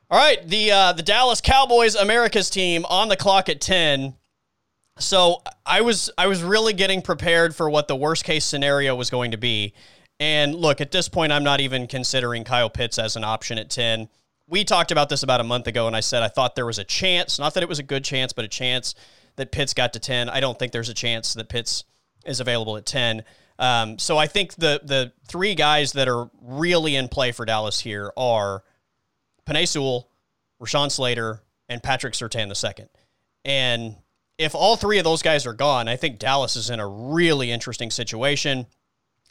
All 0.09 0.19
right, 0.19 0.47
the 0.47 0.71
uh, 0.71 0.93
the 0.93 1.01
Dallas 1.01 1.41
Cowboys, 1.41 1.95
America's 1.95 2.49
team, 2.49 2.85
on 2.85 3.07
the 3.07 3.17
clock 3.17 3.49
at 3.49 3.59
ten. 3.59 4.15
So 4.99 5.41
I 5.65 5.81
was 5.81 6.11
I 6.17 6.27
was 6.27 6.43
really 6.43 6.73
getting 6.73 7.01
prepared 7.01 7.55
for 7.55 7.69
what 7.69 7.87
the 7.87 7.95
worst 7.95 8.23
case 8.23 8.45
scenario 8.45 8.95
was 8.95 9.09
going 9.09 9.31
to 9.31 9.37
be. 9.37 9.73
And 10.19 10.55
look, 10.55 10.79
at 10.79 10.91
this 10.91 11.09
point, 11.09 11.31
I'm 11.31 11.43
not 11.43 11.59
even 11.59 11.87
considering 11.87 12.43
Kyle 12.43 12.69
Pitts 12.69 12.99
as 12.99 13.15
an 13.15 13.23
option 13.23 13.57
at 13.57 13.69
10. 13.69 14.07
We 14.47 14.63
talked 14.63 14.91
about 14.91 15.09
this 15.09 15.23
about 15.23 15.41
a 15.41 15.43
month 15.43 15.67
ago, 15.67 15.87
and 15.87 15.95
I 15.95 15.99
said 15.99 16.23
I 16.23 16.29
thought 16.29 16.55
there 16.55 16.65
was 16.65 16.79
a 16.79 16.83
chance, 16.83 17.39
not 17.39 17.55
that 17.55 17.63
it 17.63 17.67
was 17.67 17.79
a 17.79 17.83
good 17.83 18.05
chance, 18.05 18.31
but 18.31 18.45
a 18.45 18.47
chance 18.47 18.95
that 19.35 19.51
Pitts 19.51 19.73
got 19.73 19.91
to 19.93 19.99
10. 19.99 20.29
I 20.29 20.39
don't 20.39 20.57
think 20.57 20.71
there's 20.71 20.87
a 20.87 20.93
chance 20.93 21.33
that 21.33 21.49
Pitts 21.49 21.83
is 22.25 22.39
available 22.39 22.77
at 22.77 22.85
10. 22.85 23.23
Um, 23.57 23.97
so 23.97 24.17
I 24.17 24.27
think 24.27 24.53
the 24.55 24.81
the 24.83 25.13
three 25.27 25.55
guys 25.55 25.93
that 25.93 26.07
are 26.07 26.29
really 26.41 26.95
in 26.95 27.07
play 27.07 27.31
for 27.31 27.43
Dallas 27.43 27.79
here 27.79 28.11
are 28.15 28.63
Penei 29.47 29.67
Sewell, 29.67 30.09
Rashawn 30.61 30.91
Slater, 30.91 31.41
and 31.69 31.81
Patrick 31.81 32.13
Surtain 32.13 32.49
II. 32.49 32.85
And 33.43 33.95
if 34.37 34.55
all 34.55 34.75
three 34.75 34.97
of 34.97 35.03
those 35.03 35.21
guys 35.21 35.45
are 35.45 35.53
gone, 35.53 35.87
I 35.87 35.95
think 35.95 36.19
Dallas 36.19 36.55
is 36.55 36.69
in 36.69 36.79
a 36.79 36.87
really 36.87 37.51
interesting 37.51 37.91
situation. 37.91 38.65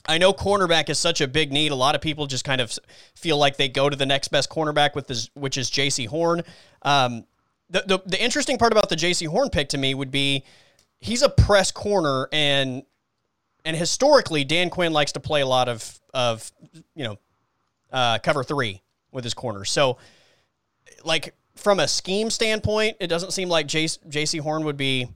I 0.06 0.18
know 0.18 0.32
cornerback 0.32 0.90
is 0.90 0.98
such 0.98 1.20
a 1.20 1.28
big 1.28 1.52
need. 1.52 1.72
A 1.72 1.74
lot 1.76 1.94
of 1.94 2.00
people 2.00 2.26
just 2.26 2.44
kind 2.44 2.60
of 2.60 2.78
feel 3.14 3.38
like 3.38 3.56
they 3.56 3.68
go 3.68 3.88
to 3.88 3.96
the 3.96 4.06
next 4.06 4.28
best 4.28 4.50
cornerback 4.50 4.94
with 4.94 5.06
this, 5.06 5.30
which 5.34 5.56
is 5.56 5.70
Jaycee 5.70 6.08
Horn. 6.08 6.42
Um, 6.82 7.24
the, 7.70 7.82
the 7.86 7.98
the 8.04 8.22
interesting 8.22 8.58
part 8.58 8.72
about 8.72 8.90
the 8.90 8.96
Jaycee 8.96 9.26
Horn 9.26 9.48
pick 9.48 9.70
to 9.70 9.78
me 9.78 9.94
would 9.94 10.10
be 10.10 10.44
he's 11.00 11.22
a 11.22 11.28
press 11.30 11.70
corner 11.70 12.28
and 12.32 12.82
and 13.64 13.76
historically 13.76 14.44
Dan 14.44 14.68
Quinn 14.68 14.92
likes 14.92 15.12
to 15.12 15.20
play 15.20 15.40
a 15.40 15.46
lot 15.46 15.68
of 15.68 15.98
of 16.12 16.52
you 16.94 17.04
know 17.04 17.18
uh, 17.90 18.18
cover 18.18 18.44
three 18.44 18.82
with 19.14 19.24
his 19.24 19.34
corners. 19.34 19.70
So 19.70 19.96
like 21.04 21.34
from 21.54 21.80
a 21.80 21.88
scheme 21.88 22.30
standpoint, 22.30 22.96
it 23.00 23.06
doesn't 23.06 23.32
seem 23.32 23.48
like 23.48 23.66
Jaycee 23.66 24.40
Horn 24.40 24.64
would 24.64 24.76
be 24.76 25.08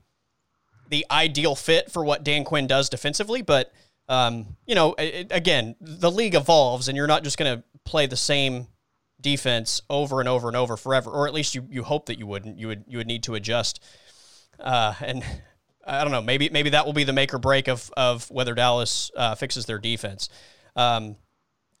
the 0.89 1.05
ideal 1.11 1.55
fit 1.55 1.91
for 1.91 2.03
what 2.03 2.23
Dan 2.23 2.43
Quinn 2.43 2.67
does 2.67 2.89
defensively. 2.89 3.41
But 3.41 3.71
um, 4.07 4.57
you 4.65 4.73
know, 4.73 4.95
it, 4.97 5.27
again, 5.29 5.75
the 5.79 6.09
league 6.09 6.33
evolves, 6.33 6.87
and 6.87 6.97
you're 6.97 7.07
not 7.07 7.23
just 7.23 7.37
going 7.37 7.57
to 7.57 7.63
play 7.85 8.07
the 8.07 8.17
same 8.17 8.67
defense 9.21 9.81
over 9.89 10.19
and 10.19 10.27
over 10.27 10.47
and 10.47 10.57
over 10.57 10.77
forever, 10.77 11.11
or 11.11 11.27
at 11.27 11.33
least 11.33 11.53
you 11.53 11.67
you 11.69 11.83
hope 11.83 12.07
that 12.07 12.17
you 12.17 12.25
wouldn't. 12.25 12.57
You 12.57 12.67
would 12.67 12.85
you 12.87 12.97
would 12.97 13.07
need 13.07 13.23
to 13.23 13.35
adjust. 13.35 13.83
Uh, 14.59 14.95
and 15.01 15.23
I 15.85 16.03
don't 16.03 16.11
know. 16.11 16.21
Maybe 16.21 16.49
maybe 16.49 16.71
that 16.71 16.85
will 16.85 16.93
be 16.93 17.03
the 17.03 17.13
make 17.13 17.33
or 17.33 17.37
break 17.37 17.67
of 17.67 17.91
of 17.95 18.29
whether 18.31 18.55
Dallas 18.55 19.11
uh, 19.15 19.35
fixes 19.35 19.67
their 19.67 19.77
defense. 19.77 20.29
Um, 20.75 21.15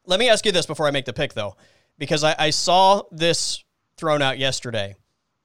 let 0.05 0.19
me 0.19 0.29
ask 0.29 0.45
you 0.45 0.51
this 0.51 0.65
before 0.65 0.87
I 0.87 0.91
make 0.91 1.05
the 1.05 1.13
pick, 1.13 1.33
though, 1.33 1.55
because 1.99 2.23
I, 2.23 2.35
I 2.39 2.49
saw 2.49 3.03
this 3.11 3.63
thrown 3.97 4.23
out 4.23 4.39
yesterday. 4.39 4.95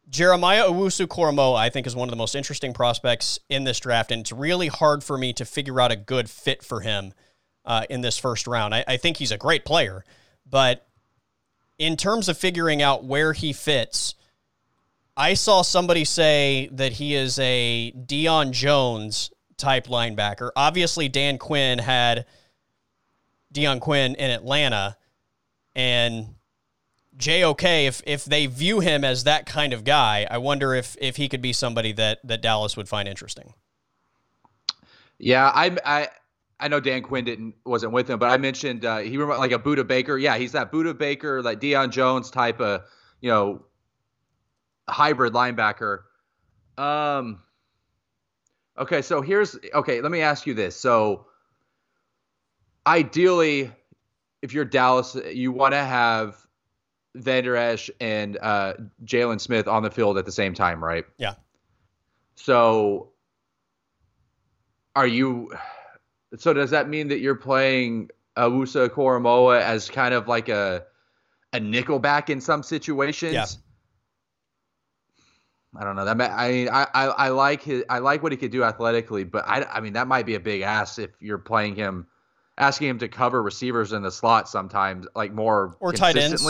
Jeremiah 0.08 0.64
Owusu 0.64 1.06
Koramoah, 1.06 1.56
I 1.56 1.68
think, 1.68 1.86
is 1.86 1.96
one 1.96 2.08
of 2.08 2.10
the 2.10 2.16
most 2.16 2.34
interesting 2.34 2.72
prospects 2.72 3.38
in 3.50 3.64
this 3.64 3.80
draft, 3.80 4.10
and 4.10 4.20
it's 4.20 4.32
really 4.32 4.68
hard 4.68 5.02
for 5.02 5.18
me 5.18 5.32
to 5.34 5.44
figure 5.44 5.80
out 5.80 5.90
a 5.92 5.96
good 5.96 6.30
fit 6.30 6.62
for 6.62 6.80
him 6.80 7.12
uh, 7.64 7.84
in 7.90 8.00
this 8.00 8.16
first 8.16 8.46
round. 8.46 8.74
I, 8.74 8.84
I 8.86 8.96
think 8.96 9.16
he's 9.16 9.32
a 9.32 9.38
great 9.38 9.64
player, 9.64 10.04
but 10.48 10.86
in 11.78 11.96
terms 11.96 12.28
of 12.28 12.38
figuring 12.38 12.80
out 12.80 13.04
where 13.04 13.32
he 13.32 13.52
fits, 13.52 14.14
I 15.16 15.34
saw 15.34 15.62
somebody 15.62 16.04
say 16.04 16.68
that 16.72 16.92
he 16.92 17.14
is 17.14 17.38
a 17.38 17.92
Deion 17.92 18.52
Jones 18.52 19.32
type 19.56 19.86
linebacker. 19.86 20.50
Obviously, 20.54 21.08
Dan 21.08 21.38
Quinn 21.38 21.78
had 21.78 22.26
Deion 23.52 23.80
Quinn 23.80 24.14
in 24.16 24.30
Atlanta, 24.30 24.96
and 25.74 26.33
JOK, 27.16 27.62
if 27.62 28.02
if 28.06 28.24
they 28.24 28.46
view 28.46 28.80
him 28.80 29.04
as 29.04 29.24
that 29.24 29.46
kind 29.46 29.72
of 29.72 29.84
guy, 29.84 30.26
I 30.30 30.38
wonder 30.38 30.74
if 30.74 30.96
if 31.00 31.16
he 31.16 31.28
could 31.28 31.42
be 31.42 31.52
somebody 31.52 31.92
that 31.92 32.18
that 32.24 32.42
Dallas 32.42 32.76
would 32.76 32.88
find 32.88 33.08
interesting. 33.08 33.54
Yeah, 35.18 35.50
I 35.54 35.76
I 35.84 36.08
I 36.58 36.68
know 36.68 36.80
Dan 36.80 37.02
Quinn 37.02 37.24
didn't 37.24 37.54
wasn't 37.64 37.92
with 37.92 38.10
him, 38.10 38.18
but 38.18 38.30
I 38.30 38.36
mentioned 38.36 38.84
uh, 38.84 38.98
he 38.98 39.16
remember 39.16 39.38
like 39.38 39.52
a 39.52 39.58
Budda 39.58 39.86
Baker. 39.86 40.18
Yeah, 40.18 40.36
he's 40.36 40.52
that 40.52 40.72
Budda 40.72 40.96
Baker, 40.96 41.42
like 41.42 41.60
Deion 41.60 41.90
Jones 41.90 42.30
type 42.30 42.60
of 42.60 42.82
you 43.20 43.30
know 43.30 43.64
hybrid 44.88 45.32
linebacker. 45.32 46.00
Um. 46.76 47.40
Okay, 48.76 49.02
so 49.02 49.20
here's 49.20 49.56
okay. 49.72 50.00
Let 50.00 50.10
me 50.10 50.20
ask 50.20 50.46
you 50.46 50.54
this. 50.54 50.74
So, 50.74 51.26
ideally, 52.84 53.70
if 54.42 54.52
you're 54.52 54.64
Dallas, 54.64 55.16
you 55.32 55.52
want 55.52 55.74
to 55.74 55.84
have 55.84 56.43
Vander 57.14 57.56
Esch 57.56 57.90
and 58.00 58.38
uh, 58.40 58.74
Jaylon 59.04 59.40
Smith 59.40 59.68
on 59.68 59.82
the 59.82 59.90
field 59.90 60.18
at 60.18 60.24
the 60.24 60.32
same 60.32 60.54
time, 60.54 60.82
right? 60.82 61.04
Yeah. 61.18 61.34
So, 62.34 63.10
are 64.96 65.06
you? 65.06 65.52
So 66.36 66.52
does 66.52 66.70
that 66.70 66.88
mean 66.88 67.08
that 67.08 67.20
you're 67.20 67.36
playing 67.36 68.10
Owusu 68.36 68.88
Koramoah 68.88 69.60
as 69.60 69.88
kind 69.88 70.14
of 70.14 70.26
like 70.26 70.48
a 70.48 70.84
a 71.52 71.60
nickelback 71.60 72.30
in 72.30 72.40
some 72.40 72.62
situations? 72.62 73.32
Yeah. 73.32 73.46
I 75.76 75.84
don't 75.84 75.96
know. 75.96 76.04
That 76.04 76.20
I, 76.20 76.66
I 76.66 76.86
I 76.94 77.04
I 77.06 77.28
like 77.28 77.62
his 77.62 77.84
I 77.88 77.98
like 77.98 78.22
what 78.22 78.32
he 78.32 78.38
could 78.38 78.52
do 78.52 78.62
athletically, 78.64 79.24
but 79.24 79.44
I 79.46 79.64
I 79.64 79.80
mean 79.80 79.94
that 79.94 80.06
might 80.06 80.26
be 80.26 80.34
a 80.34 80.40
big 80.40 80.62
ass 80.62 80.98
if 80.98 81.10
you're 81.20 81.38
playing 81.38 81.76
him, 81.76 82.06
asking 82.58 82.88
him 82.88 82.98
to 82.98 83.08
cover 83.08 83.42
receivers 83.42 83.92
in 83.92 84.02
the 84.02 84.10
slot 84.10 84.48
sometimes, 84.48 85.06
like 85.14 85.32
more 85.32 85.76
or 85.80 85.92
tight 85.92 86.16
ends 86.16 86.44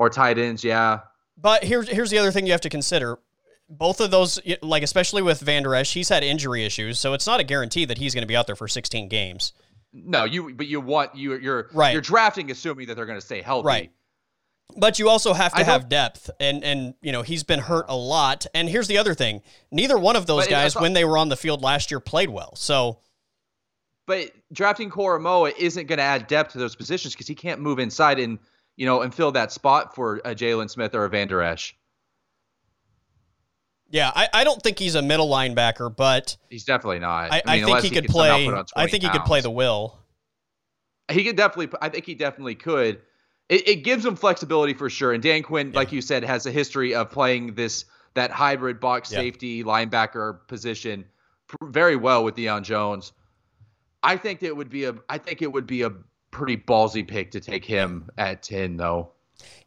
or 0.00 0.08
tight 0.08 0.38
ends. 0.38 0.64
Yeah. 0.64 1.00
But 1.36 1.62
here's 1.62 1.88
here's 1.88 2.10
the 2.10 2.18
other 2.18 2.32
thing 2.32 2.46
you 2.46 2.52
have 2.52 2.62
to 2.62 2.68
consider. 2.70 3.18
Both 3.68 4.00
of 4.00 4.10
those, 4.10 4.40
like 4.62 4.82
especially 4.82 5.22
with 5.22 5.40
Van 5.40 5.62
Der 5.62 5.74
Esch, 5.76 5.92
he's 5.92 6.08
had 6.08 6.24
injury 6.24 6.64
issues, 6.64 6.98
so 6.98 7.12
it's 7.12 7.26
not 7.26 7.38
a 7.38 7.44
guarantee 7.44 7.84
that 7.84 7.98
he's 7.98 8.14
going 8.14 8.22
to 8.22 8.26
be 8.26 8.34
out 8.34 8.46
there 8.46 8.56
for 8.56 8.66
16 8.66 9.08
games. 9.08 9.52
No, 9.92 10.24
you 10.24 10.54
but 10.54 10.66
you 10.66 10.80
want 10.80 11.14
you 11.14 11.36
you're 11.38 11.68
right. 11.72 11.92
You're 11.92 12.00
drafting 12.00 12.50
assuming 12.50 12.88
that 12.88 12.96
they're 12.96 13.06
going 13.06 13.18
to 13.18 13.24
stay 13.24 13.42
healthy. 13.42 13.66
Right. 13.66 13.92
But 14.76 14.98
you 14.98 15.08
also 15.08 15.32
have 15.34 15.52
to 15.54 15.64
have 15.64 15.88
depth, 15.88 16.30
and 16.40 16.64
and 16.64 16.94
you 17.02 17.12
know 17.12 17.22
he's 17.22 17.42
been 17.42 17.60
hurt 17.60 17.86
a 17.88 17.96
lot. 17.96 18.46
And 18.54 18.68
here's 18.68 18.88
the 18.88 18.98
other 18.98 19.14
thing: 19.14 19.42
neither 19.70 19.98
one 19.98 20.16
of 20.16 20.26
those 20.26 20.46
guys, 20.46 20.74
when 20.76 20.94
they 20.94 21.04
were 21.04 21.18
on 21.18 21.28
the 21.28 21.36
field 21.36 21.60
last 21.62 21.90
year, 21.90 22.00
played 22.00 22.30
well. 22.30 22.54
So, 22.56 23.00
but 24.06 24.30
drafting 24.52 24.90
Koramoah 24.90 25.52
isn't 25.58 25.86
going 25.86 25.98
to 25.98 26.04
add 26.04 26.26
depth 26.26 26.52
to 26.52 26.58
those 26.58 26.76
positions 26.76 27.14
because 27.14 27.26
he 27.26 27.34
can't 27.34 27.60
move 27.60 27.78
inside 27.78 28.18
and 28.18 28.38
you 28.80 28.86
know 28.86 29.02
and 29.02 29.14
fill 29.14 29.32
that 29.32 29.52
spot 29.52 29.94
for 29.94 30.16
a 30.24 30.34
Jaylon 30.34 30.68
Smith 30.68 30.94
or 30.94 31.04
a 31.04 31.08
Van 31.08 31.28
Der 31.28 31.42
Esch. 31.42 31.76
Yeah, 33.90 34.10
I, 34.14 34.28
I 34.32 34.44
don't 34.44 34.62
think 34.62 34.78
he's 34.78 34.94
a 34.94 35.02
middle 35.02 35.28
linebacker, 35.28 35.94
but 35.94 36.36
he's 36.48 36.64
definitely 36.64 37.00
not. 37.00 37.32
I, 37.32 37.42
I, 37.44 37.56
mean, 37.56 37.64
I 37.64 37.66
think 37.66 37.78
he, 37.80 37.88
he 37.88 37.94
could 37.94 38.06
play. 38.06 38.48
I 38.76 38.86
think 38.86 39.02
he 39.02 39.08
pounds. 39.08 39.18
could 39.18 39.26
play 39.26 39.40
the 39.40 39.50
will. 39.50 39.98
He 41.10 41.24
could 41.24 41.36
definitely. 41.36 41.76
I 41.82 41.88
think 41.88 42.06
he 42.06 42.14
definitely 42.14 42.54
could 42.54 43.00
it, 43.50 43.68
it 43.68 43.76
gives 43.84 44.06
him 44.06 44.16
flexibility 44.16 44.72
for 44.72 44.88
sure. 44.88 45.12
And 45.12 45.22
Dan 45.22 45.42
Quinn, 45.42 45.72
yeah. 45.72 45.78
like 45.78 45.92
you 45.92 46.00
said, 46.00 46.24
has 46.24 46.46
a 46.46 46.50
history 46.50 46.94
of 46.94 47.10
playing 47.10 47.54
this 47.54 47.84
that 48.14 48.30
hybrid 48.30 48.80
box 48.80 49.12
yeah. 49.12 49.18
safety 49.18 49.62
linebacker 49.62 50.46
position 50.48 51.04
very 51.64 51.96
well 51.96 52.24
with 52.24 52.36
Deion 52.36 52.62
Jones. 52.62 53.12
I 54.02 54.16
think 54.16 54.42
it 54.42 54.56
would 54.56 54.70
be 54.70 54.84
a 54.84 54.94
I 55.08 55.18
think 55.18 55.42
it 55.42 55.52
would 55.52 55.66
be 55.66 55.82
a 55.82 55.92
pretty 56.30 56.56
ballsy 56.56 57.06
pick 57.06 57.30
to 57.32 57.40
take 57.40 57.64
him 57.64 58.10
at 58.18 58.42
10 58.42 58.76
though. 58.76 59.12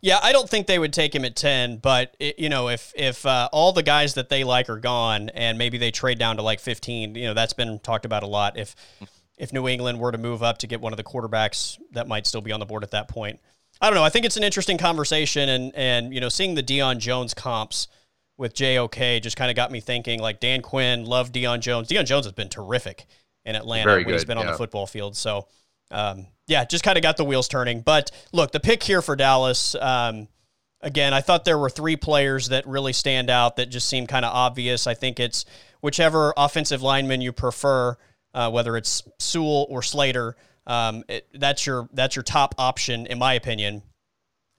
Yeah, 0.01 0.19
I 0.21 0.33
don't 0.33 0.49
think 0.49 0.67
they 0.67 0.77
would 0.77 0.93
take 0.93 1.15
him 1.15 1.25
at 1.25 1.35
10, 1.35 1.77
but 1.77 2.15
it, 2.19 2.37
you 2.37 2.49
know, 2.49 2.69
if 2.69 2.93
if 2.95 3.25
uh, 3.25 3.49
all 3.51 3.71
the 3.71 3.83
guys 3.83 4.15
that 4.15 4.29
they 4.29 4.43
like 4.43 4.69
are 4.69 4.77
gone 4.77 5.29
and 5.29 5.57
maybe 5.57 5.77
they 5.77 5.91
trade 5.91 6.19
down 6.19 6.35
to 6.37 6.43
like 6.43 6.59
15, 6.59 7.15
you 7.15 7.25
know, 7.25 7.33
that's 7.33 7.53
been 7.53 7.79
talked 7.79 8.05
about 8.05 8.21
a 8.21 8.27
lot 8.27 8.57
if 8.57 8.75
if 9.37 9.51
New 9.51 9.67
England 9.67 9.99
were 9.99 10.11
to 10.11 10.17
move 10.17 10.43
up 10.43 10.59
to 10.59 10.67
get 10.67 10.81
one 10.81 10.93
of 10.93 10.97
the 10.97 11.03
quarterbacks 11.03 11.79
that 11.91 12.07
might 12.07 12.27
still 12.27 12.41
be 12.41 12.51
on 12.51 12.59
the 12.59 12.65
board 12.65 12.83
at 12.83 12.91
that 12.91 13.07
point. 13.07 13.39
I 13.81 13.89
don't 13.89 13.95
know. 13.95 14.03
I 14.03 14.09
think 14.09 14.25
it's 14.25 14.37
an 14.37 14.43
interesting 14.43 14.77
conversation, 14.77 15.49
and 15.49 15.75
and 15.75 16.13
you 16.13 16.21
know, 16.21 16.29
seeing 16.29 16.55
the 16.55 16.63
Deion 16.63 16.99
Jones 16.99 17.33
comps 17.33 17.87
with 18.37 18.53
JOK 18.53 19.21
just 19.21 19.37
kind 19.37 19.49
of 19.49 19.55
got 19.55 19.71
me 19.71 19.79
thinking. 19.79 20.19
Like 20.19 20.39
Dan 20.39 20.61
Quinn, 20.61 21.05
love 21.05 21.31
Deion 21.31 21.59
Jones. 21.59 21.87
Deion 21.87 22.05
Jones 22.05 22.25
has 22.25 22.33
been 22.33 22.49
terrific 22.49 23.05
in 23.45 23.55
Atlanta 23.55 23.85
Very 23.85 23.99
when 23.99 24.05
good, 24.05 24.13
he's 24.13 24.25
been 24.25 24.37
yeah. 24.37 24.45
on 24.45 24.51
the 24.51 24.57
football 24.57 24.87
field. 24.87 25.15
So, 25.15 25.47
um, 25.91 26.27
yeah, 26.47 26.65
just 26.65 26.83
kind 26.83 26.97
of 26.97 27.01
got 27.01 27.17
the 27.17 27.25
wheels 27.25 27.47
turning. 27.47 27.81
But 27.81 28.11
look, 28.31 28.51
the 28.51 28.59
pick 28.59 28.83
here 28.83 29.01
for 29.01 29.15
Dallas. 29.15 29.75
Um, 29.75 30.27
again, 30.81 31.13
I 31.13 31.21
thought 31.21 31.45
there 31.45 31.57
were 31.57 31.69
three 31.69 31.95
players 31.95 32.49
that 32.49 32.67
really 32.67 32.93
stand 32.93 33.29
out 33.29 33.55
that 33.55 33.69
just 33.69 33.87
seem 33.87 34.07
kind 34.07 34.25
of 34.25 34.33
obvious. 34.33 34.85
I 34.87 34.93
think 34.93 35.19
it's 35.19 35.45
whichever 35.81 36.33
offensive 36.35 36.81
lineman 36.81 37.21
you 37.21 37.31
prefer, 37.31 37.97
uh, 38.33 38.51
whether 38.51 38.77
it's 38.77 39.03
Sewell 39.19 39.65
or 39.69 39.81
Slater. 39.81 40.35
Um, 40.65 41.03
it, 41.09 41.27
that's 41.33 41.65
your 41.65 41.89
that's 41.93 42.15
your 42.15 42.23
top 42.23 42.55
option 42.57 43.05
in 43.07 43.19
my 43.19 43.33
opinion. 43.33 43.83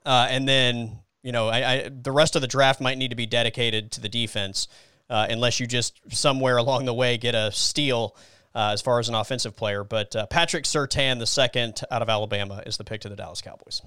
Uh, 0.05 0.27
and 0.29 0.47
then 0.47 0.99
you 1.25 1.31
know, 1.31 1.47
I, 1.47 1.71
I, 1.71 1.89
the 1.89 2.11
rest 2.11 2.35
of 2.35 2.43
the 2.43 2.47
draft 2.47 2.79
might 2.79 2.99
need 2.99 3.09
to 3.09 3.15
be 3.15 3.25
dedicated 3.25 3.91
to 3.93 4.01
the 4.01 4.07
defense, 4.07 4.67
uh, 5.09 5.25
unless 5.27 5.59
you 5.59 5.65
just 5.65 5.99
somewhere 6.15 6.57
along 6.63 6.85
the 6.85 6.93
way 6.93 7.17
get 7.17 7.33
a 7.33 7.51
steal 7.51 8.15
uh, 8.55 8.71
as 8.71 8.81
far 8.81 8.99
as 8.99 9.09
an 9.09 9.15
offensive 9.15 9.55
player. 9.55 9.83
But 9.83 10.15
uh, 10.15 10.25
Patrick 10.27 10.63
Surtain, 10.63 11.19
the 11.19 11.27
second 11.27 11.81
out 11.91 12.01
of 12.01 12.09
Alabama, 12.09 12.63
is 12.65 12.77
the 12.77 12.83
pick 12.83 13.01
to 13.01 13.09
the 13.09 13.15
Dallas 13.15 13.41
Cowboys. 13.41 13.81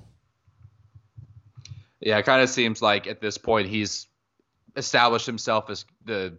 Yeah, 2.00 2.18
it 2.18 2.24
kind 2.24 2.42
of 2.42 2.48
seems 2.48 2.80
like 2.80 3.06
at 3.06 3.20
this 3.20 3.38
point 3.38 3.68
he's 3.68 4.06
established 4.76 5.26
himself 5.26 5.68
as 5.70 5.84
the 6.04 6.38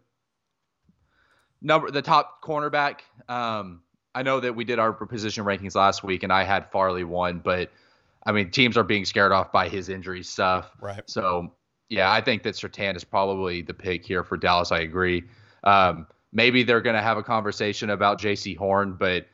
number, 1.61 1.91
the 1.91 2.01
top 2.01 2.41
cornerback. 2.41 2.99
Um, 3.27 3.81
I 4.15 4.23
know 4.23 4.39
that 4.39 4.55
we 4.55 4.63
did 4.63 4.79
our 4.79 4.93
position 4.93 5.43
rankings 5.43 5.75
last 5.75 6.03
week, 6.03 6.23
and 6.23 6.31
I 6.31 6.43
had 6.43 6.71
Farley 6.71 7.03
one, 7.03 7.39
but 7.39 7.71
I 8.25 8.31
mean, 8.31 8.51
teams 8.51 8.77
are 8.77 8.83
being 8.83 9.05
scared 9.05 9.31
off 9.31 9.51
by 9.51 9.69
his 9.69 9.89
injury 9.89 10.23
stuff. 10.23 10.71
Right. 10.81 11.01
So, 11.07 11.53
yeah, 11.89 12.11
I 12.11 12.21
think 12.21 12.43
that 12.43 12.55
Surtain 12.55 12.95
is 12.95 13.03
probably 13.03 13.61
the 13.61 13.73
pick 13.73 14.05
here 14.05 14.23
for 14.23 14.37
Dallas. 14.37 14.71
I 14.71 14.79
agree. 14.79 15.23
Um, 15.63 16.07
maybe 16.31 16.63
they're 16.63 16.81
going 16.81 16.95
to 16.95 17.01
have 17.01 17.17
a 17.17 17.23
conversation 17.23 17.89
about 17.89 18.19
Jaycee 18.19 18.57
Horn, 18.57 18.95
but 18.99 19.27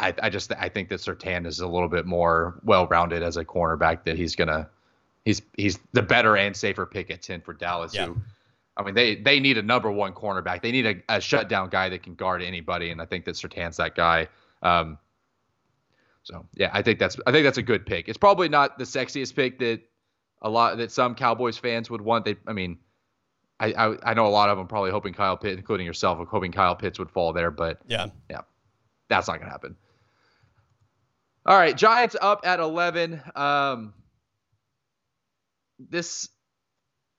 I, 0.00 0.14
I 0.22 0.30
just 0.30 0.52
I 0.52 0.68
think 0.68 0.88
that 0.88 1.00
Surtain 1.00 1.46
is 1.46 1.60
a 1.60 1.66
little 1.66 1.88
bit 1.88 2.06
more 2.06 2.60
well-rounded 2.64 3.22
as 3.22 3.36
a 3.36 3.44
cornerback. 3.44 4.04
That 4.04 4.16
he's 4.16 4.34
gonna 4.34 4.68
he's 5.24 5.42
he's 5.56 5.78
the 5.92 6.02
better 6.02 6.36
and 6.36 6.56
safer 6.56 6.86
pick 6.86 7.10
at 7.10 7.22
ten 7.22 7.40
for 7.40 7.52
Dallas. 7.52 7.94
Yeah. 7.94 8.06
Who 8.06 8.16
I 8.76 8.82
mean, 8.82 8.94
they 8.94 9.16
they 9.16 9.40
need 9.40 9.58
a 9.58 9.62
number 9.62 9.90
one 9.90 10.12
cornerback. 10.12 10.60
They 10.60 10.70
need 10.70 10.86
a, 10.86 11.16
a 11.16 11.20
shutdown 11.20 11.70
guy 11.70 11.88
that 11.88 12.02
can 12.02 12.14
guard 12.14 12.42
anybody, 12.42 12.90
and 12.90 13.00
I 13.00 13.06
think 13.06 13.24
that 13.24 13.34
Surtain's 13.34 13.78
that 13.78 13.94
guy. 13.94 14.28
Um, 14.62 14.98
so 16.22 16.44
yeah, 16.54 16.70
I 16.72 16.82
think 16.82 16.98
that's 16.98 17.16
I 17.26 17.32
think 17.32 17.44
that's 17.44 17.58
a 17.58 17.62
good 17.62 17.86
pick. 17.86 18.08
It's 18.08 18.18
probably 18.18 18.48
not 18.48 18.78
the 18.78 18.84
sexiest 18.84 19.34
pick 19.34 19.58
that 19.60 19.80
a 20.42 20.50
lot 20.50 20.76
that 20.76 20.92
some 20.92 21.14
Cowboys 21.14 21.56
fans 21.56 21.88
would 21.88 22.02
want. 22.02 22.26
They, 22.26 22.36
I 22.46 22.52
mean, 22.52 22.78
I 23.58 23.72
I, 23.72 24.10
I 24.10 24.14
know 24.14 24.26
a 24.26 24.28
lot 24.28 24.48
of 24.48 24.58
them 24.58 24.66
probably 24.66 24.90
hoping 24.90 25.14
Kyle 25.14 25.36
Pitts, 25.36 25.56
including 25.56 25.86
yourself, 25.86 26.26
hoping 26.28 26.52
Kyle 26.52 26.76
Pitts 26.76 26.98
would 26.98 27.10
fall 27.10 27.32
there, 27.32 27.50
but 27.50 27.80
yeah, 27.86 28.06
yeah, 28.30 28.42
that's 29.08 29.28
not 29.28 29.38
gonna 29.38 29.50
happen. 29.50 29.76
All 31.44 31.56
right, 31.56 31.76
Giants 31.76 32.16
up 32.20 32.40
at 32.44 32.60
eleven. 32.60 33.22
Um, 33.34 33.94
this 35.78 36.28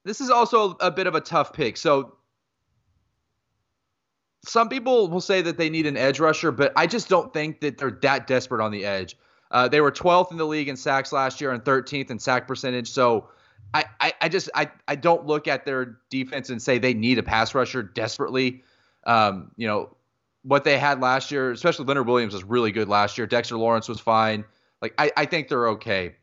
this 0.05 0.21
is 0.21 0.29
also 0.29 0.71
a 0.79 0.91
bit 0.91 1.07
of 1.07 1.15
a 1.15 1.21
tough 1.21 1.53
pick. 1.53 1.77
So 1.77 2.17
some 4.45 4.69
people 4.69 5.09
will 5.09 5.21
say 5.21 5.41
that 5.41 5.57
they 5.57 5.69
need 5.69 5.85
an 5.85 5.97
edge 5.97 6.19
rusher, 6.19 6.51
but 6.51 6.71
I 6.75 6.87
just 6.87 7.09
don't 7.09 7.33
think 7.33 7.59
that 7.61 7.77
they're 7.77 7.99
that 8.01 8.27
desperate 8.27 8.63
on 8.63 8.71
the 8.71 8.85
edge. 8.85 9.17
Uh, 9.51 9.67
they 9.67 9.81
were 9.81 9.91
12th 9.91 10.31
in 10.31 10.37
the 10.37 10.45
league 10.45 10.69
in 10.69 10.77
sacks 10.77 11.11
last 11.11 11.41
year 11.41 11.51
and 11.51 11.63
13th 11.63 12.11
in 12.11 12.19
sack 12.19 12.47
percentage. 12.47 12.89
So 12.89 13.29
I, 13.73 13.85
I, 13.99 14.13
I, 14.21 14.29
just 14.29 14.49
I, 14.55 14.69
I 14.87 14.95
don't 14.95 15.25
look 15.25 15.47
at 15.47 15.65
their 15.65 15.99
defense 16.09 16.49
and 16.49 16.61
say 16.61 16.77
they 16.77 16.93
need 16.93 17.17
a 17.17 17.23
pass 17.23 17.53
rusher 17.53 17.83
desperately. 17.83 18.63
Um, 19.05 19.51
you 19.55 19.67
know 19.67 19.95
what 20.43 20.63
they 20.63 20.77
had 20.77 21.01
last 21.01 21.29
year, 21.31 21.51
especially 21.51 21.85
Leonard 21.85 22.07
Williams 22.07 22.33
was 22.33 22.43
really 22.43 22.71
good 22.71 22.87
last 22.87 23.17
year. 23.17 23.27
Dexter 23.27 23.57
Lawrence 23.57 23.89
was 23.89 23.99
fine. 23.99 24.45
Like 24.81 24.93
I, 24.97 25.11
I 25.17 25.25
think 25.25 25.49
they're 25.49 25.69
okay 25.69 26.15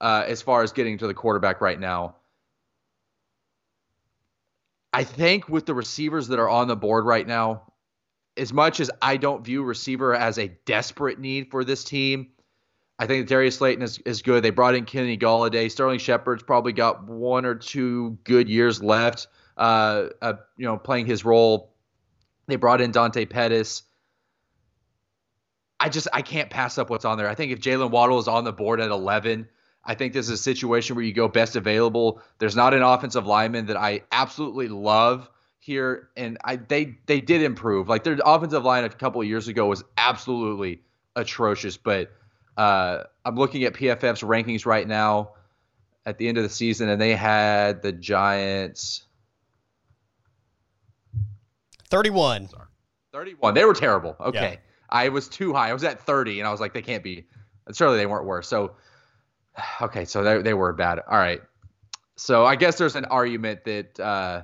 uh, 0.00 0.24
as 0.26 0.42
far 0.42 0.62
as 0.62 0.72
getting 0.72 0.98
to 0.98 1.06
the 1.06 1.14
quarterback 1.14 1.60
right 1.60 1.78
now. 1.78 2.16
I 4.92 5.04
think 5.04 5.48
with 5.48 5.66
the 5.66 5.74
receivers 5.74 6.28
that 6.28 6.38
are 6.38 6.48
on 6.48 6.68
the 6.68 6.76
board 6.76 7.04
right 7.04 7.26
now, 7.26 7.72
as 8.36 8.52
much 8.52 8.80
as 8.80 8.90
I 9.02 9.16
don't 9.16 9.44
view 9.44 9.62
receiver 9.62 10.14
as 10.14 10.38
a 10.38 10.48
desperate 10.66 11.18
need 11.18 11.50
for 11.50 11.64
this 11.64 11.84
team, 11.84 12.28
I 12.98 13.06
think 13.06 13.26
Darius 13.26 13.56
Slayton 13.56 13.82
is, 13.82 13.98
is 13.98 14.22
good. 14.22 14.44
They 14.44 14.50
brought 14.50 14.74
in 14.74 14.84
Kenny 14.84 15.18
Golladay. 15.18 15.70
Sterling 15.70 15.98
Shepard's 15.98 16.44
probably 16.44 16.72
got 16.72 17.08
one 17.08 17.44
or 17.44 17.56
two 17.56 18.18
good 18.22 18.48
years 18.48 18.82
left, 18.82 19.26
uh, 19.56 20.06
uh, 20.22 20.34
you 20.56 20.66
know, 20.66 20.76
playing 20.76 21.06
his 21.06 21.24
role. 21.24 21.72
They 22.46 22.56
brought 22.56 22.80
in 22.80 22.92
Dante 22.92 23.24
Pettis. 23.24 23.82
I 25.80 25.88
just 25.88 26.06
I 26.12 26.22
can't 26.22 26.50
pass 26.50 26.78
up 26.78 26.88
what's 26.88 27.04
on 27.04 27.18
there. 27.18 27.28
I 27.28 27.34
think 27.34 27.52
if 27.52 27.60
Jalen 27.60 27.90
Waddle 27.90 28.18
is 28.18 28.28
on 28.28 28.44
the 28.44 28.52
board 28.52 28.80
at 28.80 28.90
11, 28.90 29.48
I 29.84 29.94
think 29.94 30.12
this 30.12 30.26
is 30.26 30.32
a 30.32 30.42
situation 30.42 30.94
where 30.94 31.04
you 31.04 31.12
go 31.12 31.26
best 31.26 31.56
available. 31.56 32.22
There's 32.38 32.56
not 32.56 32.74
an 32.74 32.82
offensive 32.82 33.26
lineman 33.26 33.66
that 33.66 33.76
I 33.76 34.02
absolutely 34.12 34.68
love 34.68 35.28
here, 35.58 36.10
and 36.16 36.38
I 36.44 36.56
they 36.56 36.96
they 37.06 37.20
did 37.20 37.42
improve. 37.42 37.88
Like 37.88 38.04
their 38.04 38.18
offensive 38.24 38.64
line 38.64 38.84
a 38.84 38.88
couple 38.88 39.20
of 39.20 39.26
years 39.26 39.48
ago 39.48 39.66
was 39.66 39.82
absolutely 39.98 40.82
atrocious, 41.16 41.76
but 41.76 42.12
uh, 42.56 43.04
I'm 43.24 43.36
looking 43.36 43.64
at 43.64 43.74
PFF's 43.74 44.22
rankings 44.22 44.66
right 44.66 44.86
now 44.86 45.30
at 46.06 46.18
the 46.18 46.28
end 46.28 46.38
of 46.38 46.44
the 46.44 46.50
season, 46.50 46.88
and 46.88 47.00
they 47.00 47.14
had 47.14 47.82
the 47.82 47.92
Giants 47.92 49.04
31. 51.90 52.48
Sorry. 52.48 52.66
31. 53.12 53.54
They 53.54 53.64
were 53.64 53.74
terrible. 53.74 54.16
Okay. 54.20 54.52
Yeah. 54.52 54.56
I 54.88 55.08
was 55.08 55.28
too 55.28 55.52
high. 55.52 55.70
I 55.70 55.72
was 55.72 55.84
at 55.84 56.00
30, 56.00 56.40
and 56.40 56.48
I 56.48 56.50
was 56.50 56.60
like, 56.60 56.74
they 56.74 56.82
can't 56.82 57.02
be. 57.02 57.26
Surely 57.72 57.96
they 57.96 58.06
weren't 58.06 58.26
worse. 58.26 58.48
So, 58.48 58.72
okay, 59.82 60.04
so 60.04 60.22
they, 60.22 60.42
they 60.42 60.54
were 60.54 60.72
bad. 60.72 61.00
All 61.08 61.18
right. 61.18 61.40
So 62.16 62.44
I 62.44 62.56
guess 62.56 62.78
there's 62.78 62.96
an 62.96 63.06
argument 63.06 63.64
that 63.64 63.98
uh, 63.98 64.42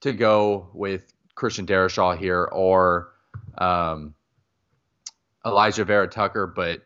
to 0.00 0.12
go 0.12 0.70
with 0.72 1.12
Christian 1.34 1.66
Darrisaw 1.66 2.16
here 2.16 2.44
or 2.44 3.12
um, 3.58 4.14
Alijah 5.44 5.86
Vera 5.86 6.08
Tucker, 6.08 6.46
but 6.46 6.82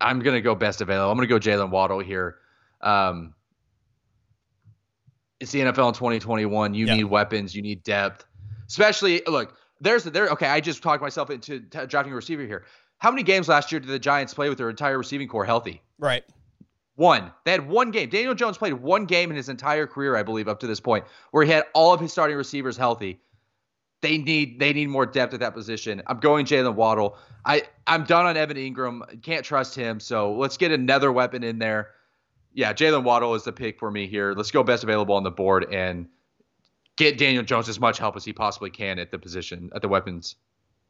I'm 0.00 0.20
gonna 0.20 0.40
go 0.40 0.54
best 0.54 0.80
available. 0.80 1.10
I'm 1.10 1.16
gonna 1.16 1.26
go 1.26 1.38
Jalen 1.38 1.70
Waddle 1.70 2.00
here. 2.00 2.36
Um, 2.80 3.34
it's 5.40 5.52
the 5.52 5.60
NFL 5.60 5.88
in 5.88 5.94
2021. 5.94 6.74
You 6.74 6.86
need 6.86 7.04
weapons. 7.04 7.54
You 7.54 7.62
need 7.62 7.82
depth. 7.82 8.24
Especially 8.66 9.22
look, 9.26 9.54
there's 9.80 10.04
there. 10.04 10.28
Okay, 10.28 10.46
I 10.46 10.60
just 10.60 10.82
talked 10.82 11.02
myself 11.02 11.30
into 11.30 11.60
t- 11.60 11.86
drafting 11.86 12.12
a 12.12 12.16
receiver 12.16 12.44
here. 12.44 12.64
How 12.98 13.10
many 13.10 13.22
games 13.22 13.48
last 13.48 13.70
year 13.70 13.80
did 13.80 13.88
the 13.88 13.98
Giants 13.98 14.32
play 14.32 14.48
with 14.48 14.58
their 14.58 14.70
entire 14.70 14.96
receiving 14.96 15.28
corps 15.28 15.44
healthy? 15.44 15.82
Right. 15.98 16.24
One. 16.96 17.32
They 17.44 17.50
had 17.50 17.68
one 17.68 17.90
game. 17.90 18.08
Daniel 18.08 18.34
Jones 18.34 18.56
played 18.56 18.74
one 18.74 19.04
game 19.04 19.30
in 19.30 19.36
his 19.36 19.48
entire 19.48 19.86
career, 19.86 20.16
I 20.16 20.22
believe, 20.22 20.48
up 20.48 20.60
to 20.60 20.66
this 20.66 20.80
point, 20.80 21.04
where 21.32 21.44
he 21.44 21.50
had 21.50 21.64
all 21.74 21.92
of 21.92 22.00
his 22.00 22.12
starting 22.12 22.36
receivers 22.36 22.76
healthy. 22.76 23.20
They 24.04 24.18
need 24.18 24.60
they 24.60 24.74
need 24.74 24.90
more 24.90 25.06
depth 25.06 25.32
at 25.32 25.40
that 25.40 25.54
position. 25.54 26.02
I'm 26.06 26.18
going 26.18 26.44
Jalen 26.44 26.74
Waddle. 26.74 27.16
I 27.46 27.62
I'm 27.86 28.04
done 28.04 28.26
on 28.26 28.36
Evan 28.36 28.58
Engram. 28.58 29.22
Can't 29.22 29.42
trust 29.42 29.74
him. 29.74 29.98
So 29.98 30.34
let's 30.34 30.58
get 30.58 30.72
another 30.72 31.10
weapon 31.10 31.42
in 31.42 31.58
there. 31.58 31.92
Yeah, 32.52 32.74
Jalen 32.74 33.02
Waddle 33.02 33.34
is 33.34 33.44
the 33.44 33.52
pick 33.52 33.78
for 33.78 33.90
me 33.90 34.06
here. 34.06 34.34
Let's 34.34 34.50
go 34.50 34.62
best 34.62 34.84
available 34.84 35.14
on 35.14 35.22
the 35.22 35.30
board 35.30 35.72
and 35.72 36.06
get 36.96 37.16
Daniel 37.16 37.42
Jones 37.42 37.66
as 37.70 37.80
much 37.80 37.96
help 37.96 38.14
as 38.14 38.26
he 38.26 38.34
possibly 38.34 38.68
can 38.68 38.98
at 38.98 39.10
the 39.10 39.18
position 39.18 39.70
at 39.74 39.80
the 39.80 39.88
weapons 39.88 40.36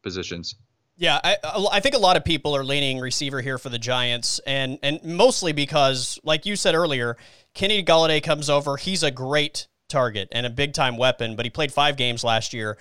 positions. 0.02 0.56
Yeah, 0.96 1.20
I, 1.22 1.36
I 1.70 1.78
think 1.78 1.94
a 1.94 1.98
lot 1.98 2.16
of 2.16 2.24
people 2.24 2.56
are 2.56 2.64
leaning 2.64 2.98
receiver 2.98 3.40
here 3.42 3.58
for 3.58 3.68
the 3.68 3.78
Giants, 3.78 4.40
and 4.44 4.80
and 4.82 5.04
mostly 5.04 5.52
because, 5.52 6.18
like 6.24 6.46
you 6.46 6.56
said 6.56 6.74
earlier, 6.74 7.16
Kenny 7.54 7.84
Golladay 7.84 8.20
comes 8.20 8.50
over. 8.50 8.76
He's 8.76 9.04
a 9.04 9.12
great 9.12 9.68
target 9.88 10.28
and 10.32 10.44
a 10.44 10.50
big 10.50 10.72
time 10.72 10.96
weapon, 10.96 11.36
but 11.36 11.46
he 11.46 11.50
played 11.50 11.72
five 11.72 11.96
games 11.96 12.24
last 12.24 12.52
year. 12.52 12.76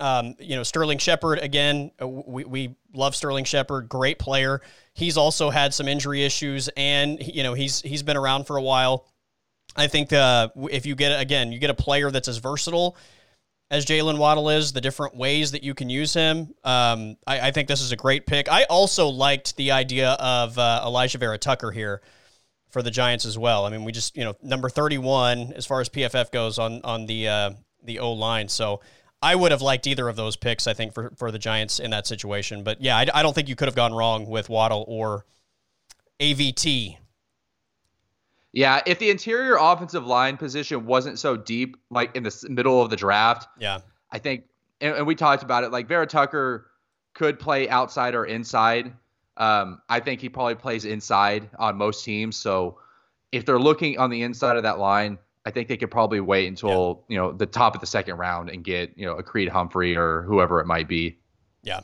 Um, 0.00 0.34
you 0.38 0.56
know, 0.56 0.62
Sterling 0.62 0.98
Shepard, 0.98 1.38
again, 1.38 1.92
uh, 2.00 2.08
we, 2.08 2.44
we 2.44 2.74
love 2.94 3.14
Sterling 3.14 3.44
Shepard, 3.44 3.88
great 3.88 4.18
player. 4.18 4.60
He's 4.92 5.16
also 5.16 5.50
had 5.50 5.72
some 5.72 5.86
injury 5.86 6.24
issues 6.24 6.68
and, 6.76 7.20
you 7.24 7.42
know, 7.42 7.54
he's, 7.54 7.80
he's 7.80 8.02
been 8.02 8.16
around 8.16 8.46
for 8.46 8.56
a 8.56 8.62
while. 8.62 9.06
I 9.76 9.86
think 9.86 10.12
uh, 10.12 10.48
if 10.70 10.86
you 10.86 10.94
get, 10.94 11.20
again, 11.20 11.52
you 11.52 11.58
get 11.58 11.70
a 11.70 11.74
player 11.74 12.10
that's 12.10 12.28
as 12.28 12.38
versatile 12.38 12.96
as 13.70 13.86
Jalen 13.86 14.18
Waddle 14.18 14.50
is, 14.50 14.72
the 14.72 14.80
different 14.80 15.16
ways 15.16 15.52
that 15.52 15.62
you 15.62 15.74
can 15.74 15.88
use 15.88 16.14
him. 16.14 16.54
Um, 16.64 17.16
I, 17.26 17.48
I, 17.48 17.50
think 17.50 17.66
this 17.66 17.80
is 17.80 17.92
a 17.92 17.96
great 17.96 18.26
pick. 18.26 18.48
I 18.50 18.64
also 18.64 19.08
liked 19.08 19.56
the 19.56 19.72
idea 19.72 20.10
of 20.12 20.58
uh, 20.58 20.82
Alijah 20.84 21.18
Vera 21.18 21.38
Tucker 21.38 21.70
here 21.70 22.02
for 22.70 22.82
the 22.82 22.90
Giants 22.90 23.24
as 23.24 23.38
well. 23.38 23.64
I 23.64 23.70
mean, 23.70 23.84
we 23.84 23.92
just, 23.92 24.16
you 24.16 24.24
know, 24.24 24.34
number 24.42 24.68
31 24.68 25.54
as 25.54 25.66
far 25.66 25.80
as 25.80 25.88
PFF 25.88 26.30
goes 26.30 26.58
on, 26.58 26.82
on 26.84 27.06
the, 27.06 27.28
uh, 27.28 27.50
the 27.82 28.00
O 28.00 28.12
line. 28.12 28.48
So 28.48 28.80
I 29.24 29.34
would 29.34 29.52
have 29.52 29.62
liked 29.62 29.86
either 29.86 30.06
of 30.06 30.16
those 30.16 30.36
picks, 30.36 30.66
I 30.66 30.74
think, 30.74 30.92
for, 30.92 31.10
for 31.16 31.30
the 31.30 31.38
Giants 31.38 31.80
in 31.80 31.90
that 31.92 32.06
situation. 32.06 32.62
But 32.62 32.82
yeah, 32.82 32.98
I, 32.98 33.06
I 33.14 33.22
don't 33.22 33.34
think 33.34 33.48
you 33.48 33.56
could 33.56 33.68
have 33.68 33.74
gone 33.74 33.94
wrong 33.94 34.26
with 34.26 34.50
Waddle 34.50 34.84
or 34.86 35.24
AVT. 36.20 36.98
Yeah, 38.52 38.82
if 38.86 38.98
the 38.98 39.08
interior 39.08 39.56
offensive 39.58 40.06
line 40.06 40.36
position 40.36 40.84
wasn't 40.84 41.18
so 41.18 41.38
deep, 41.38 41.78
like 41.90 42.14
in 42.14 42.22
the 42.22 42.46
middle 42.50 42.82
of 42.82 42.90
the 42.90 42.96
draft, 42.96 43.48
yeah, 43.58 43.78
I 44.12 44.18
think, 44.18 44.44
and, 44.82 44.94
and 44.94 45.06
we 45.06 45.14
talked 45.14 45.42
about 45.42 45.64
it, 45.64 45.72
like 45.72 45.88
Vera 45.88 46.06
Tucker 46.06 46.70
could 47.14 47.38
play 47.38 47.66
outside 47.68 48.14
or 48.14 48.26
inside. 48.26 48.92
Um, 49.38 49.80
I 49.88 50.00
think 50.00 50.20
he 50.20 50.28
probably 50.28 50.54
plays 50.54 50.84
inside 50.84 51.48
on 51.58 51.76
most 51.76 52.04
teams. 52.04 52.36
So 52.36 52.78
if 53.32 53.46
they're 53.46 53.58
looking 53.58 53.98
on 53.98 54.10
the 54.10 54.22
inside 54.22 54.58
of 54.58 54.64
that 54.64 54.78
line, 54.78 55.18
I 55.46 55.50
think 55.50 55.68
they 55.68 55.76
could 55.76 55.90
probably 55.90 56.20
wait 56.20 56.48
until 56.48 57.04
yeah. 57.08 57.14
you 57.14 57.20
know 57.20 57.32
the 57.32 57.46
top 57.46 57.74
of 57.74 57.80
the 57.80 57.86
second 57.86 58.16
round 58.16 58.50
and 58.50 58.64
get 58.64 58.96
you 58.96 59.06
know 59.06 59.16
a 59.16 59.22
Creed 59.22 59.48
Humphrey 59.48 59.96
or 59.96 60.22
whoever 60.22 60.60
it 60.60 60.66
might 60.66 60.88
be. 60.88 61.18
Yeah. 61.62 61.80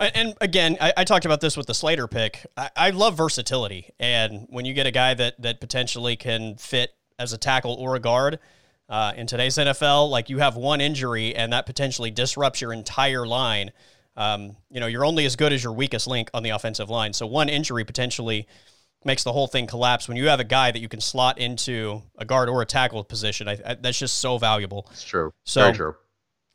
And 0.00 0.34
again, 0.40 0.76
I, 0.80 0.92
I 0.98 1.04
talked 1.04 1.24
about 1.24 1.40
this 1.40 1.56
with 1.56 1.66
the 1.66 1.74
Slater 1.74 2.06
pick. 2.06 2.46
I, 2.56 2.70
I, 2.76 2.90
love 2.90 3.16
versatility, 3.16 3.90
and 3.98 4.46
when 4.48 4.64
you 4.64 4.72
get 4.72 4.86
a 4.86 4.92
guy 4.92 5.14
that 5.14 5.42
that 5.42 5.60
potentially 5.60 6.14
can 6.14 6.54
fit 6.56 6.94
as 7.18 7.32
a 7.32 7.38
tackle 7.38 7.74
or 7.74 7.96
a 7.96 7.98
guard 7.98 8.38
uh, 8.88 9.12
in 9.16 9.26
today's 9.26 9.56
NFL, 9.56 10.08
like 10.08 10.30
you 10.30 10.38
have 10.38 10.56
one 10.56 10.80
injury 10.80 11.34
and 11.34 11.52
that 11.52 11.66
potentially 11.66 12.10
disrupts 12.10 12.60
your 12.60 12.72
entire 12.72 13.26
line. 13.26 13.72
Um, 14.16 14.56
you 14.70 14.80
know, 14.80 14.86
you're 14.86 15.04
only 15.04 15.26
as 15.26 15.36
good 15.36 15.52
as 15.52 15.62
your 15.62 15.72
weakest 15.72 16.06
link 16.06 16.30
on 16.32 16.42
the 16.42 16.50
offensive 16.50 16.88
line. 16.88 17.12
So 17.12 17.26
one 17.26 17.48
injury 17.48 17.84
potentially 17.84 18.46
makes 19.04 19.22
the 19.24 19.32
whole 19.32 19.46
thing 19.46 19.66
collapse. 19.66 20.08
When 20.08 20.16
you 20.16 20.28
have 20.28 20.40
a 20.40 20.44
guy 20.44 20.70
that 20.70 20.80
you 20.80 20.88
can 20.88 21.00
slot 21.00 21.38
into 21.38 22.02
a 22.18 22.24
guard 22.24 22.48
or 22.48 22.62
a 22.62 22.66
tackle 22.66 23.04
position, 23.04 23.48
I, 23.48 23.58
I, 23.64 23.74
that's 23.74 23.98
just 23.98 24.18
so 24.18 24.38
valuable. 24.38 24.86
It's 24.90 25.04
true. 25.04 25.32
So, 25.44 25.62
Very 25.62 25.74
true. 25.74 25.96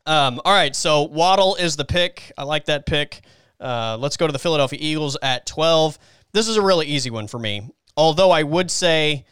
Um, 0.06 0.42
all 0.44 0.54
right, 0.54 0.76
so 0.76 1.04
Waddle 1.04 1.56
is 1.56 1.78
the 1.78 1.86
pick. 1.86 2.32
I 2.38 2.44
like 2.44 2.66
that 2.66 2.86
pick. 2.86 3.22
Uh, 3.60 3.98
let's 4.00 4.18
go 4.18 4.28
to 4.28 4.34
the 4.34 4.40
Philadelphia 4.40 4.80
Eagles 4.82 5.18
at 5.22 5.46
12. 5.46 5.98
This 6.34 6.48
is 6.48 6.58
a 6.58 6.62
really 6.62 6.88
easy 6.88 7.10
one 7.10 7.28
for 7.28 7.40
me. 7.40 7.70
Although 7.96 8.32
I 8.32 8.44
would 8.44 8.70
say 8.70 9.26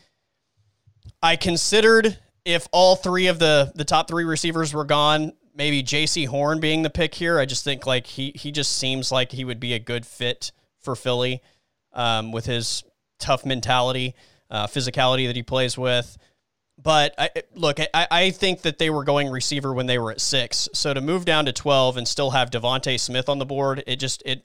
I 1.21 1.35
considered 1.35 2.17
if 2.45 2.67
all 2.71 2.95
three 2.95 3.27
of 3.27 3.39
the 3.39 3.71
the 3.75 3.85
top 3.85 4.07
three 4.07 4.23
receivers 4.23 4.73
were 4.73 4.85
gone, 4.85 5.33
maybe 5.55 5.83
Jaycee 5.83 6.27
Horn 6.27 6.59
being 6.59 6.83
the 6.83 6.89
pick 6.89 7.13
here. 7.15 7.39
I 7.39 7.45
just 7.45 7.63
think 7.63 7.85
like 7.85 8.07
he 8.07 8.31
he 8.35 8.51
just 8.51 8.77
seems 8.77 9.11
like 9.11 9.31
he 9.31 9.43
would 9.43 9.59
be 9.59 9.73
a 9.73 9.79
good 9.79 10.05
fit 10.05 10.51
for 10.79 10.95
Philly 10.95 11.41
um, 11.93 12.31
with 12.31 12.45
his 12.45 12.83
tough 13.21 13.45
mentality, 13.45 14.15
uh, 14.49 14.67
physicality 14.67 15.27
that 15.27 15.35
he 15.35 15.43
plays 15.43 15.77
with. 15.77 16.17
But 16.83 17.13
I, 17.17 17.29
look, 17.53 17.79
I, 17.79 18.07
I 18.09 18.29
think 18.31 18.61
that 18.61 18.79
they 18.79 18.89
were 18.89 19.03
going 19.03 19.29
receiver 19.29 19.73
when 19.73 19.85
they 19.85 19.99
were 19.99 20.11
at 20.11 20.19
six. 20.19 20.67
So 20.73 20.93
to 20.93 21.01
move 21.01 21.25
down 21.25 21.45
to 21.45 21.53
twelve 21.53 21.97
and 21.97 22.07
still 22.07 22.31
have 22.31 22.49
DeVonta 22.49 22.99
Smith 22.99 23.29
on 23.29 23.39
the 23.39 23.45
board, 23.45 23.83
it 23.85 23.97
just 23.97 24.23
it, 24.25 24.43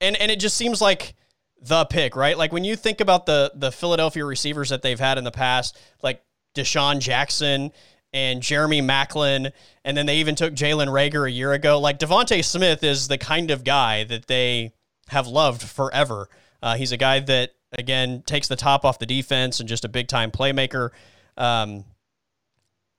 and 0.00 0.16
and 0.16 0.30
it 0.30 0.40
just 0.40 0.56
seems 0.56 0.80
like 0.80 1.14
the 1.60 1.84
pick, 1.84 2.16
right? 2.16 2.38
Like 2.38 2.52
when 2.52 2.64
you 2.64 2.76
think 2.76 3.00
about 3.00 3.26
the 3.26 3.52
the 3.54 3.70
Philadelphia 3.70 4.24
receivers 4.24 4.70
that 4.70 4.82
they've 4.82 4.98
had 4.98 5.18
in 5.18 5.24
the 5.24 5.30
past, 5.30 5.78
like 6.02 6.22
DeSean 6.54 7.00
Jackson 7.00 7.72
and 8.12 8.42
Jeremy 8.42 8.80
Maclin, 8.80 9.52
and 9.84 9.96
then 9.96 10.06
they 10.06 10.16
even 10.16 10.34
took 10.34 10.54
Jalen 10.54 10.88
Reagor 10.88 11.28
a 11.28 11.30
year 11.30 11.52
ago. 11.52 11.78
Like 11.78 11.98
DeVonta 11.98 12.44
Smith 12.44 12.82
is 12.82 13.08
the 13.08 13.18
kind 13.18 13.50
of 13.50 13.64
guy 13.64 14.04
that 14.04 14.26
they 14.26 14.72
have 15.08 15.26
loved 15.26 15.62
forever. 15.62 16.28
Uh, 16.62 16.76
he's 16.76 16.92
a 16.92 16.96
guy 16.96 17.20
that 17.20 17.50
again 17.72 18.22
takes 18.26 18.48
the 18.48 18.56
top 18.56 18.84
off 18.84 18.98
the 18.98 19.06
defense 19.06 19.60
and 19.60 19.68
just 19.68 19.84
a 19.84 19.88
big 19.88 20.08
time 20.08 20.30
playmaker. 20.30 20.90
Um, 21.36 21.84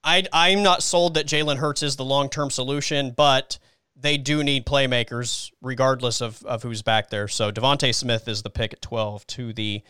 I 0.04 0.24
I'm 0.32 0.62
not 0.62 0.82
sold 0.82 1.14
that 1.14 1.26
Jalen 1.26 1.56
Hurts 1.56 1.82
is 1.82 1.96
the 1.96 2.04
long 2.04 2.28
term 2.28 2.50
solution, 2.50 3.12
but 3.16 3.58
they 3.96 4.16
do 4.16 4.42
need 4.42 4.66
playmakers 4.66 5.50
regardless 5.60 6.20
of, 6.20 6.42
of 6.44 6.62
who's 6.62 6.82
back 6.82 7.10
there. 7.10 7.28
So 7.28 7.52
DeVonta 7.52 7.94
Smith 7.94 8.26
is 8.26 8.42
the 8.42 8.50
pick 8.50 8.72
at 8.72 8.82
12 8.82 9.26
to 9.28 9.52
the 9.52 9.82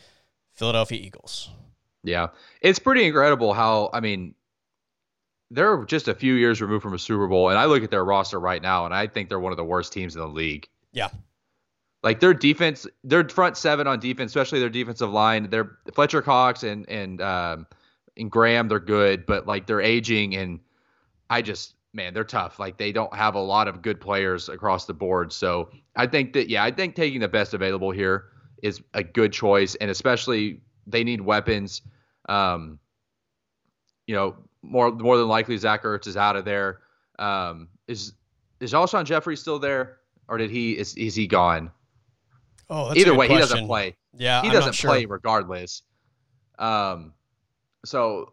Philadelphia 0.53 1.01
Eagles. 1.01 1.51
Yeah. 2.03 2.28
It's 2.61 2.78
pretty 2.78 3.05
incredible 3.05 3.55
how 3.55 3.91
I 3.93 4.01
mean 4.01 4.35
they're 5.51 5.85
just 5.85 6.09
a 6.09 6.14
few 6.14 6.35
years 6.35 6.61
removed 6.61 6.83
from 6.83 6.95
a 6.95 6.99
Super 6.99 7.26
Bowl 7.26 7.49
and 7.49 7.59
I 7.59 7.66
look 7.66 7.83
at 7.83 7.91
their 7.91 8.05
roster 8.05 8.41
right 8.41 8.61
now 8.61 8.85
and 8.85 8.95
I 8.95 9.07
think 9.07 9.28
they're 9.28 9.41
one 9.41 9.53
of 9.53 9.59
the 9.59 9.64
worst 9.64 9.93
teams 9.93 10.14
in 10.14 10.20
the 10.20 10.28
league. 10.28 10.68
Yeah. 10.93 11.09
Like 12.03 12.18
their 12.18 12.34
defense, 12.34 12.86
their 13.05 13.28
front 13.28 13.57
seven 13.57 13.86
on 13.86 14.00
defense, 14.00 14.32
especially 14.32 14.59
their 14.59 14.68
defensive 14.68 15.11
line, 15.11 15.48
they're 15.50 15.78
Fletcher 15.94 16.22
Cox 16.22 16.64
and 16.64 16.88
and 16.88 17.20
um, 17.20 17.66
and 18.16 18.30
Graham, 18.30 18.68
they're 18.68 18.80
good, 18.80 19.24
but 19.24 19.46
like 19.46 19.66
they're 19.66 19.80
aging, 19.80 20.34
and 20.34 20.59
I 21.30 21.42
just 21.42 21.74
man, 21.92 22.14
they're 22.14 22.24
tough. 22.24 22.59
Like 22.59 22.78
they 22.78 22.90
don't 22.90 23.14
have 23.14 23.34
a 23.34 23.40
lot 23.40 23.68
of 23.68 23.82
good 23.82 24.00
players 24.00 24.48
across 24.48 24.86
the 24.86 24.94
board. 24.94 25.32
So 25.32 25.70
I 25.96 26.07
think 26.07 26.32
that 26.32 26.48
yeah, 26.48 26.64
I 26.64 26.70
think 26.70 26.94
taking 26.94 27.20
the 27.20 27.28
best 27.28 27.55
available 27.55 27.90
here 27.90 28.24
is 28.62 28.80
a 28.94 29.05
good 29.05 29.32
choice, 29.32 29.74
and 29.76 29.90
especially 29.90 30.61
they 30.86 31.05
need 31.05 31.20
weapons. 31.20 31.82
Um, 32.28 32.78
you 34.07 34.14
know, 34.14 34.36
more 34.62 34.90
more 34.90 35.16
than 35.16 35.28
likely 35.28 35.57
Zach 35.57 35.84
Ertz 35.84 36.07
is 36.07 36.16
out 36.16 36.36
of 36.36 36.44
there. 36.44 36.80
Um, 37.18 37.68
is 37.86 38.14
is 38.61 38.72
Alshon 38.72 39.05
Jeffery 39.05 39.36
still 39.36 39.59
there, 39.59 39.98
or 40.28 40.38
did 40.38 40.50
he 40.50 40.72
is 40.72 40.94
is 40.96 41.14
he 41.14 41.26
gone? 41.26 41.70
Oh, 42.75 42.95
either 42.97 43.14
way, 43.14 43.27
question. 43.27 43.37
he 43.37 43.41
doesn't 43.41 43.66
play. 43.66 43.97
Yeah, 44.16 44.41
he 44.41 44.49
doesn't 44.51 44.73
sure. 44.73 44.91
play 44.91 45.05
regardless. 45.05 45.83
Um, 46.59 47.12
so 47.85 48.33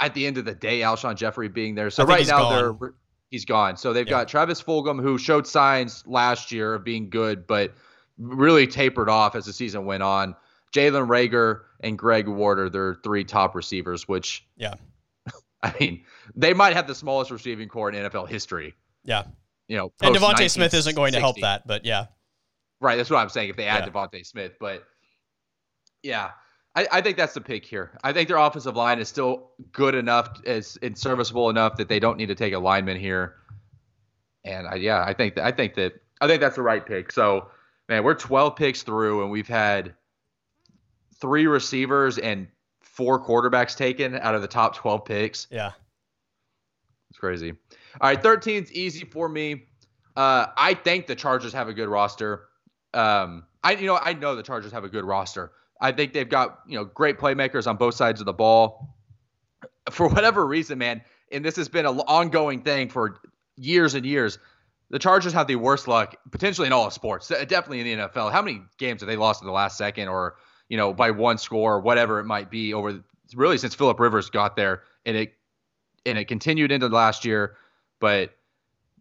at 0.00 0.14
the 0.14 0.26
end 0.26 0.38
of 0.38 0.46
the 0.46 0.54
day, 0.54 0.80
Alshon 0.80 1.14
Jeffery 1.14 1.48
being 1.48 1.74
there. 1.74 1.90
So 1.90 2.04
right 2.04 2.26
now 2.26 2.38
gone. 2.38 2.78
they're 2.80 2.94
he's 3.30 3.44
gone. 3.44 3.76
So 3.76 3.92
they've 3.92 4.06
yeah. 4.06 4.10
got 4.10 4.28
Travis 4.28 4.62
Fulgham 4.62 5.02
who 5.02 5.18
showed 5.18 5.46
signs 5.46 6.02
last 6.06 6.50
year 6.50 6.72
of 6.72 6.82
being 6.82 7.10
good, 7.10 7.46
but 7.46 7.74
really 8.16 8.66
tapered 8.66 9.10
off 9.10 9.34
as 9.34 9.44
the 9.44 9.52
season 9.52 9.84
went 9.84 10.02
on. 10.02 10.34
Jalen 10.74 11.06
Reagor 11.06 11.62
and 11.80 11.98
Greg 11.98 12.26
Ward 12.26 12.58
are 12.58 12.70
their 12.70 12.94
three 13.04 13.24
top 13.24 13.54
receivers, 13.54 14.08
which 14.08 14.46
yeah, 14.56 14.74
I 15.62 15.74
mean 15.78 16.04
they 16.34 16.54
might 16.54 16.72
have 16.72 16.86
the 16.86 16.94
smallest 16.94 17.30
receiving 17.30 17.68
corps 17.68 17.90
in 17.90 18.10
NFL 18.10 18.28
history. 18.28 18.74
Yeah, 19.04 19.24
you 19.68 19.76
know, 19.76 19.92
and 20.00 20.16
DeVonta 20.16 20.50
Smith 20.50 20.72
isn't 20.72 20.94
going 20.94 21.12
to 21.12 21.20
help 21.20 21.36
that, 21.40 21.66
but 21.66 21.84
yeah, 21.84 22.06
right. 22.84 22.96
That's 22.96 23.10
what 23.10 23.18
I'm 23.18 23.28
saying. 23.28 23.50
If 23.50 23.56
they 23.56 23.66
add 23.66 23.84
yeah. 23.84 23.90
DeVonta 23.90 24.24
Smith, 24.24 24.52
but 24.60 24.84
yeah, 26.02 26.30
I, 26.76 26.86
I, 26.92 27.00
think 27.00 27.16
that's 27.16 27.34
the 27.34 27.40
pick 27.40 27.64
here. 27.64 27.98
I 28.04 28.12
think 28.12 28.28
their 28.28 28.36
offensive 28.36 28.76
line 28.76 28.98
is 28.98 29.08
still 29.08 29.50
good 29.72 29.94
enough, 29.94 30.40
as 30.46 30.78
and 30.82 30.96
serviceable 30.96 31.50
enough 31.50 31.76
that 31.76 31.88
they 31.88 31.98
don't 31.98 32.16
need 32.16 32.26
to 32.26 32.34
take 32.34 32.52
a 32.52 32.58
lineman 32.58 32.98
here. 32.98 33.36
And 34.44 34.66
I, 34.66 34.74
yeah, 34.74 35.02
I 35.04 35.14
think 35.14 35.36
that, 35.36 35.44
I 35.44 35.52
think 35.52 35.74
that 35.74 35.94
I 36.20 36.26
think 36.26 36.40
that's 36.40 36.56
the 36.56 36.62
right 36.62 36.84
pick. 36.84 37.10
So, 37.12 37.48
man, 37.88 38.04
we're 38.04 38.14
12 38.14 38.56
picks 38.56 38.82
through, 38.82 39.22
and 39.22 39.30
we've 39.30 39.48
had 39.48 39.94
three 41.20 41.46
receivers 41.46 42.18
and 42.18 42.48
four 42.80 43.24
quarterbacks 43.24 43.76
taken 43.76 44.14
out 44.16 44.34
of 44.34 44.42
the 44.42 44.48
top 44.48 44.76
12 44.76 45.04
picks. 45.04 45.46
Yeah, 45.50 45.72
it's 47.10 47.18
crazy. 47.18 47.52
All 48.00 48.10
right, 48.10 48.20
13's 48.22 48.72
easy 48.72 49.04
for 49.04 49.28
me. 49.28 49.66
Uh, 50.16 50.46
I 50.56 50.74
think 50.74 51.06
the 51.06 51.14
Chargers 51.14 51.52
have 51.52 51.68
a 51.68 51.74
good 51.74 51.88
roster. 51.88 52.48
Um, 52.94 53.44
I 53.62 53.72
you 53.72 53.86
know 53.86 53.98
I 54.00 54.12
know 54.14 54.36
the 54.36 54.42
Chargers 54.42 54.72
have 54.72 54.84
a 54.84 54.88
good 54.88 55.04
roster. 55.04 55.52
I 55.80 55.92
think 55.92 56.12
they've 56.12 56.28
got 56.28 56.60
you 56.66 56.78
know 56.78 56.84
great 56.84 57.18
playmakers 57.18 57.66
on 57.66 57.76
both 57.76 57.94
sides 57.94 58.20
of 58.20 58.26
the 58.26 58.32
ball. 58.32 58.94
For 59.90 60.08
whatever 60.08 60.46
reason, 60.46 60.78
man, 60.78 61.02
and 61.30 61.44
this 61.44 61.56
has 61.56 61.68
been 61.68 61.84
an 61.84 61.98
ongoing 62.00 62.62
thing 62.62 62.88
for 62.88 63.20
years 63.56 63.94
and 63.94 64.06
years. 64.06 64.38
The 64.90 64.98
Chargers 64.98 65.32
have 65.32 65.46
the 65.46 65.56
worst 65.56 65.88
luck, 65.88 66.14
potentially 66.30 66.66
in 66.66 66.72
all 66.72 66.86
of 66.86 66.92
sports, 66.92 67.28
definitely 67.28 67.80
in 67.80 67.98
the 67.98 68.04
NFL. 68.04 68.30
How 68.30 68.42
many 68.42 68.62
games 68.78 69.00
have 69.00 69.08
they 69.08 69.16
lost 69.16 69.42
in 69.42 69.46
the 69.46 69.52
last 69.52 69.76
second, 69.76 70.08
or 70.08 70.36
you 70.68 70.76
know, 70.76 70.94
by 70.94 71.10
one 71.10 71.38
score, 71.38 71.74
or 71.74 71.80
whatever 71.80 72.20
it 72.20 72.24
might 72.24 72.50
be, 72.50 72.72
over 72.72 73.02
really 73.34 73.58
since 73.58 73.74
Philip 73.74 73.98
Rivers 73.98 74.30
got 74.30 74.56
there, 74.56 74.82
and 75.04 75.16
it 75.16 75.34
and 76.06 76.18
it 76.18 76.26
continued 76.26 76.70
into 76.70 76.88
last 76.88 77.24
year. 77.24 77.56
But 77.98 78.34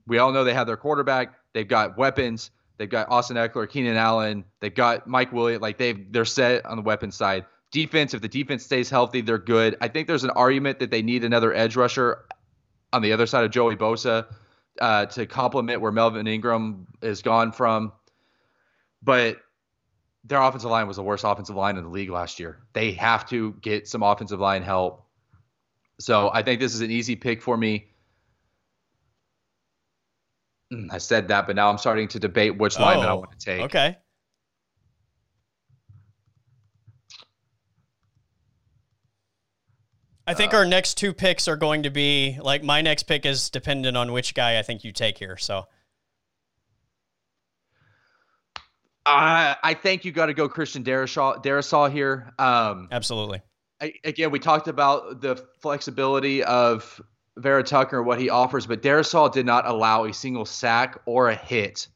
we 0.07 0.17
all 0.17 0.31
know 0.31 0.43
they 0.43 0.53
have 0.53 0.67
their 0.67 0.77
quarterback. 0.77 1.33
They've 1.53 1.67
got 1.67 1.97
weapons. 1.97 2.51
They've 2.77 2.89
got 2.89 3.09
Austin 3.09 3.37
Ekeler, 3.37 3.69
Keenan 3.69 3.97
Allen. 3.97 4.45
They've 4.59 4.73
got 4.73 5.07
Mike 5.07 5.31
Williams. 5.31 5.61
Like 5.61 5.77
they've 5.77 6.11
they're 6.11 6.25
set 6.25 6.65
on 6.65 6.77
the 6.77 6.83
weapon 6.83 7.11
side. 7.11 7.45
Defense, 7.71 8.13
if 8.13 8.21
the 8.21 8.27
defense 8.27 8.63
stays 8.63 8.89
healthy, 8.89 9.21
they're 9.21 9.37
good. 9.37 9.77
I 9.81 9.87
think 9.87 10.07
there's 10.07 10.23
an 10.23 10.29
argument 10.31 10.79
that 10.79 10.91
they 10.91 11.01
need 11.01 11.23
another 11.23 11.53
edge 11.53 11.75
rusher 11.75 12.25
on 12.91 13.01
the 13.01 13.13
other 13.13 13.25
side 13.25 13.43
of 13.43 13.51
Joey 13.51 13.75
Bosa 13.75 14.27
uh, 14.79 15.05
to 15.07 15.25
complement 15.25 15.81
where 15.81 15.91
Melvin 15.91 16.27
Ingram 16.27 16.87
is 17.01 17.21
gone 17.21 17.51
from. 17.51 17.91
But 19.01 19.37
their 20.23 20.41
offensive 20.41 20.69
line 20.69 20.87
was 20.87 20.97
the 20.97 21.03
worst 21.03 21.23
offensive 21.25 21.55
line 21.55 21.77
in 21.77 21.83
the 21.83 21.89
league 21.89 22.09
last 22.09 22.39
year. 22.39 22.59
They 22.73 22.91
have 22.93 23.27
to 23.29 23.53
get 23.61 23.87
some 23.87 24.03
offensive 24.03 24.39
line 24.39 24.63
help. 24.63 25.05
So 25.99 26.31
I 26.33 26.43
think 26.43 26.59
this 26.59 26.73
is 26.73 26.81
an 26.81 26.91
easy 26.91 27.15
pick 27.15 27.41
for 27.41 27.57
me. 27.57 27.87
Mm, 30.73 30.87
I 30.91 30.97
said 30.97 31.27
that, 31.27 31.45
but 31.45 31.55
now 31.55 31.69
I'm 31.69 31.77
starting 31.77 32.07
to 32.09 32.19
debate 32.19 32.57
which 32.57 32.79
oh, 32.79 32.83
lineman 32.83 33.07
I 33.07 33.13
want 33.13 33.31
to 33.31 33.37
take. 33.37 33.61
Okay. 33.61 33.97
I 40.25 40.33
think 40.33 40.53
uh, 40.53 40.57
our 40.57 40.65
next 40.65 40.97
two 40.97 41.13
picks 41.13 41.47
are 41.47 41.57
going 41.57 41.83
to 41.83 41.89
be 41.89 42.39
like 42.41 42.63
my 42.63 42.81
next 42.81 43.03
pick 43.03 43.25
is 43.25 43.49
dependent 43.49 43.97
on 43.97 44.13
which 44.13 44.33
guy 44.33 44.57
I 44.57 44.61
think 44.61 44.83
you 44.83 44.91
take 44.91 45.17
here. 45.17 45.37
So. 45.37 45.67
Uh, 49.05 49.55
I 49.61 49.73
think 49.73 50.05
you 50.05 50.13
got 50.13 50.27
to 50.27 50.33
go 50.33 50.47
Christian 50.47 50.81
Darrisaw 50.81 51.91
here. 51.91 52.33
Um, 52.39 52.87
Absolutely. 52.89 53.41
I, 53.81 53.93
again, 54.05 54.31
we 54.31 54.39
talked 54.39 54.69
about 54.69 55.19
the 55.19 55.35
flexibility 55.59 56.41
of 56.41 57.01
Vera 57.37 57.63
Tucker 57.63 58.03
what 58.03 58.19
he 58.19 58.29
offers, 58.29 58.67
but 58.67 58.81
Darrisaw 58.81 59.31
did 59.31 59.45
not 59.45 59.65
allow 59.67 60.05
a 60.05 60.13
single 60.13 60.45
sack 60.45 60.99
or 61.05 61.29
a 61.29 61.35
hit 61.35 61.87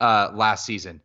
uh, 0.00 0.30
last 0.32 0.64
season. 0.64 1.00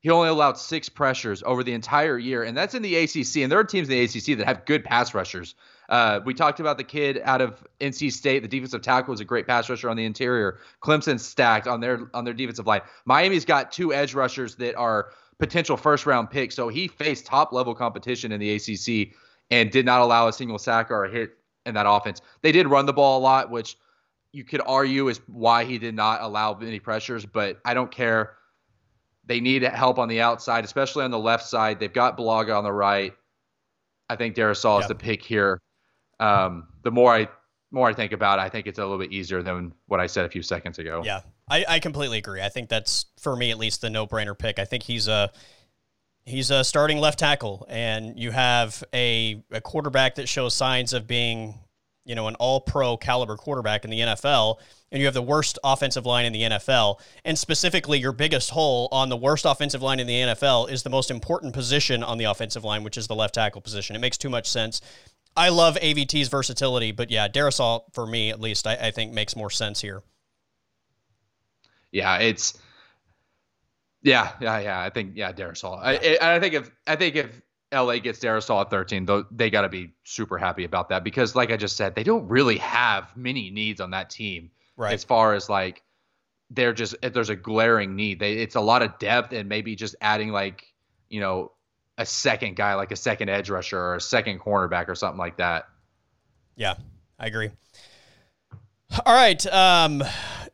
He 0.00 0.10
only 0.10 0.28
allowed 0.28 0.56
six 0.56 0.88
pressures 0.88 1.42
over 1.44 1.64
the 1.64 1.72
entire 1.72 2.16
year, 2.16 2.44
and 2.44 2.56
that's 2.56 2.74
in 2.74 2.82
the 2.82 2.94
ACC. 2.94 3.38
And 3.38 3.50
there 3.50 3.58
are 3.58 3.64
teams 3.64 3.88
in 3.88 3.94
the 3.96 4.04
ACC 4.04 4.38
that 4.38 4.46
have 4.46 4.64
good 4.64 4.84
pass 4.84 5.14
rushers. 5.14 5.56
Uh, 5.88 6.20
we 6.24 6.32
talked 6.32 6.60
about 6.60 6.78
the 6.78 6.84
kid 6.84 7.20
out 7.24 7.40
of 7.40 7.64
NC 7.80 8.12
State. 8.12 8.42
The 8.42 8.48
defensive 8.48 8.82
tackle 8.82 9.10
was 9.10 9.20
a 9.20 9.24
great 9.24 9.48
pass 9.48 9.68
rusher 9.68 9.90
on 9.90 9.96
the 9.96 10.04
interior. 10.04 10.58
Clemson 10.80 11.18
stacked 11.18 11.66
on 11.66 11.80
their 11.80 12.08
on 12.14 12.24
their 12.24 12.34
defensive 12.34 12.66
line. 12.66 12.82
Miami's 13.04 13.44
got 13.44 13.72
two 13.72 13.92
edge 13.92 14.14
rushers 14.14 14.54
that 14.56 14.76
are 14.76 15.10
potential 15.38 15.76
first 15.76 16.06
round 16.06 16.30
picks. 16.30 16.54
So 16.54 16.68
he 16.68 16.88
faced 16.88 17.26
top 17.26 17.52
level 17.52 17.74
competition 17.74 18.30
in 18.30 18.40
the 18.40 18.54
ACC 18.54 19.16
and 19.50 19.70
did 19.70 19.84
not 19.84 20.00
allow 20.00 20.28
a 20.28 20.32
single 20.32 20.58
sack 20.58 20.90
or 20.90 21.04
a 21.04 21.10
hit 21.10 21.36
in 21.66 21.74
that 21.74 21.86
offense. 21.86 22.22
They 22.42 22.52
did 22.52 22.68
run 22.68 22.86
the 22.86 22.92
ball 22.92 23.18
a 23.18 23.22
lot, 23.22 23.50
which 23.50 23.76
you 24.32 24.44
could 24.44 24.62
argue 24.66 25.08
is 25.08 25.20
why 25.26 25.64
he 25.64 25.78
did 25.78 25.94
not 25.94 26.22
allow 26.22 26.58
any 26.58 26.78
pressures, 26.78 27.26
but 27.26 27.58
I 27.64 27.74
don't 27.74 27.90
care. 27.90 28.34
They 29.26 29.40
need 29.40 29.62
help 29.62 29.98
on 29.98 30.08
the 30.08 30.20
outside, 30.20 30.64
especially 30.64 31.04
on 31.04 31.10
the 31.10 31.18
left 31.18 31.44
side. 31.46 31.80
They've 31.80 31.92
got 31.92 32.16
Bulaga 32.16 32.56
on 32.56 32.64
the 32.64 32.72
right. 32.72 33.12
I 34.08 34.16
think 34.16 34.36
Darrisaw 34.36 34.80
is 34.80 34.86
the 34.86 34.94
pick 34.94 35.22
here. 35.22 35.60
Um, 36.20 36.68
the 36.84 36.90
more 36.90 37.12
I 37.12 37.28
more 37.72 37.88
I 37.88 37.92
think 37.92 38.12
about 38.12 38.38
it, 38.38 38.42
I 38.42 38.48
think 38.48 38.66
it's 38.66 38.78
a 38.78 38.82
little 38.82 38.98
bit 38.98 39.12
easier 39.12 39.42
than 39.42 39.72
what 39.86 40.00
I 40.00 40.06
said 40.06 40.24
a 40.24 40.28
few 40.28 40.42
seconds 40.42 40.78
ago. 40.78 41.02
Yeah, 41.04 41.22
I, 41.48 41.64
I 41.68 41.78
completely 41.80 42.18
agree. 42.18 42.40
I 42.40 42.48
think 42.48 42.68
that's 42.68 43.06
for 43.18 43.34
me 43.34 43.50
at 43.50 43.58
least 43.58 43.80
the 43.80 43.90
no 43.90 44.06
brainer 44.06 44.38
pick. 44.38 44.58
I 44.58 44.64
think 44.64 44.84
he's 44.84 45.08
a 45.08 45.32
He's 46.26 46.50
a 46.50 46.64
starting 46.64 46.98
left 46.98 47.20
tackle, 47.20 47.64
and 47.68 48.18
you 48.18 48.32
have 48.32 48.82
a, 48.92 49.44
a 49.52 49.60
quarterback 49.60 50.16
that 50.16 50.28
shows 50.28 50.54
signs 50.54 50.92
of 50.92 51.06
being, 51.06 51.54
you 52.04 52.16
know, 52.16 52.26
an 52.26 52.34
all 52.34 52.60
pro 52.60 52.96
caliber 52.96 53.36
quarterback 53.36 53.84
in 53.84 53.90
the 53.90 54.00
NFL, 54.00 54.56
and 54.90 54.98
you 54.98 55.06
have 55.06 55.14
the 55.14 55.22
worst 55.22 55.56
offensive 55.62 56.04
line 56.04 56.26
in 56.26 56.32
the 56.32 56.42
NFL. 56.42 56.98
And 57.24 57.38
specifically, 57.38 58.00
your 58.00 58.10
biggest 58.10 58.50
hole 58.50 58.88
on 58.90 59.08
the 59.08 59.16
worst 59.16 59.44
offensive 59.44 59.82
line 59.82 60.00
in 60.00 60.08
the 60.08 60.14
NFL 60.14 60.68
is 60.68 60.82
the 60.82 60.90
most 60.90 61.12
important 61.12 61.54
position 61.54 62.02
on 62.02 62.18
the 62.18 62.24
offensive 62.24 62.64
line, 62.64 62.82
which 62.82 62.98
is 62.98 63.06
the 63.06 63.14
left 63.14 63.34
tackle 63.34 63.60
position. 63.60 63.94
It 63.94 64.00
makes 64.00 64.18
too 64.18 64.30
much 64.30 64.48
sense. 64.48 64.80
I 65.36 65.50
love 65.50 65.76
AVT's 65.76 66.28
versatility, 66.28 66.90
but 66.90 67.08
yeah, 67.08 67.28
Darrisaw, 67.28 67.82
for 67.92 68.04
me 68.04 68.30
at 68.30 68.40
least, 68.40 68.66
I, 68.66 68.74
I 68.74 68.90
think 68.90 69.12
makes 69.12 69.36
more 69.36 69.50
sense 69.50 69.80
here. 69.80 70.02
Yeah, 71.92 72.16
it's 72.18 72.58
yeah, 74.06 74.32
yeah, 74.40 74.60
yeah. 74.60 74.80
I 74.80 74.90
think 74.90 75.16
yeah, 75.16 75.32
Darrisaw. 75.32 75.82
Yeah. 75.82 76.16
I, 76.22 76.36
I 76.36 76.40
think 76.40 76.54
if 76.54 76.70
I 76.86 76.94
think 76.94 77.16
if 77.16 77.42
LA 77.72 77.98
gets 77.98 78.20
Darrisaw 78.20 78.62
at 78.62 78.70
13, 78.70 79.04
though, 79.04 79.26
they 79.32 79.50
got 79.50 79.62
to 79.62 79.68
be 79.68 79.94
super 80.04 80.38
happy 80.38 80.64
about 80.64 80.90
that 80.90 81.02
because, 81.02 81.34
like 81.34 81.50
I 81.50 81.56
just 81.56 81.76
said, 81.76 81.96
they 81.96 82.04
don't 82.04 82.28
really 82.28 82.58
have 82.58 83.14
many 83.16 83.50
needs 83.50 83.80
on 83.80 83.90
that 83.90 84.08
team. 84.08 84.52
Right. 84.76 84.94
As 84.94 85.02
far 85.02 85.34
as 85.34 85.48
like, 85.48 85.82
they're 86.50 86.72
just 86.72 86.94
there's 87.02 87.30
a 87.30 87.36
glaring 87.36 87.96
need. 87.96 88.20
They 88.20 88.34
it's 88.34 88.54
a 88.54 88.60
lot 88.60 88.82
of 88.82 88.96
depth 89.00 89.32
and 89.32 89.48
maybe 89.48 89.74
just 89.74 89.96
adding 90.00 90.30
like 90.30 90.72
you 91.08 91.18
know 91.18 91.50
a 91.98 92.06
second 92.06 92.54
guy 92.54 92.74
like 92.74 92.92
a 92.92 92.96
second 92.96 93.28
edge 93.28 93.50
rusher 93.50 93.80
or 93.80 93.96
a 93.96 94.00
second 94.00 94.38
cornerback 94.38 94.88
or 94.88 94.94
something 94.94 95.18
like 95.18 95.38
that. 95.38 95.64
Yeah, 96.54 96.74
I 97.18 97.26
agree. 97.26 97.50
All 99.04 99.14
right. 99.14 99.44
Um, 99.46 100.04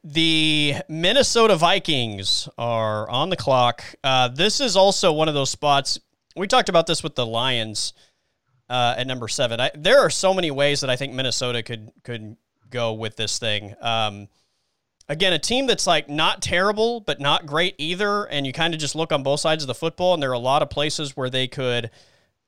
the 0.05 0.75
Minnesota 0.89 1.57
Vikings 1.57 2.49
are 2.59 3.09
on 3.09 3.31
the 3.31 3.37
clock. 3.37 3.85
Uh, 4.03 4.29
this 4.29 4.61
is 4.61 4.77
also 4.77 5.13
one 5.13 5.29
of 5.29 5.35
those 5.35 5.51
spots. 5.51 5.99
We 6.37 6.47
talked 6.47 6.69
about 6.69 6.87
this 6.87 7.03
with 7.03 7.15
the 7.15 7.27
Lions 7.27 7.93
uh, 8.69 8.95
at 8.99 9.07
number 9.07 9.29
seven. 9.29 9.61
I, 9.61 9.71
there 9.75 10.01
are 10.01 10.11
so 10.11 10.35
many 10.35 10.51
ways 10.51 10.81
that 10.81 10.91
I 10.91 10.97
think 10.97 11.13
Minnesota 11.13 11.63
could 11.63 11.93
could 12.03 12.37
go 12.71 12.95
with 12.95 13.17
this 13.17 13.39
thing. 13.39 13.75
Um, 13.81 14.29
again, 15.09 15.33
a 15.33 15.39
team 15.39 15.67
that's 15.67 15.87
like 15.87 16.09
not 16.09 16.43
terrible 16.43 17.01
but 17.01 17.21
not 17.21 17.47
great 17.47 17.75
either, 17.79 18.25
and 18.25 18.47
you 18.47 18.53
kind 18.53 18.75
of 18.75 18.81
just 18.81 18.97
look 18.97 19.13
on 19.13 19.23
both 19.23 19.41
sides 19.41 19.63
of 19.63 19.69
the 19.69 19.75
football, 19.75 20.15
and 20.15 20.23
there 20.23 20.31
are 20.31 20.35
a 20.35 20.39
lot 20.39 20.63
of 20.63 20.71
places 20.71 21.17
where 21.17 21.31
they 21.31 21.47
could 21.47 21.91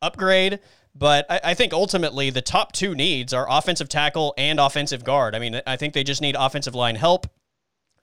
upgrade. 0.03 0.59
But 0.95 1.27
I, 1.29 1.41
I, 1.45 1.55
think 1.55 1.73
ultimately 1.73 2.31
the 2.31 2.43
top 2.43 2.71
two 2.71 2.95
needs 2.95 3.33
are 3.33 3.47
offensive 3.51 3.89
tackle 3.89 4.33
and 4.39 4.61
offensive 4.61 5.03
guard. 5.03 5.35
I 5.35 5.41
mean, 5.41 5.61
I 5.67 5.77
think 5.77 5.93
they 5.93 6.05
just 6.05 6.23
need 6.23 6.37
offensive 6.39 6.75
line 6.75 6.95
help. 6.95 7.27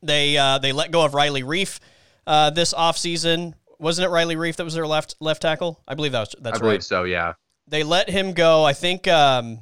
They 0.04 0.38
uh, 0.38 0.58
they 0.58 0.72
let 0.72 0.92
go 0.92 1.04
of 1.04 1.14
Riley 1.14 1.44
Reiff 1.44 1.80
uh, 2.28 2.50
this 2.50 2.74
offseason. 2.74 3.54
Wasn't 3.80 4.06
it 4.06 4.10
Riley 4.10 4.36
Reiff 4.36 4.58
that 4.58 4.64
was 4.64 4.74
their 4.74 4.88
left 4.88 5.16
left 5.20 5.42
tackle? 5.42 5.82
I 5.88 5.96
believe 5.96 6.12
that 6.12 6.20
was 6.20 6.36
that's 6.40 6.58
I 6.58 6.60
believe 6.60 6.74
right. 6.76 6.84
so, 6.84 7.04
yeah. 7.04 7.34
They 7.68 7.84
let 7.84 8.10
him 8.10 8.34
go. 8.34 8.64
I 8.64 8.74
think 8.74 9.08
um, 9.08 9.60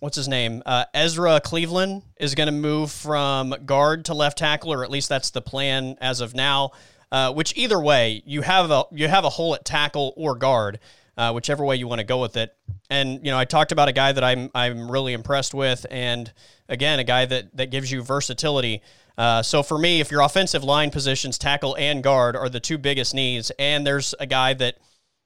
what's 0.00 0.16
his 0.16 0.28
name? 0.28 0.62
Uh, 0.66 0.84
Ezra 0.94 1.40
Cleveland 1.40 2.02
is 2.18 2.34
going 2.34 2.46
to 2.46 2.52
move 2.52 2.90
from 2.90 3.54
guard 3.64 4.04
to 4.06 4.14
left 4.14 4.38
tackle, 4.38 4.72
or 4.72 4.84
at 4.84 4.90
least 4.90 5.08
that's 5.08 5.30
the 5.30 5.40
plan 5.40 5.96
as 6.00 6.20
of 6.20 6.34
now. 6.34 6.72
Uh, 7.10 7.32
which 7.32 7.56
either 7.56 7.80
way, 7.80 8.22
you 8.26 8.42
have 8.42 8.70
a 8.70 8.84
you 8.92 9.08
have 9.08 9.24
a 9.24 9.30
hole 9.30 9.54
at 9.54 9.64
tackle 9.64 10.12
or 10.16 10.34
guard, 10.34 10.78
uh, 11.16 11.32
whichever 11.32 11.64
way 11.64 11.74
you 11.74 11.88
want 11.88 12.00
to 12.00 12.04
go 12.04 12.20
with 12.20 12.36
it. 12.36 12.54
And 12.90 13.24
you 13.24 13.30
know, 13.30 13.38
I 13.38 13.46
talked 13.46 13.72
about 13.72 13.88
a 13.88 13.92
guy 13.92 14.12
that 14.12 14.22
I'm 14.22 14.50
I'm 14.54 14.90
really 14.90 15.14
impressed 15.14 15.54
with, 15.54 15.86
and 15.90 16.30
again, 16.68 16.98
a 16.98 17.04
guy 17.04 17.24
that 17.24 17.56
that 17.56 17.70
gives 17.70 17.90
you 17.90 18.02
versatility. 18.02 18.82
Uh, 19.18 19.42
so 19.42 19.64
for 19.64 19.76
me, 19.76 20.00
if 20.00 20.12
your 20.12 20.20
offensive 20.20 20.62
line 20.62 20.90
positions, 20.90 21.36
tackle 21.36 21.76
and 21.76 22.04
guard, 22.04 22.36
are 22.36 22.48
the 22.48 22.60
two 22.60 22.78
biggest 22.78 23.12
needs, 23.12 23.50
and 23.58 23.84
there's 23.84 24.14
a 24.20 24.26
guy 24.26 24.54
that 24.54 24.78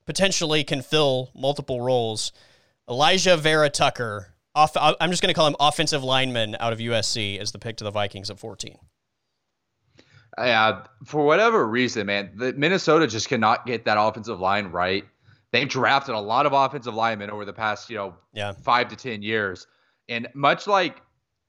potentially 0.06 0.64
can 0.64 0.80
fill 0.80 1.30
multiple 1.34 1.82
roles, 1.82 2.32
Alijah 2.88 3.38
Vera 3.38 3.68
Tucker. 3.68 4.28
Off, 4.54 4.76
I'm 4.76 5.10
just 5.10 5.22
going 5.22 5.32
to 5.32 5.38
call 5.38 5.46
him 5.46 5.56
offensive 5.60 6.02
lineman 6.02 6.56
out 6.58 6.72
of 6.72 6.78
USC 6.78 7.38
as 7.38 7.52
the 7.52 7.58
pick 7.58 7.76
to 7.76 7.84
the 7.84 7.90
Vikings 7.90 8.30
at 8.30 8.38
14. 8.38 8.78
Yeah, 10.38 10.84
for 11.04 11.24
whatever 11.24 11.66
reason, 11.66 12.06
man, 12.06 12.32
the 12.34 12.54
Minnesota 12.54 13.06
just 13.06 13.28
cannot 13.28 13.66
get 13.66 13.84
that 13.84 13.98
offensive 14.00 14.40
line 14.40 14.66
right. 14.68 15.04
They've 15.52 15.68
drafted 15.68 16.14
a 16.14 16.20
lot 16.20 16.46
of 16.46 16.54
offensive 16.54 16.94
linemen 16.94 17.28
over 17.28 17.44
the 17.44 17.52
past, 17.52 17.90
you 17.90 17.96
know, 17.96 18.14
yeah. 18.32 18.52
five 18.52 18.88
to 18.88 18.96
ten 18.96 19.22
years, 19.22 19.66
and 20.08 20.26
much 20.34 20.66
like 20.66 21.02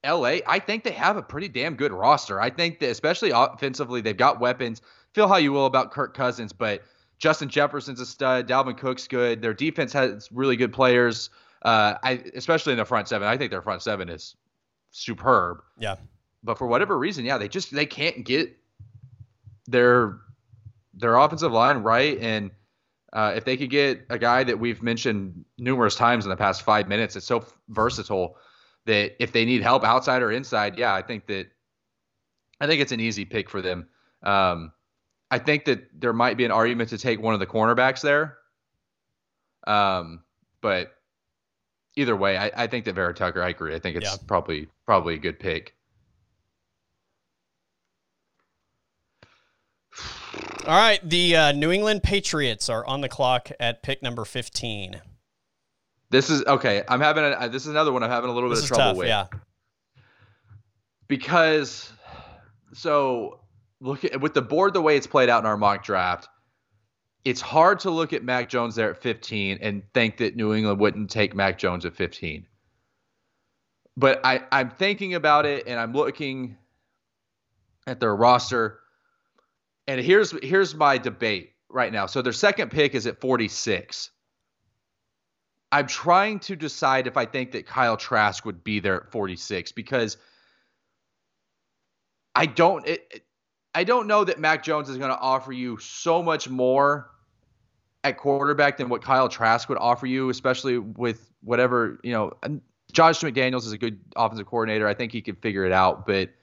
LA, 0.04 0.38
I 0.46 0.58
think 0.58 0.84
they 0.84 0.92
have 0.92 1.16
a 1.16 1.22
pretty 1.22 1.48
damn 1.48 1.74
good 1.74 1.92
roster. 1.92 2.40
I 2.40 2.50
think 2.50 2.80
that 2.80 2.90
especially 2.90 3.30
offensively, 3.30 4.00
they've 4.00 4.16
got 4.16 4.40
weapons. 4.40 4.82
Feel 5.12 5.28
how 5.28 5.36
you 5.36 5.52
will 5.52 5.66
about 5.66 5.92
Kirk 5.92 6.14
Cousins, 6.14 6.52
but 6.52 6.82
Justin 7.18 7.48
Jefferson's 7.48 8.00
a 8.00 8.06
stud. 8.06 8.48
Dalvin 8.48 8.76
Cook's 8.76 9.08
good. 9.08 9.40
Their 9.40 9.54
defense 9.54 9.92
has 9.92 10.28
really 10.32 10.56
good 10.56 10.72
players. 10.72 11.30
Uh, 11.62 11.94
I 12.02 12.22
especially 12.34 12.72
in 12.72 12.78
the 12.78 12.84
front 12.84 13.08
seven. 13.08 13.26
I 13.26 13.36
think 13.36 13.50
their 13.50 13.62
front 13.62 13.82
seven 13.82 14.08
is 14.08 14.36
superb. 14.90 15.62
Yeah. 15.78 15.96
But 16.42 16.58
for 16.58 16.66
whatever 16.66 16.98
reason, 16.98 17.24
yeah, 17.24 17.38
they 17.38 17.48
just 17.48 17.72
they 17.72 17.86
can't 17.86 18.24
get 18.24 18.56
their 19.66 20.18
their 20.92 21.16
offensive 21.16 21.52
line 21.52 21.78
right, 21.78 22.18
and 22.18 22.50
uh, 23.12 23.32
if 23.36 23.44
they 23.44 23.56
could 23.56 23.70
get 23.70 24.04
a 24.10 24.18
guy 24.18 24.44
that 24.44 24.58
we've 24.58 24.82
mentioned 24.82 25.44
numerous 25.56 25.94
times 25.94 26.24
in 26.24 26.30
the 26.30 26.36
past 26.36 26.62
five 26.62 26.88
minutes, 26.88 27.16
it's 27.16 27.26
so 27.26 27.46
versatile 27.68 28.36
that 28.86 29.22
if 29.22 29.32
they 29.32 29.44
need 29.44 29.62
help 29.62 29.84
outside 29.84 30.22
or 30.22 30.32
inside, 30.32 30.78
yeah, 30.78 30.94
I 30.94 31.02
think 31.02 31.26
that 31.26 31.46
I 32.60 32.66
think 32.66 32.80
it's 32.80 32.92
an 32.92 33.00
easy 33.00 33.24
pick 33.24 33.50
for 33.50 33.62
them. 33.62 33.88
Um, 34.22 34.72
I 35.30 35.38
think 35.38 35.64
that 35.64 35.88
there 36.00 36.12
might 36.12 36.36
be 36.36 36.44
an 36.44 36.50
argument 36.50 36.90
to 36.90 36.98
take 36.98 37.20
one 37.20 37.34
of 37.34 37.40
the 37.40 37.46
cornerbacks 37.46 38.00
there. 38.00 38.38
Um, 39.66 40.22
but 40.60 40.94
either 41.96 42.14
way, 42.14 42.36
I, 42.36 42.50
I 42.56 42.66
think 42.66 42.84
that 42.84 42.94
Vera 42.94 43.14
Tucker, 43.14 43.42
I 43.42 43.48
agree. 43.48 43.74
I 43.74 43.78
think 43.78 43.96
it's 43.96 44.10
yeah. 44.10 44.16
probably 44.26 44.68
probably 44.86 45.14
a 45.14 45.18
good 45.18 45.40
pick. 45.40 45.74
All 50.66 50.76
right, 50.76 51.00
the 51.08 51.36
uh, 51.36 51.52
New 51.52 51.70
England 51.70 52.02
Patriots 52.02 52.68
are 52.68 52.86
on 52.86 53.00
the 53.02 53.08
clock 53.08 53.50
at 53.60 53.82
pick 53.82 54.02
number 54.02 54.24
fifteen. 54.24 55.00
This 56.14 56.30
is 56.30 56.44
okay. 56.44 56.84
I'm 56.86 57.00
having 57.00 57.24
a. 57.24 57.48
This 57.48 57.62
is 57.62 57.68
another 57.68 57.92
one 57.92 58.04
I'm 58.04 58.10
having 58.10 58.30
a 58.30 58.32
little 58.32 58.48
this 58.48 58.60
bit 58.60 58.70
of 58.70 58.76
trouble 58.76 58.90
tough, 58.92 58.96
with. 58.98 59.08
Yeah. 59.08 59.26
Because, 61.08 61.92
so 62.72 63.40
look 63.80 64.04
at 64.04 64.20
with 64.20 64.32
the 64.32 64.40
board 64.40 64.74
the 64.74 64.80
way 64.80 64.96
it's 64.96 65.08
played 65.08 65.28
out 65.28 65.40
in 65.40 65.46
our 65.46 65.56
mock 65.56 65.82
draft, 65.82 66.28
it's 67.24 67.40
hard 67.40 67.80
to 67.80 67.90
look 67.90 68.12
at 68.12 68.22
Mac 68.22 68.48
Jones 68.48 68.76
there 68.76 68.90
at 68.90 69.02
15 69.02 69.58
and 69.60 69.82
think 69.92 70.18
that 70.18 70.36
New 70.36 70.54
England 70.54 70.78
wouldn't 70.78 71.10
take 71.10 71.34
Mac 71.34 71.58
Jones 71.58 71.84
at 71.84 71.96
15. 71.96 72.46
But 73.96 74.20
I, 74.22 74.44
I'm 74.52 74.70
thinking 74.70 75.14
about 75.14 75.46
it 75.46 75.66
and 75.66 75.80
I'm 75.80 75.94
looking 75.94 76.56
at 77.88 77.98
their 77.98 78.14
roster 78.14 78.78
and 79.88 80.00
here's 80.00 80.32
here's 80.44 80.76
my 80.76 80.96
debate 80.96 81.54
right 81.68 81.92
now. 81.92 82.06
So 82.06 82.22
their 82.22 82.32
second 82.32 82.70
pick 82.70 82.94
is 82.94 83.08
at 83.08 83.20
46. 83.20 84.10
I'm 85.74 85.88
trying 85.88 86.38
to 86.40 86.54
decide 86.54 87.06
if 87.08 87.16
I 87.16 87.26
think 87.26 87.50
that 87.52 87.66
Kyle 87.66 87.96
Trask 87.96 88.44
would 88.44 88.62
be 88.62 88.78
there 88.78 89.02
at 89.02 89.10
46 89.10 89.72
because 89.72 90.16
I 92.36 92.46
don't 92.46 92.86
it, 92.86 93.24
I 93.74 93.82
don't 93.82 94.06
know 94.06 94.22
that 94.22 94.38
Mac 94.38 94.62
Jones 94.62 94.88
is 94.88 94.98
going 94.98 95.10
to 95.10 95.18
offer 95.18 95.52
you 95.52 95.76
so 95.78 96.22
much 96.22 96.48
more 96.48 97.10
at 98.04 98.16
quarterback 98.18 98.76
than 98.76 98.88
what 98.88 99.02
Kyle 99.02 99.28
Trask 99.28 99.68
would 99.68 99.78
offer 99.78 100.06
you, 100.06 100.30
especially 100.30 100.78
with 100.78 101.32
whatever, 101.42 101.98
you 102.04 102.12
know, 102.12 102.32
Josh 102.92 103.20
McDaniels 103.20 103.66
is 103.66 103.72
a 103.72 103.78
good 103.78 103.98
offensive 104.14 104.46
coordinator. 104.46 104.86
I 104.86 104.94
think 104.94 105.10
he 105.10 105.20
could 105.20 105.38
figure 105.38 105.64
it 105.64 105.72
out, 105.72 106.06
but– 106.06 106.30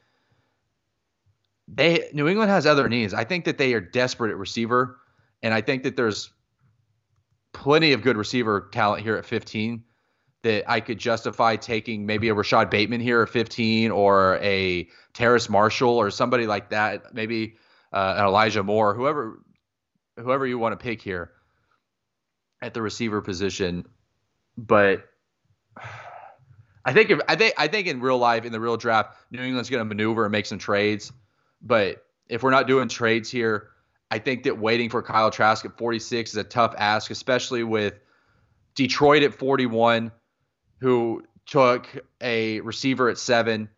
they 1.73 2.09
New 2.13 2.27
England 2.27 2.51
has 2.51 2.65
other 2.65 2.89
needs. 2.89 3.13
I 3.13 3.23
think 3.23 3.45
that 3.45 3.57
they 3.57 3.73
are 3.73 3.79
desperate 3.79 4.31
at 4.31 4.37
receiver, 4.37 4.99
and 5.41 5.53
I 5.53 5.61
think 5.61 5.83
that 5.83 5.95
there's 5.95 6.31
plenty 7.53 7.93
of 7.93 8.01
good 8.01 8.17
receiver 8.17 8.69
talent 8.71 9.03
here 9.03 9.15
at 9.17 9.25
15 9.25 9.83
that 10.43 10.69
I 10.69 10.79
could 10.79 10.97
justify 10.97 11.55
taking 11.55 12.05
maybe 12.05 12.29
a 12.29 12.33
Rashod 12.33 12.69
Bateman 12.69 12.99
here 12.99 13.21
at 13.21 13.29
15 13.29 13.91
or 13.91 14.37
a 14.41 14.87
Terrace 15.13 15.49
Marshall 15.49 15.97
or 15.97 16.09
somebody 16.09 16.47
like 16.47 16.69
that. 16.71 17.13
Maybe 17.13 17.55
uh, 17.93 18.15
an 18.17 18.25
Elijah 18.25 18.63
Moore, 18.63 18.93
whoever 18.95 19.39
whoever 20.17 20.47
you 20.47 20.57
want 20.57 20.77
to 20.77 20.83
pick 20.83 21.01
here 21.01 21.31
at 22.61 22.73
the 22.73 22.81
receiver 22.81 23.21
position. 23.21 23.85
But 24.57 25.05
I 26.83 26.93
think 26.93 27.11
if, 27.11 27.19
I 27.27 27.35
think 27.35 27.53
I 27.57 27.67
think 27.67 27.85
in 27.85 28.01
real 28.01 28.17
life 28.17 28.43
in 28.43 28.51
the 28.51 28.59
real 28.59 28.77
draft, 28.77 29.15
New 29.29 29.43
England's 29.43 29.69
going 29.69 29.81
to 29.81 29.85
maneuver 29.85 30.25
and 30.25 30.31
make 30.31 30.47
some 30.47 30.57
trades 30.57 31.11
but 31.61 32.03
if 32.27 32.43
we're 32.43 32.51
not 32.51 32.67
doing 32.67 32.87
trades 32.87 33.29
here, 33.29 33.69
I 34.11 34.19
think 34.19 34.43
that 34.43 34.59
waiting 34.59 34.89
for 34.89 35.01
Kyle 35.01 35.31
Trask 35.31 35.63
at 35.63 35.77
46 35.77 36.31
is 36.31 36.35
a 36.35 36.43
tough 36.43 36.75
ask, 36.77 37.09
especially 37.11 37.63
with 37.63 37.97
Detroit 38.75 39.23
at 39.23 39.33
41, 39.33 40.11
who 40.79 41.23
took 41.45 41.87
a 42.19 42.59
receiver 42.59 43.09
at 43.09 43.17
seven. 43.17 43.69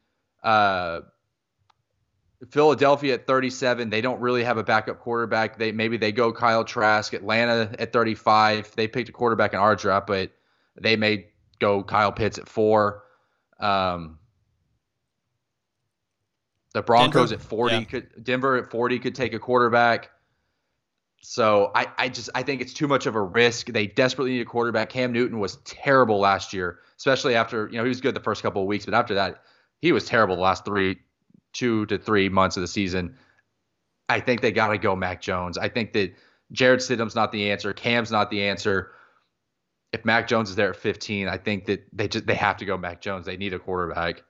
Uh, 0.44 1.02
Philadelphia 2.50 3.14
at 3.14 3.28
37, 3.28 3.92
they 3.92 4.02
don't 4.02 4.20
really 4.20 4.44
have 4.44 4.58
a 4.58 4.64
backup 4.64 5.00
quarterback. 5.00 5.58
They 5.58 5.72
maybe 5.72 5.98
they 5.98 6.12
go 6.12 6.34
Kyle 6.34 6.66
Trask. 6.66 7.14
Atlanta 7.14 7.74
at 7.78 7.94
35, 7.94 8.76
they 8.76 8.88
picked 8.88 9.10
a 9.10 9.12
quarterback 9.12 9.54
in 9.54 9.60
our 9.60 9.76
draft, 9.76 10.08
but 10.08 10.32
they 10.82 10.96
may 10.96 11.28
go 11.60 11.84
Kyle 11.84 12.12
Pitts 12.12 12.40
at 12.40 12.50
four. 12.50 13.04
Um, 13.60 14.18
the 16.74 16.82
Broncos 16.82 17.30
Denver, 17.30 17.44
at 17.44 17.50
40 17.50 17.76
yeah. 17.76 17.84
could 17.84 18.24
Denver 18.24 18.58
at 18.58 18.72
40 18.72 19.00
could 19.00 19.16
take 19.16 19.34
a 19.34 19.40
quarterback. 19.40 20.10
So 21.26 21.72
I, 21.74 21.88
I 21.98 22.10
just 22.10 22.30
I 22.36 22.44
think 22.44 22.62
it's 22.62 22.74
too 22.74 22.88
much 22.88 23.06
of 23.06 23.16
a 23.16 23.22
risk. 23.22 23.68
They 23.68 23.88
desperately 23.88 24.34
need 24.34 24.42
a 24.42 24.46
quarterback. 24.46 24.90
Cam 24.90 25.14
Newton 25.14 25.40
was 25.40 25.56
terrible 25.64 26.20
last 26.20 26.52
year, 26.52 26.80
especially 26.98 27.34
after 27.34 27.70
you 27.72 27.78
know 27.78 27.84
he 27.84 27.90
was 27.90 28.02
good 28.02 28.14
the 28.14 28.20
first 28.20 28.44
couple 28.44 28.62
of 28.62 28.68
weeks, 28.68 28.84
but 28.84 28.94
after 28.94 29.16
that 29.16 29.42
he 29.82 29.94
was 29.94 30.06
terrible 30.06 30.36
the 30.36 30.42
last 30.42 30.66
three, 30.66 30.98
two 31.54 31.86
to 31.86 31.98
three 31.98 32.28
months 32.28 32.58
of 32.58 32.62
the 32.62 32.68
season. 32.68 33.18
I 34.10 34.20
think 34.20 34.42
they 34.42 34.52
got 34.52 34.68
to 34.68 34.78
go 34.78 34.98
Mac 34.98 35.22
Jones. 35.22 35.58
I 35.58 35.70
think 35.70 35.94
that 35.94 36.14
Jarrett 36.52 36.82
Stidham's 36.82 37.16
not 37.16 37.32
the 37.32 37.52
answer. 37.52 37.72
Cam's 37.72 38.12
not 38.12 38.30
the 38.30 38.44
answer. 38.44 38.92
If 39.94 40.04
Mac 40.04 40.28
Jones 40.28 40.50
is 40.50 40.58
there 40.58 40.72
at 40.72 40.76
15, 40.76 41.30
I 41.30 41.38
think 41.38 41.66
that 41.68 41.86
they 41.94 42.10
just 42.10 42.26
they 42.28 42.36
have 42.36 42.58
to 42.58 42.66
go 42.66 42.78
Mac 42.78 43.00
Jones. 43.00 43.26
They 43.26 43.38
need 43.38 43.54
a 43.54 43.60
quarterback. 43.60 44.24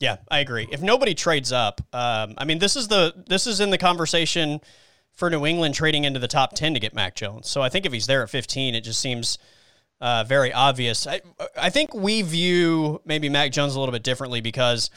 Yeah, 0.00 0.16
I 0.30 0.40
agree. 0.40 0.66
If 0.72 0.82
nobody 0.82 1.14
trades 1.14 1.52
up, 1.52 1.80
um, 1.92 2.34
I 2.38 2.44
mean, 2.44 2.58
this 2.58 2.74
is 2.74 2.88
the 2.88 3.14
this 3.28 3.46
is 3.46 3.60
in 3.60 3.70
the 3.70 3.78
conversation 3.78 4.60
for 5.16 5.28
New 5.28 5.44
England 5.44 5.74
trading 5.74 6.04
into 6.04 6.20
the 6.20 6.28
top 6.28 6.52
ten 6.54 6.74
to 6.74 6.80
get 6.80 6.94
Mac 6.94 7.16
Jones. 7.16 7.48
So 7.48 7.62
I 7.62 7.68
think 7.68 7.84
if 7.84 7.92
he's 7.92 8.06
there 8.06 8.22
at 8.22 8.30
fifteen, 8.30 8.74
it 8.74 8.82
just 8.82 9.00
seems 9.00 9.38
uh, 10.00 10.24
very 10.24 10.52
obvious. 10.52 11.06
I 11.06 11.20
I 11.56 11.70
think 11.70 11.92
we 11.94 12.22
view 12.22 13.00
maybe 13.04 13.28
Mac 13.28 13.50
Jones 13.52 13.74
a 13.74 13.80
little 13.80 13.92
bit 13.92 14.02
differently 14.02 14.40
because 14.40 14.90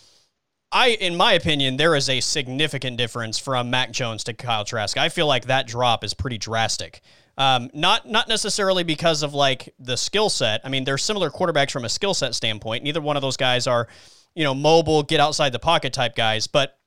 I, 0.72 0.90
in 0.90 1.16
my 1.16 1.34
opinion, 1.34 1.78
there 1.78 1.96
is 1.96 2.10
a 2.10 2.20
significant 2.20 2.98
difference 2.98 3.40
from 3.40 3.72
Mac 3.72 3.92
Jones 3.92 4.24
to 4.26 4.34
Kyle 4.34 4.66
Trask. 4.66 4.98
I 4.98 5.10
feel 5.10 5.26
like 5.26 5.46
that 5.46 5.66
drop 5.66 6.04
is 6.04 6.14
pretty 6.14 6.38
drastic. 6.38 7.02
Um, 7.38 7.72
not 7.74 8.08
not 8.08 8.28
necessarily 8.28 8.84
because 8.84 9.24
of 9.24 9.34
like 9.34 9.74
the 9.80 9.98
skill 9.98 10.30
set. 10.30 10.62
I 10.64 10.70
mean, 10.70 10.84
they're 10.84 10.98
similar 10.98 11.32
quarterbacks 11.32 11.72
from 11.72 11.86
a 11.86 11.90
skill 11.90 12.14
set 12.14 12.36
standpoint. 12.36 12.84
Neither 12.84 13.02
one 13.02 13.16
of 13.16 13.22
those 13.22 13.38
guys 13.38 13.66
are 13.66 13.88
you 14.36 14.44
know, 14.46 14.54
mobile, 14.54 15.04
get 15.04 15.20
outside 15.20 15.52
the 15.52 15.60
pocket 15.60 15.92
type 15.92 16.16
guys. 16.16 16.48
But 16.48 16.79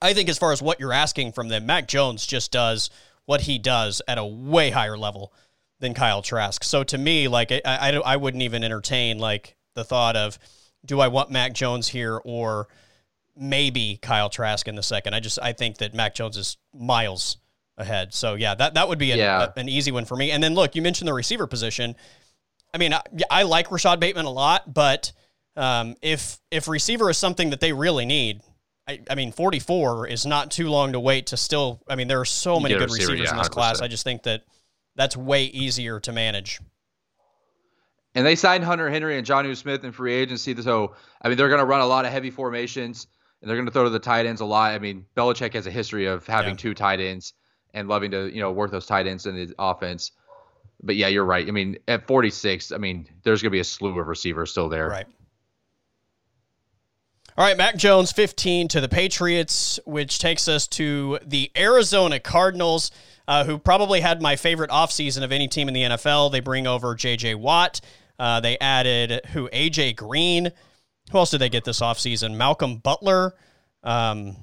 I 0.00 0.14
think 0.14 0.28
as 0.28 0.38
far 0.38 0.52
as 0.52 0.62
what 0.62 0.80
you're 0.80 0.92
asking 0.92 1.32
from 1.32 1.48
them, 1.48 1.66
Mac 1.66 1.88
Jones 1.88 2.26
just 2.26 2.52
does 2.52 2.90
what 3.24 3.42
he 3.42 3.58
does 3.58 4.02
at 4.06 4.18
a 4.18 4.24
way 4.24 4.70
higher 4.70 4.96
level. 4.96 5.32
than 5.78 5.94
Kyle 5.94 6.22
Trask. 6.22 6.64
So 6.64 6.84
to 6.84 6.98
me, 6.98 7.28
like 7.28 7.52
I, 7.52 7.60
I, 7.64 7.90
I 7.92 8.16
wouldn't 8.16 8.42
even 8.42 8.64
entertain 8.64 9.18
like 9.18 9.56
the 9.74 9.84
thought 9.84 10.16
of 10.16 10.38
do 10.84 11.00
I 11.00 11.08
want 11.08 11.30
Mac 11.30 11.52
Jones 11.52 11.88
here 11.88 12.20
or 12.24 12.68
maybe 13.36 13.98
Kyle 14.00 14.30
Trask 14.30 14.66
in 14.68 14.74
the 14.74 14.82
second. 14.82 15.14
I 15.14 15.20
just 15.20 15.38
I 15.42 15.52
think 15.52 15.78
that 15.78 15.94
Mac 15.94 16.14
Jones 16.14 16.36
is 16.36 16.56
miles 16.74 17.38
ahead. 17.76 18.14
So 18.14 18.34
yeah, 18.34 18.54
that 18.54 18.74
that 18.74 18.88
would 18.88 18.98
be 18.98 19.12
an, 19.12 19.18
yeah. 19.18 19.48
a, 19.54 19.60
an 19.60 19.68
easy 19.68 19.92
one 19.92 20.04
for 20.04 20.16
me. 20.16 20.30
And 20.30 20.42
then 20.42 20.54
look, 20.54 20.74
you 20.74 20.82
mentioned 20.82 21.08
the 21.08 21.14
receiver 21.14 21.46
position. 21.46 21.94
I 22.72 22.78
mean, 22.78 22.94
I, 22.94 23.02
I 23.30 23.42
like 23.42 23.70
Rashod 23.70 24.00
Bateman 24.00 24.26
a 24.26 24.30
lot, 24.30 24.72
but 24.72 25.12
um, 25.56 25.96
if 26.02 26.38
if 26.50 26.68
receiver 26.68 27.10
is 27.10 27.18
something 27.18 27.50
that 27.50 27.60
they 27.60 27.72
really 27.72 28.06
need, 28.06 28.40
I, 28.88 29.00
I, 29.10 29.14
mean, 29.16 29.32
44 29.32 30.06
is 30.06 30.24
not 30.24 30.50
too 30.50 30.68
long 30.68 30.92
to 30.92 31.00
wait 31.00 31.28
to 31.28 31.36
still. 31.36 31.80
I 31.88 31.96
mean, 31.96 32.08
there 32.08 32.20
are 32.20 32.26
so 32.26 32.60
many 32.60 32.74
good 32.74 32.90
receivers 32.90 33.20
yeah, 33.20 33.30
in 33.30 33.36
this 33.36 33.48
100%. 33.48 33.50
class. 33.50 33.80
I 33.80 33.88
just 33.88 34.04
think 34.04 34.22
that 34.24 34.44
that's 34.94 35.16
way 35.16 35.44
easier 35.44 35.98
to 36.00 36.12
manage. 36.12 36.60
And 38.14 38.24
they 38.24 38.36
signed 38.36 38.64
Hunter 38.64 38.88
Henry 38.88 39.18
and 39.18 39.26
Jonnu 39.26 39.56
Smith 39.56 39.84
in 39.84 39.92
free 39.92 40.14
agency. 40.14 40.60
So, 40.62 40.94
I 41.20 41.28
mean, 41.28 41.36
they're 41.36 41.48
going 41.48 41.60
to 41.60 41.66
run 41.66 41.80
a 41.82 41.86
lot 41.86 42.06
of 42.06 42.12
heavy 42.12 42.30
formations 42.30 43.08
and 43.42 43.50
they're 43.50 43.56
going 43.56 43.66
to 43.66 43.72
throw 43.72 43.84
to 43.84 43.90
the 43.90 43.98
tight 43.98 44.24
ends 44.24 44.40
a 44.40 44.46
lot. 44.46 44.72
I 44.72 44.78
mean, 44.78 45.04
Belichick 45.16 45.52
has 45.52 45.66
a 45.66 45.70
history 45.70 46.06
of 46.06 46.26
having 46.26 46.52
yeah. 46.52 46.56
two 46.56 46.74
tight 46.74 47.00
ends 47.00 47.34
and 47.74 47.88
loving 47.88 48.12
to, 48.12 48.32
you 48.32 48.40
know, 48.40 48.52
work 48.52 48.70
those 48.70 48.86
tight 48.86 49.06
ends 49.06 49.26
in 49.26 49.34
the 49.34 49.54
offense. 49.58 50.12
But 50.82 50.96
yeah, 50.96 51.08
you're 51.08 51.24
right. 51.24 51.46
I 51.46 51.50
mean, 51.50 51.76
at 51.88 52.06
46, 52.06 52.72
I 52.72 52.78
mean, 52.78 53.06
there's 53.22 53.42
going 53.42 53.50
to 53.50 53.54
be 53.54 53.60
a 53.60 53.64
slew 53.64 53.98
of 53.98 54.06
receivers 54.06 54.50
still 54.50 54.70
there. 54.70 54.88
Right. 54.88 55.06
All 57.38 57.44
right, 57.44 57.56
Mac 57.58 57.76
Jones 57.76 58.12
15 58.12 58.68
to 58.68 58.80
the 58.80 58.88
Patriots, 58.88 59.78
which 59.84 60.18
takes 60.18 60.48
us 60.48 60.66
to 60.68 61.18
the 61.22 61.52
Arizona 61.54 62.18
Cardinals, 62.18 62.90
uh, 63.28 63.44
who 63.44 63.58
probably 63.58 64.00
had 64.00 64.22
my 64.22 64.36
favorite 64.36 64.70
offseason 64.70 65.22
of 65.22 65.32
any 65.32 65.46
team 65.46 65.68
in 65.68 65.74
the 65.74 65.82
NFL. 65.82 66.32
They 66.32 66.40
bring 66.40 66.66
over 66.66 66.94
J.J. 66.94 67.34
Watt. 67.34 67.82
Uh, 68.18 68.40
they 68.40 68.56
added 68.58 69.20
who? 69.32 69.50
A.J. 69.52 69.92
Green. 69.92 70.50
Who 71.12 71.18
else 71.18 71.30
did 71.30 71.42
they 71.42 71.50
get 71.50 71.64
this 71.64 71.80
offseason? 71.80 72.36
Malcolm 72.36 72.78
Butler. 72.78 73.34
Um, 73.84 74.36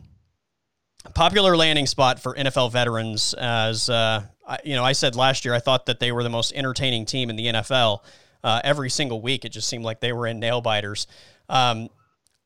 popular 1.15 1.57
landing 1.57 1.87
spot 1.87 2.19
for 2.19 2.35
NFL 2.35 2.71
veterans. 2.71 3.33
As 3.33 3.89
uh, 3.89 4.21
I, 4.47 4.59
you 4.63 4.75
know, 4.75 4.83
I 4.83 4.91
said 4.91 5.15
last 5.15 5.45
year, 5.45 5.55
I 5.55 5.59
thought 5.59 5.87
that 5.87 5.99
they 5.99 6.11
were 6.11 6.21
the 6.21 6.29
most 6.29 6.53
entertaining 6.53 7.07
team 7.07 7.31
in 7.31 7.37
the 7.37 7.47
NFL. 7.47 8.01
Uh, 8.43 8.61
every 8.63 8.91
single 8.91 9.19
week, 9.19 9.45
it 9.45 9.49
just 9.49 9.67
seemed 9.67 9.83
like 9.83 9.99
they 9.99 10.13
were 10.13 10.27
in 10.27 10.39
nail 10.39 10.61
biters. 10.61 11.07
Um, 11.49 11.89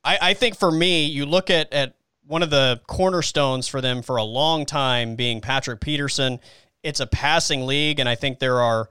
I, 0.04 0.18
I 0.22 0.34
think 0.34 0.58
for 0.58 0.72
me, 0.72 1.06
you 1.06 1.26
look 1.26 1.50
at, 1.50 1.72
at 1.74 1.95
one 2.26 2.43
of 2.43 2.50
the 2.50 2.82
cornerstones 2.88 3.68
for 3.68 3.82
them 3.82 4.02
for 4.02 4.18
a 4.18 4.24
long 4.24 4.66
time 4.66 5.16
being 5.16 5.41
Patrick 5.41 5.80
Peterson. 5.80 6.39
It's 6.84 7.00
a 7.00 7.08
passing 7.08 7.66
league, 7.66 8.00
and 8.00 8.08
I 8.08 8.16
think 8.16 8.39
there 8.39 8.62
are 8.62 8.89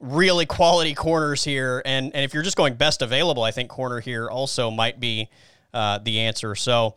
really 0.00 0.46
quality 0.46 0.94
corners 0.94 1.44
here. 1.44 1.82
And, 1.84 2.14
and 2.14 2.24
if 2.24 2.34
you're 2.34 2.42
just 2.42 2.56
going 2.56 2.74
best 2.74 3.02
available, 3.02 3.42
I 3.42 3.50
think 3.50 3.70
corner 3.70 4.00
here 4.00 4.28
also 4.28 4.70
might 4.70 5.00
be 5.00 5.28
uh, 5.72 5.98
the 5.98 6.20
answer. 6.20 6.54
So, 6.54 6.96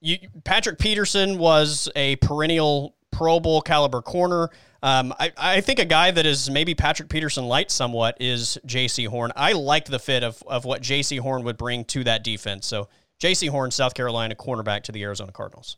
you, 0.00 0.18
Patrick 0.44 0.78
Peterson 0.78 1.38
was 1.38 1.88
a 1.96 2.16
perennial 2.16 2.94
Pro 3.10 3.40
Bowl 3.40 3.60
caliber 3.60 4.00
corner. 4.02 4.50
Um, 4.82 5.12
I, 5.18 5.32
I 5.36 5.60
think 5.60 5.80
a 5.80 5.84
guy 5.84 6.10
that 6.10 6.24
is 6.24 6.48
maybe 6.48 6.74
Patrick 6.74 7.08
Peterson 7.08 7.46
light 7.46 7.70
somewhat 7.70 8.16
is 8.20 8.58
Jaycee 8.66 9.08
Horn. 9.08 9.32
I 9.34 9.52
liked 9.52 9.90
the 9.90 9.98
fit 9.98 10.22
of, 10.22 10.42
of 10.46 10.64
what 10.64 10.82
Jaycee 10.82 11.18
Horn 11.18 11.42
would 11.44 11.56
bring 11.56 11.84
to 11.86 12.04
that 12.04 12.22
defense. 12.22 12.66
So 12.66 12.88
Jaycee 13.20 13.48
Horn, 13.48 13.70
South 13.72 13.94
Carolina 13.94 14.36
cornerback 14.36 14.84
to 14.84 14.92
the 14.92 15.02
Arizona 15.02 15.32
Cardinals. 15.32 15.76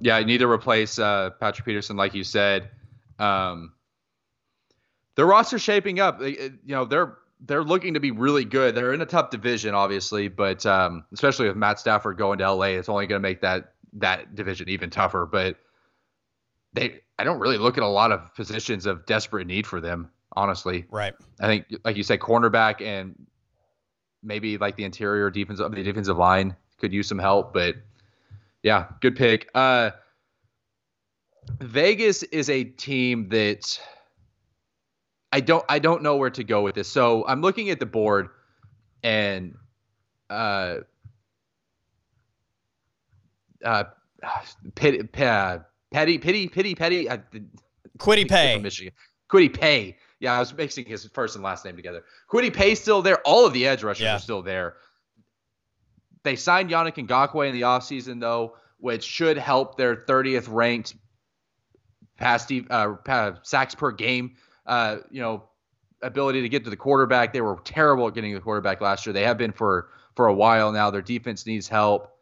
Yeah, 0.00 0.16
I 0.16 0.24
need 0.24 0.38
to 0.38 0.48
replace 0.48 0.98
uh, 0.98 1.30
Patrick 1.40 1.64
Peterson, 1.64 1.96
like 1.96 2.12
you 2.14 2.24
said. 2.24 2.70
Um, 3.18 3.72
their 5.14 5.26
roster 5.26 5.58
shaping 5.58 6.00
up. 6.00 6.20
You 6.20 6.58
know, 6.64 6.84
they're 6.84 7.16
they're 7.40 7.64
looking 7.64 7.94
to 7.94 8.00
be 8.00 8.10
really 8.10 8.44
good. 8.44 8.74
They're 8.74 8.92
in 8.92 9.00
a 9.00 9.06
tough 9.06 9.30
division, 9.30 9.74
obviously, 9.74 10.28
but 10.28 10.64
um, 10.66 11.04
especially 11.12 11.48
with 11.48 11.56
Matt 11.56 11.78
Stafford 11.78 12.18
going 12.18 12.38
to 12.38 12.52
LA, 12.52 12.66
it's 12.66 12.88
only 12.88 13.06
going 13.06 13.20
to 13.20 13.26
make 13.26 13.40
that 13.40 13.72
that 13.94 14.34
division 14.34 14.68
even 14.68 14.90
tougher. 14.90 15.26
But 15.30 15.56
they 16.76 17.00
I 17.18 17.24
don't 17.24 17.40
really 17.40 17.58
look 17.58 17.76
at 17.76 17.82
a 17.82 17.88
lot 17.88 18.12
of 18.12 18.34
positions 18.34 18.86
of 18.86 19.06
desperate 19.06 19.46
need 19.46 19.66
for 19.66 19.80
them, 19.80 20.10
honestly. 20.36 20.84
Right. 20.90 21.14
I 21.40 21.46
think 21.46 21.66
like 21.84 21.96
you 21.96 22.02
said, 22.02 22.20
cornerback 22.20 22.80
and 22.80 23.26
maybe 24.22 24.58
like 24.58 24.76
the 24.76 24.84
interior 24.84 25.30
defense 25.30 25.58
of 25.58 25.72
the 25.74 25.82
defensive 25.82 26.18
line 26.18 26.54
could 26.78 26.92
use 26.92 27.08
some 27.08 27.18
help, 27.18 27.52
but 27.52 27.76
yeah, 28.62 28.86
good 29.00 29.16
pick. 29.16 29.48
Uh 29.54 29.90
Vegas 31.60 32.22
is 32.24 32.50
a 32.50 32.64
team 32.64 33.28
that 33.30 33.80
I 35.32 35.40
don't 35.40 35.64
I 35.68 35.78
don't 35.78 36.02
know 36.02 36.16
where 36.16 36.30
to 36.30 36.44
go 36.44 36.62
with 36.62 36.74
this. 36.74 36.88
So 36.88 37.26
I'm 37.26 37.40
looking 37.40 37.70
at 37.70 37.80
the 37.80 37.86
board 37.86 38.28
and 39.02 39.56
uh 40.28 40.78
uh, 43.64 43.84
pit, 44.74 45.08
uh 45.18 45.58
Petty, 45.96 46.18
Pity, 46.18 46.46
Pity, 46.48 46.74
Petty. 46.74 47.10
I, 47.10 47.22
Paye. 47.98 48.58
Michigan. 48.58 48.92
Paye. 49.30 49.96
Yeah, 50.20 50.34
I 50.34 50.40
was 50.40 50.52
mixing 50.52 50.84
his 50.84 51.06
first 51.06 51.36
and 51.36 51.42
last 51.42 51.64
name 51.64 51.74
together. 51.74 52.04
Kwity 52.30 52.52
Paye 52.52 52.74
still 52.74 53.00
there. 53.00 53.16
All 53.24 53.46
of 53.46 53.54
the 53.54 53.66
edge 53.66 53.82
rushers 53.82 54.02
yeah. 54.02 54.16
are 54.16 54.18
still 54.18 54.42
there. 54.42 54.74
They 56.22 56.36
signed 56.36 56.68
Yannick 56.68 56.96
Ngakoue 56.96 57.48
in 57.48 57.54
the 57.54 57.62
offseason, 57.62 58.20
though, 58.20 58.56
which 58.76 59.04
should 59.04 59.38
help 59.38 59.78
their 59.78 59.96
30th 59.96 60.48
ranked 60.50 60.94
pass 62.18 62.46
uh, 62.68 63.32
sacks 63.42 63.74
per 63.74 63.90
game. 63.90 64.36
Uh, 64.66 64.98
you 65.10 65.22
know, 65.22 65.44
ability 66.02 66.42
to 66.42 66.50
get 66.50 66.64
to 66.64 66.70
the 66.70 66.76
quarterback. 66.76 67.32
They 67.32 67.40
were 67.40 67.56
terrible 67.64 68.06
at 68.06 68.14
getting 68.14 68.34
the 68.34 68.40
quarterback 68.40 68.82
last 68.82 69.06
year. 69.06 69.14
They 69.14 69.24
have 69.24 69.38
been 69.38 69.52
for 69.52 69.88
for 70.14 70.26
a 70.26 70.34
while 70.34 70.72
now. 70.72 70.90
Their 70.90 71.00
defense 71.00 71.46
needs 71.46 71.68
help. 71.68 72.15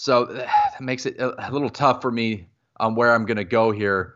So 0.00 0.24
that 0.24 0.80
makes 0.80 1.04
it 1.04 1.16
a 1.20 1.50
little 1.52 1.68
tough 1.68 2.00
for 2.00 2.10
me 2.10 2.46
on 2.78 2.94
where 2.94 3.14
I'm 3.14 3.26
going 3.26 3.36
to 3.36 3.44
go 3.44 3.70
here. 3.70 4.14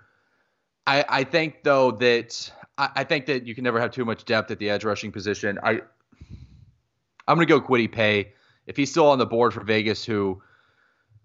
I, 0.87 1.05
I 1.09 1.25
think 1.25 1.63
though 1.63 1.91
that 1.93 2.51
I, 2.79 2.91
I, 2.97 3.05
think 3.05 3.27
that 3.27 3.47
you 3.47 3.55
can 3.55 3.65
never 3.65 3.81
have 3.81 3.91
too 3.91 4.05
much 4.05 4.25
depth 4.25 4.51
at 4.51 4.59
the 4.59 4.71
edge 4.71 4.85
rushing 4.85 5.13
position. 5.13 5.59
I 5.63 5.81
I'm 7.27 7.37
going 7.37 7.47
to 7.47 7.47
go 7.47 7.61
Kwity 7.61 7.91
Paye 7.91 8.33
if 8.67 8.77
he's 8.77 8.91
still 8.91 9.09
on 9.09 9.19
the 9.19 9.27
board 9.27 9.53
for 9.53 9.63
Vegas. 9.63 10.05
Who 10.05 10.43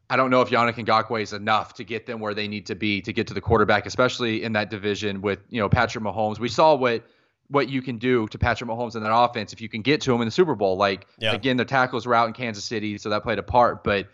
I 0.10 0.16
don't 0.16 0.30
know 0.30 0.42
if 0.42 0.50
Yannick 0.50 0.76
Ngakoue 0.76 1.22
is 1.22 1.34
enough 1.34 1.74
to 1.76 1.84
get 1.84 2.06
them 2.06 2.20
where 2.20 2.34
they 2.34 2.48
need 2.48 2.66
to 2.68 2.76
be 2.76 3.02
to 3.02 3.14
get 3.14 3.28
to 3.28 3.34
the 3.34 3.42
quarterback, 3.42 3.86
especially 3.86 4.44
in 4.44 4.54
that 4.54 4.70
division 4.70 5.22
with 5.22 5.40
you 5.50 5.62
know 5.62 5.70
Patrick 5.70 6.04
Mahomes. 6.04 6.40
We 6.40 6.50
saw 6.50 6.76
what 6.76 7.06
what 7.50 7.68
you 7.70 7.82
can 7.82 7.98
do 7.98 8.28
to 8.28 8.38
Patrick 8.38 8.70
Mahomes 8.70 8.96
in 8.96 9.04
that 9.04 9.14
offense 9.14 9.52
if 9.52 9.60
you 9.60 9.68
can 9.68 9.82
get 9.82 10.02
to 10.02 10.14
him 10.14 10.22
in 10.22 10.28
the 10.28 10.32
Super 10.32 10.56
Bowl. 10.56 10.78
Like 10.78 11.08
yeah. 11.18 11.34
again, 11.34 11.58
the 11.58 11.66
tackles 11.66 12.06
were 12.06 12.16
out 12.16 12.28
in 12.28 12.34
Kansas 12.34 12.64
City, 12.64 12.98
so 12.98 13.10
that 13.10 13.24
played 13.24 13.40
a 13.40 13.44
part, 13.44 13.84
but 13.84 14.08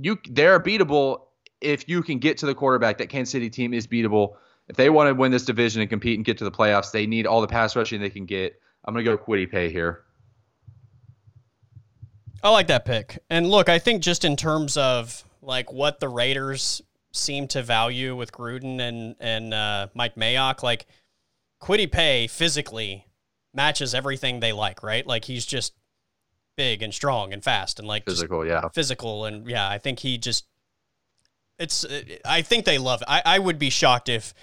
you 0.00 0.18
they're 0.30 0.60
beatable 0.60 1.22
if 1.60 1.88
you 1.88 2.02
can 2.02 2.18
get 2.18 2.38
to 2.38 2.46
the 2.46 2.54
quarterback. 2.54 2.98
That 2.98 3.08
Kansas 3.08 3.32
City 3.32 3.50
team 3.50 3.74
is 3.74 3.86
beatable. 3.86 4.36
If 4.68 4.76
they 4.76 4.90
want 4.90 5.08
to 5.08 5.14
win 5.14 5.32
this 5.32 5.44
division 5.44 5.80
and 5.80 5.90
compete 5.90 6.18
and 6.18 6.24
get 6.24 6.38
to 6.38 6.44
the 6.44 6.50
playoffs, 6.50 6.92
they 6.92 7.06
need 7.06 7.26
all 7.26 7.40
the 7.40 7.48
pass 7.48 7.74
rushing 7.74 8.00
they 8.00 8.10
can 8.10 8.26
get. 8.26 8.60
I'm 8.84 8.94
to 8.94 9.02
go 9.02 9.16
Kwity 9.18 9.50
Paye 9.50 9.70
here. 9.70 10.04
I 12.42 12.50
like 12.50 12.68
that 12.68 12.84
pick. 12.84 13.18
And 13.28 13.50
look, 13.50 13.68
I 13.68 13.78
think 13.78 14.02
just 14.02 14.24
in 14.24 14.36
terms 14.36 14.76
of 14.76 15.24
like 15.42 15.72
what 15.72 16.00
the 16.00 16.08
Raiders 16.08 16.82
seem 17.12 17.48
to 17.48 17.62
value 17.62 18.14
with 18.14 18.32
Gruden 18.32 18.80
and 18.80 19.16
and 19.18 19.52
uh, 19.52 19.88
Mike 19.94 20.14
Mayock, 20.14 20.62
like 20.62 20.86
Kwity 21.60 21.90
Paye 21.90 22.26
physically 22.26 23.06
matches 23.54 23.94
everything 23.94 24.40
they 24.40 24.52
like, 24.52 24.82
right? 24.82 25.06
Like 25.06 25.24
he's 25.24 25.44
just 25.44 25.72
big 26.58 26.82
and 26.82 26.92
strong 26.92 27.32
and 27.32 27.42
fast 27.42 27.78
and 27.78 27.88
like 27.88 28.04
physical, 28.04 28.44
yeah, 28.44 28.68
physical 28.68 29.24
and 29.24 29.48
yeah. 29.48 29.66
I 29.66 29.78
think 29.78 30.00
he 30.00 30.18
just 30.18 30.44
it's. 31.58 31.86
I 32.26 32.42
think 32.42 32.66
they 32.66 32.76
love 32.76 33.00
it. 33.00 33.06
I 33.08 33.22
I 33.24 33.38
would 33.38 33.58
be 33.58 33.70
shocked 33.70 34.10
if 34.10 34.34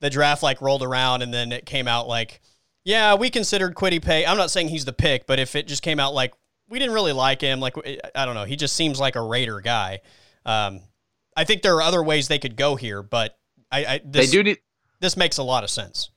the 0.00 0.10
draft 0.10 0.42
like 0.42 0.60
rolled 0.60 0.82
around 0.82 1.22
and 1.22 1.32
then 1.32 1.52
it 1.52 1.66
came 1.66 1.86
out 1.86 2.08
like, 2.08 2.40
yeah, 2.84 3.14
we 3.14 3.30
considered 3.30 3.74
Kwity 3.74 4.02
Paye. 4.02 4.26
I'm 4.26 4.38
not 4.38 4.50
saying 4.50 4.68
he's 4.68 4.86
the 4.86 4.92
pick, 4.92 5.26
but 5.26 5.38
if 5.38 5.54
it 5.54 5.68
just 5.68 5.82
came 5.82 6.00
out 6.00 6.14
like 6.14 6.32
we 6.68 6.78
didn't 6.78 6.94
really 6.94 7.12
like 7.12 7.40
him, 7.40 7.60
like 7.60 7.76
I 8.14 8.24
don't 8.24 8.34
know, 8.34 8.44
he 8.44 8.56
just 8.56 8.74
seems 8.74 8.98
like 8.98 9.14
a 9.14 9.22
Raider 9.22 9.60
guy. 9.60 10.00
Um, 10.44 10.80
I 11.36 11.44
think 11.44 11.62
there 11.62 11.76
are 11.76 11.82
other 11.82 12.02
ways 12.02 12.28
they 12.28 12.38
could 12.38 12.56
go 12.56 12.76
here, 12.76 13.02
but 13.02 13.38
I, 13.70 13.84
I 13.84 14.00
this, 14.04 14.26
they 14.26 14.32
do 14.32 14.42
need 14.42 14.58
this 15.00 15.16
makes 15.16 15.36
a 15.38 15.42
lot 15.42 15.64
of 15.64 15.70
sense 15.70 16.10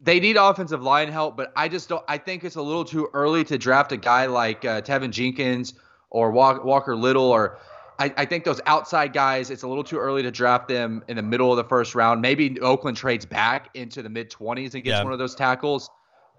they 0.00 0.20
need 0.20 0.36
offensive 0.36 0.82
line 0.82 1.08
help, 1.08 1.36
but 1.36 1.52
I 1.56 1.68
just 1.68 1.88
don't. 1.88 2.04
I 2.06 2.18
think 2.18 2.44
it's 2.44 2.56
a 2.56 2.62
little 2.62 2.84
too 2.84 3.08
early 3.12 3.44
to 3.44 3.58
draft 3.58 3.92
a 3.92 3.96
guy 3.96 4.26
like 4.26 4.64
uh, 4.64 4.80
Teven 4.80 5.10
Jenkins 5.10 5.74
or 6.10 6.30
Walker 6.30 6.94
Little, 6.94 7.24
or 7.24 7.58
I, 7.98 8.12
I, 8.16 8.24
think 8.24 8.44
those 8.44 8.60
outside 8.66 9.12
guys. 9.12 9.50
It's 9.50 9.64
a 9.64 9.68
little 9.68 9.82
too 9.82 9.98
early 9.98 10.22
to 10.22 10.30
draft 10.30 10.68
them 10.68 11.02
in 11.08 11.16
the 11.16 11.22
middle 11.22 11.50
of 11.50 11.56
the 11.56 11.64
first 11.64 11.94
round. 11.96 12.22
Maybe 12.22 12.60
Oakland 12.60 12.96
trades 12.96 13.26
back 13.26 13.70
into 13.74 14.02
the 14.02 14.08
mid 14.08 14.30
twenties 14.30 14.74
and 14.74 14.84
gets 14.84 14.98
yeah. 14.98 15.04
one 15.04 15.12
of 15.12 15.18
those 15.18 15.34
tackles. 15.34 15.90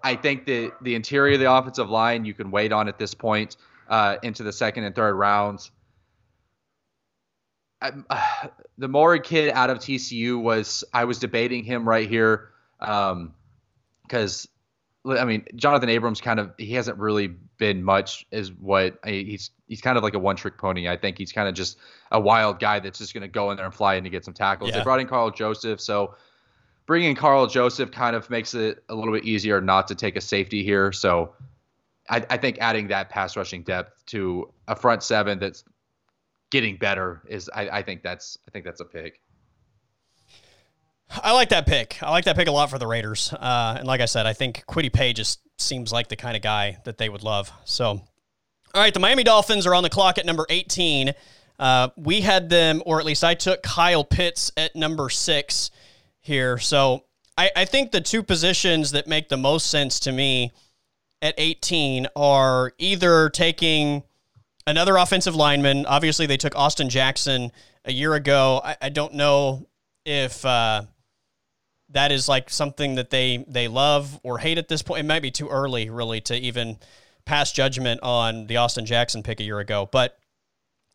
I 0.02 0.16
think 0.16 0.46
the 0.46 0.72
the 0.80 0.94
interior 0.94 1.34
of 1.34 1.40
the 1.40 1.52
offensive 1.52 1.90
line 1.90 2.24
you 2.24 2.32
can 2.32 2.50
wait 2.50 2.72
on 2.72 2.88
at 2.88 2.98
this 2.98 3.12
point 3.12 3.58
uh, 3.90 4.16
into 4.22 4.42
the 4.42 4.52
second 4.52 4.84
and 4.84 4.94
third 4.94 5.14
rounds. 5.14 5.70
uh, 7.82 7.90
the 8.78 8.88
Maury 8.88 9.20
kid 9.20 9.50
out 9.50 9.68
of 9.68 9.78
TCU 9.80 10.40
was 10.40 10.82
I 10.94 11.04
was 11.04 11.18
debating 11.18 11.62
him 11.62 11.86
right 11.86 12.08
here 12.08 12.48
because 14.10 14.48
I 15.06 15.24
mean 15.24 15.44
Jonathan 15.54 15.88
Abrams 15.88 16.20
kind 16.20 16.40
of 16.40 16.52
he 16.58 16.74
hasn't 16.74 16.98
really 16.98 17.28
been 17.28 17.82
much 17.82 18.26
as 18.32 18.52
what 18.52 18.98
he's 19.04 19.50
he's 19.68 19.80
kind 19.80 19.96
of 19.96 20.02
like 20.02 20.14
a 20.14 20.18
one 20.18 20.36
trick 20.36 20.58
pony. 20.58 20.88
I 20.88 20.96
think 20.96 21.16
he's 21.16 21.32
kind 21.32 21.48
of 21.48 21.54
just 21.54 21.78
a 22.10 22.20
wild 22.20 22.58
guy 22.58 22.80
that's 22.80 22.98
just 22.98 23.14
going 23.14 23.22
to 23.22 23.28
go 23.28 23.50
in 23.52 23.56
there 23.56 23.66
and 23.66 23.74
fly 23.74 23.94
in 23.94 24.04
to 24.04 24.10
get 24.10 24.24
some 24.24 24.34
tackles. 24.34 24.70
Yeah. 24.70 24.78
They 24.78 24.84
brought 24.84 25.00
in 25.00 25.06
Karl 25.06 25.30
Joseph, 25.30 25.80
so 25.80 26.14
bringing 26.86 27.14
Karl 27.14 27.46
Joseph 27.46 27.92
kind 27.92 28.16
of 28.16 28.28
makes 28.28 28.52
it 28.54 28.82
a 28.88 28.94
little 28.94 29.14
bit 29.14 29.24
easier 29.24 29.60
not 29.60 29.86
to 29.88 29.94
take 29.94 30.16
a 30.16 30.20
safety 30.20 30.64
here. 30.64 30.90
So 30.90 31.34
I, 32.08 32.24
I 32.28 32.36
think 32.36 32.58
adding 32.60 32.88
that 32.88 33.08
pass 33.08 33.36
rushing 33.36 33.62
depth 33.62 34.04
to 34.06 34.52
a 34.66 34.74
front 34.74 35.04
seven 35.04 35.38
that's 35.38 35.64
getting 36.50 36.76
better 36.76 37.22
is 37.28 37.48
I, 37.54 37.68
I 37.68 37.82
think 37.82 38.02
that's 38.02 38.36
I 38.46 38.50
think 38.50 38.64
that's 38.64 38.80
a 38.80 38.84
pick. 38.84 39.20
I 41.10 41.32
like 41.32 41.48
that 41.48 41.66
pick. 41.66 41.98
I 42.02 42.10
like 42.10 42.24
that 42.26 42.36
pick 42.36 42.48
a 42.48 42.52
lot 42.52 42.70
for 42.70 42.78
the 42.78 42.86
Raiders. 42.86 43.32
Uh, 43.32 43.76
and 43.78 43.86
like 43.86 44.00
I 44.00 44.04
said, 44.04 44.26
I 44.26 44.32
think 44.32 44.64
Kwity 44.66 44.92
Paye 44.92 45.12
just 45.12 45.40
seems 45.58 45.92
like 45.92 46.08
the 46.08 46.16
kind 46.16 46.36
of 46.36 46.42
guy 46.42 46.78
that 46.84 46.98
they 46.98 47.08
would 47.08 47.22
love. 47.22 47.50
So, 47.64 47.86
all 47.86 48.02
right, 48.74 48.94
the 48.94 49.00
Miami 49.00 49.24
Dolphins 49.24 49.66
are 49.66 49.74
on 49.74 49.82
the 49.82 49.90
clock 49.90 50.18
at 50.18 50.26
number 50.26 50.46
18. 50.48 51.12
Uh, 51.58 51.88
we 51.96 52.20
had 52.20 52.48
them, 52.48 52.82
or 52.86 53.00
at 53.00 53.06
least 53.06 53.24
I 53.24 53.34
took 53.34 53.62
Kyle 53.62 54.04
Pitts 54.04 54.52
at 54.56 54.76
number 54.76 55.10
six 55.10 55.70
here. 56.20 56.58
So 56.58 57.04
I, 57.36 57.50
I 57.56 57.64
think 57.64 57.90
the 57.90 58.00
two 58.00 58.22
positions 58.22 58.92
that 58.92 59.06
make 59.06 59.28
the 59.28 59.36
most 59.36 59.68
sense 59.68 60.00
to 60.00 60.12
me 60.12 60.52
at 61.20 61.34
18 61.36 62.06
are 62.16 62.72
either 62.78 63.28
taking 63.30 64.04
another 64.66 64.96
offensive 64.96 65.34
lineman. 65.34 65.86
Obviously, 65.86 66.26
they 66.26 66.36
took 66.36 66.56
Austin 66.56 66.88
Jackson 66.88 67.50
a 67.84 67.92
year 67.92 68.14
ago. 68.14 68.60
I, 68.64 68.76
I 68.82 68.88
don't 68.88 69.14
know 69.14 69.66
if 70.04 70.44
uh, 70.44 70.82
that 71.92 72.12
is 72.12 72.28
like 72.28 72.50
something 72.50 72.96
that 72.96 73.10
they 73.10 73.44
they 73.48 73.68
love 73.68 74.18
or 74.22 74.38
hate 74.38 74.58
at 74.58 74.68
this 74.68 74.82
point. 74.82 75.00
It 75.00 75.08
might 75.08 75.22
be 75.22 75.30
too 75.30 75.48
early, 75.48 75.90
really, 75.90 76.20
to 76.22 76.36
even 76.36 76.78
pass 77.24 77.52
judgment 77.52 78.00
on 78.02 78.46
the 78.46 78.56
Austin 78.56 78.86
Jackson 78.86 79.22
pick 79.22 79.40
a 79.40 79.44
year 79.44 79.58
ago. 79.58 79.88
But 79.90 80.18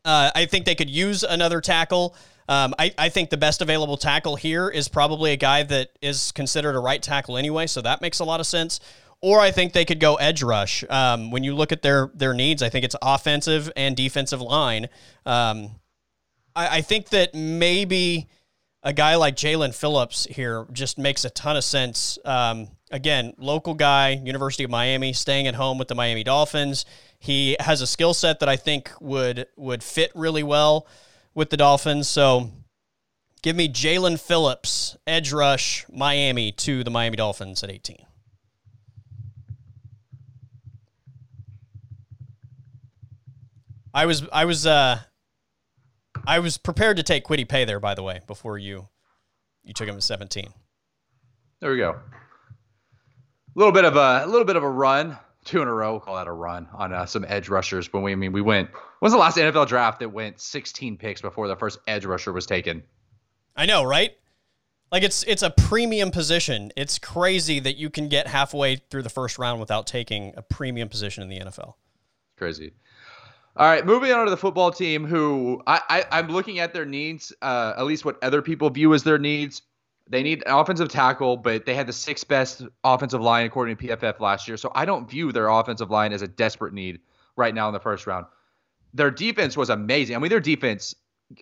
uh, 0.04 0.32
I 0.36 0.46
think 0.46 0.66
they 0.66 0.76
could 0.76 0.90
use 0.90 1.24
another 1.24 1.62
tackle. 1.62 2.16
Um, 2.48 2.76
I, 2.78 2.94
I 2.98 3.10
think 3.10 3.32
the 3.32 3.38
best 3.38 3.62
available 3.62 3.98
tackle 3.98 4.36
here 4.36 4.70
is 4.70 4.88
probably 4.88 5.32
a 5.32 5.38
guy 5.38 5.64
that 5.64 5.90
is 6.02 6.32
considered 6.32 6.76
a 6.76 6.80
right 6.80 7.02
tackle 7.02 7.38
anyway, 7.38 7.66
so 7.66 7.82
that 7.82 8.02
makes 8.02 8.20
a 8.20 8.24
lot 8.24 8.40
of 8.40 8.46
sense 8.46 8.80
or 9.22 9.40
I 9.40 9.50
think 9.50 9.74
they 9.74 9.86
could 9.86 10.00
go 10.00 10.16
edge 10.16 10.44
rush. 10.44 10.84
Um, 10.88 11.32
when 11.32 11.44
you 11.44 11.56
look 11.56 11.72
at 11.72 11.82
their 11.82 12.12
their 12.14 12.34
needs, 12.34 12.62
I 12.62 12.70
think 12.70 12.86
it's 12.86 12.96
offensive 13.02 13.72
and 13.76 13.96
defensive 13.96 14.40
line. 14.42 14.88
Um, 15.26 15.72
I, 16.56 16.78
I, 16.78 16.82
think 16.82 17.10
that 17.10 17.34
maybe 17.34 18.28
a 18.86 18.94
guy 18.94 19.16
like 19.16 19.36
Jaelan 19.36 19.74
Phillips 19.74 20.26
here 20.30 20.68
just 20.72 21.00
makes 21.00 21.26
a 21.26 21.30
ton 21.32 21.58
of 21.58 21.64
sense. 21.64 22.20
Um, 22.24 22.70
again, 22.92 23.34
local 23.40 23.74
guy, 23.74 24.12
University 24.12 24.64
of 24.64 24.70
Miami, 24.70 25.12
staying 25.12 25.48
at 25.48 25.56
home 25.56 25.80
with 25.80 25.88
the 25.88 25.96
Miami 25.96 26.24
Dolphins. 26.24 26.86
He 27.18 27.58
has 27.60 27.82
a 27.82 27.88
skill 27.88 28.14
set 28.14 28.40
that 28.40 28.48
I 28.48 28.56
think 28.56 28.92
would 29.02 29.48
would 29.58 29.84
fit 29.84 30.12
really 30.14 30.44
well 30.44 30.88
with 31.34 31.50
the 31.50 31.58
Dolphins. 31.58 32.08
So. 32.08 32.52
Give 33.42 33.56
me 33.56 33.70
Jaelan 33.70 34.20
Phillips, 34.20 34.98
edge 35.06 35.32
rush, 35.32 35.86
Miami 35.92 36.52
to 36.54 36.84
the 36.84 36.90
Miami 36.90 37.16
Dolphins 37.16 37.64
at 37.64 37.70
18. 37.70 37.98
I 43.94 44.08
was 44.08 44.24
I 44.34 44.46
was 44.46 44.66
uh 44.66 45.00
I 46.28 46.40
was 46.40 46.58
prepared 46.58 46.98
to 46.98 47.04
take 47.04 47.26
Kwity 47.26 47.48
Paye 47.48 47.66
there, 47.66 47.80
by 47.80 47.96
the 47.96 48.04
way, 48.04 48.22
before 48.28 48.58
you 48.58 48.88
you 49.64 49.74
took 49.74 49.88
him 49.88 49.96
at 49.96 50.04
17. 50.04 50.48
There 51.60 51.72
we 51.72 51.78
go. 51.78 51.92
A 51.92 52.00
little 53.56 53.72
bit 53.72 53.86
of 53.86 53.96
a, 53.96 54.24
a 54.24 54.28
little 54.28 54.46
bit 54.46 54.56
of 54.56 54.64
a 54.64 54.70
run, 54.70 55.18
two 55.44 55.62
in 55.62 55.68
a 55.68 55.74
row. 55.74 55.94
We'll 55.94 56.02
call 56.02 56.16
that 56.16 56.28
a 56.28 56.32
run 56.32 56.68
on 56.74 56.94
uh, 56.94 57.06
some 57.06 57.26
edge 57.28 57.50
rushers. 57.50 57.92
When 57.92 58.04
we 58.04 58.12
I 58.12 58.16
mean 58.16 58.32
we 58.32 58.42
went. 58.42 58.70
When's 59.00 59.14
the 59.14 59.20
last 59.20 59.38
NFL 59.38 59.68
draft 59.68 60.00
that 60.00 60.10
went 60.10 60.40
16 60.40 60.98
picks 60.98 61.22
before 61.22 61.48
the 61.48 61.56
first 61.56 61.80
edge 61.88 62.06
rusher 62.06 62.34
was 62.34 62.46
taken? 62.46 62.84
I 63.56 63.66
know, 63.66 63.84
right? 63.84 64.12
Like 64.92 65.04
it's 65.04 65.24
it's 65.24 65.42
a 65.42 65.50
premium 65.50 66.12
position. 66.12 66.72
It's 66.76 67.00
crazy 67.00 67.60
that 67.60 67.78
you 67.78 67.90
can 67.90 68.08
get 68.08 68.28
halfway 68.28 68.78
through 68.78 69.04
the 69.04 69.10
first 69.10 69.40
round 69.40 69.60
without 69.60 69.88
taking 69.88 70.34
a 70.38 70.42
premium 70.42 70.90
position 70.90 71.24
in 71.24 71.30
the 71.30 71.40
NFL. 71.40 71.74
It's 72.28 72.38
crazy. 72.38 72.74
All 73.58 73.66
right, 73.66 73.86
moving 73.86 74.12
on 74.12 74.26
to 74.26 74.30
the 74.30 74.38
football 74.38 74.70
team, 74.70 75.06
who 75.06 75.62
I, 75.66 76.04
I 76.12 76.20
am 76.20 76.28
looking 76.28 76.60
at 76.60 76.74
their 76.74 76.84
needs, 76.84 77.32
uh, 77.42 77.74
at 77.78 77.86
least 77.86 78.04
what 78.04 78.22
other 78.22 78.42
people 78.42 78.70
view 78.70 78.94
as 78.94 79.04
their 79.04 79.18
needs. 79.18 79.62
They 80.10 80.24
need 80.24 80.44
an 80.46 80.54
offensive 80.54 80.90
tackle, 80.90 81.38
but 81.38 81.66
they 81.66 81.74
had 81.74 81.88
the 81.88 81.94
sixth 81.94 82.28
best 82.28 82.64
offensive 82.84 83.22
line 83.22 83.46
according 83.46 83.78
to 83.78 83.88
PFF 83.88 84.20
last 84.20 84.48
year. 84.48 84.58
So 84.58 84.74
I 84.76 84.84
don't 84.84 85.10
view 85.10 85.32
their 85.32 85.48
offensive 85.48 85.90
line 85.90 86.12
as 86.12 86.22
a 86.22 86.28
desperate 86.28 86.74
need 86.74 87.00
right 87.38 87.56
now 87.56 87.68
in 87.70 87.74
the 87.74 87.80
first 87.80 88.06
round. 88.06 88.26
Their 88.94 89.10
defense 89.10 89.56
was 89.56 89.70
amazing. 89.70 90.18
I 90.18 90.20
mean, 90.20 90.30
their 90.30 90.42
defense, 90.42 90.94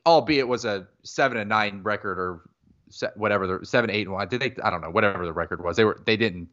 albeit 0.05 0.47
was 0.47 0.65
a 0.65 0.87
seven 1.01 1.37
and 1.37 1.49
nine 1.49 1.81
record 1.81 2.19
or 2.19 2.41
whatever, 3.15 3.47
the 3.47 3.65
seven 3.65 3.89
eight 3.89 4.03
and 4.03 4.13
one. 4.13 4.27
Did 4.27 4.39
they? 4.39 4.55
I 4.63 4.69
don't 4.69 4.81
know. 4.81 4.91
Whatever 4.91 5.25
the 5.25 5.33
record 5.33 5.63
was, 5.63 5.77
they 5.77 5.83
were 5.83 5.99
they 6.05 6.15
didn't 6.15 6.47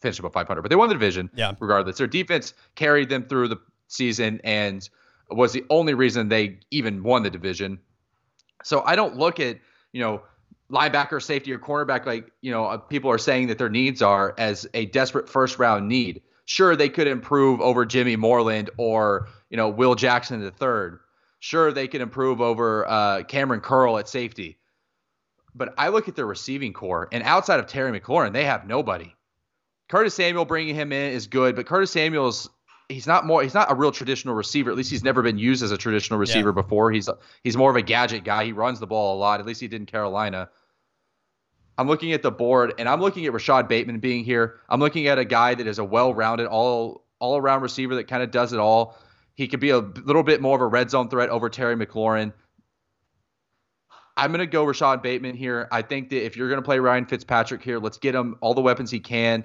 finish 0.00 0.18
above 0.18 0.32
500, 0.32 0.62
but 0.62 0.68
they 0.68 0.76
won 0.76 0.88
the 0.88 0.94
division. 0.94 1.30
Yeah. 1.34 1.52
Regardless, 1.60 1.96
their 1.96 2.08
defense 2.08 2.54
carried 2.74 3.08
them 3.08 3.24
through 3.24 3.48
the 3.48 3.58
season 3.92 4.40
and 4.44 4.88
was 5.30 5.52
the 5.52 5.64
only 5.70 5.94
reason 5.94 6.28
they 6.28 6.58
even 6.70 7.02
won 7.02 7.22
the 7.22 7.30
division. 7.30 7.78
So 8.64 8.82
I 8.84 8.96
don't 8.96 9.16
look 9.16 9.40
at, 9.40 9.58
you 9.92 10.00
know, 10.00 10.22
linebacker, 10.70 11.22
safety, 11.22 11.52
or 11.52 11.58
cornerback 11.58 12.06
like, 12.06 12.30
you 12.40 12.50
know, 12.50 12.66
uh, 12.66 12.76
people 12.78 13.10
are 13.10 13.18
saying 13.18 13.48
that 13.48 13.58
their 13.58 13.68
needs 13.68 14.02
are 14.02 14.34
as 14.38 14.66
a 14.74 14.86
desperate 14.86 15.28
first 15.28 15.58
round 15.58 15.88
need. 15.88 16.22
Sure, 16.44 16.74
they 16.74 16.88
could 16.88 17.06
improve 17.06 17.60
over 17.60 17.84
Jimmy 17.84 18.16
Moreland 18.16 18.70
or, 18.76 19.28
you 19.50 19.56
know, 19.56 19.68
Will 19.68 19.94
Jackson 19.94 20.40
the 20.40 20.50
third. 20.50 20.98
Sure, 21.40 21.72
they 21.72 21.88
could 21.88 22.00
improve 22.00 22.40
over 22.40 22.88
uh, 22.88 23.22
Kamren 23.22 23.62
Curl 23.62 23.98
at 23.98 24.08
safety. 24.08 24.58
But 25.54 25.74
I 25.76 25.88
look 25.88 26.08
at 26.08 26.16
their 26.16 26.26
receiving 26.26 26.72
corps, 26.72 27.08
and 27.12 27.22
outside 27.24 27.60
of 27.60 27.66
Terry 27.66 27.98
McLaurin, 27.98 28.32
they 28.32 28.44
have 28.44 28.66
nobody. 28.66 29.14
Curtis 29.88 30.14
Samuel 30.14 30.46
bringing 30.46 30.74
him 30.74 30.92
in 30.92 31.12
is 31.12 31.26
good, 31.26 31.54
but 31.54 31.66
Curtis 31.66 31.90
Samuel's 31.90 32.48
he's 32.92 33.06
not 33.06 33.26
more 33.26 33.42
he's 33.42 33.54
not 33.54 33.70
a 33.70 33.74
real 33.74 33.92
traditional 33.92 34.34
receiver. 34.34 34.70
At 34.70 34.76
least 34.76 34.90
he's 34.90 35.04
never 35.04 35.22
been 35.22 35.38
used 35.38 35.62
as 35.62 35.70
a 35.70 35.78
traditional 35.78 36.18
receiver 36.18 36.50
yeah. 36.50 36.62
before. 36.62 36.90
He's 36.90 37.08
he's 37.42 37.56
more 37.56 37.70
of 37.70 37.76
a 37.76 37.82
gadget 37.82 38.24
guy. 38.24 38.44
He 38.44 38.52
runs 38.52 38.80
the 38.80 38.86
ball 38.86 39.16
a 39.16 39.18
lot. 39.18 39.40
At 39.40 39.46
least 39.46 39.60
he 39.60 39.68
did 39.68 39.80
in 39.80 39.86
Carolina. 39.86 40.48
I'm 41.78 41.88
looking 41.88 42.12
at 42.12 42.22
the 42.22 42.30
board 42.30 42.74
and 42.78 42.88
I'm 42.88 43.00
looking 43.00 43.26
at 43.26 43.32
Rashod 43.32 43.68
Bateman 43.68 43.98
being 44.00 44.24
here. 44.24 44.60
I'm 44.68 44.80
looking 44.80 45.06
at 45.06 45.18
a 45.18 45.24
guy 45.24 45.54
that 45.54 45.66
is 45.66 45.78
a 45.78 45.84
well-rounded 45.84 46.46
all 46.46 47.04
all 47.18 47.36
around 47.36 47.62
receiver 47.62 47.94
that 47.96 48.08
kind 48.08 48.22
of 48.22 48.30
does 48.30 48.52
it 48.52 48.58
all. 48.58 48.98
He 49.34 49.48
could 49.48 49.60
be 49.60 49.70
a 49.70 49.78
little 49.78 50.22
bit 50.22 50.42
more 50.42 50.56
of 50.56 50.60
a 50.60 50.66
red 50.66 50.90
zone 50.90 51.08
threat 51.08 51.30
over 51.30 51.48
Terry 51.48 51.76
McLaurin. 51.76 52.32
I'm 54.14 54.30
going 54.30 54.40
to 54.40 54.46
go 54.46 54.64
Rashod 54.64 55.02
Bateman 55.02 55.34
here. 55.34 55.68
I 55.72 55.80
think 55.80 56.10
that 56.10 56.22
if 56.24 56.36
you're 56.36 56.48
going 56.48 56.60
to 56.60 56.64
play 56.64 56.78
Ryan 56.78 57.06
Fitzpatrick 57.06 57.62
here, 57.62 57.78
let's 57.78 57.96
get 57.96 58.14
him 58.14 58.36
all 58.42 58.52
the 58.52 58.60
weapons 58.60 58.90
he 58.90 59.00
can 59.00 59.44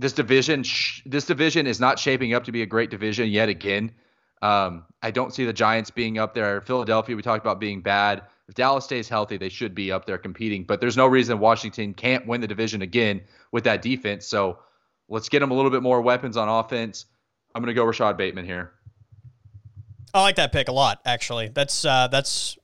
this 0.00 0.14
division 0.14 0.64
this 1.04 1.26
division 1.26 1.66
is 1.66 1.78
not 1.78 1.98
shaping 1.98 2.32
up 2.32 2.44
to 2.44 2.52
be 2.52 2.62
a 2.62 2.66
great 2.66 2.90
division 2.90 3.28
yet 3.28 3.50
again. 3.50 3.92
Um, 4.40 4.86
I 5.02 5.10
don't 5.10 5.34
see 5.34 5.44
the 5.44 5.52
Giants 5.52 5.90
being 5.90 6.18
up 6.18 6.32
there. 6.32 6.62
Philadelphia, 6.62 7.14
we 7.14 7.20
talked 7.20 7.44
about 7.44 7.60
being 7.60 7.82
bad. 7.82 8.22
If 8.48 8.54
Dallas 8.54 8.86
stays 8.86 9.10
healthy, 9.10 9.36
they 9.36 9.50
should 9.50 9.74
be 9.74 9.92
up 9.92 10.06
there 10.06 10.16
competing. 10.16 10.64
But 10.64 10.80
there's 10.80 10.96
no 10.96 11.06
reason 11.06 11.38
Washington 11.38 11.92
can't 11.92 12.26
win 12.26 12.40
the 12.40 12.48
division 12.48 12.80
again 12.80 13.20
with 13.52 13.64
that 13.64 13.82
defense. 13.82 14.26
So 14.26 14.58
let's 15.10 15.28
get 15.28 15.40
them 15.40 15.50
a 15.50 15.54
little 15.54 15.70
bit 15.70 15.82
more 15.82 16.00
weapons 16.00 16.38
on 16.38 16.48
offense. 16.48 17.04
I'm 17.54 17.62
going 17.62 17.68
to 17.68 17.78
go 17.78 17.84
Rashod 17.84 18.16
Bateman 18.16 18.46
here. 18.46 18.72
I 20.14 20.22
like 20.22 20.36
that 20.36 20.50
pick 20.50 20.68
a 20.68 20.72
lot, 20.72 21.00
actually. 21.04 21.48
That's 21.48 21.84
uh, 21.84 22.08
that's 22.08 22.56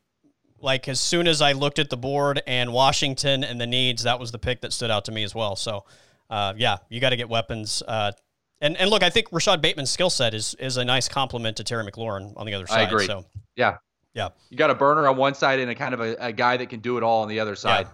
like 0.58 0.88
as 0.88 0.98
soon 0.98 1.28
as 1.28 1.42
I 1.42 1.52
looked 1.52 1.78
at 1.78 1.90
the 1.90 1.96
board 1.98 2.42
and 2.46 2.72
Washington 2.72 3.44
and 3.44 3.60
the 3.60 3.66
needs, 3.66 4.04
that 4.04 4.18
was 4.18 4.32
the 4.32 4.38
pick 4.38 4.62
that 4.62 4.72
stood 4.72 4.90
out 4.90 5.04
to 5.04 5.12
me 5.12 5.22
as 5.22 5.34
well. 5.34 5.54
So 5.54 5.84
uh, 6.30 6.54
yeah, 6.56 6.78
you 6.88 7.00
got 7.00 7.10
to 7.10 7.16
get 7.16 7.28
weapons. 7.28 7.82
Uh, 7.86 8.12
and 8.60 8.76
and 8.76 8.90
look, 8.90 9.02
I 9.02 9.10
think 9.10 9.28
Rashod 9.32 9.60
Bateman's 9.60 9.90
skill 9.90 10.10
set 10.10 10.34
is 10.34 10.54
is 10.58 10.76
a 10.76 10.84
nice 10.84 11.08
complement 11.08 11.56
to 11.58 11.64
Terry 11.64 11.84
McLaurin 11.84 12.32
on 12.36 12.46
the 12.46 12.54
other 12.54 12.66
side. 12.66 12.80
I 12.80 12.82
agree. 12.82 13.06
So 13.06 13.24
yeah, 13.54 13.76
yeah, 14.14 14.30
you 14.50 14.56
got 14.56 14.70
a 14.70 14.74
burner 14.74 15.06
on 15.08 15.16
one 15.16 15.34
side 15.34 15.60
and 15.60 15.70
a 15.70 15.74
kind 15.74 15.94
of 15.94 16.00
a, 16.00 16.16
a 16.18 16.32
guy 16.32 16.56
that 16.56 16.70
can 16.70 16.80
do 16.80 16.96
it 16.96 17.02
all 17.02 17.22
on 17.22 17.28
the 17.28 17.40
other 17.40 17.54
side. 17.54 17.86
Yeah. 17.86 17.92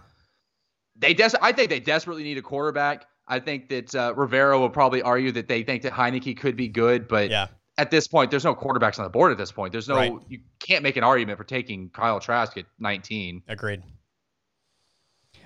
They 0.96 1.14
des- 1.14 1.38
I 1.40 1.52
think 1.52 1.70
they 1.70 1.80
desperately 1.80 2.22
need 2.22 2.38
a 2.38 2.42
quarterback. 2.42 3.06
I 3.26 3.40
think 3.40 3.68
that 3.70 3.94
uh, 3.94 4.14
Rivera 4.16 4.58
will 4.58 4.70
probably 4.70 5.02
argue 5.02 5.32
that 5.32 5.48
they 5.48 5.62
think 5.62 5.82
that 5.82 5.92
Heinicke 5.92 6.36
could 6.36 6.56
be 6.56 6.68
good, 6.68 7.08
but 7.08 7.30
yeah. 7.30 7.46
at 7.78 7.90
this 7.90 8.06
point, 8.06 8.30
there's 8.30 8.44
no 8.44 8.54
quarterbacks 8.54 8.98
on 8.98 9.04
the 9.04 9.10
board. 9.10 9.32
At 9.32 9.38
this 9.38 9.52
point, 9.52 9.72
there's 9.72 9.88
no 9.88 9.96
right. 9.96 10.12
you 10.28 10.40
can't 10.60 10.82
make 10.82 10.96
an 10.96 11.04
argument 11.04 11.38
for 11.38 11.44
taking 11.44 11.88
Kyle 11.90 12.20
Trask 12.20 12.56
at 12.56 12.66
19. 12.78 13.42
Agreed. 13.48 13.82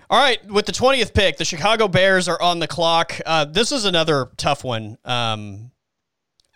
All 0.09 0.21
right, 0.21 0.45
with 0.47 0.67
the 0.67 0.73
20th 0.73 1.15
pick, 1.15 1.37
the 1.37 1.45
Chicago 1.45 1.89
Bears 1.89 2.29
are 2.29 2.41
on 2.41 2.61
the 2.61 2.69
clock. 2.69 3.19
Uh, 3.27 3.45
this 3.45 3.73
is 3.73 3.85
another 3.87 4.29
tough 4.37 4.63
one. 4.63 4.99
Um, 5.05 5.73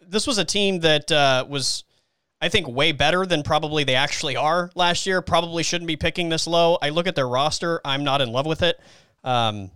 this 0.07 0.25
was 0.25 0.39
a 0.39 0.45
team 0.45 0.81
that 0.81 1.11
uh, 1.11 1.45
was 1.49 1.83
I 2.41 2.49
think 2.49 2.69
way 2.69 2.93
better 2.93 3.27
than 3.27 3.43
probably 3.43 3.83
they 3.83 3.97
actually 3.97 4.37
are 4.37 4.71
last 4.77 5.05
year. 5.05 5.21
Probably 5.21 5.65
shouldn't 5.65 5.89
be 5.89 5.97
picking 5.97 6.29
this 6.29 6.47
low. 6.47 6.79
I 6.81 6.91
look 6.91 7.09
at 7.09 7.17
their 7.17 7.29
roster, 7.29 7.81
I'm 7.85 8.05
not 8.05 8.21
in 8.21 8.31
love 8.31 8.47
with 8.47 8.63
it. 8.63 8.79
Um, 9.25 9.73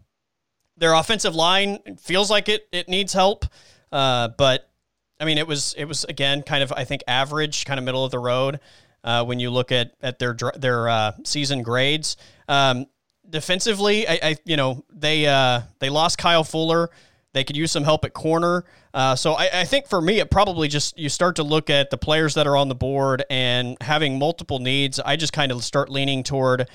their 0.77 0.95
offensive 0.95 1.35
line 1.35 1.97
feels 2.01 2.31
like 2.31 2.49
it 2.49 2.69
it 2.71 2.89
needs 2.89 3.13
help, 3.13 3.45
uh, 3.91 4.29
but 4.29 4.71
I 5.19 5.25
mean 5.25 5.39
it 5.39 5.49
was 5.49 5.75
it 5.77 5.87
was 5.87 6.05
again 6.05 6.43
kind 6.43 6.63
of 6.63 6.73
I 6.73 6.85
think 6.85 7.03
average, 7.09 7.65
kind 7.65 7.79
of 7.79 7.85
middle 7.85 8.05
of 8.05 8.13
the 8.13 8.21
road 8.21 8.61
uh, 9.03 9.25
when 9.25 9.41
you 9.41 9.51
look 9.51 9.73
at 9.73 9.95
at 10.01 10.21
their 10.21 10.37
their 10.57 10.89
uh, 10.89 11.13
season 11.25 11.65
grades. 11.65 12.17
Um, 12.49 12.87
defensively, 13.29 14.07
I, 14.07 14.19
I, 14.23 14.37
you 14.45 14.57
know 14.57 14.85
they 14.93 15.27
uh, 15.27 15.63
they 15.79 15.91
lost 15.91 16.19
Kyle 16.19 16.45
Fuller. 16.45 16.91
They 17.33 17.43
could 17.43 17.57
use 17.57 17.73
some 17.73 17.83
help 17.83 18.05
at 18.05 18.15
corner. 18.15 18.65
Uh, 18.95 19.17
so 19.17 19.33
I, 19.33 19.51
I, 19.53 19.65
think 19.65 19.89
for 19.89 20.01
me, 20.01 20.21
it 20.21 20.31
probably 20.31 20.69
just 20.69 20.97
you 20.97 21.09
start 21.09 21.35
to 21.37 21.43
look 21.43 21.69
at 21.69 21.91
the 21.91 21.99
players 21.99 22.35
that 22.35 22.47
are 22.47 22.57
on 22.57 22.69
the 22.69 22.77
board 22.77 23.25
and 23.29 23.77
having 23.81 24.21
multiple 24.21 24.61
needs. 24.61 25.01
I 25.01 25.17
just 25.17 25.33
kind 25.33 25.51
of 25.51 25.65
start 25.65 25.91
leaning 25.91 26.23
toward 26.23 26.69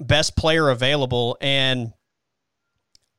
best 0.00 0.36
player 0.36 0.70
available, 0.70 1.36
and 1.40 1.92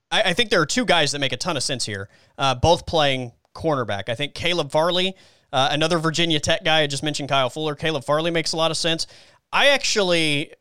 I, 0.10 0.34
think 0.34 0.50
there 0.50 0.62
are 0.62 0.66
two 0.66 0.86
guys 0.86 1.12
that 1.12 1.20
make 1.20 1.34
a 1.34 1.38
ton 1.38 1.58
of 1.58 1.64
sense 1.64 1.86
here, 1.86 2.08
uh, 2.38 2.56
both 2.56 2.86
playing 2.86 3.34
cornerback. 3.54 4.08
I 4.08 4.16
think 4.16 4.34
Caleb 4.34 4.72
Farley, 4.72 5.16
uh, 5.52 5.70
another 5.72 5.98
Virginia 6.00 6.40
Tech 6.40 6.64
guy. 6.64 6.82
I 6.82 6.88
just 6.88 7.04
mentioned 7.04 7.28
Kyle 7.28 7.50
Fuller. 7.50 7.76
Caleb 7.76 8.06
Farley 8.06 8.32
makes 8.32 8.54
a 8.54 8.58
lot 8.58 8.72
of 8.72 8.78
sense. 8.78 9.08
I 9.52 9.68
actually 9.68 10.54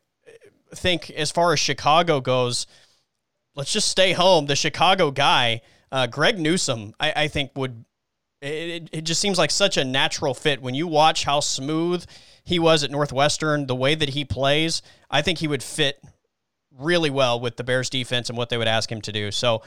think, 0.75 1.09
as 1.11 1.31
far 1.31 1.53
as 1.53 1.59
Chicago 1.59 2.21
goes, 2.21 2.67
let's 3.55 3.71
just 3.71 3.89
stay 3.89 4.13
home. 4.13 4.45
The 4.45 4.55
Chicago 4.55 5.11
guy 5.11 5.61
uh, 5.91 6.07
Greg 6.07 6.39
Newsome, 6.39 6.93
I, 6.99 7.13
I 7.15 7.27
think 7.27 7.51
would 7.55 7.85
it, 8.41 8.89
it 8.91 9.01
just 9.01 9.19
seems 9.19 9.37
like 9.37 9.49
such 9.49 9.77
a 9.77 9.83
natural 9.83 10.33
fit 10.33 10.61
when 10.61 10.75
you 10.75 10.87
watch 10.87 11.23
how 11.23 11.39
smooth 11.39 12.05
he 12.43 12.59
was 12.59 12.83
at 12.83 12.91
Northwestern, 12.91 13.65
the 13.65 13.75
way 13.75 13.95
that 13.95 14.09
he 14.09 14.25
plays. 14.25 14.81
I 15.09 15.21
think 15.21 15.39
he 15.39 15.47
would 15.47 15.63
fit 15.63 15.99
really 16.77 17.09
well 17.09 17.39
with 17.39 17.57
the 17.57 17.63
Bears 17.63 17.89
defense 17.89 18.29
and 18.29 18.37
what 18.37 18.49
they 18.49 18.57
would 18.57 18.67
ask 18.67 18.91
him 18.91 19.01
to 19.01 19.11
do. 19.11 19.31
So 19.31 19.63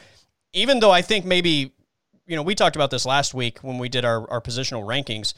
even 0.52 0.80
though 0.80 0.92
I 0.92 1.02
think 1.02 1.24
maybe, 1.24 1.72
you 2.26 2.36
know, 2.36 2.42
we 2.42 2.54
talked 2.54 2.76
about 2.76 2.90
this 2.90 3.04
last 3.04 3.34
week 3.34 3.58
when 3.60 3.78
we 3.78 3.88
did 3.88 4.04
our, 4.04 4.30
our 4.30 4.40
positional 4.40 4.84
rankings, 4.84 5.34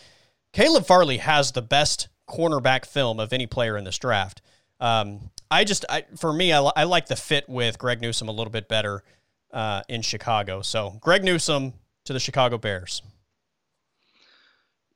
Caleb 0.52 0.84
Farley 0.84 1.16
has 1.16 1.52
the 1.52 1.62
best 1.62 2.08
cornerback 2.28 2.84
film 2.84 3.18
of 3.18 3.32
any 3.32 3.46
player 3.46 3.78
in 3.78 3.84
this 3.84 3.98
draft. 3.98 4.42
Um, 4.78 5.30
I 5.52 5.64
just, 5.64 5.84
I, 5.88 6.04
for 6.16 6.32
me, 6.32 6.52
I, 6.52 6.60
I 6.60 6.84
like 6.84 7.06
the 7.06 7.16
fit 7.16 7.48
with 7.48 7.78
Greg 7.78 8.00
Newsome 8.00 8.28
a 8.28 8.32
little 8.32 8.50
bit 8.50 8.68
better 8.68 9.04
uh, 9.52 9.82
in 9.88 10.02
Chicago. 10.02 10.62
So 10.62 10.98
Greg 11.00 11.22
Newsome 11.22 11.74
to 12.04 12.12
the 12.12 12.20
Chicago 12.20 12.58
Bears. 12.58 13.02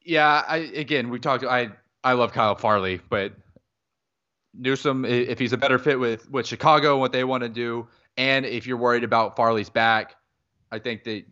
Yeah, 0.03 0.45
I 0.47 0.59
again 0.59 1.11
we 1.11 1.19
talked. 1.19 1.45
I 1.45 1.71
I 2.05 2.13
love 2.13 2.33
Kyle 2.33 2.55
Farley, 2.55 3.01
but 3.11 3.33
Newsome, 4.55 5.05
if 5.05 5.39
he's 5.39 5.53
a 5.53 5.57
better 5.57 5.79
fit 5.79 5.99
with 5.99 6.31
with 6.31 6.47
Chicago 6.47 6.93
and 6.93 7.01
what 7.01 7.13
they 7.13 7.25
want 7.25 7.43
to 7.43 7.49
do, 7.49 7.89
and 8.17 8.47
if 8.47 8.67
you're 8.67 8.77
worried 8.77 9.05
about 9.05 9.37
Farley's 9.37 9.69
back, 9.69 10.15
I 10.71 10.79
think 10.79 11.05
that 11.05 11.25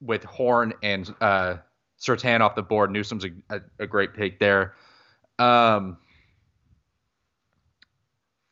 with 0.00 0.24
Horn 0.24 0.72
and 0.82 1.12
uh, 1.20 1.56
Surtain 2.00 2.40
off 2.40 2.54
the 2.54 2.62
board, 2.62 2.90
Newsome's 2.90 3.24
a, 3.24 3.30
a, 3.50 3.60
a 3.80 3.86
great 3.86 4.14
pick 4.14 4.38
there. 4.38 4.74
Um, 5.38 5.98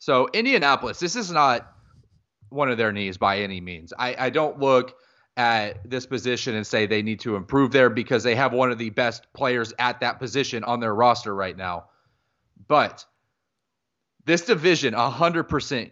so 0.00 0.28
Indianapolis, 0.32 0.98
this 0.98 1.14
is 1.14 1.30
not 1.30 1.70
one 2.48 2.70
of 2.70 2.78
their 2.78 2.90
knees 2.90 3.18
by 3.18 3.40
any 3.40 3.60
means. 3.60 3.92
I, 3.96 4.16
I 4.18 4.30
don't 4.30 4.58
look 4.58 4.94
at 5.36 5.88
this 5.88 6.06
position 6.06 6.54
and 6.56 6.66
say 6.66 6.86
they 6.86 7.02
need 7.02 7.20
to 7.20 7.36
improve 7.36 7.70
there 7.70 7.90
because 7.90 8.22
they 8.22 8.34
have 8.34 8.54
one 8.54 8.72
of 8.72 8.78
the 8.78 8.90
best 8.90 9.26
players 9.34 9.74
at 9.78 10.00
that 10.00 10.18
position 10.18 10.64
on 10.64 10.80
their 10.80 10.94
roster 10.94 11.34
right 11.34 11.56
now. 11.56 11.84
But 12.66 13.04
this 14.24 14.46
division 14.46 14.94
100% 14.94 15.90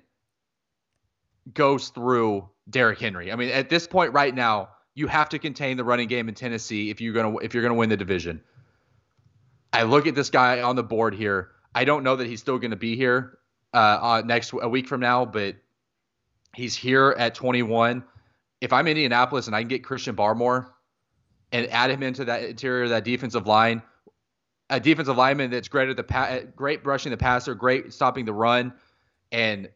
goes 1.52 1.88
through 1.90 2.48
Derrick 2.68 2.98
Henry. 2.98 3.30
I 3.30 3.36
mean, 3.36 3.50
at 3.50 3.68
this 3.68 3.86
point 3.86 4.14
right 4.14 4.34
now, 4.34 4.70
you 4.94 5.06
have 5.06 5.28
to 5.28 5.38
contain 5.38 5.76
the 5.76 5.84
running 5.84 6.08
game 6.08 6.30
in 6.30 6.34
Tennessee 6.34 6.88
if 6.88 7.02
you're 7.02 7.12
going 7.12 7.32
to 7.32 7.44
if 7.44 7.52
you're 7.52 7.62
going 7.62 7.74
to 7.74 7.78
win 7.78 7.90
the 7.90 7.96
division. 7.96 8.40
I 9.70 9.82
look 9.82 10.06
at 10.06 10.14
this 10.14 10.30
guy 10.30 10.62
on 10.62 10.76
the 10.76 10.82
board 10.82 11.14
here. 11.14 11.50
I 11.74 11.84
don't 11.84 12.02
know 12.04 12.16
that 12.16 12.26
he's 12.26 12.40
still 12.40 12.58
going 12.58 12.70
to 12.70 12.76
be 12.76 12.96
here 12.96 13.38
uh, 13.74 13.76
uh, 13.76 14.22
next 14.24 14.52
a 14.52 14.68
week 14.68 14.86
from 14.86 15.00
now, 15.00 15.24
but 15.24 15.56
He's 16.54 16.74
here 16.74 17.14
at 17.18 17.34
21. 17.34 18.02
If 18.60 18.72
I'm 18.72 18.88
Indianapolis 18.88 19.46
and 19.46 19.54
I 19.54 19.60
can 19.60 19.68
get 19.68 19.84
Christian 19.84 20.16
Barmore 20.16 20.66
and 21.52 21.68
add 21.68 21.90
him 21.90 22.02
into 22.02 22.24
that 22.24 22.42
interior, 22.42 22.88
that 22.88 23.04
defensive 23.04 23.46
line, 23.46 23.82
a 24.70 24.80
defensive 24.80 25.16
lineman 25.16 25.50
that's 25.50 25.68
great 25.68 25.88
at 25.88 25.96
the 25.96 26.02
pa- 26.02 26.40
great 26.56 26.82
brushing 26.82 27.10
the 27.10 27.16
passer, 27.16 27.54
great 27.54 27.92
stopping 27.92 28.24
the 28.24 28.32
run, 28.32 28.72
and 29.30 29.68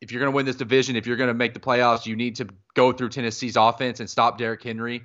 if 0.00 0.10
you're 0.10 0.20
going 0.20 0.32
to 0.32 0.34
win 0.34 0.46
this 0.46 0.56
division, 0.56 0.96
if 0.96 1.06
you're 1.06 1.18
going 1.18 1.28
to 1.28 1.34
make 1.34 1.52
the 1.52 1.60
playoffs, 1.60 2.06
you 2.06 2.16
need 2.16 2.36
to 2.36 2.48
go 2.72 2.92
through 2.92 3.10
Tennessee's 3.10 3.56
offense 3.56 4.00
and 4.00 4.08
stop 4.08 4.38
Derrick 4.38 4.62
Henry. 4.62 5.02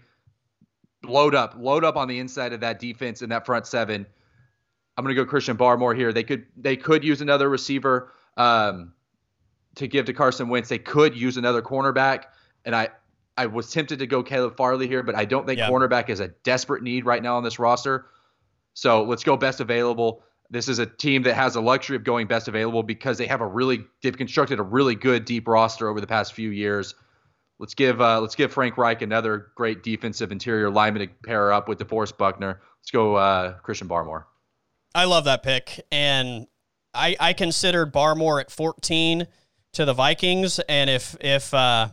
Load 1.04 1.36
up, 1.36 1.56
load 1.58 1.84
up 1.84 1.98
on 1.98 2.08
the 2.08 2.20
inside 2.20 2.54
of 2.54 2.62
that 2.62 2.80
defense 2.80 3.22
in 3.22 3.30
that 3.30 3.46
front 3.46 3.68
seven. 3.68 4.06
I'm 4.98 5.04
going 5.04 5.16
to 5.16 5.22
go 5.22 5.28
Christian 5.28 5.58
Barmore 5.58 5.96
here. 5.96 6.14
They 6.14 6.24
could 6.24 6.46
they 6.58 6.78
could 6.78 7.04
use 7.04 7.22
another 7.22 7.50
receiver. 7.50 8.12
Um, 8.38 8.94
to 9.76 9.88
give 9.88 10.06
to 10.06 10.14
Carson 10.14 10.50
Wentz. 10.50 10.70
They 10.70 10.80
could 10.80 11.16
use 11.16 11.38
another 11.38 11.62
cornerback, 11.62 12.26
and 12.64 12.76
I 12.76 12.90
I 13.38 13.46
was 13.48 13.72
tempted 13.72 14.00
to 14.00 14.08
go 14.08 14.24
Caleb 14.24 14.56
Farley 14.56 14.88
here, 14.88 15.04
but 15.04 15.16
I 15.16 15.26
don't 15.26 15.46
think 15.46 15.60
yeah. 15.60 15.70
cornerback 15.70 16.10
is 16.10 16.22
a 16.22 16.30
desperate 16.30 16.84
need 16.84 17.06
right 17.06 17.22
now 17.22 17.36
on 17.36 17.44
this 17.44 17.60
roster. 17.60 18.06
So 18.74 19.04
let's 19.04 19.24
go 19.24 19.36
best 19.36 19.60
available. 19.60 20.24
This 20.50 20.70
is 20.70 20.80
a 20.80 20.86
team 20.86 21.24
that 21.24 21.34
has 21.34 21.56
the 21.56 21.62
luxury 21.62 21.98
of 21.98 22.04
going 22.04 22.28
best 22.28 22.48
available 22.48 22.84
because 22.84 23.18
they 23.18 23.28
have 23.28 23.42
a 23.42 23.48
really 23.48 23.84
they've 24.02 24.18
constructed 24.18 24.60
a 24.60 24.64
really 24.64 24.96
good 24.96 25.26
deep 25.26 25.48
roster 25.48 25.90
over 25.90 26.00
the 26.00 26.08
past 26.08 26.34
few 26.34 26.50
years. 26.50 26.96
Let's 27.60 27.74
give 27.74 28.02
uh, 28.02 28.22
let's 28.22 28.36
give 28.36 28.54
Frank 28.54 28.78
Reich 28.78 29.02
another 29.02 29.48
great 29.56 29.84
defensive 29.84 30.32
interior 30.32 30.70
lineman 30.70 31.08
to 31.08 31.14
pair 31.26 31.52
up 31.52 31.68
with 31.68 31.80
DeForest 31.80 32.18
Buckner. 32.18 32.62
Let's 32.80 32.92
go 32.92 33.16
uh, 33.16 33.54
Christian 33.60 33.88
Barmore. 33.88 34.26
I 34.96 35.06
love 35.06 35.26
that 35.26 35.44
pick, 35.44 35.86
and 35.92 36.48
I 36.94 37.18
I 37.20 37.34
considered 37.34 37.94
Barmore 37.94 38.40
at 38.40 38.50
14 38.50 39.28
to 39.74 39.86
the 39.86 39.94
Vikings, 39.94 40.60
and 40.60 40.90
if 40.90 41.18
if 41.20 41.54
uh, 41.54 41.90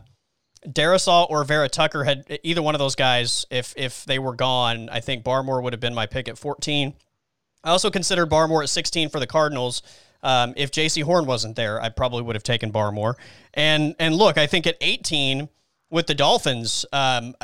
Darrisaw 0.65 1.29
or 1.29 1.43
Vera 1.43 1.67
Tucker 1.67 2.05
had 2.05 2.39
either 2.43 2.61
one 2.61 2.75
of 2.75 2.79
those 2.79 2.95
guys, 2.95 3.45
if 3.51 3.73
if 3.75 4.05
they 4.05 4.19
were 4.19 4.35
gone, 4.35 4.89
I 4.89 5.01
think 5.01 5.23
Barmore 5.23 5.61
would 5.61 5.73
have 5.73 5.81
been 5.81 5.93
my 5.93 6.05
pick 6.05 6.29
at 6.29 6.37
14. 6.37 6.93
I 7.65 7.69
also 7.69 7.91
considered 7.91 8.29
Barmore 8.29 8.63
at 8.63 8.69
16 8.69 9.09
for 9.09 9.19
the 9.19 9.27
Cardinals. 9.27 9.83
Um, 10.21 10.53
if 10.55 10.71
Jaycee 10.71 11.03
Horn 11.03 11.25
wasn't 11.25 11.57
there, 11.57 11.81
I 11.81 11.89
probably 11.89 12.21
would 12.21 12.35
have 12.35 12.43
taken 12.43 12.71
Barmore. 12.71 13.15
And 13.53 13.95
and 13.99 14.15
look, 14.15 14.37
I 14.37 14.47
think 14.47 14.65
at 14.65 14.77
18 14.79 15.49
with 15.89 16.07
the 16.07 16.15
Dolphins, 16.15 16.85
um, 16.93 17.35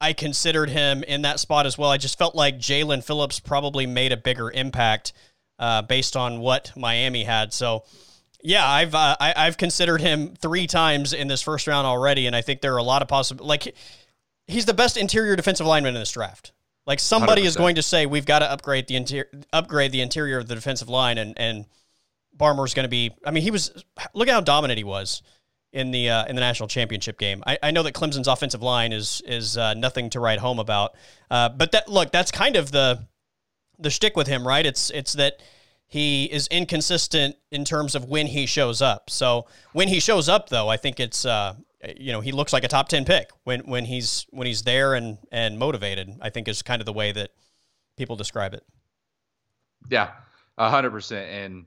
I 0.00 0.12
considered 0.12 0.70
him 0.70 1.02
in 1.02 1.22
that 1.22 1.40
spot 1.40 1.66
as 1.66 1.78
well. 1.78 1.90
I 1.90 1.96
just 1.96 2.18
felt 2.18 2.34
like 2.34 2.58
Jaelan 2.58 3.02
Phillips 3.02 3.40
probably 3.40 3.86
made 3.86 4.12
a 4.12 4.16
bigger 4.16 4.50
impact 4.50 5.12
uh, 5.58 5.82
based 5.82 6.16
on 6.16 6.40
what 6.40 6.72
Miami 6.76 7.24
had. 7.24 7.52
So 7.52 7.84
yeah, 8.42 8.68
I've 8.68 8.94
uh, 8.94 9.16
I, 9.18 9.44
have 9.44 9.56
considered 9.56 10.00
him 10.00 10.34
three 10.34 10.66
times 10.66 11.12
in 11.12 11.28
this 11.28 11.42
first 11.42 11.66
round 11.66 11.86
already, 11.86 12.26
and 12.26 12.36
I 12.36 12.42
think 12.42 12.60
there 12.60 12.74
are 12.74 12.78
a 12.78 12.82
lot 12.82 13.02
of 13.02 13.08
possible. 13.08 13.46
Like, 13.46 13.74
he's 14.46 14.66
the 14.66 14.74
best 14.74 14.96
interior 14.96 15.34
defensive 15.34 15.66
lineman 15.66 15.94
in 15.94 16.00
this 16.00 16.12
draft. 16.12 16.52
Like 16.86 17.00
somebody 17.00 17.42
100%. 17.42 17.46
is 17.46 17.56
going 17.56 17.74
to 17.76 17.82
say 17.82 18.06
we've 18.06 18.26
got 18.26 18.40
to 18.40 18.50
upgrade 18.50 18.86
the 18.86 18.94
interior, 18.94 19.28
upgrade 19.52 19.90
the 19.90 20.00
interior 20.00 20.38
of 20.38 20.46
the 20.46 20.54
defensive 20.54 20.88
line, 20.88 21.18
and 21.18 21.34
and 21.38 21.66
Barmore's 22.32 22.74
going 22.74 22.84
to 22.84 22.88
be. 22.88 23.10
I 23.24 23.32
mean, 23.32 23.42
he 23.42 23.50
was 23.50 23.82
look 24.14 24.28
at 24.28 24.34
how 24.34 24.40
dominant 24.42 24.78
he 24.78 24.84
was 24.84 25.22
in 25.76 25.90
the 25.90 26.08
uh, 26.08 26.24
in 26.24 26.34
the 26.34 26.40
national 26.40 26.68
championship 26.68 27.18
game. 27.18 27.42
I, 27.46 27.58
I 27.62 27.70
know 27.70 27.82
that 27.82 27.92
Clemson's 27.92 28.28
offensive 28.28 28.62
line 28.62 28.92
is 28.92 29.22
is 29.26 29.58
uh, 29.58 29.74
nothing 29.74 30.08
to 30.10 30.20
write 30.20 30.38
home 30.38 30.58
about, 30.58 30.96
uh, 31.30 31.50
but 31.50 31.72
that 31.72 31.86
look 31.88 32.10
that's 32.10 32.30
kind 32.30 32.56
of 32.56 32.72
the 32.72 33.06
the 33.78 33.90
shtick 33.90 34.16
with 34.16 34.26
him, 34.26 34.46
right? 34.46 34.64
It's 34.64 34.90
it's 34.90 35.12
that 35.12 35.40
he 35.86 36.24
is 36.24 36.48
inconsistent 36.48 37.36
in 37.50 37.64
terms 37.64 37.94
of 37.94 38.06
when 38.06 38.26
he 38.26 38.46
shows 38.46 38.80
up. 38.80 39.10
So 39.10 39.46
when 39.72 39.88
he 39.88 40.00
shows 40.00 40.30
up, 40.30 40.48
though, 40.48 40.68
I 40.68 40.78
think 40.78 40.98
it's 40.98 41.26
uh, 41.26 41.54
you 41.96 42.10
know 42.10 42.22
he 42.22 42.32
looks 42.32 42.54
like 42.54 42.64
a 42.64 42.68
top 42.68 42.88
ten 42.88 43.04
pick 43.04 43.30
when 43.44 43.60
when 43.60 43.84
he's 43.84 44.26
when 44.30 44.46
he's 44.46 44.62
there 44.62 44.94
and 44.94 45.18
and 45.30 45.58
motivated. 45.58 46.10
I 46.22 46.30
think 46.30 46.48
is 46.48 46.62
kind 46.62 46.80
of 46.80 46.86
the 46.86 46.94
way 46.94 47.12
that 47.12 47.32
people 47.98 48.16
describe 48.16 48.54
it. 48.54 48.64
Yeah, 49.90 50.10
hundred 50.58 50.90
percent. 50.90 51.28
And 51.30 51.66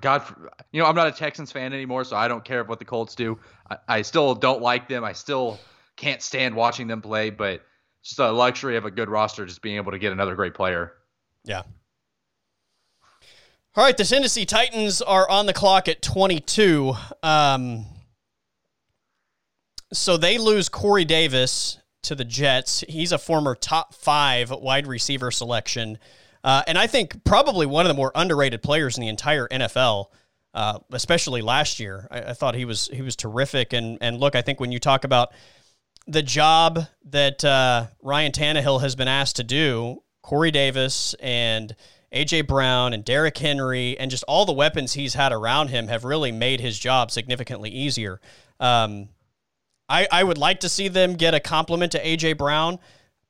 God, 0.00 0.22
you 0.72 0.80
know, 0.80 0.86
I'm 0.86 0.96
not 0.96 1.06
a 1.06 1.12
Texans 1.12 1.52
fan 1.52 1.72
anymore, 1.72 2.04
so 2.04 2.16
I 2.16 2.28
don't 2.28 2.44
care 2.44 2.64
what 2.64 2.78
the 2.78 2.84
Colts 2.84 3.14
do. 3.14 3.38
I, 3.70 3.76
I 3.88 4.02
still 4.02 4.34
don't 4.34 4.60
like 4.60 4.88
them. 4.88 5.04
I 5.04 5.12
still 5.12 5.58
can't 5.96 6.22
stand 6.22 6.54
watching 6.54 6.88
them 6.88 7.00
play, 7.00 7.30
but 7.30 7.62
just 8.02 8.18
a 8.18 8.30
luxury 8.30 8.76
of 8.76 8.84
a 8.84 8.90
good 8.90 9.08
roster, 9.08 9.46
just 9.46 9.62
being 9.62 9.76
able 9.76 9.92
to 9.92 9.98
get 9.98 10.12
another 10.12 10.34
great 10.34 10.54
player. 10.54 10.94
Yeah, 11.44 11.62
all 13.76 13.84
right, 13.84 13.96
the 13.96 14.04
Tennessee 14.04 14.44
Titans 14.44 15.00
are 15.00 15.30
on 15.30 15.46
the 15.46 15.52
clock 15.52 15.86
at 15.86 16.02
22. 16.02 16.92
Um, 17.22 17.86
so 19.92 20.16
they 20.16 20.38
lose 20.38 20.68
Corey 20.68 21.04
Davis 21.04 21.78
to 22.02 22.16
the 22.16 22.24
Jets. 22.24 22.82
He's 22.88 23.12
a 23.12 23.18
former 23.18 23.54
top 23.54 23.94
five 23.94 24.50
wide 24.50 24.88
receiver 24.88 25.30
selection. 25.30 25.98
Uh, 26.42 26.62
and 26.66 26.78
I 26.78 26.86
think 26.86 27.24
probably 27.24 27.66
one 27.66 27.86
of 27.86 27.88
the 27.88 27.94
more 27.94 28.12
underrated 28.14 28.62
players 28.62 28.96
in 28.96 29.02
the 29.02 29.08
entire 29.08 29.48
NFL. 29.48 30.06
Uh, 30.52 30.80
especially 30.90 31.42
last 31.42 31.78
year, 31.78 32.08
I, 32.10 32.22
I, 32.22 32.32
thought 32.32 32.56
he 32.56 32.64
was 32.64 32.90
he 32.92 33.02
was 33.02 33.14
terrific. 33.14 33.72
And 33.72 33.98
and 34.00 34.18
look, 34.18 34.34
I 34.34 34.42
think 34.42 34.58
when 34.58 34.72
you 34.72 34.80
talk 34.80 35.04
about 35.04 35.32
the 36.08 36.22
job 36.22 36.80
that 37.04 37.44
uh, 37.44 37.86
Ryan 38.02 38.32
Tannehill 38.32 38.80
has 38.80 38.96
been 38.96 39.06
asked 39.06 39.36
to 39.36 39.44
do, 39.44 40.02
Corey 40.22 40.50
Davis 40.50 41.14
and 41.20 41.74
AJ 42.12 42.48
Brown 42.48 42.92
and 42.92 43.04
Derrick 43.04 43.38
Henry 43.38 43.98
and 43.98 44.10
just 44.10 44.24
all 44.24 44.44
the 44.44 44.52
weapons 44.52 44.92
he's 44.92 45.14
had 45.14 45.32
around 45.32 45.68
him 45.68 45.88
have 45.88 46.04
really 46.04 46.32
made 46.32 46.60
his 46.60 46.78
job 46.78 47.10
significantly 47.10 47.70
easier. 47.70 48.20
Um, 48.58 49.08
I, 49.88 50.06
I 50.10 50.24
would 50.24 50.38
like 50.38 50.60
to 50.60 50.68
see 50.68 50.88
them 50.88 51.14
get 51.14 51.34
a 51.34 51.40
complement 51.40 51.92
to 51.92 52.04
AJ 52.04 52.38
Brown, 52.38 52.78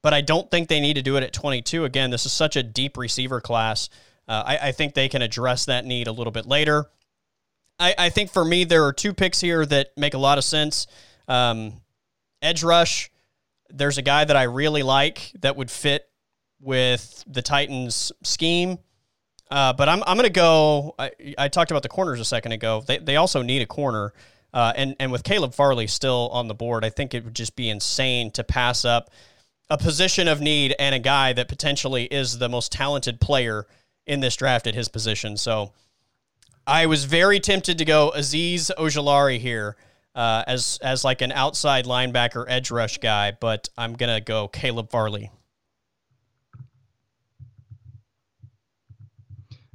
but 0.03 0.15
I 0.15 0.21
don't 0.21 0.51
think 0.51 0.69
they 0.69 0.81
need 0.81 0.95
to 0.95 1.03
do 1.03 1.17
it 1.17 1.23
at 1.23 1.33
22. 1.33 1.85
Again, 1.85 2.11
this 2.11 2.27
is 2.27 2.33
such 2.33 2.57
a 2.57 2.63
deep 2.63 2.97
receiver 2.97 3.41
class. 3.41 3.89
Uh, 4.27 4.43
I, 4.47 4.59
I, 4.69 4.73
think 4.73 4.95
they 4.95 5.09
can 5.09 5.23
address 5.23 5.65
that 5.65 5.85
need 5.85 6.07
a 6.07 6.13
little 6.13 6.31
bit 6.31 6.47
later. 6.47 6.87
I, 7.81 7.95
I, 7.99 8.11
think 8.11 8.31
for 8.31 8.45
me, 8.45 8.65
there 8.65 8.85
are 8.85 8.93
two 8.93 9.13
picks 9.13 9.41
here 9.41 9.67
that 9.67 9.89
make 9.97 10.15
a 10.15 10.19
lot 10.19 10.39
of 10.39 10.45
sense. 10.45 10.87
Um, 11.27 11.81
edge 12.41 12.63
rush, 12.63 13.11
there's 13.71 13.99
a 13.99 14.03
guy 14.03 14.25
that 14.25 14.37
I 14.37 14.45
really 14.45 14.83
like 14.83 15.33
that 15.41 15.57
would 15.57 15.71
fit 15.71 16.09
with 16.61 17.25
the 17.27 17.43
Titans 17.43 18.13
scheme. 18.23 18.79
Uh, 19.51 19.73
but 19.73 19.89
I'm, 19.89 20.03
I'm 20.07 20.17
going 20.17 20.29
to 20.29 20.33
go. 20.33 20.95
I, 20.97 21.11
I, 21.37 21.49
talked 21.49 21.73
about 21.73 21.83
the 21.83 21.89
corners 21.89 22.21
a 22.21 22.25
second 22.25 22.53
ago. 22.53 22.85
They, 22.87 22.99
they 22.99 23.17
also 23.17 23.43
need 23.43 23.63
a 23.63 23.67
corner. 23.67 24.13
Uh, 24.55 24.73
and, 24.77 24.95
and 25.01 25.11
with 25.11 25.25
Caleb 25.25 25.55
Farley 25.55 25.89
still 25.89 26.29
on 26.33 26.47
the 26.47 26.55
board, 26.55 26.85
I 26.85 26.91
think 26.91 27.15
it 27.15 27.25
would 27.25 27.35
just 27.35 27.57
be 27.57 27.69
insane 27.69 28.31
to 28.33 28.45
pass 28.45 28.85
up 28.85 29.11
a 29.71 29.79
position 29.79 30.27
of 30.27 30.41
need 30.41 30.75
and 30.79 30.95
a 30.95 30.99
guy 30.99 31.33
that 31.33 31.49
potentially 31.49 32.05
is 32.05 32.39
the 32.39 32.49
most 32.49 32.73
talented 32.73 33.21
player 33.21 33.67
in 34.05 34.21
this 34.21 34.35
draft 34.35 34.67
at 34.67 34.75
his 34.75 34.89
position. 34.89 35.37
So 35.37 35.73
I 36.67 36.87
was 36.87 37.05
very 37.05 37.39
tempted 37.39 37.79
to 37.79 37.85
go 37.85 38.13
Azeez 38.15 38.71
Ojulari 38.77 39.39
here 39.39 39.77
uh, 40.15 40.43
as 40.47 40.79
as 40.83 41.05
like 41.05 41.23
an 41.23 41.31
outside 41.33 41.85
linebacker 41.85 42.45
edge 42.49 42.71
rush 42.71 42.99
guy, 42.99 43.33
but 43.41 43.69
I'm 43.79 43.95
gonna 43.95 44.21
go 44.21 44.49
Caleb 44.49 44.91
Farley. 44.91 45.31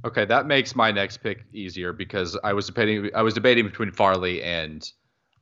Okay, 0.03 0.25
that 0.25 0.45
makes 0.45 0.75
my 0.75 0.91
next 0.91 1.17
pick 1.17 1.45
easier 1.53 1.93
because 1.93 2.37
I 2.43 2.53
was 2.53 2.67
debating 2.67 3.09
I 3.15 3.21
was 3.21 3.33
debating 3.33 3.65
between 3.65 3.91
Farley 3.91 4.43
and 4.43 4.87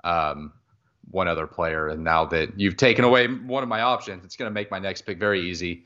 um, 0.03 0.53
one 1.11 1.27
other 1.27 1.47
player, 1.47 1.88
and 1.88 2.03
now 2.03 2.25
that 2.25 2.59
you've 2.59 2.77
taken 2.77 3.05
away 3.05 3.27
one 3.27 3.63
of 3.63 3.69
my 3.69 3.81
options, 3.81 4.25
it's 4.25 4.35
going 4.35 4.49
to 4.49 4.53
make 4.53 4.71
my 4.71 4.80
next 4.80 5.03
pick 5.03 5.19
very 5.19 5.41
easy. 5.41 5.85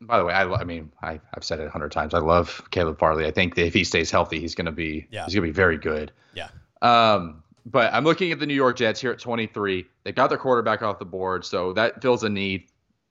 By 0.00 0.18
the 0.18 0.24
way, 0.24 0.32
I, 0.32 0.44
I 0.44 0.64
mean 0.64 0.92
I, 1.02 1.20
have 1.34 1.44
said 1.44 1.60
it 1.60 1.66
a 1.66 1.70
hundred 1.70 1.92
times. 1.92 2.14
I 2.14 2.18
love 2.18 2.62
Caleb 2.70 2.98
Farley. 2.98 3.26
I 3.26 3.30
think 3.30 3.54
that 3.56 3.66
if 3.66 3.74
he 3.74 3.84
stays 3.84 4.10
healthy, 4.10 4.40
he's 4.40 4.54
going 4.54 4.66
to 4.66 4.72
be 4.72 5.06
yeah. 5.10 5.24
he's 5.24 5.34
going 5.34 5.46
to 5.46 5.52
be 5.52 5.56
very 5.56 5.76
good. 5.76 6.12
Yeah. 6.34 6.48
Um, 6.80 7.42
but 7.66 7.92
I'm 7.92 8.04
looking 8.04 8.32
at 8.32 8.38
the 8.38 8.46
New 8.46 8.54
York 8.54 8.76
Jets 8.76 9.00
here 9.00 9.12
at 9.12 9.18
23. 9.18 9.86
They 10.04 10.12
got 10.12 10.28
their 10.28 10.38
quarterback 10.38 10.82
off 10.82 10.98
the 10.98 11.04
board, 11.04 11.44
so 11.44 11.72
that 11.74 12.00
fills 12.00 12.24
a 12.24 12.30
need 12.30 12.64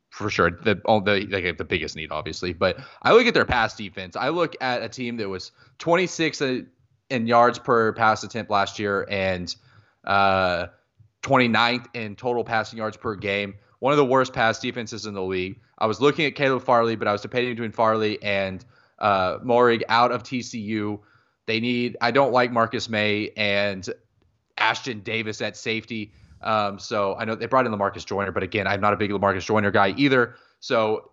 for 0.09 0.29
sure. 0.29 0.51
The 0.51 0.81
all 0.85 1.01
the 1.01 1.53
the 1.57 1.63
biggest 1.63 1.95
need, 1.95 2.11
obviously. 2.11 2.53
But 2.53 2.79
I 3.03 3.13
look 3.13 3.27
at 3.27 3.33
their 3.33 3.45
pass 3.45 3.75
defense. 3.75 4.15
I 4.15 4.29
look 4.29 4.55
at 4.61 4.81
a 4.81 4.89
team 4.89 5.17
that 5.17 5.29
was 5.29 5.51
26 5.77 6.41
in 7.09 7.27
yards 7.27 7.59
per 7.59 7.93
pass 7.93 8.23
attempt 8.23 8.51
last 8.51 8.79
year 8.79 9.05
and 9.09 9.55
uh, 10.05 10.67
29th 11.23 11.85
in 11.93 12.15
total 12.15 12.43
passing 12.43 12.77
yards 12.77 12.97
per 12.97 13.15
game. 13.15 13.55
One 13.79 13.93
of 13.93 13.97
the 13.97 14.05
worst 14.05 14.33
pass 14.33 14.59
defenses 14.59 15.05
in 15.05 15.13
the 15.13 15.23
league. 15.23 15.59
I 15.77 15.85
was 15.85 16.01
looking 16.01 16.25
at 16.25 16.35
Caleb 16.35 16.63
Farley, 16.63 16.95
but 16.95 17.07
I 17.07 17.11
was 17.11 17.21
debating 17.21 17.51
between 17.51 17.71
Farley 17.71 18.21
and 18.21 18.63
uh, 18.99 19.39
Moehrig 19.39 19.83
out 19.87 20.11
of 20.11 20.23
TCU. 20.23 20.99
They 21.45 21.59
need. 21.59 21.97
I 22.01 22.11
don't 22.11 22.33
like 22.33 22.51
Marcus 22.51 22.89
Maye 22.89 23.31
and 23.37 23.87
Ashtyn 24.57 25.03
Davis 25.03 25.41
at 25.41 25.57
safety. 25.57 26.11
Um, 26.41 26.79
so 26.79 27.15
I 27.15 27.25
know 27.25 27.35
they 27.35 27.47
brought 27.47 27.65
in 27.65 27.71
Lamarcus 27.71 28.05
Joyner, 28.05 28.31
but 28.31 28.43
again, 28.43 28.67
I'm 28.67 28.81
not 28.81 28.93
a 28.93 28.97
big 28.97 29.11
Lamarcus 29.11 29.45
Joyner 29.45 29.71
guy 29.71 29.93
either. 29.97 30.35
So 30.59 31.11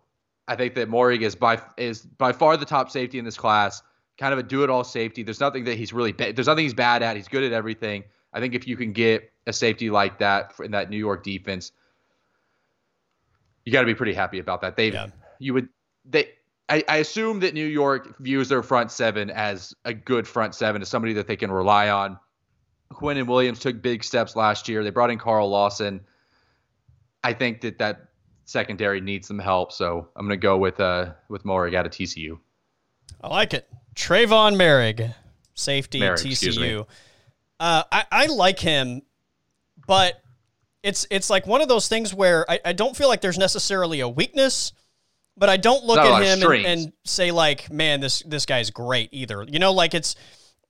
I 0.48 0.56
think 0.56 0.74
that 0.74 0.88
Moehrig 0.88 1.22
is 1.22 1.34
by 1.34 1.60
is 1.76 2.02
by 2.02 2.32
far 2.32 2.56
the 2.56 2.66
top 2.66 2.90
safety 2.90 3.18
in 3.18 3.24
this 3.24 3.36
class. 3.36 3.82
Kind 4.18 4.32
of 4.32 4.38
a 4.38 4.42
do-it-all 4.42 4.84
safety. 4.84 5.22
There's 5.22 5.40
nothing 5.40 5.64
that 5.64 5.76
he's 5.76 5.92
really 5.92 6.12
ba- 6.12 6.32
there's 6.32 6.46
nothing 6.46 6.64
he's 6.64 6.74
bad 6.74 7.02
at. 7.02 7.16
He's 7.16 7.28
good 7.28 7.42
at 7.42 7.52
everything. 7.52 8.04
I 8.32 8.40
think 8.40 8.54
if 8.54 8.66
you 8.66 8.76
can 8.76 8.92
get 8.92 9.30
a 9.46 9.52
safety 9.52 9.90
like 9.90 10.18
that 10.18 10.54
in 10.62 10.72
that 10.72 10.90
New 10.90 10.98
York 10.98 11.22
defense, 11.22 11.72
you 13.64 13.72
got 13.72 13.80
to 13.80 13.86
be 13.86 13.94
pretty 13.94 14.14
happy 14.14 14.38
about 14.38 14.62
that. 14.62 14.76
They 14.76 14.92
yeah. 14.92 15.08
you 15.38 15.54
would 15.54 15.68
they 16.04 16.30
I, 16.68 16.84
I, 16.88 16.96
assume 16.96 17.40
that 17.40 17.54
New 17.54 17.66
York 17.66 18.18
views 18.18 18.48
their 18.48 18.62
front 18.62 18.90
seven 18.90 19.30
as 19.30 19.74
a 19.84 19.94
good 19.94 20.26
front 20.26 20.54
seven, 20.54 20.82
as 20.82 20.88
somebody 20.88 21.14
that 21.14 21.26
they 21.28 21.36
can 21.36 21.50
rely 21.50 21.90
on. 21.90 22.18
Quinnen 22.92 23.26
Williams 23.26 23.60
took 23.60 23.80
big 23.82 24.02
steps 24.02 24.34
last 24.34 24.68
year. 24.68 24.82
They 24.82 24.90
brought 24.90 25.10
in 25.10 25.18
Carl 25.18 25.48
Lawson. 25.48 26.00
I 27.22 27.32
think 27.32 27.60
that 27.60 27.78
that 27.78 28.08
secondary 28.44 29.00
needs 29.00 29.28
some 29.28 29.38
help, 29.38 29.72
so 29.72 30.08
I'm 30.16 30.26
going 30.26 30.38
to 30.38 30.42
go 30.42 30.56
with 30.56 30.80
uh 30.80 31.12
with 31.28 31.44
Moehrig 31.44 31.74
out 31.74 31.86
of 31.86 31.92
TCU. 31.92 32.38
I 33.20 33.28
like 33.28 33.54
it. 33.54 33.68
Tre'von 33.96 34.54
Moehrig, 34.56 35.14
safety 35.54 36.00
TCU. 36.60 36.86
Uh, 37.58 37.82
I 37.90 38.04
I 38.12 38.26
like 38.26 38.58
him, 38.58 39.02
but 39.86 40.22
it's 40.82 41.06
it's 41.10 41.30
like 41.30 41.46
one 41.46 41.62
of 41.62 41.68
those 41.68 41.88
things 41.88 42.12
where 42.14 42.48
I, 42.50 42.60
I 42.66 42.72
don't 42.74 42.96
feel 42.96 43.08
like 43.08 43.20
there's 43.22 43.38
necessarily 43.38 44.00
a 44.00 44.08
weakness, 44.08 44.72
but 45.36 45.48
I 45.48 45.56
don't 45.56 45.84
look 45.84 45.96
at 46.04 46.22
him 46.22 46.38
and, 46.66 46.66
and 46.66 46.92
say 47.04 47.30
like, 47.30 47.72
man, 47.72 48.00
this 48.00 48.22
this 48.26 48.44
guy's 48.46 48.70
great 48.70 49.08
either. 49.12 49.42
You 49.48 49.58
know, 49.58 49.72
like 49.72 49.94
it's 49.94 50.14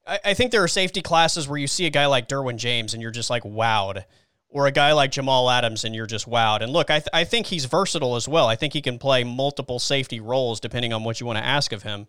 I, 0.07 0.21
I 0.27 0.35
think 0.35 0.53
there 0.53 0.63
are 0.63 0.69
safety 0.69 1.03
classes 1.03 1.49
where 1.49 1.59
you 1.59 1.67
see 1.67 1.87
a 1.87 1.91
guy 1.91 2.07
like 2.07 2.29
Derwin 2.29 2.57
James 2.57 2.95
and 2.95 3.03
you're 3.03 3.11
just 3.11 3.29
like 3.29 3.43
wowed, 3.43 4.05
or 4.49 4.69
a 4.69 4.73
guy 4.73 4.93
like 4.93 5.11
Jamal 5.11 5.51
Adams 5.51 5.85
and 5.85 5.95
you're 5.95 6.07
just 6.07 6.31
wowed. 6.31 6.61
And 6.63 6.73
look, 6.73 6.91
I, 6.91 7.01
th- 7.01 7.09
I 7.13 7.25
think 7.25 7.47
he's 7.47 7.65
versatile 7.65 8.15
as 8.15 8.29
well. 8.29 8.47
I 8.47 8.55
think 8.55 8.73
he 8.73 8.81
can 8.81 8.99
play 8.99 9.25
multiple 9.25 9.81
safety 9.81 10.21
roles 10.21 10.61
depending 10.61 10.93
on 10.93 11.03
what 11.03 11.21
you 11.21 11.27
want 11.27 11.39
to 11.39 11.45
ask 11.45 11.73
of 11.73 11.83
him. 11.83 12.07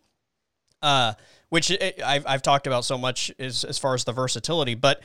Uh, 0.82 1.14
which 1.50 1.72
it, 1.72 1.82
eh, 1.82 1.92
I've, 2.06 2.26
I've 2.28 2.42
talked 2.42 2.68
about 2.68 2.86
so 2.86 2.98
much 2.98 3.32
as, 3.40 3.64
as 3.64 3.78
far 3.78 3.94
as 3.94 4.04
the 4.04 4.12
versatility, 4.12 4.76
but 4.76 5.02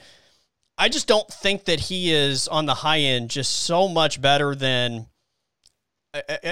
I 0.77 0.89
just 0.89 1.07
don't 1.07 1.29
think 1.29 1.65
that 1.67 1.81
he 1.81 2.13
is 2.13 2.49
on 2.49 2.67
the 2.67 2.75
high 2.75 2.99
end 2.99 3.31
just 3.31 3.65
so 3.65 3.89
much 3.89 4.21
better 4.21 4.55
than 4.55 5.07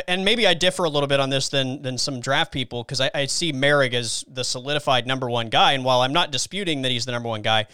and 0.08 0.24
maybe 0.24 0.46
I 0.46 0.54
differ 0.54 0.84
a 0.84 0.88
little 0.88 1.06
bit 1.06 1.20
on 1.20 1.28
this 1.28 1.50
than 1.50 1.82
than 1.82 1.98
some 1.98 2.20
draft 2.20 2.50
people 2.50 2.82
because 2.82 3.00
I, 3.00 3.10
I, 3.14 3.26
see 3.26 3.52
Moehrig 3.52 3.92
as 3.92 4.24
the 4.26 4.42
solidified 4.42 5.06
number 5.06 5.28
one 5.28 5.50
guy, 5.50 5.72
and 5.72 5.84
while 5.84 6.00
I'm 6.00 6.14
not 6.14 6.30
disputing 6.30 6.82
that 6.82 6.90
he's 6.90 7.04
the 7.04 7.12
number 7.12 7.28
one 7.28 7.42
guy, 7.42 7.66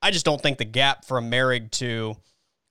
I 0.00 0.10
just 0.10 0.24
don't 0.24 0.40
think 0.40 0.56
the 0.56 0.64
gap 0.64 1.04
from 1.04 1.30
Moehrig 1.30 1.70
to 1.72 2.16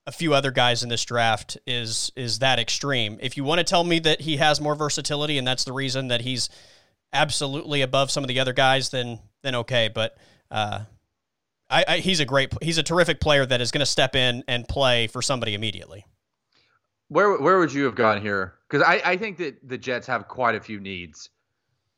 a 0.07 0.11
few 0.11 0.33
other 0.33 0.49
guys 0.51 0.81
in 0.81 0.89
this 0.89 1.05
draft 1.05 1.57
is 1.67 2.11
is 2.15 2.39
that 2.39 2.57
extreme. 2.57 3.19
If 3.21 3.37
you 3.37 3.43
want 3.43 3.59
to 3.59 3.63
tell 3.63 3.83
me 3.83 3.99
that 3.99 4.21
he 4.21 4.37
has 4.37 4.59
more 4.59 4.75
versatility 4.75 5.37
and 5.37 5.47
that's 5.47 5.65
the 5.65 5.73
reason 5.73 6.07
that 6.07 6.21
he's 6.21 6.49
absolutely 7.13 7.81
above 7.81 8.11
some 8.11 8.23
of 8.23 8.27
the 8.27 8.39
other 8.39 8.53
guys, 8.53 8.89
then 8.89 9.19
then 9.43 9.55
okay. 9.55 9.89
But 9.93 10.17
uh, 10.51 10.81
I, 11.69 11.85
I, 11.87 11.97
he's 11.97 12.19
a 12.19 12.25
great, 12.25 12.53
he's 12.61 12.77
a 12.77 12.83
terrific 12.83 13.19
player 13.19 13.45
that 13.45 13.61
is 13.61 13.71
going 13.71 13.79
to 13.79 13.85
step 13.85 14.15
in 14.15 14.43
and 14.47 14.67
play 14.67 15.07
for 15.07 15.21
somebody 15.21 15.53
immediately. 15.53 16.05
Where 17.09 17.37
where 17.37 17.59
would 17.59 17.73
you 17.73 17.85
have 17.85 17.95
gone 17.95 18.21
here? 18.21 18.55
Because 18.67 18.85
I, 18.85 19.01
I 19.05 19.17
think 19.17 19.37
that 19.37 19.67
the 19.67 19.77
Jets 19.77 20.07
have 20.07 20.27
quite 20.27 20.55
a 20.55 20.59
few 20.59 20.79
needs 20.79 21.29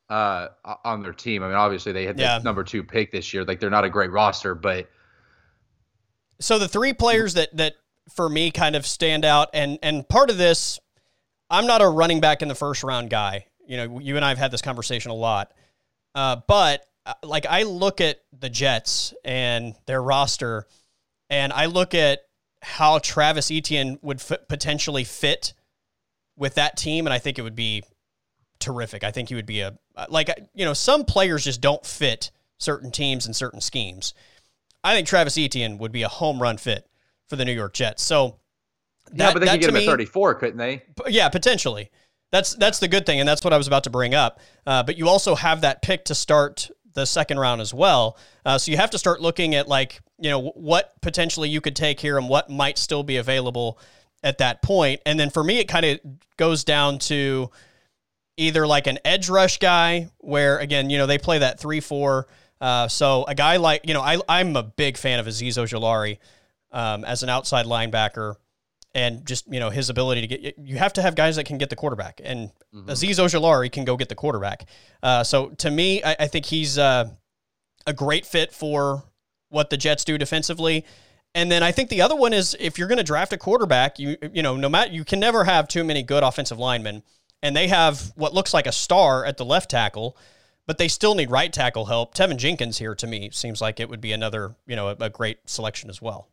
uh, 0.09 0.47
on 0.83 1.01
their 1.01 1.13
team. 1.13 1.43
I 1.43 1.47
mean, 1.47 1.55
obviously 1.55 1.91
they 1.91 2.05
had 2.05 2.17
the 2.17 2.23
yeah. 2.23 2.39
number 2.43 2.63
two 2.63 2.83
pick 2.83 3.11
this 3.11 3.33
year. 3.33 3.45
Like 3.45 3.59
they're 3.59 3.69
not 3.69 3.85
a 3.85 3.89
great 3.89 4.11
roster, 4.11 4.55
but 4.55 4.89
so 6.39 6.59
the 6.59 6.67
three 6.67 6.93
players 6.93 7.35
that 7.35 7.55
that 7.55 7.75
for 8.13 8.27
me 8.27 8.51
kind 8.51 8.75
of 8.75 8.85
stand 8.85 9.25
out, 9.25 9.49
and 9.53 9.79
and 9.81 10.07
part 10.07 10.29
of 10.29 10.37
this, 10.37 10.79
I'm 11.49 11.67
not 11.67 11.81
a 11.81 11.87
running 11.87 12.19
back 12.19 12.41
in 12.41 12.47
the 12.47 12.55
first 12.55 12.83
round 12.83 13.09
guy. 13.09 13.45
You 13.67 13.77
know, 13.77 13.99
you 13.99 14.15
and 14.15 14.25
I 14.25 14.29
have 14.29 14.37
had 14.37 14.51
this 14.51 14.61
conversation 14.61 15.11
a 15.11 15.15
lot, 15.15 15.51
uh, 16.13 16.37
but 16.47 16.85
uh, 17.05 17.13
like 17.23 17.45
I 17.45 17.63
look 17.63 18.01
at 18.01 18.21
the 18.37 18.49
Jets 18.49 19.13
and 19.23 19.75
their 19.85 20.01
roster, 20.01 20.67
and 21.29 21.53
I 21.53 21.65
look 21.65 21.93
at 21.93 22.21
how 22.61 22.99
Travis 22.99 23.51
Etienne 23.51 23.99
would 24.01 24.17
f- 24.17 24.47
potentially 24.47 25.03
fit 25.03 25.53
with 26.37 26.55
that 26.55 26.77
team, 26.77 27.05
and 27.05 27.13
I 27.13 27.19
think 27.19 27.37
it 27.37 27.43
would 27.43 27.55
be 27.55 27.83
terrific. 28.59 29.03
I 29.03 29.11
think 29.11 29.29
he 29.29 29.35
would 29.35 29.45
be 29.45 29.61
a 29.61 29.77
like 30.09 30.29
you 30.53 30.65
know 30.65 30.73
some 30.73 31.05
players 31.05 31.43
just 31.43 31.61
don't 31.61 31.85
fit 31.85 32.31
certain 32.57 32.91
teams 32.91 33.25
and 33.25 33.35
certain 33.35 33.61
schemes. 33.61 34.13
I 34.83 34.93
think 34.93 35.07
Travis 35.07 35.37
Etienne 35.37 35.77
would 35.79 35.91
be 35.91 36.03
a 36.03 36.07
home 36.07 36.41
run 36.41 36.57
fit 36.57 36.87
for 37.27 37.35
the 37.35 37.45
New 37.45 37.53
York 37.53 37.73
Jets. 37.73 38.03
So 38.03 38.37
that, 39.11 39.27
yeah, 39.27 39.33
but 39.33 39.39
they 39.39 39.47
could 39.47 39.61
get 39.61 39.69
him 39.69 39.75
me, 39.75 39.87
at 39.87 39.89
34, 39.89 40.35
couldn't 40.35 40.57
they? 40.57 40.83
Yeah, 41.07 41.29
potentially. 41.29 41.89
That's 42.35 42.53
that's 42.53 42.79
the 42.79 42.89
good 42.89 43.05
thing, 43.05 43.21
and 43.21 43.29
that's 43.29 43.45
what 43.45 43.53
I 43.53 43.57
was 43.57 43.65
about 43.65 43.85
to 43.85 43.89
bring 43.89 44.13
up. 44.13 44.41
Uh, 44.67 44.83
but 44.83 44.97
you 44.97 45.07
also 45.07 45.35
have 45.35 45.61
that 45.61 45.81
pick 45.81 46.03
to 46.05 46.15
start 46.15 46.69
the 46.93 47.05
second 47.05 47.39
round 47.39 47.61
as 47.61 47.73
well. 47.73 48.17
Uh, 48.45 48.57
so 48.57 48.71
you 48.71 48.77
have 48.77 48.89
to 48.89 48.97
start 48.97 49.21
looking 49.21 49.55
at 49.55 49.69
like 49.69 50.01
you 50.19 50.29
know 50.29 50.41
what 50.49 50.99
potentially 51.01 51.47
you 51.47 51.61
could 51.61 51.77
take 51.77 52.01
here 52.01 52.17
and 52.17 52.27
what 52.27 52.49
might 52.49 52.77
still 52.77 53.03
be 53.03 53.15
available 53.15 53.79
at 54.21 54.39
that 54.39 54.61
point. 54.61 54.99
And 55.05 55.17
then 55.17 55.29
for 55.29 55.45
me, 55.45 55.59
it 55.59 55.69
kind 55.69 55.85
of 55.85 55.99
goes 56.35 56.65
down 56.65 56.99
to 56.99 57.51
either 58.35 58.67
like 58.67 58.87
an 58.87 58.99
edge 59.05 59.29
rush 59.29 59.59
guy, 59.59 60.09
where 60.17 60.57
again, 60.57 60.89
you 60.89 60.97
know, 60.97 61.05
they 61.05 61.17
play 61.17 61.37
that 61.37 61.57
three 61.57 61.79
four. 61.79 62.27
Uh, 62.59 62.89
so 62.89 63.23
a 63.29 63.35
guy 63.35 63.55
like 63.55 63.87
you 63.87 63.93
know, 63.93 64.01
I 64.01 64.19
I'm 64.27 64.57
a 64.57 64.63
big 64.63 64.97
fan 64.97 65.21
of 65.21 65.25
Azeez 65.25 65.53
Ojulari 65.53 66.17
um, 66.73 67.05
as 67.05 67.23
an 67.23 67.29
outside 67.29 67.65
linebacker 67.65 68.35
and 68.95 69.25
just 69.25 69.45
you 69.51 69.59
know 69.59 69.69
his 69.69 69.89
ability 69.89 70.21
to 70.21 70.27
get 70.27 70.57
you 70.57 70.77
have 70.77 70.93
to 70.93 71.01
have 71.01 71.13
guys 71.13 71.35
that 71.35 71.43
can 71.43 71.57
get 71.59 71.69
the 71.69 71.75
quarterback 71.75 72.21
and 72.23 72.49
mm-hmm. 72.73 72.89
Azeez 72.89 73.19
Ojulari 73.19 73.71
can 73.71 73.85
go 73.85 73.97
get 73.97 74.09
the 74.09 74.15
quarterback. 74.15 74.65
Uh, 75.03 75.23
so 75.23 75.49
to 75.49 75.69
me, 75.69 76.01
I, 76.01 76.15
I 76.21 76.27
think 76.27 76.45
he's 76.45 76.77
uh, 76.79 77.09
a 77.85 77.93
great 77.93 78.25
fit 78.25 78.53
for 78.53 79.03
what 79.49 79.69
the 79.69 79.77
Jets 79.77 80.05
do 80.05 80.17
defensively. 80.17 80.85
And 81.35 81.51
then 81.51 81.61
I 81.61 81.73
think 81.73 81.89
the 81.89 82.01
other 82.01 82.15
one 82.15 82.31
is 82.31 82.55
if 82.59 82.79
you're 82.79 82.87
going 82.87 82.97
to 82.97 83.03
draft 83.03 83.33
a 83.33 83.37
quarterback, 83.37 83.99
you 83.99 84.15
you 84.33 84.41
know 84.41 84.55
no 84.55 84.69
matter 84.69 84.91
you 84.91 85.03
can 85.03 85.19
never 85.19 85.43
have 85.43 85.67
too 85.67 85.83
many 85.83 86.01
good 86.01 86.23
offensive 86.23 86.57
linemen, 86.57 87.03
and 87.43 87.55
they 87.55 87.67
have 87.67 88.13
what 88.15 88.33
looks 88.33 88.53
like 88.53 88.65
a 88.65 88.71
star 88.71 89.25
at 89.25 89.35
the 89.35 89.45
left 89.45 89.69
tackle, 89.69 90.17
but 90.65 90.77
they 90.77 90.87
still 90.87 91.13
need 91.13 91.29
right 91.29 91.51
tackle 91.51 91.85
help. 91.85 92.15
Teven 92.15 92.37
Jenkins 92.37 92.77
here 92.77 92.95
to 92.95 93.05
me 93.05 93.29
seems 93.33 93.59
like 93.59 93.81
it 93.81 93.89
would 93.89 93.99
be 93.99 94.13
another 94.13 94.55
you 94.65 94.77
know 94.77 94.87
a, 94.87 94.95
a 95.01 95.09
great 95.09 95.39
selection 95.49 95.89
as 95.89 96.01
well. 96.01 96.29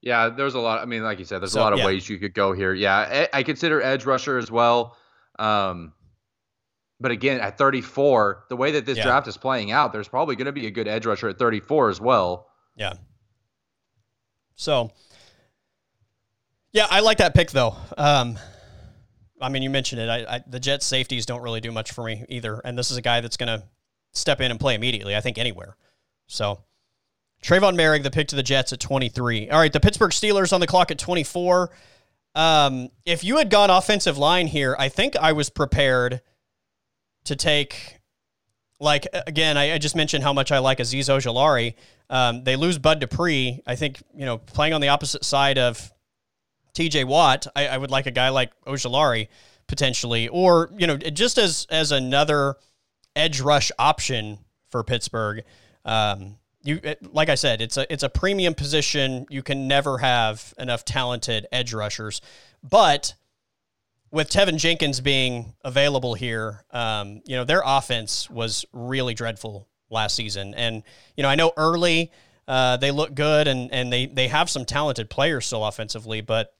Yeah, 0.00 0.28
there's 0.28 0.54
a 0.54 0.60
lot. 0.60 0.80
I 0.80 0.84
mean, 0.84 1.02
like 1.02 1.18
you 1.18 1.24
said, 1.24 1.40
there's 1.40 1.52
so, 1.52 1.60
a 1.60 1.62
lot 1.62 1.72
of 1.72 1.80
yeah. 1.80 1.86
ways 1.86 2.08
you 2.08 2.18
could 2.18 2.34
go 2.34 2.52
here. 2.52 2.72
Yeah, 2.72 2.96
I, 2.96 3.38
I 3.38 3.42
consider 3.42 3.82
edge 3.82 4.04
rusher 4.04 4.38
as 4.38 4.50
well. 4.50 4.96
Um, 5.38 5.92
but 7.00 7.10
again, 7.10 7.40
at 7.40 7.58
34, 7.58 8.46
the 8.48 8.56
way 8.56 8.72
that 8.72 8.86
this 8.86 8.98
yeah. 8.98 9.04
draft 9.04 9.28
is 9.28 9.36
playing 9.36 9.70
out, 9.70 9.92
there's 9.92 10.08
probably 10.08 10.36
going 10.36 10.46
to 10.46 10.52
be 10.52 10.66
a 10.66 10.70
good 10.70 10.88
edge 10.88 11.06
rusher 11.06 11.28
at 11.28 11.38
34 11.38 11.90
as 11.90 12.00
well. 12.00 12.48
Yeah. 12.76 12.94
So, 14.56 14.90
yeah, 16.72 16.86
I 16.90 17.00
like 17.00 17.18
that 17.18 17.34
pick 17.34 17.50
though. 17.50 17.76
Um, 17.96 18.38
I 19.40 19.48
mean, 19.48 19.62
you 19.62 19.70
mentioned 19.70 20.00
it. 20.00 20.08
I, 20.08 20.36
I, 20.36 20.40
the 20.48 20.58
Jets 20.58 20.86
safeties 20.86 21.26
don't 21.26 21.42
really 21.42 21.60
do 21.60 21.70
much 21.70 21.92
for 21.92 22.04
me 22.04 22.24
either, 22.28 22.60
and 22.64 22.76
this 22.76 22.90
is 22.90 22.96
a 22.96 23.02
guy 23.02 23.20
that's 23.20 23.36
going 23.36 23.48
to 23.48 23.64
step 24.12 24.40
in 24.40 24.50
and 24.50 24.58
play 24.58 24.74
immediately. 24.74 25.14
I 25.14 25.20
think 25.20 25.38
anywhere. 25.38 25.76
So, 26.26 26.64
Tre'von 27.42 27.76
Moehrig, 27.76 28.02
the 28.02 28.10
pick 28.10 28.28
to 28.28 28.36
the 28.36 28.42
Jets 28.42 28.72
at 28.72 28.80
23. 28.80 29.50
All 29.50 29.58
right, 29.58 29.72
the 29.72 29.80
Pittsburgh 29.80 30.10
Steelers 30.10 30.52
on 30.52 30.60
the 30.60 30.66
clock 30.66 30.90
at 30.90 30.98
24. 30.98 31.70
Um, 32.34 32.90
if 33.04 33.24
you 33.24 33.38
had 33.38 33.50
gone 33.50 33.70
offensive 33.70 34.18
line 34.18 34.46
here, 34.46 34.76
I 34.78 34.88
think 34.88 35.16
I 35.16 35.32
was 35.32 35.50
prepared 35.50 36.20
to 37.24 37.36
take, 37.36 37.98
like, 38.80 39.06
again, 39.26 39.56
I, 39.56 39.74
I 39.74 39.78
just 39.78 39.96
mentioned 39.96 40.24
how 40.24 40.32
much 40.32 40.52
I 40.52 40.58
like 40.58 40.78
Azeez 40.78 41.08
Ojulari. 41.08 41.74
Um, 42.10 42.44
they 42.44 42.56
lose 42.56 42.78
Bud 42.78 43.00
Dupree. 43.00 43.62
I 43.66 43.76
think, 43.76 44.02
you 44.14 44.24
know, 44.24 44.38
playing 44.38 44.72
on 44.72 44.80
the 44.80 44.88
opposite 44.88 45.24
side 45.24 45.58
of 45.58 45.92
TJ 46.74 47.04
Watt, 47.04 47.46
I, 47.54 47.68
I 47.68 47.78
would 47.78 47.90
like 47.90 48.06
a 48.06 48.10
guy 48.10 48.28
like 48.30 48.52
Ojulari 48.64 49.28
potentially, 49.66 50.28
or, 50.28 50.70
you 50.76 50.86
know, 50.86 50.96
just 50.96 51.38
as, 51.38 51.66
as 51.70 51.92
another 51.92 52.56
edge 53.14 53.40
rush 53.40 53.70
option 53.78 54.38
for 54.70 54.82
Pittsburgh. 54.82 55.42
Um, 55.84 56.37
you 56.62 56.80
like 57.12 57.28
I 57.28 57.34
said, 57.34 57.60
it's 57.60 57.76
a 57.76 57.90
it's 57.92 58.02
a 58.02 58.08
premium 58.08 58.54
position. 58.54 59.26
You 59.30 59.42
can 59.42 59.68
never 59.68 59.98
have 59.98 60.54
enough 60.58 60.84
talented 60.84 61.46
edge 61.52 61.72
rushers, 61.72 62.20
but 62.62 63.14
with 64.10 64.30
Teven 64.30 64.56
Jenkins 64.56 65.00
being 65.00 65.54
available 65.62 66.14
here, 66.14 66.64
um, 66.70 67.22
you 67.26 67.36
know 67.36 67.44
their 67.44 67.62
offense 67.64 68.28
was 68.28 68.64
really 68.72 69.14
dreadful 69.14 69.68
last 69.90 70.16
season, 70.16 70.54
and 70.54 70.82
you 71.16 71.22
know 71.22 71.28
I 71.28 71.36
know 71.36 71.52
early 71.56 72.10
uh, 72.48 72.78
they 72.78 72.90
look 72.90 73.14
good 73.14 73.46
and 73.46 73.70
and 73.72 73.92
they 73.92 74.06
they 74.06 74.28
have 74.28 74.50
some 74.50 74.64
talented 74.64 75.10
players 75.10 75.46
still 75.46 75.64
offensively, 75.64 76.22
but 76.22 76.54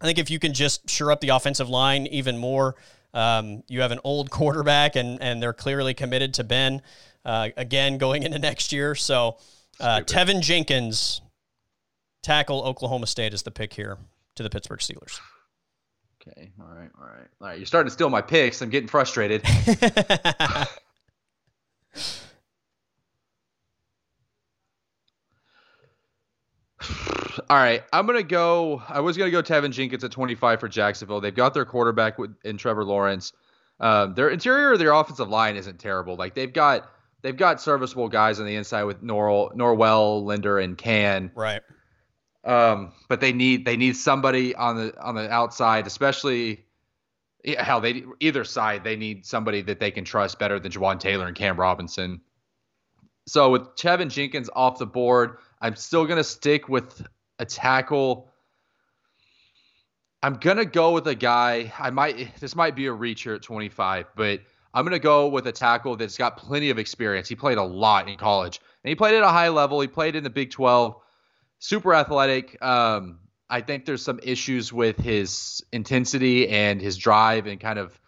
I 0.00 0.04
think 0.04 0.18
if 0.18 0.30
you 0.30 0.38
can 0.38 0.52
just 0.52 0.88
shore 0.88 1.10
up 1.10 1.20
the 1.20 1.30
offensive 1.30 1.68
line 1.68 2.06
even 2.08 2.36
more, 2.36 2.76
um, 3.14 3.62
you 3.68 3.80
have 3.80 3.90
an 3.90 4.00
old 4.04 4.30
quarterback 4.30 4.96
and 4.96 5.20
and 5.20 5.42
they're 5.42 5.54
clearly 5.54 5.94
committed 5.94 6.34
to 6.34 6.44
Ben 6.44 6.82
uh, 7.24 7.48
again 7.56 7.98
going 7.98 8.22
into 8.22 8.38
next 8.38 8.72
year. 8.72 8.94
So 8.94 9.38
uh, 9.80 10.00
Teven 10.00 10.40
Jenkins, 10.40 11.20
tackle 12.22 12.62
Oklahoma 12.62 13.06
State 13.06 13.34
is 13.34 13.42
the 13.42 13.50
pick 13.50 13.72
here 13.72 13.98
to 14.36 14.42
the 14.42 14.50
Pittsburgh 14.50 14.80
Steelers. 14.80 15.20
Okay. 16.26 16.50
All 16.60 16.66
right. 16.74 16.90
All 16.98 17.06
right. 17.06 17.28
All 17.40 17.48
right. 17.48 17.58
You're 17.58 17.66
starting 17.66 17.88
to 17.88 17.92
steal 17.92 18.08
my 18.08 18.22
picks. 18.22 18.62
I'm 18.62 18.70
getting 18.70 18.88
frustrated. 18.88 19.42
All 27.50 27.56
right, 27.56 27.82
I'm 27.92 28.06
gonna 28.06 28.22
go. 28.22 28.82
I 28.88 29.00
was 29.00 29.16
gonna 29.16 29.30
go 29.30 29.42
Teven 29.42 29.70
Jenkins 29.70 30.04
at 30.04 30.10
25 30.10 30.60
for 30.60 30.68
Jacksonville. 30.68 31.20
They've 31.20 31.34
got 31.34 31.54
their 31.54 31.64
quarterback 31.64 32.18
with, 32.18 32.34
in 32.44 32.56
Trevor 32.56 32.84
Lawrence. 32.84 33.32
Um, 33.80 34.14
their 34.14 34.28
interior, 34.28 34.76
their 34.76 34.92
offensive 34.92 35.28
line 35.28 35.56
isn't 35.56 35.78
terrible. 35.78 36.16
Like 36.16 36.34
they've 36.34 36.52
got 36.52 36.90
they've 37.24 37.36
got 37.36 37.60
serviceable 37.60 38.08
guys 38.08 38.38
on 38.38 38.46
the 38.46 38.54
inside 38.54 38.84
with 38.84 39.02
Nor 39.02 39.50
Norwell, 39.54 40.22
Linder, 40.22 40.60
and 40.60 40.78
Cann. 40.78 41.32
Right. 41.34 41.62
Um, 42.44 42.92
but 43.08 43.20
they 43.20 43.32
need 43.32 43.64
they 43.64 43.76
need 43.76 43.96
somebody 43.96 44.54
on 44.54 44.76
the 44.76 45.02
on 45.02 45.16
the 45.16 45.28
outside, 45.28 45.88
especially 45.88 46.66
hell 47.58 47.80
they 47.80 48.04
either 48.20 48.44
side 48.44 48.84
they 48.84 48.96
need 48.96 49.26
somebody 49.26 49.62
that 49.62 49.80
they 49.80 49.90
can 49.90 50.04
trust 50.04 50.38
better 50.38 50.60
than 50.60 50.70
Jawaan 50.70 51.00
Taylor 51.00 51.26
and 51.26 51.34
Cam 51.34 51.58
Robinson. 51.58 52.20
So 53.26 53.50
with 53.50 53.62
Teven 53.76 54.10
Jenkins 54.10 54.50
off 54.54 54.78
the 54.78 54.86
board, 54.86 55.38
I'm 55.60 55.74
still 55.74 56.04
gonna 56.04 56.22
stick 56.22 56.68
with 56.68 57.06
a 57.38 57.46
tackle. 57.46 58.30
I'm 60.22 60.34
gonna 60.34 60.66
go 60.66 60.92
with 60.92 61.06
a 61.06 61.14
guy. 61.14 61.72
I 61.78 61.88
might 61.88 62.38
this 62.40 62.54
might 62.54 62.76
be 62.76 62.86
a 62.86 62.92
reach 62.92 63.22
here 63.22 63.34
at 63.34 63.42
25, 63.42 64.08
but 64.14 64.40
I'm 64.74 64.84
going 64.84 64.92
to 64.92 64.98
go 64.98 65.28
with 65.28 65.46
a 65.46 65.52
tackle 65.52 65.96
that's 65.96 66.18
got 66.18 66.36
plenty 66.36 66.70
of 66.70 66.78
experience. 66.78 67.28
He 67.28 67.36
played 67.36 67.58
a 67.58 67.62
lot 67.62 68.08
in 68.08 68.18
college, 68.18 68.60
and 68.82 68.88
he 68.88 68.96
played 68.96 69.14
at 69.14 69.22
a 69.22 69.28
high 69.28 69.48
level. 69.48 69.80
He 69.80 69.86
played 69.86 70.16
in 70.16 70.24
the 70.24 70.30
Big 70.30 70.50
12. 70.50 70.96
Super 71.60 71.94
athletic. 71.94 72.60
Um, 72.60 73.20
I 73.48 73.60
think 73.60 73.84
there's 73.84 74.02
some 74.02 74.18
issues 74.22 74.72
with 74.72 74.98
his 74.98 75.62
intensity 75.72 76.48
and 76.48 76.80
his 76.80 76.96
drive 76.96 77.46
and 77.46 77.60
kind 77.60 77.78
of, 77.78 77.98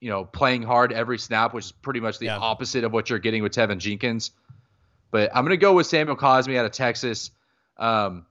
you 0.00 0.10
know, 0.10 0.24
playing 0.24 0.62
hard 0.62 0.92
every 0.92 1.18
snap, 1.18 1.54
which 1.54 1.66
is 1.66 1.72
pretty 1.72 2.00
much 2.00 2.18
the 2.18 2.26
yeah. 2.26 2.38
opposite 2.38 2.82
of 2.82 2.92
what 2.92 3.08
you're 3.08 3.20
getting 3.20 3.44
with 3.44 3.52
Teven 3.52 3.78
Jenkins. 3.78 4.32
But 5.12 5.30
I'm 5.32 5.44
going 5.44 5.50
to 5.50 5.58
go 5.58 5.74
with 5.74 5.86
Samuel 5.86 6.16
Cosmi 6.16 6.58
out 6.58 6.66
of 6.66 6.72
Texas. 6.72 7.30
Um, 7.76 8.26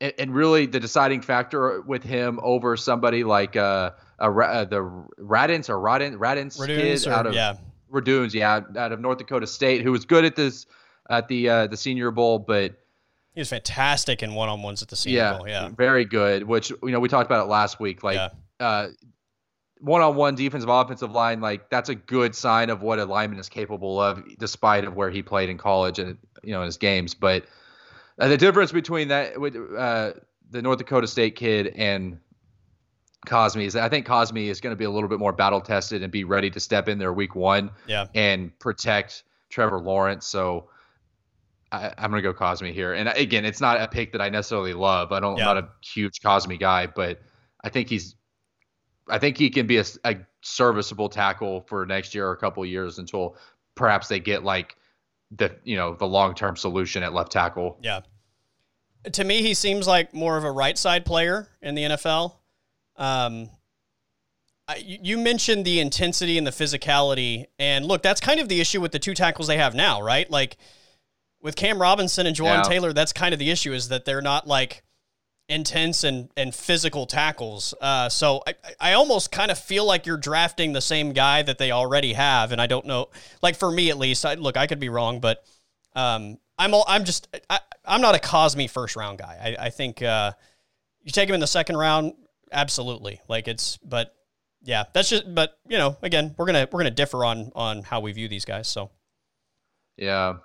and, 0.00 0.12
and, 0.18 0.34
really, 0.34 0.66
the 0.66 0.80
deciding 0.80 1.20
factor 1.20 1.80
with 1.80 2.02
him 2.02 2.40
over 2.42 2.76
somebody 2.76 3.24
like 3.24 3.54
uh, 3.56 3.92
uh, 4.18 4.24
uh, 4.24 4.64
the 4.64 4.82
Radins 5.20 5.68
or 5.68 5.78
Radin 5.78 6.16
Radins 6.16 6.64
kid 6.64 7.06
or, 7.06 7.12
out 7.12 7.26
of 7.26 7.34
yeah. 7.34 7.56
Radunz, 7.92 8.34
yeah, 8.34 8.60
out 8.76 8.92
of 8.92 9.00
North 9.00 9.18
Dakota 9.18 9.46
State, 9.46 9.82
who 9.82 9.92
was 9.92 10.04
good 10.04 10.24
at 10.24 10.36
this 10.36 10.66
at 11.10 11.28
the 11.28 11.48
uh, 11.48 11.66
the 11.66 11.76
Senior 11.76 12.10
Bowl, 12.10 12.38
but 12.38 12.74
he 13.34 13.40
was 13.40 13.50
fantastic 13.50 14.22
in 14.22 14.34
one 14.34 14.48
on 14.48 14.62
ones 14.62 14.82
at 14.82 14.88
the 14.88 14.96
Senior 14.96 15.18
yeah, 15.18 15.36
Bowl. 15.36 15.48
Yeah, 15.48 15.68
very 15.68 16.04
good. 16.04 16.44
Which 16.44 16.70
you 16.70 16.90
know 16.90 17.00
we 17.00 17.08
talked 17.08 17.26
about 17.26 17.44
it 17.44 17.48
last 17.48 17.78
week. 17.78 18.02
Like 18.02 18.16
yeah. 18.16 18.30
uh, 18.58 18.88
one 19.80 20.00
on 20.00 20.16
one 20.16 20.34
defensive 20.34 20.70
offensive 20.70 21.10
line, 21.12 21.40
like 21.40 21.68
that's 21.68 21.90
a 21.90 21.94
good 21.94 22.34
sign 22.34 22.70
of 22.70 22.82
what 22.82 22.98
a 22.98 23.04
lineman 23.04 23.38
is 23.38 23.48
capable 23.48 24.00
of, 24.00 24.22
despite 24.38 24.84
of 24.84 24.94
where 24.94 25.10
he 25.10 25.22
played 25.22 25.50
in 25.50 25.58
college 25.58 25.98
and 25.98 26.16
you 26.42 26.52
know 26.52 26.60
in 26.60 26.66
his 26.66 26.78
games. 26.78 27.14
But 27.14 27.44
uh, 28.18 28.28
the 28.28 28.38
difference 28.38 28.72
between 28.72 29.08
that 29.08 29.38
with 29.38 29.54
uh, 29.54 30.12
the 30.50 30.62
North 30.62 30.78
Dakota 30.78 31.06
State 31.06 31.36
kid 31.36 31.74
and 31.76 32.18
Cosmi 33.26 33.64
is 33.64 33.76
I 33.76 33.88
think 33.88 34.06
Cosmi 34.06 34.46
is 34.46 34.60
going 34.60 34.72
to 34.72 34.78
be 34.78 34.84
a 34.84 34.90
little 34.90 35.08
bit 35.08 35.18
more 35.18 35.32
battle 35.32 35.60
tested 35.60 36.02
and 36.02 36.10
be 36.10 36.24
ready 36.24 36.50
to 36.50 36.60
step 36.60 36.88
in 36.88 36.98
there 36.98 37.12
week 37.12 37.34
one 37.34 37.70
yeah. 37.86 38.06
and 38.14 38.56
protect 38.58 39.24
Trevor 39.50 39.80
Lawrence. 39.80 40.26
So 40.26 40.68
I, 41.72 41.92
am 41.98 42.10
going 42.10 42.22
to 42.22 42.32
go 42.32 42.34
Cosmi 42.34 42.72
here. 42.72 42.94
And 42.94 43.08
again, 43.08 43.44
it's 43.44 43.60
not 43.60 43.80
a 43.80 43.88
pick 43.88 44.12
that 44.12 44.20
I 44.20 44.28
necessarily 44.28 44.72
love. 44.72 45.12
I 45.12 45.20
don't, 45.20 45.36
yeah. 45.36 45.48
I'm 45.48 45.56
not 45.56 45.64
a 45.64 45.68
huge 45.84 46.20
Cosmi 46.20 46.58
guy, 46.58 46.86
but 46.86 47.20
I 47.62 47.68
think 47.68 47.88
he's, 47.88 48.14
I 49.08 49.18
think 49.18 49.36
he 49.38 49.50
can 49.50 49.66
be 49.66 49.78
a, 49.78 49.84
a 50.04 50.16
serviceable 50.42 51.08
tackle 51.08 51.62
for 51.68 51.84
next 51.86 52.14
year 52.14 52.28
or 52.28 52.32
a 52.32 52.36
couple 52.36 52.64
years 52.64 52.98
until 52.98 53.36
perhaps 53.74 54.08
they 54.08 54.20
get 54.20 54.44
like 54.44 54.76
the, 55.30 55.56
you 55.64 55.76
know, 55.76 55.94
the 55.94 56.06
long 56.06 56.34
term 56.34 56.56
solution 56.56 57.02
at 57.02 57.12
left 57.12 57.32
tackle. 57.32 57.78
Yeah. 57.82 58.00
To 59.12 59.24
me, 59.24 59.42
he 59.42 59.54
seems 59.54 59.86
like 59.86 60.14
more 60.14 60.36
of 60.36 60.44
a 60.44 60.50
right 60.50 60.76
side 60.76 61.04
player 61.04 61.48
in 61.62 61.74
the 61.74 61.82
NFL. 61.82 62.34
Um, 62.96 63.50
I, 64.68 64.76
you 64.84 65.16
mentioned 65.18 65.64
the 65.64 65.80
intensity 65.80 66.38
and 66.38 66.46
the 66.46 66.50
physicality, 66.50 67.46
and 67.58 67.84
look, 67.84 68.02
that's 68.02 68.20
kind 68.20 68.40
of 68.40 68.48
the 68.48 68.60
issue 68.60 68.80
with 68.80 68.92
the 68.92 68.98
two 68.98 69.14
tackles 69.14 69.46
they 69.46 69.58
have 69.58 69.74
now, 69.74 70.02
right? 70.02 70.28
Like 70.28 70.56
with 71.40 71.54
Cam 71.54 71.80
Robinson 71.80 72.26
and 72.26 72.34
Jawaan 72.34 72.56
yeah. 72.56 72.62
Taylor, 72.62 72.92
that's 72.92 73.12
kind 73.12 73.32
of 73.32 73.38
the 73.38 73.50
issue 73.50 73.72
is 73.72 73.88
that 73.88 74.04
they're 74.04 74.22
not 74.22 74.48
like 74.48 74.82
intense 75.48 76.02
and, 76.02 76.30
and 76.36 76.52
physical 76.52 77.06
tackles. 77.06 77.74
Uh, 77.80 78.08
so 78.08 78.42
I, 78.46 78.54
I 78.80 78.92
almost 78.94 79.30
kind 79.30 79.52
of 79.52 79.58
feel 79.58 79.84
like 79.84 80.04
you're 80.04 80.16
drafting 80.16 80.72
the 80.72 80.80
same 80.80 81.12
guy 81.12 81.42
that 81.42 81.58
they 81.58 81.70
already 81.70 82.14
have, 82.14 82.50
and 82.50 82.60
I 82.60 82.66
don't 82.66 82.86
know. 82.86 83.10
Like 83.42 83.54
for 83.54 83.70
me, 83.70 83.90
at 83.90 83.98
least, 83.98 84.26
I, 84.26 84.34
look, 84.34 84.56
I 84.56 84.66
could 84.66 84.80
be 84.80 84.88
wrong, 84.88 85.20
but 85.20 85.44
um, 85.94 86.38
I'm 86.58 86.74
all, 86.74 86.84
I'm 86.88 87.04
just 87.04 87.28
I, 87.48 87.60
I'm 87.84 88.00
not 88.00 88.16
a 88.16 88.18
Cosmi 88.18 88.68
first 88.68 88.96
round 88.96 89.18
guy. 89.18 89.56
I, 89.60 89.66
I 89.66 89.70
think 89.70 90.02
uh, 90.02 90.32
you 91.02 91.12
take 91.12 91.28
him 91.28 91.34
in 91.34 91.40
the 91.40 91.46
second 91.46 91.76
round 91.76 92.14
absolutely. 92.52 93.20
Like 93.28 93.48
it's, 93.48 93.76
but 93.78 94.14
Yeah, 94.66 94.84
that's 94.92 95.08
just. 95.08 95.32
But 95.32 95.58
you 95.68 95.78
know, 95.78 95.96
again, 96.02 96.34
we're 96.36 96.46
gonna 96.46 96.68
we're 96.70 96.80
gonna 96.80 96.90
differ 96.90 97.24
on 97.24 97.52
on 97.54 97.82
how 97.82 98.00
we 98.00 98.12
view 98.12 98.28
these 98.28 98.44
guys. 98.44 98.68
So. 98.68 98.90
Yeah, 99.96 100.38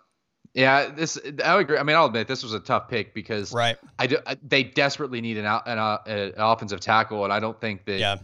yeah. 0.54 0.92
This 0.92 1.20
I 1.44 1.60
agree. 1.60 1.78
I 1.78 1.84
mean, 1.84 1.96
I'll 1.96 2.06
admit 2.06 2.28
this 2.28 2.44
was 2.44 2.54
a 2.54 2.60
tough 2.60 2.88
pick 2.88 3.14
because 3.14 3.52
right. 3.52 3.78
I 3.98 4.08
do, 4.08 4.18
they 4.44 4.64
desperately 4.64 5.20
need 5.22 5.38
an, 5.38 5.46
an, 5.46 5.78
uh, 5.78 5.98
an 6.06 6.34
offensive 6.38 6.80
tackle, 6.80 7.24
and 7.24 7.34
I 7.34 7.40
don't 7.40 7.60
think 7.60 7.86
that. 7.86 8.00
Yeah. 8.00 8.18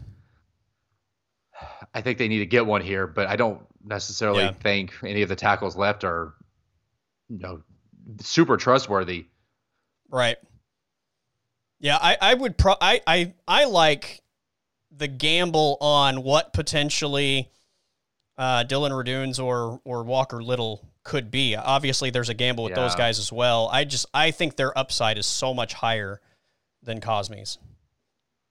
I 1.94 2.02
think 2.02 2.20
they 2.20 2.28
need 2.28 2.40
to 2.40 2.46
get 2.46 2.68
one 2.68 2.82
here, 2.82 3.08
but 3.08 3.28
I 3.28 3.36
don't 3.36 3.62
necessarily 3.84 4.44
yeah. 4.44 4.52
think 4.52 4.94
any 5.04 5.24
of 5.24 5.30
the 5.30 5.36
tackles 5.36 5.76
left 5.76 6.04
are, 6.04 6.36
you 7.30 7.40
know, 7.40 7.64
super 8.22 8.58
trustworthy. 8.58 9.26
Right. 10.10 10.38
Yeah, 11.80 11.98
I, 12.02 12.18
I 12.20 12.34
would 12.34 12.58
pro 12.58 12.76
I, 12.82 13.02
I 13.06 13.34
I 13.48 13.66
like 13.66 14.22
the 14.92 15.08
gamble 15.08 15.78
on 15.80 16.24
what 16.24 16.54
potentially 16.54 17.52
uh, 18.38 18.64
Dillon 18.64 18.92
Radunz 18.92 19.44
or 19.44 19.80
or 19.84 20.04
Walker 20.04 20.42
Little 20.42 20.88
could 21.04 21.30
be. 21.30 21.56
Obviously, 21.56 22.10
there's 22.10 22.30
a 22.30 22.34
gamble 22.34 22.64
with 22.64 22.72
yeah. 22.72 22.82
those 22.82 22.96
guys 22.96 23.20
as 23.20 23.32
well. 23.32 23.70
I 23.72 23.86
just 23.86 24.08
I 24.14 24.32
think 24.32 24.56
their 24.56 24.78
upside 24.78 25.18
is 25.18 25.26
so 25.26 25.54
much 25.54 25.74
higher 25.74 26.20
than 26.82 27.00
Cosmi's. 27.00 27.58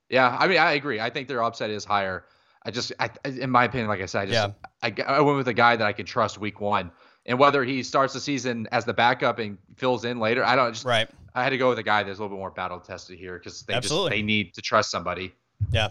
Yeah, 0.09 0.35
I 0.39 0.47
mean, 0.47 0.57
I 0.57 0.73
agree. 0.73 0.99
I 1.01 1.09
think 1.09 1.27
their 1.27 1.43
upside 1.43 1.69
is 1.69 1.83
higher. 1.83 2.23
I 2.63 2.71
just, 2.71 2.91
I, 2.99 3.09
in 3.25 3.49
my 3.49 3.65
opinion, 3.65 3.87
like 3.87 4.01
I 4.01 4.05
said, 4.05 4.21
I 4.21 4.25
just, 4.25 4.53
yeah. 4.93 5.05
I, 5.07 5.15
I 5.15 5.21
went 5.21 5.37
with 5.37 5.47
a 5.47 5.53
guy 5.53 5.75
that 5.75 5.85
I 5.85 5.93
could 5.93 6.07
trust 6.07 6.37
week 6.37 6.61
one. 6.61 6.91
And 7.25 7.37
whether 7.37 7.63
he 7.63 7.83
starts 7.83 8.13
the 8.13 8.19
season 8.21 8.67
as 8.71 8.85
the 8.85 8.93
backup 8.93 9.39
and 9.39 9.57
fills 9.75 10.05
in 10.05 10.19
later, 10.19 10.45
I 10.45 10.55
don't 10.55 10.73
just. 10.73 10.85
Right. 10.85 11.09
I 11.37 11.43
had 11.43 11.49
to 11.49 11.57
go 11.59 11.69
with 11.69 11.77
a 11.77 11.83
guy 11.83 12.01
that's 12.01 12.17
a 12.17 12.21
little 12.23 12.35
bit 12.35 12.39
more 12.39 12.49
battle 12.49 12.79
tested 12.79 13.19
here 13.19 13.37
because 13.37 13.61
they 13.61 13.75
Absolutely. 13.75 14.09
just 14.09 14.17
they 14.17 14.23
need 14.23 14.55
to 14.55 14.61
trust 14.61 14.89
somebody. 14.89 15.35
Yeah. 15.71 15.89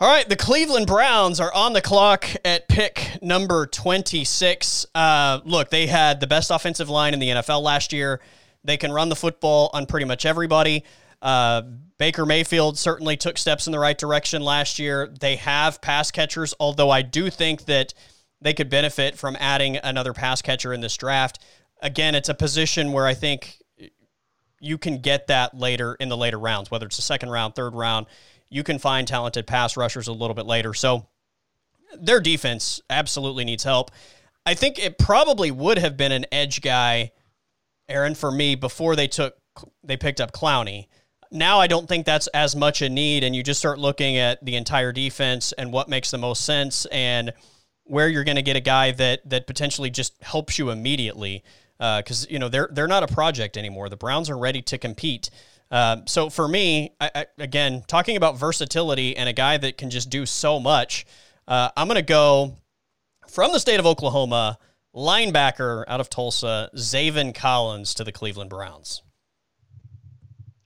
All 0.00 0.08
right, 0.08 0.26
the 0.26 0.34
Cleveland 0.34 0.86
Browns 0.86 1.40
are 1.40 1.52
on 1.52 1.74
the 1.74 1.82
clock 1.82 2.26
at 2.42 2.68
pick 2.68 3.18
number 3.20 3.66
26. 3.66 4.86
Uh, 4.94 5.40
look, 5.44 5.68
they 5.68 5.86
had 5.86 6.20
the 6.20 6.26
best 6.26 6.50
offensive 6.50 6.88
line 6.88 7.12
in 7.12 7.20
the 7.20 7.28
NFL 7.28 7.62
last 7.62 7.92
year. 7.92 8.22
They 8.64 8.78
can 8.78 8.92
run 8.92 9.10
the 9.10 9.14
football 9.14 9.68
on 9.74 9.84
pretty 9.84 10.06
much 10.06 10.24
everybody. 10.24 10.84
Uh, 11.20 11.60
Baker 11.98 12.24
Mayfield 12.24 12.78
certainly 12.78 13.18
took 13.18 13.36
steps 13.36 13.66
in 13.66 13.72
the 13.72 13.78
right 13.78 13.96
direction 13.96 14.40
last 14.40 14.78
year. 14.78 15.14
They 15.20 15.36
have 15.36 15.82
pass 15.82 16.10
catchers, 16.10 16.54
although 16.58 16.88
I 16.88 17.02
do 17.02 17.28
think 17.28 17.66
that 17.66 17.92
they 18.40 18.54
could 18.54 18.70
benefit 18.70 19.18
from 19.18 19.36
adding 19.38 19.76
another 19.76 20.14
pass 20.14 20.40
catcher 20.40 20.72
in 20.72 20.80
this 20.80 20.96
draft. 20.96 21.40
Again, 21.82 22.14
it's 22.14 22.30
a 22.30 22.34
position 22.34 22.92
where 22.92 23.06
I 23.06 23.12
think 23.12 23.58
you 24.62 24.78
can 24.78 24.98
get 24.98 25.26
that 25.26 25.58
later 25.58 25.96
in 25.96 26.08
the 26.08 26.16
later 26.16 26.38
rounds, 26.38 26.70
whether 26.70 26.86
it's 26.86 26.96
the 26.96 27.02
second 27.02 27.30
round, 27.30 27.54
third 27.54 27.74
round. 27.74 28.06
You 28.48 28.62
can 28.62 28.78
find 28.78 29.08
talented 29.08 29.46
pass 29.46 29.76
rushers 29.76 30.06
a 30.06 30.12
little 30.12 30.34
bit 30.34 30.46
later. 30.46 30.72
So 30.72 31.08
their 31.98 32.20
defense 32.20 32.80
absolutely 32.88 33.44
needs 33.44 33.64
help. 33.64 33.90
I 34.46 34.54
think 34.54 34.78
it 34.78 34.98
probably 34.98 35.50
would 35.50 35.78
have 35.78 35.96
been 35.96 36.12
an 36.12 36.26
edge 36.30 36.62
guy, 36.62 37.10
Aaron, 37.88 38.14
for 38.14 38.30
me 38.30 38.54
before 38.54 38.94
they 38.94 39.08
took 39.08 39.36
they 39.82 39.96
picked 39.96 40.20
up 40.20 40.32
Clowney. 40.32 40.86
Now 41.30 41.58
I 41.58 41.66
don't 41.66 41.88
think 41.88 42.06
that's 42.06 42.28
as 42.28 42.54
much 42.54 42.82
a 42.82 42.88
need, 42.88 43.24
and 43.24 43.34
you 43.34 43.42
just 43.42 43.58
start 43.58 43.78
looking 43.78 44.16
at 44.16 44.44
the 44.44 44.54
entire 44.54 44.92
defense 44.92 45.52
and 45.52 45.72
what 45.72 45.88
makes 45.88 46.10
the 46.10 46.18
most 46.18 46.44
sense 46.44 46.86
and 46.86 47.32
where 47.84 48.08
you're 48.08 48.24
going 48.24 48.36
to 48.36 48.42
get 48.42 48.56
a 48.56 48.60
guy 48.60 48.92
that 48.92 49.28
that 49.28 49.46
potentially 49.48 49.90
just 49.90 50.22
helps 50.22 50.58
you 50.58 50.70
immediately 50.70 51.42
because 51.78 52.24
uh, 52.24 52.28
you 52.30 52.38
know 52.38 52.48
they're 52.48 52.68
they're 52.72 52.88
not 52.88 53.02
a 53.02 53.08
project 53.08 53.56
anymore. 53.56 53.88
The 53.88 53.96
Browns 53.96 54.30
are 54.30 54.38
ready 54.38 54.62
to 54.62 54.78
compete. 54.78 55.30
Uh, 55.70 55.98
so 56.06 56.28
for 56.28 56.46
me, 56.46 56.94
I, 57.00 57.10
I, 57.14 57.26
again, 57.38 57.82
talking 57.86 58.16
about 58.16 58.38
versatility 58.38 59.16
and 59.16 59.28
a 59.28 59.32
guy 59.32 59.56
that 59.56 59.78
can 59.78 59.88
just 59.88 60.10
do 60.10 60.26
so 60.26 60.60
much, 60.60 61.06
uh, 61.48 61.70
I'm 61.74 61.88
going 61.88 61.96
to 61.96 62.02
go 62.02 62.58
from 63.26 63.52
the 63.52 63.58
state 63.58 63.80
of 63.80 63.86
Oklahoma, 63.86 64.58
linebacker 64.94 65.84
out 65.88 65.98
of 65.98 66.10
Tulsa, 66.10 66.68
Zaven 66.76 67.34
Collins 67.34 67.94
to 67.94 68.04
the 68.04 68.12
Cleveland 68.12 68.50
Browns 68.50 69.02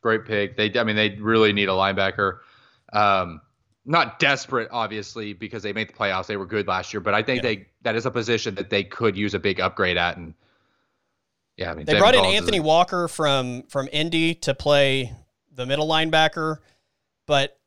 great 0.07 0.25
pick. 0.25 0.57
They, 0.57 0.79
I 0.79 0.85
mean, 0.85 0.95
they 0.95 1.11
really 1.21 1.53
need 1.53 1.69
a 1.69 1.73
linebacker. 1.73 2.39
Um, 2.93 3.41
not 3.85 4.21
desperate, 4.21 4.69
obviously, 4.71 5.33
because 5.33 5.65
they 5.65 5.73
made 5.73 5.89
the 5.89 5.95
playoffs. 5.95 6.27
They 6.27 6.37
were 6.37 6.47
good 6.47 6.69
last 6.69 6.95
year, 6.95 7.01
but 7.01 7.13
I 7.13 7.23
think 7.23 7.43
yeah. 7.43 7.49
they 7.49 7.67
that 7.83 7.97
is 7.97 8.07
a 8.07 8.11
position 8.13 8.55
that 8.55 8.71
they 8.71 8.85
could 8.85 9.17
use 9.17 9.35
a 9.35 9.41
big 9.41 9.59
upgrade 9.59 9.97
at. 9.97 10.17
And 10.17 10.35
yeah, 11.57 11.71
I 11.71 11.75
mean, 11.75 11.87
they 11.87 11.99
brought 11.99 12.15
in 12.15 12.25
Anthony 12.25 12.61
Walker 12.61 13.09
from 13.09 13.63
from 13.65 13.89
Indy 13.93 14.35
to 14.35 14.55
play 14.55 15.13
the 15.53 15.67
middle 15.67 15.89
linebacker, 15.89 16.59
but 17.27 17.59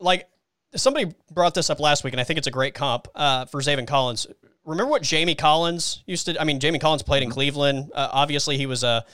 like 0.00 0.28
somebody 0.74 1.14
brought 1.30 1.54
this 1.54 1.70
up 1.70 1.80
last 1.80 2.04
week, 2.04 2.14
and 2.14 2.20
I 2.20 2.24
think 2.24 2.38
it's 2.38 2.46
a 2.46 2.52
great 2.52 2.74
comp 2.74 3.08
uh, 3.14 3.44
for 3.46 3.60
Zaven 3.60 3.86
Collins. 3.86 4.26
Remember 4.64 4.90
what 4.90 5.02
Jamie 5.02 5.34
Collins 5.34 6.02
used 6.06 6.26
to? 6.26 6.40
I 6.40 6.44
mean, 6.44 6.60
Jamie 6.60 6.78
Collins 6.78 7.02
played 7.02 7.22
in 7.22 7.28
mm-hmm. 7.28 7.34
Cleveland. 7.34 7.92
Uh, 7.94 8.08
obviously, 8.10 8.56
he 8.56 8.66
was 8.66 8.82
a 8.82 9.04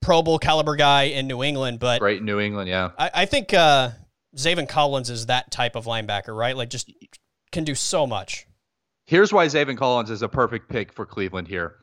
Pro 0.00 0.22
Bowl 0.22 0.38
caliber 0.38 0.76
guy 0.76 1.04
in 1.04 1.26
New 1.26 1.42
England, 1.42 1.80
but 1.80 2.00
great 2.00 2.22
New 2.22 2.40
England, 2.40 2.68
yeah. 2.68 2.90
I, 2.98 3.10
I 3.14 3.24
think 3.26 3.54
uh, 3.54 3.90
Zaven 4.36 4.68
Collins 4.68 5.10
is 5.10 5.26
that 5.26 5.50
type 5.50 5.76
of 5.76 5.86
linebacker, 5.86 6.36
right? 6.36 6.56
Like 6.56 6.70
just 6.70 6.92
can 7.52 7.64
do 7.64 7.74
so 7.74 8.06
much. 8.06 8.46
Here's 9.06 9.32
why 9.32 9.46
Zaven 9.46 9.76
Collins 9.76 10.10
is 10.10 10.22
a 10.22 10.28
perfect 10.28 10.68
pick 10.68 10.92
for 10.92 11.04
Cleveland 11.04 11.48
here. 11.48 11.76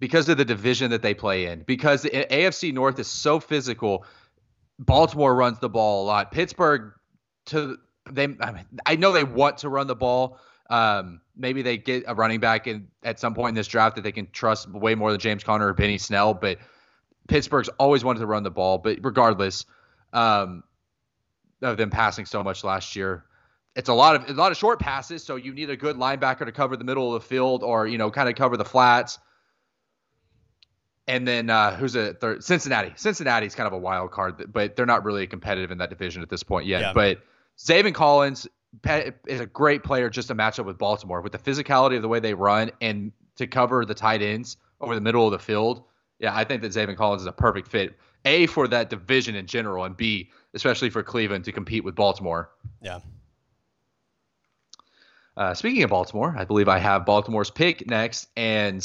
Because 0.00 0.28
of 0.28 0.36
the 0.36 0.44
division 0.44 0.90
that 0.92 1.02
they 1.02 1.14
play 1.14 1.46
in. 1.46 1.62
Because 1.62 2.02
the 2.02 2.10
AFC 2.10 2.72
North 2.72 2.98
is 2.98 3.08
so 3.08 3.40
physical. 3.40 4.04
Baltimore 4.78 5.34
runs 5.34 5.58
the 5.58 5.68
ball 5.68 6.04
a 6.04 6.06
lot. 6.06 6.30
Pittsburgh 6.30 6.92
to 7.46 7.78
they 8.10 8.24
I, 8.40 8.52
mean, 8.52 8.64
I 8.86 8.96
know 8.96 9.12
they 9.12 9.24
want 9.24 9.58
to 9.58 9.68
run 9.68 9.86
the 9.86 9.96
ball. 9.96 10.38
Um, 10.70 11.20
maybe 11.36 11.62
they 11.62 11.78
get 11.78 12.04
a 12.06 12.14
running 12.14 12.40
back 12.40 12.66
in 12.66 12.88
at 13.02 13.18
some 13.18 13.34
point 13.34 13.50
in 13.50 13.54
this 13.54 13.66
draft 13.66 13.96
that 13.96 14.02
they 14.02 14.12
can 14.12 14.28
trust 14.32 14.70
way 14.70 14.94
more 14.94 15.10
than 15.10 15.20
James 15.20 15.42
Conner 15.42 15.68
or 15.68 15.74
Benny 15.74 15.98
Snell, 15.98 16.34
but 16.34 16.58
Pittsburgh's 17.28 17.68
always 17.78 18.04
wanted 18.04 18.20
to 18.20 18.26
run 18.26 18.42
the 18.42 18.50
ball, 18.50 18.78
but 18.78 18.98
regardless 19.02 19.64
um, 20.12 20.62
of 21.62 21.76
them 21.76 21.90
passing 21.90 22.26
so 22.26 22.42
much 22.42 22.64
last 22.64 22.96
year, 22.96 23.24
it's 23.76 23.88
a 23.88 23.94
lot 23.94 24.16
of 24.16 24.28
a 24.28 24.32
lot 24.32 24.50
of 24.50 24.58
short 24.58 24.78
passes. 24.78 25.22
So 25.22 25.36
you 25.36 25.54
need 25.54 25.70
a 25.70 25.76
good 25.76 25.96
linebacker 25.96 26.44
to 26.44 26.52
cover 26.52 26.76
the 26.76 26.84
middle 26.84 27.14
of 27.14 27.22
the 27.22 27.28
field, 27.28 27.62
or 27.62 27.86
you 27.86 27.96
know, 27.96 28.10
kind 28.10 28.28
of 28.28 28.34
cover 28.34 28.56
the 28.56 28.64
flats. 28.64 29.18
And 31.08 31.26
then 31.26 31.50
uh, 31.50 31.74
who's 31.74 31.96
a 31.96 32.14
third? 32.14 32.44
Cincinnati. 32.44 32.92
Cincinnati's 32.94 33.54
kind 33.54 33.66
of 33.66 33.72
a 33.72 33.78
wild 33.78 34.12
card, 34.12 34.52
but 34.52 34.76
they're 34.76 34.86
not 34.86 35.04
really 35.04 35.26
competitive 35.26 35.70
in 35.70 35.78
that 35.78 35.90
division 35.90 36.22
at 36.22 36.28
this 36.28 36.42
point 36.42 36.66
yet. 36.66 36.80
Yeah. 36.80 36.92
But 36.92 37.22
Zaven 37.58 37.94
Collins 37.94 38.46
is 39.26 39.40
a 39.40 39.46
great 39.46 39.82
player 39.82 40.10
just 40.10 40.28
to 40.28 40.34
match 40.34 40.58
up 40.60 40.66
with 40.66 40.78
Baltimore 40.78 41.22
with 41.22 41.32
the 41.32 41.38
physicality 41.38 41.96
of 41.96 42.02
the 42.02 42.08
way 42.08 42.20
they 42.20 42.34
run 42.34 42.70
and 42.80 43.10
to 43.36 43.46
cover 43.46 43.84
the 43.84 43.94
tight 43.94 44.22
ends 44.22 44.58
over 44.80 44.94
the 44.94 45.00
middle 45.00 45.24
of 45.24 45.32
the 45.32 45.38
field 45.38 45.82
yeah, 46.18 46.34
I 46.34 46.44
think 46.44 46.62
that 46.62 46.72
Zaven 46.72 46.96
Collins 46.96 47.22
is 47.22 47.26
a 47.26 47.32
perfect 47.32 47.68
fit. 47.68 47.96
A 48.24 48.46
for 48.46 48.66
that 48.68 48.90
division 48.90 49.36
in 49.36 49.46
general, 49.46 49.84
and 49.84 49.96
B 49.96 50.30
especially 50.54 50.90
for 50.90 51.02
Cleveland 51.02 51.44
to 51.44 51.52
compete 51.52 51.84
with 51.84 51.94
Baltimore. 51.94 52.50
Yeah. 52.82 53.00
Uh, 55.36 55.54
speaking 55.54 55.82
of 55.84 55.90
Baltimore, 55.90 56.34
I 56.36 56.44
believe 56.44 56.68
I 56.68 56.78
have 56.78 57.06
Baltimore's 57.06 57.50
pick 57.50 57.86
next, 57.86 58.28
and 58.36 58.82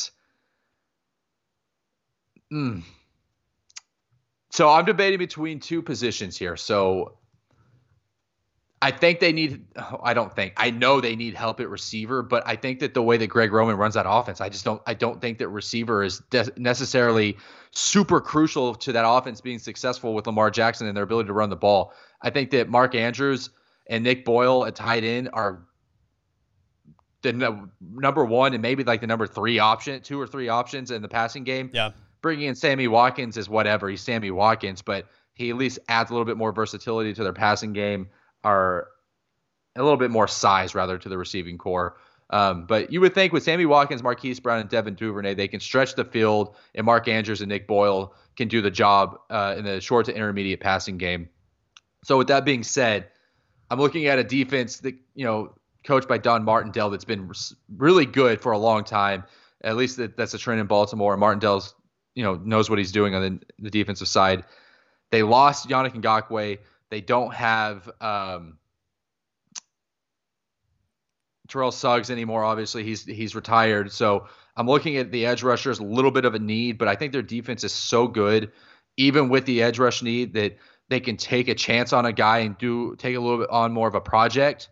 mm, 2.54 2.84
so 4.52 4.70
I'm 4.70 4.86
debating 4.86 5.20
between 5.20 5.60
two 5.60 5.82
positions 5.82 6.38
here. 6.38 6.56
So 6.56 7.18
I 8.84 8.92
think 8.92 9.22
they 9.22 9.32
need. 9.32 9.66
I 10.04 10.14
don't 10.14 10.36
think. 10.36 10.54
I 10.58 10.70
know 10.70 11.00
they 11.00 11.16
need 11.16 11.36
help 11.36 11.62
at 11.62 11.70
receiver, 11.70 12.22
but 12.22 12.44
I 12.46 12.58
think 12.58 12.80
that 12.82 12.94
the 12.94 13.02
way 13.02 13.16
that 13.16 13.28
Greg 13.28 13.54
Roman 13.54 13.78
runs 13.78 13.94
that 13.94 14.06
offense, 14.08 14.42
I 14.42 14.50
just 14.50 14.66
don't. 14.66 14.82
I 14.86 14.94
don't 14.94 15.22
think 15.22 15.38
that 15.38 15.48
receiver 15.48 16.04
is 16.04 16.20
de- 16.30 16.52
necessarily 16.58 17.38
super 17.72 18.20
crucial 18.20 18.76
to 18.76 18.92
that 18.92 19.08
offense 19.08 19.40
being 19.40 19.58
successful 19.58 20.14
with 20.14 20.28
Lamar 20.28 20.52
Jackson 20.52 20.86
and 20.86 20.98
their 20.98 21.06
ability 21.06 21.28
to 21.28 21.34
run 21.34 21.50
the 21.50 21.56
ball. 21.56 21.94
I 22.22 22.30
think 22.30 22.52
that 22.52 22.68
Mark 22.70 22.94
Andrews 22.94 23.52
and 23.88 24.04
Nick 24.04 24.26
Boyle 24.26 24.66
at 24.66 24.76
tight 24.76 25.06
end 25.06 25.30
are 25.32 25.64
the 27.22 27.32
no, 27.32 27.70
number 27.82 28.26
one 28.26 28.54
and 28.54 28.62
maybe 28.62 28.84
like 28.84 29.00
the 29.00 29.08
number 29.08 29.28
three 29.28 29.60
option, 29.60 30.02
two 30.02 30.20
or 30.20 30.28
three 30.28 30.50
options 30.50 30.92
in 30.92 31.02
the 31.02 31.08
passing 31.08 31.46
game. 31.46 31.72
Yeah. 31.74 31.92
Bringing 32.24 32.48
in 32.48 32.56
Sammy 32.56 32.88
Watkins 32.88 33.38
is 33.38 33.48
whatever. 33.48 33.88
He's 33.90 34.02
Sammy 34.02 34.32
Watkins, 34.32 34.82
but 34.82 35.08
he 35.36 35.52
at 35.52 35.58
least 35.58 35.78
adds 35.90 36.10
a 36.10 36.14
little 36.14 36.26
bit 36.26 36.38
more 36.38 36.52
versatility 36.52 37.14
to 37.14 37.24
their 37.24 37.34
passing 37.34 37.74
game 37.74 38.08
or 38.44 38.88
a 39.76 39.84
little 39.84 39.98
bit 39.98 40.10
more 40.10 40.28
size 40.28 40.74
rather 40.74 40.98
to 40.98 41.10
the 41.10 41.18
receiving 41.18 41.58
corps. 41.58 41.98
Um, 42.30 42.66
but 42.66 42.92
you 42.92 43.02
would 43.02 43.14
think 43.14 43.34
with 43.34 43.44
Sammy 43.44 43.66
Watkins, 43.66 44.02
Marquise 44.02 44.40
Brown, 44.40 44.62
and 44.62 44.70
Devin 44.70 44.96
Duvernay, 44.96 45.36
they 45.36 45.48
can 45.48 45.60
stretch 45.60 45.96
the 45.96 46.06
field, 46.06 46.56
and 46.74 46.86
Mark 46.86 47.08
Andrews 47.08 47.42
and 47.42 47.50
Nick 47.50 47.68
Boyle 47.68 48.16
can 48.38 48.48
do 48.48 48.62
the 48.62 48.72
job 48.72 49.20
uh, 49.30 49.56
in 49.58 49.66
the 49.66 49.82
short 49.82 50.06
to 50.08 50.16
intermediate 50.16 50.60
passing 50.60 50.98
game. 50.98 51.30
So 52.04 52.18
with 52.18 52.28
that 52.28 52.46
being 52.46 52.64
said, 52.64 53.08
I'm 53.70 53.80
looking 53.80 54.08
at 54.08 54.18
a 54.18 54.24
defense 54.24 54.78
that 54.80 54.96
you 55.14 55.26
know 55.26 55.54
coached 55.84 56.08
by 56.08 56.18
Don 56.18 56.44
Martindale 56.44 56.90
that's 56.90 57.06
been 57.06 57.32
really 57.78 58.06
good 58.06 58.42
for 58.42 58.52
a 58.52 58.58
long 58.58 58.84
time. 58.84 59.26
At 59.64 59.76
least 59.76 59.98
that, 59.98 60.18
that's 60.18 60.34
a 60.34 60.38
trend 60.38 60.60
in 60.60 60.68
Baltimore. 60.68 61.16
Martindale's 61.18 61.76
you 62.16 62.24
know 62.24 62.36
knows 62.36 62.70
what 62.70 62.80
he's 62.80 62.92
doing 62.92 63.16
on 63.16 63.22
the, 63.22 63.40
the 63.60 63.70
defensive 63.70 64.08
side. 64.08 64.44
They 65.12 65.24
lost 65.24 65.70
Yannick 65.70 65.94
Ngakoue. 65.94 66.60
They 66.90 67.02
don't 67.02 67.34
have 67.34 67.90
um, 68.02 68.58
Terrell 71.48 71.72
Suggs 71.72 72.10
anymore. 72.10 72.44
Obviously, 72.44 72.84
he's 72.84 73.04
he's 73.06 73.36
retired. 73.36 73.92
So 73.92 74.28
I'm 74.56 74.68
looking 74.68 74.98
at 74.98 75.12
the 75.12 75.26
edge 75.26 75.44
rushers 75.44 75.80
a 75.80 75.84
little 75.84 76.12
bit 76.12 76.26
of 76.26 76.36
a 76.36 76.40
need, 76.40 76.78
but 76.78 76.88
I 76.88 76.96
think 76.96 77.12
their 77.12 77.22
defense 77.22 77.64
is 77.64 77.72
so 77.72 78.08
good, 78.08 78.52
even 78.98 79.30
with 79.30 79.46
the 79.46 79.64
edge 79.64 79.80
rush 79.80 80.04
need, 80.04 80.34
that 80.34 80.58
they 80.90 81.00
can 81.00 81.18
take 81.18 81.48
a 81.48 81.56
chance 81.56 81.94
on 81.94 82.06
a 82.06 82.14
guy 82.14 82.40
and 82.40 82.58
do 82.58 82.96
take 82.96 83.16
a 83.16 83.20
little 83.20 83.40
bit 83.40 83.50
on 83.50 83.72
more 83.72 83.88
of 83.88 83.96
a 83.96 84.02
project. 84.02 84.70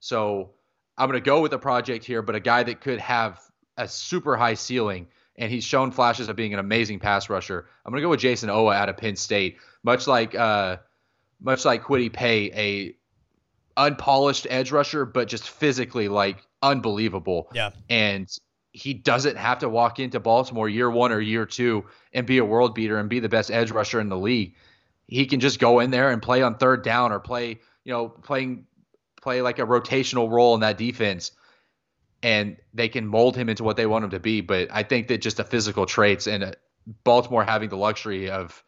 So 0.00 0.50
I'm 0.96 1.08
going 1.08 1.20
to 1.20 1.24
go 1.24 1.40
with 1.40 1.52
a 1.52 1.58
project 1.58 2.04
here, 2.04 2.22
but 2.22 2.34
a 2.34 2.40
guy 2.40 2.62
that 2.62 2.80
could 2.80 3.00
have 3.00 3.40
a 3.76 3.88
super 3.88 4.36
high 4.36 4.54
ceiling, 4.54 5.08
and 5.38 5.52
he's 5.52 5.64
shown 5.64 5.90
flashes 5.90 6.28
of 6.28 6.36
being 6.36 6.54
an 6.54 6.60
amazing 6.60 6.98
pass 6.98 7.28
rusher. 7.28 7.66
I'm 7.84 7.92
going 7.92 8.00
to 8.00 8.06
go 8.06 8.10
with 8.10 8.20
Jayson 8.20 8.48
Oweh 8.48 8.74
out 8.74 8.88
of 8.88 8.96
Penn 8.96 9.16
State, 9.16 9.58
much 9.82 10.06
like 10.06 10.34
uh, 10.34 10.78
much 11.40 11.64
like 11.64 11.82
Kwity 11.82 12.12
Paye, 12.12 12.50
a 12.54 12.96
unpolished 13.76 14.46
edge 14.48 14.72
rusher, 14.72 15.04
but 15.04 15.28
just 15.28 15.48
physically 15.48 16.08
like 16.08 16.38
unbelievable. 16.62 17.50
Yeah, 17.54 17.70
and 17.88 18.28
he 18.72 18.94
doesn't 18.94 19.36
have 19.36 19.60
to 19.60 19.68
walk 19.68 19.98
into 19.98 20.20
Baltimore 20.20 20.68
year 20.68 20.90
one 20.90 21.12
or 21.12 21.20
year 21.20 21.46
two 21.46 21.86
and 22.12 22.26
be 22.26 22.38
a 22.38 22.44
world 22.44 22.74
beater 22.74 22.98
and 22.98 23.08
be 23.08 23.20
the 23.20 23.28
best 23.28 23.50
edge 23.50 23.70
rusher 23.70 24.00
in 24.00 24.08
the 24.08 24.18
league. 24.18 24.54
He 25.08 25.26
can 25.26 25.40
just 25.40 25.60
go 25.60 25.80
in 25.80 25.90
there 25.90 26.10
and 26.10 26.20
play 26.20 26.42
on 26.42 26.56
third 26.56 26.82
down 26.82 27.12
or 27.12 27.20
play, 27.20 27.60
you 27.84 27.92
know, 27.92 28.08
playing 28.08 28.66
play 29.22 29.40
like 29.40 29.58
a 29.58 29.62
rotational 29.62 30.30
role 30.30 30.54
in 30.54 30.60
that 30.60 30.78
defense 30.78 31.32
and 32.22 32.56
they 32.74 32.88
can 32.88 33.06
mold 33.06 33.36
him 33.36 33.48
into 33.48 33.64
what 33.64 33.76
they 33.76 33.86
want 33.86 34.04
him 34.04 34.10
to 34.10 34.20
be. 34.20 34.40
But 34.40 34.68
I 34.72 34.82
think 34.82 35.08
that 35.08 35.22
just 35.22 35.36
the 35.36 35.44
physical 35.44 35.86
traits 35.86 36.26
and 36.26 36.44
uh, 36.44 36.52
Baltimore 37.04 37.44
having 37.44 37.68
the 37.68 37.76
luxury 37.76 38.30
of 38.30 38.62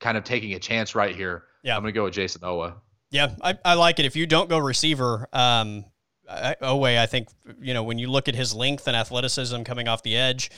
kind 0.00 0.16
of 0.16 0.24
taking 0.24 0.54
a 0.54 0.58
chance 0.58 0.94
right 0.94 1.14
here. 1.14 1.44
Yeah. 1.62 1.76
I'm 1.76 1.82
going 1.82 1.92
to 1.92 1.98
go 1.98 2.04
with 2.04 2.14
Jayson 2.14 2.40
Oweh. 2.40 2.74
Yeah, 3.10 3.34
I, 3.42 3.58
I 3.64 3.74
like 3.74 3.98
it. 3.98 4.06
If 4.06 4.16
you 4.16 4.26
don't 4.26 4.48
go 4.48 4.58
receiver, 4.58 5.28
um, 5.32 5.84
I, 6.28 6.56
Oweh, 6.62 6.98
I 6.98 7.06
think, 7.06 7.28
you 7.60 7.74
know, 7.74 7.82
when 7.82 7.98
you 7.98 8.08
look 8.08 8.28
at 8.28 8.34
his 8.34 8.54
length 8.54 8.88
and 8.88 8.96
athleticism 8.96 9.62
coming 9.62 9.86
off 9.86 10.02
the 10.02 10.16
edge, 10.16 10.50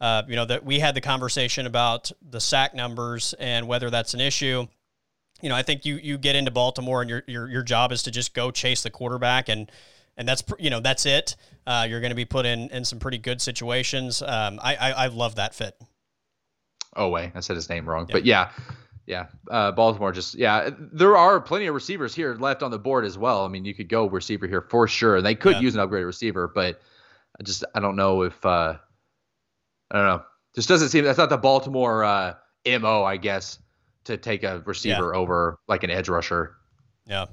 uh, 0.00 0.22
you 0.28 0.36
know, 0.36 0.44
that 0.44 0.64
we 0.64 0.80
had 0.80 0.94
the 0.94 1.00
conversation 1.00 1.66
about 1.66 2.10
the 2.20 2.40
sack 2.40 2.74
numbers 2.74 3.34
and 3.38 3.66
whether 3.66 3.88
that's 3.88 4.14
an 4.14 4.20
issue. 4.20 4.66
You 5.40 5.48
know, 5.48 5.56
I 5.56 5.62
think 5.62 5.84
you 5.84 5.96
you 5.96 6.18
get 6.18 6.36
into 6.36 6.50
Baltimore 6.50 7.00
and 7.00 7.10
your 7.10 7.22
your 7.26 7.48
your 7.48 7.62
job 7.62 7.92
is 7.92 8.02
to 8.04 8.10
just 8.10 8.34
go 8.34 8.50
chase 8.50 8.82
the 8.82 8.90
quarterback 8.90 9.48
and 9.48 9.70
and 10.16 10.28
that's 10.28 10.42
you 10.58 10.70
know 10.70 10.80
that's 10.80 11.06
it. 11.06 11.36
Uh, 11.66 11.86
you're 11.88 12.00
going 12.00 12.10
to 12.10 12.16
be 12.16 12.24
put 12.24 12.46
in 12.46 12.68
in 12.70 12.84
some 12.84 12.98
pretty 12.98 13.18
good 13.18 13.40
situations. 13.40 14.22
Um, 14.22 14.58
I, 14.62 14.74
I, 14.74 14.90
I 14.90 15.06
love 15.06 15.36
that 15.36 15.54
fit. 15.54 15.76
Oh 16.96 17.08
wait, 17.08 17.32
I 17.34 17.40
said 17.40 17.56
his 17.56 17.68
name 17.68 17.88
wrong, 17.88 18.08
but 18.10 18.24
yeah, 18.24 18.50
yeah. 19.06 19.26
Uh, 19.50 19.72
Baltimore 19.72 20.12
just 20.12 20.34
yeah. 20.34 20.70
There 20.78 21.16
are 21.16 21.40
plenty 21.40 21.66
of 21.66 21.74
receivers 21.74 22.14
here 22.14 22.34
left 22.34 22.62
on 22.62 22.70
the 22.70 22.78
board 22.78 23.04
as 23.04 23.18
well. 23.18 23.44
I 23.44 23.48
mean, 23.48 23.64
you 23.64 23.74
could 23.74 23.88
go 23.88 24.06
receiver 24.06 24.46
here 24.46 24.60
for 24.62 24.86
sure. 24.86 25.16
And 25.16 25.26
they 25.26 25.34
could 25.34 25.54
yeah. 25.54 25.60
use 25.60 25.74
an 25.74 25.86
upgraded 25.86 26.06
receiver, 26.06 26.50
but 26.54 26.80
I 27.38 27.42
just 27.42 27.64
I 27.74 27.80
don't 27.80 27.96
know 27.96 28.22
if 28.22 28.44
uh, 28.44 28.76
I 29.90 29.96
don't 29.96 30.06
know. 30.06 30.22
Just 30.54 30.68
doesn't 30.68 30.90
seem 30.90 31.04
that's 31.04 31.18
not 31.18 31.30
the 31.30 31.38
Baltimore 31.38 32.04
uh, 32.04 32.34
mo. 32.66 33.04
I 33.04 33.16
guess 33.16 33.58
to 34.04 34.16
take 34.16 34.42
a 34.42 34.62
receiver 34.64 35.12
yeah. 35.12 35.18
over 35.18 35.58
like 35.68 35.82
an 35.84 35.90
edge 35.90 36.08
rusher. 36.08 36.56
Yeah. 37.06 37.26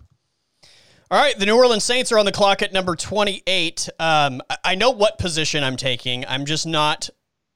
All 1.11 1.19
right, 1.19 1.35
the 1.39 1.47
New 1.47 1.55
Orleans 1.55 1.83
Saints 1.83 2.11
are 2.11 2.19
on 2.19 2.25
the 2.25 2.31
clock 2.31 2.61
at 2.61 2.71
number 2.71 2.95
28. 2.95 3.89
Um, 3.97 4.43
I 4.63 4.75
know 4.75 4.91
what 4.91 5.17
position 5.17 5.63
I'm 5.63 5.75
taking. 5.75 6.23
I'm 6.27 6.45
just 6.45 6.67
not 6.67 7.09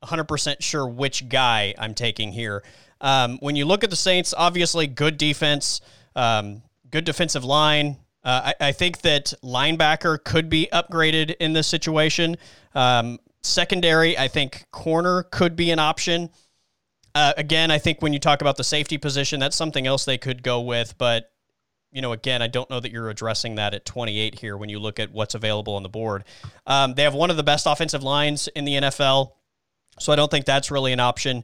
100% 0.04 0.64
sure 0.64 0.88
which 0.88 1.30
guy 1.30 1.76
I'm 1.78 1.94
taking 1.94 2.32
here. 2.32 2.64
Um, 3.00 3.38
when 3.42 3.56
you 3.56 3.66
look 3.66 3.84
at 3.84 3.92
the 3.92 3.96
Saints, 3.96 4.34
obviously 4.36 4.88
good 4.88 5.20
defense, 5.20 5.82
um, 6.16 6.64
good 6.90 7.06
defensive 7.06 7.46
line. 7.46 7.98
Uh, 8.24 8.54
I, 8.60 8.70
I, 8.70 8.72
think 8.72 9.02
that 9.02 9.36
linebacker 9.44 10.24
could 10.24 10.50
be 10.50 10.68
upgraded 10.74 11.36
in 11.40 11.54
this 11.54 11.68
situation. 11.68 12.38
Um, 12.74 13.20
secondary, 13.44 14.18
I 14.18 14.30
think 14.30 14.66
corner 14.72 15.24
could 15.30 15.56
be 15.56 15.70
an 15.70 15.78
option. 15.78 16.32
Uh, 17.14 17.34
again, 17.38 17.70
I 17.70 17.78
think 17.78 18.02
when 18.02 18.14
you 18.14 18.20
talk 18.20 18.42
about 18.42 18.58
the 18.58 18.64
safety 18.64 18.98
position, 18.98 19.40
that's 19.40 19.56
something 19.56 19.86
else 19.86 20.06
they 20.06 20.18
could 20.18 20.42
go 20.42 20.62
with. 20.62 20.98
But 20.98 21.33
you 21.94 22.02
know, 22.02 22.12
again, 22.12 22.42
I 22.42 22.48
don't 22.48 22.70
know 22.70 22.80
that 22.80 22.92
you're 22.92 23.10
addressing 23.10 23.56
that 23.56 23.74
at 23.74 23.86
28 23.86 24.40
here 24.40 24.58
when 24.58 24.68
you 24.68 24.80
look 24.80 25.00
at 25.00 25.12
what's 25.12 25.36
available 25.36 25.76
on 25.76 25.84
the 25.84 25.90
board. 25.90 26.24
Um, 26.66 26.96
they 26.96 27.04
have 27.04 27.14
one 27.14 27.30
of 27.30 27.38
the 27.38 27.44
best 27.44 27.66
offensive 27.68 28.04
lines 28.04 28.48
in 28.50 28.66
the 28.66 28.74
NFL, 28.74 29.32
so 30.00 30.12
I 30.12 30.16
don't 30.16 30.32
think 30.32 30.46
that's 30.46 30.72
really 30.72 30.92
an 30.92 31.00
option. 31.00 31.44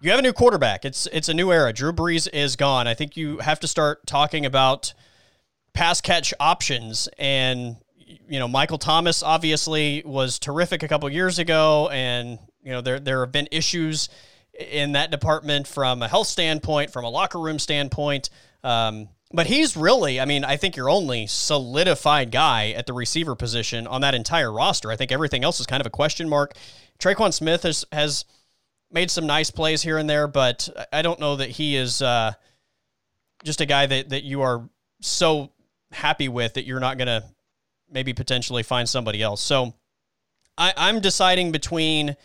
You 0.00 0.10
have 0.10 0.18
a 0.18 0.22
new 0.22 0.32
quarterback. 0.32 0.84
It's 0.84 1.06
it's 1.12 1.28
a 1.28 1.34
new 1.34 1.52
era. 1.52 1.72
Drew 1.72 1.92
Brees 1.92 2.28
is 2.32 2.56
gone. 2.56 2.86
I 2.86 2.94
think 2.94 3.16
you 3.16 3.38
have 3.38 3.60
to 3.60 3.68
start 3.68 4.06
talking 4.06 4.44
about 4.44 4.92
pass 5.72 6.00
catch 6.00 6.34
options 6.40 7.08
and 7.16 7.76
you 7.96 8.40
know 8.40 8.48
Michael 8.48 8.78
Thomas 8.78 9.22
obviously 9.22 10.02
was 10.04 10.40
terrific 10.40 10.82
a 10.82 10.88
couple 10.88 11.08
years 11.10 11.38
ago 11.38 11.88
and 11.92 12.40
you 12.60 12.72
know 12.72 12.80
there 12.80 12.98
there 12.98 13.20
have 13.20 13.30
been 13.30 13.46
issues 13.52 14.08
in 14.58 14.92
that 14.92 15.10
department 15.10 15.66
from 15.66 16.02
a 16.02 16.08
health 16.08 16.26
standpoint, 16.26 16.92
from 16.92 17.04
a 17.04 17.08
locker 17.08 17.38
room 17.38 17.58
standpoint. 17.58 18.30
Um, 18.62 19.08
but 19.32 19.46
he's 19.46 19.76
really, 19.76 20.20
I 20.20 20.24
mean, 20.24 20.44
I 20.44 20.56
think 20.56 20.76
your 20.76 20.90
only 20.90 21.26
solidified 21.26 22.32
guy 22.32 22.70
at 22.70 22.86
the 22.86 22.92
receiver 22.92 23.36
position 23.36 23.86
on 23.86 24.00
that 24.00 24.14
entire 24.14 24.52
roster. 24.52 24.90
I 24.90 24.96
think 24.96 25.12
everything 25.12 25.44
else 25.44 25.60
is 25.60 25.66
kind 25.66 25.80
of 25.80 25.86
a 25.86 25.90
question 25.90 26.28
mark. 26.28 26.54
Tre'Quan 26.98 27.32
Smith 27.32 27.62
has 27.62 27.84
has 27.92 28.24
made 28.90 29.10
some 29.10 29.26
nice 29.26 29.50
plays 29.50 29.82
here 29.82 29.98
and 29.98 30.10
there, 30.10 30.26
but 30.26 30.68
I 30.92 31.02
don't 31.02 31.20
know 31.20 31.36
that 31.36 31.48
he 31.48 31.76
is 31.76 32.02
uh, 32.02 32.32
just 33.44 33.60
a 33.60 33.66
guy 33.66 33.86
that 33.86 34.08
that 34.08 34.24
you 34.24 34.42
are 34.42 34.68
so 35.00 35.52
happy 35.92 36.28
with 36.28 36.54
that 36.54 36.64
you're 36.64 36.80
not 36.80 36.98
going 36.98 37.06
to 37.06 37.24
maybe 37.90 38.12
potentially 38.12 38.64
find 38.64 38.88
somebody 38.88 39.22
else. 39.22 39.40
So 39.40 39.74
I, 40.58 40.72
I'm 40.76 41.00
deciding 41.00 41.52
between 41.52 42.16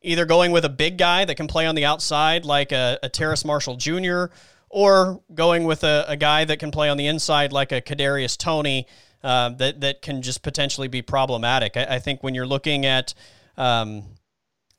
either 0.00 0.24
going 0.24 0.50
with 0.50 0.64
a 0.64 0.70
big 0.70 0.96
guy 0.98 1.24
that 1.26 1.34
can 1.36 1.46
play 1.46 1.66
on 1.66 1.74
the 1.74 1.84
outside, 1.84 2.44
like 2.44 2.72
a, 2.72 2.98
a 3.02 3.08
Terrace 3.08 3.44
Marshall 3.44 3.76
Jr 3.76 4.26
or 4.74 5.22
going 5.32 5.62
with 5.62 5.84
a, 5.84 6.04
a 6.08 6.16
guy 6.16 6.44
that 6.44 6.58
can 6.58 6.72
play 6.72 6.88
on 6.88 6.96
the 6.96 7.06
inside 7.06 7.52
like 7.52 7.70
a 7.70 7.80
Kadarius 7.80 8.36
Toney 8.36 8.88
uh, 9.22 9.50
that 9.50 9.80
that 9.82 10.02
can 10.02 10.20
just 10.20 10.42
potentially 10.42 10.88
be 10.88 11.00
problematic. 11.00 11.76
I, 11.76 11.86
I 11.90 11.98
think 12.00 12.24
when 12.24 12.34
you're 12.34 12.44
looking 12.46 12.84
at 12.84 13.14
um, 13.56 14.02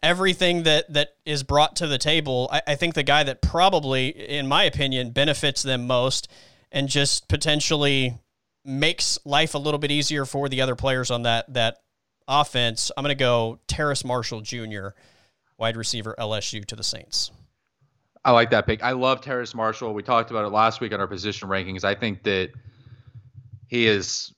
everything 0.04 0.64
that 0.64 0.92
that 0.92 1.16
is 1.26 1.44
brought 1.44 1.78
to 1.78 1.88
the 1.88 1.98
table, 1.98 2.50
I, 2.52 2.62
I, 2.68 2.76
think 2.76 2.94
the 2.94 3.04
guy 3.04 3.24
that 3.24 3.42
probably, 3.42 4.10
in 4.10 4.50
my 4.50 4.66
opinion, 4.66 5.12
benefits 5.12 5.64
them 5.64 5.88
most 5.88 6.28
and 6.74 6.90
just 6.90 7.30
potentially 7.30 8.20
makes 8.66 9.18
life 9.24 9.54
a 9.54 9.60
little 9.60 9.80
bit 9.80 9.92
easier 9.92 10.26
for 10.26 10.50
the 10.50 10.60
other 10.60 10.76
players 10.76 11.10
on 11.10 11.24
that 11.24 11.52
that 11.54 11.78
offense. 12.28 12.92
I'm 12.98 13.04
going 13.04 13.16
to 13.16 13.20
go 13.20 13.60
Terrace 13.68 14.04
Marshall 14.04 14.42
Jr., 14.42 14.90
wide 15.58 15.78
receiver 15.78 16.14
LSU 16.20 16.66
to 16.66 16.76
the 16.76 16.84
Saints. 16.84 17.32
I 18.26 18.32
like 18.32 18.50
that 18.50 18.66
pick. 18.66 18.84
I 18.84 18.92
love 18.92 19.22
Terrace 19.22 19.54
Marshall. 19.54 19.94
We 19.94 20.02
talked 20.02 20.32
about 20.32 20.46
it 20.46 20.50
last 20.50 20.82
week 20.82 20.92
on 20.92 21.00
our 21.00 21.08
position 21.08 21.48
rankings. 21.48 21.84
I 21.84 21.94
think 21.94 22.24
that 22.24 22.50
he 23.68 23.86
is, 23.86 24.34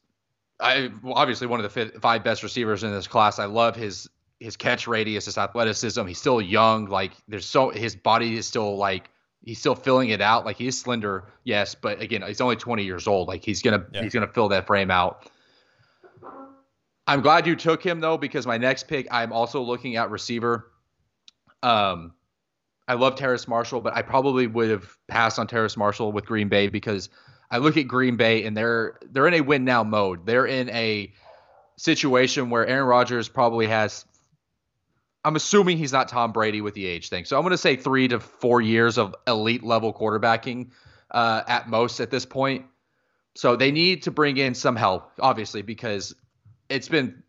I 0.59 0.91
obviously 1.05 1.47
one 1.47 1.63
of 1.63 1.73
the 1.73 1.99
five 2.01 2.21
best 2.21 2.43
receivers 2.43 2.83
in 2.83 2.91
this 2.91 3.07
class. 3.07 3.39
I 3.39 3.45
love 3.45 3.77
his 3.77 4.09
his 4.41 4.57
catch 4.57 4.87
radius, 4.87 5.25
his 5.25 5.37
athleticism. 5.37 6.05
He's 6.05 6.19
still 6.19 6.41
young. 6.41 6.87
Like 6.87 7.13
there's 7.29 7.45
so 7.45 7.69
his 7.69 7.95
body 7.95 8.35
is 8.35 8.45
still 8.45 8.75
like 8.75 9.09
he's 9.41 9.59
still 9.59 9.75
filling 9.75 10.09
it 10.09 10.19
out. 10.19 10.45
Like 10.45 10.57
he's 10.57 10.77
slender, 10.77 11.23
yes, 11.45 11.73
but 11.73 12.01
again, 12.01 12.23
he's 12.27 12.41
only 12.41 12.57
20 12.57 12.83
years 12.83 13.07
old. 13.07 13.29
Like 13.29 13.43
he's 13.43 13.61
gonna 13.61 13.85
yeah. 13.93 14.03
he's 14.03 14.13
gonna 14.13 14.27
fill 14.27 14.49
that 14.49 14.67
frame 14.67 14.91
out. 14.91 15.31
I'm 17.07 17.21
glad 17.21 17.47
you 17.47 17.55
took 17.55 17.81
him 17.81 18.01
though 18.01 18.17
because 18.17 18.45
my 18.45 18.57
next 18.57 18.89
pick 18.89 19.07
I'm 19.11 19.31
also 19.31 19.61
looking 19.61 19.95
at 19.95 20.11
receiver. 20.11 20.71
Um, 21.63 22.13
I 22.87 22.93
love 22.93 23.15
Terrace 23.15 23.47
Marshall, 23.47 23.81
but 23.81 23.95
I 23.95 24.01
probably 24.01 24.47
would 24.47 24.69
have 24.69 24.97
passed 25.07 25.39
on 25.39 25.47
Terrace 25.47 25.75
Marshall 25.75 26.11
with 26.11 26.25
Green 26.25 26.47
Bay 26.47 26.69
because 26.69 27.09
I 27.51 27.57
look 27.57 27.77
at 27.77 27.87
Green 27.87 28.15
Bay 28.15 28.45
and 28.45 28.55
they're 28.55 28.97
they're 29.11 29.27
in 29.27 29.33
a 29.33 29.41
win 29.41 29.65
now 29.65 29.83
mode. 29.83 30.25
They're 30.25 30.45
in 30.45 30.69
a 30.69 31.11
situation 31.77 32.49
where 32.49 32.65
Aaron 32.65 32.87
Rodgers 32.87 33.27
probably 33.29 33.67
has 33.67 34.05
I'm 35.23 35.35
assuming 35.35 35.77
he's 35.77 35.91
not 35.91 36.07
Tom 36.07 36.31
Brady 36.31 36.61
with 36.61 36.73
the 36.73 36.85
age 36.85 37.09
thing. 37.09 37.25
So 37.25 37.35
I'm 37.35 37.43
going 37.43 37.51
to 37.51 37.57
say 37.57 37.75
3 37.75 38.07
to 38.09 38.19
4 38.21 38.61
years 38.61 38.97
of 38.97 39.13
elite 39.27 39.63
level 39.63 39.93
quarterbacking 39.93 40.69
uh, 41.11 41.41
at 41.47 41.67
most 41.67 41.99
at 41.99 42.09
this 42.09 42.25
point. 42.25 42.65
So 43.35 43.57
they 43.57 43.71
need 43.71 44.03
to 44.03 44.11
bring 44.11 44.37
in 44.37 44.53
some 44.53 44.77
help 44.77 45.11
obviously 45.19 45.61
because 45.61 46.15
it's 46.69 46.87
been 46.87 47.23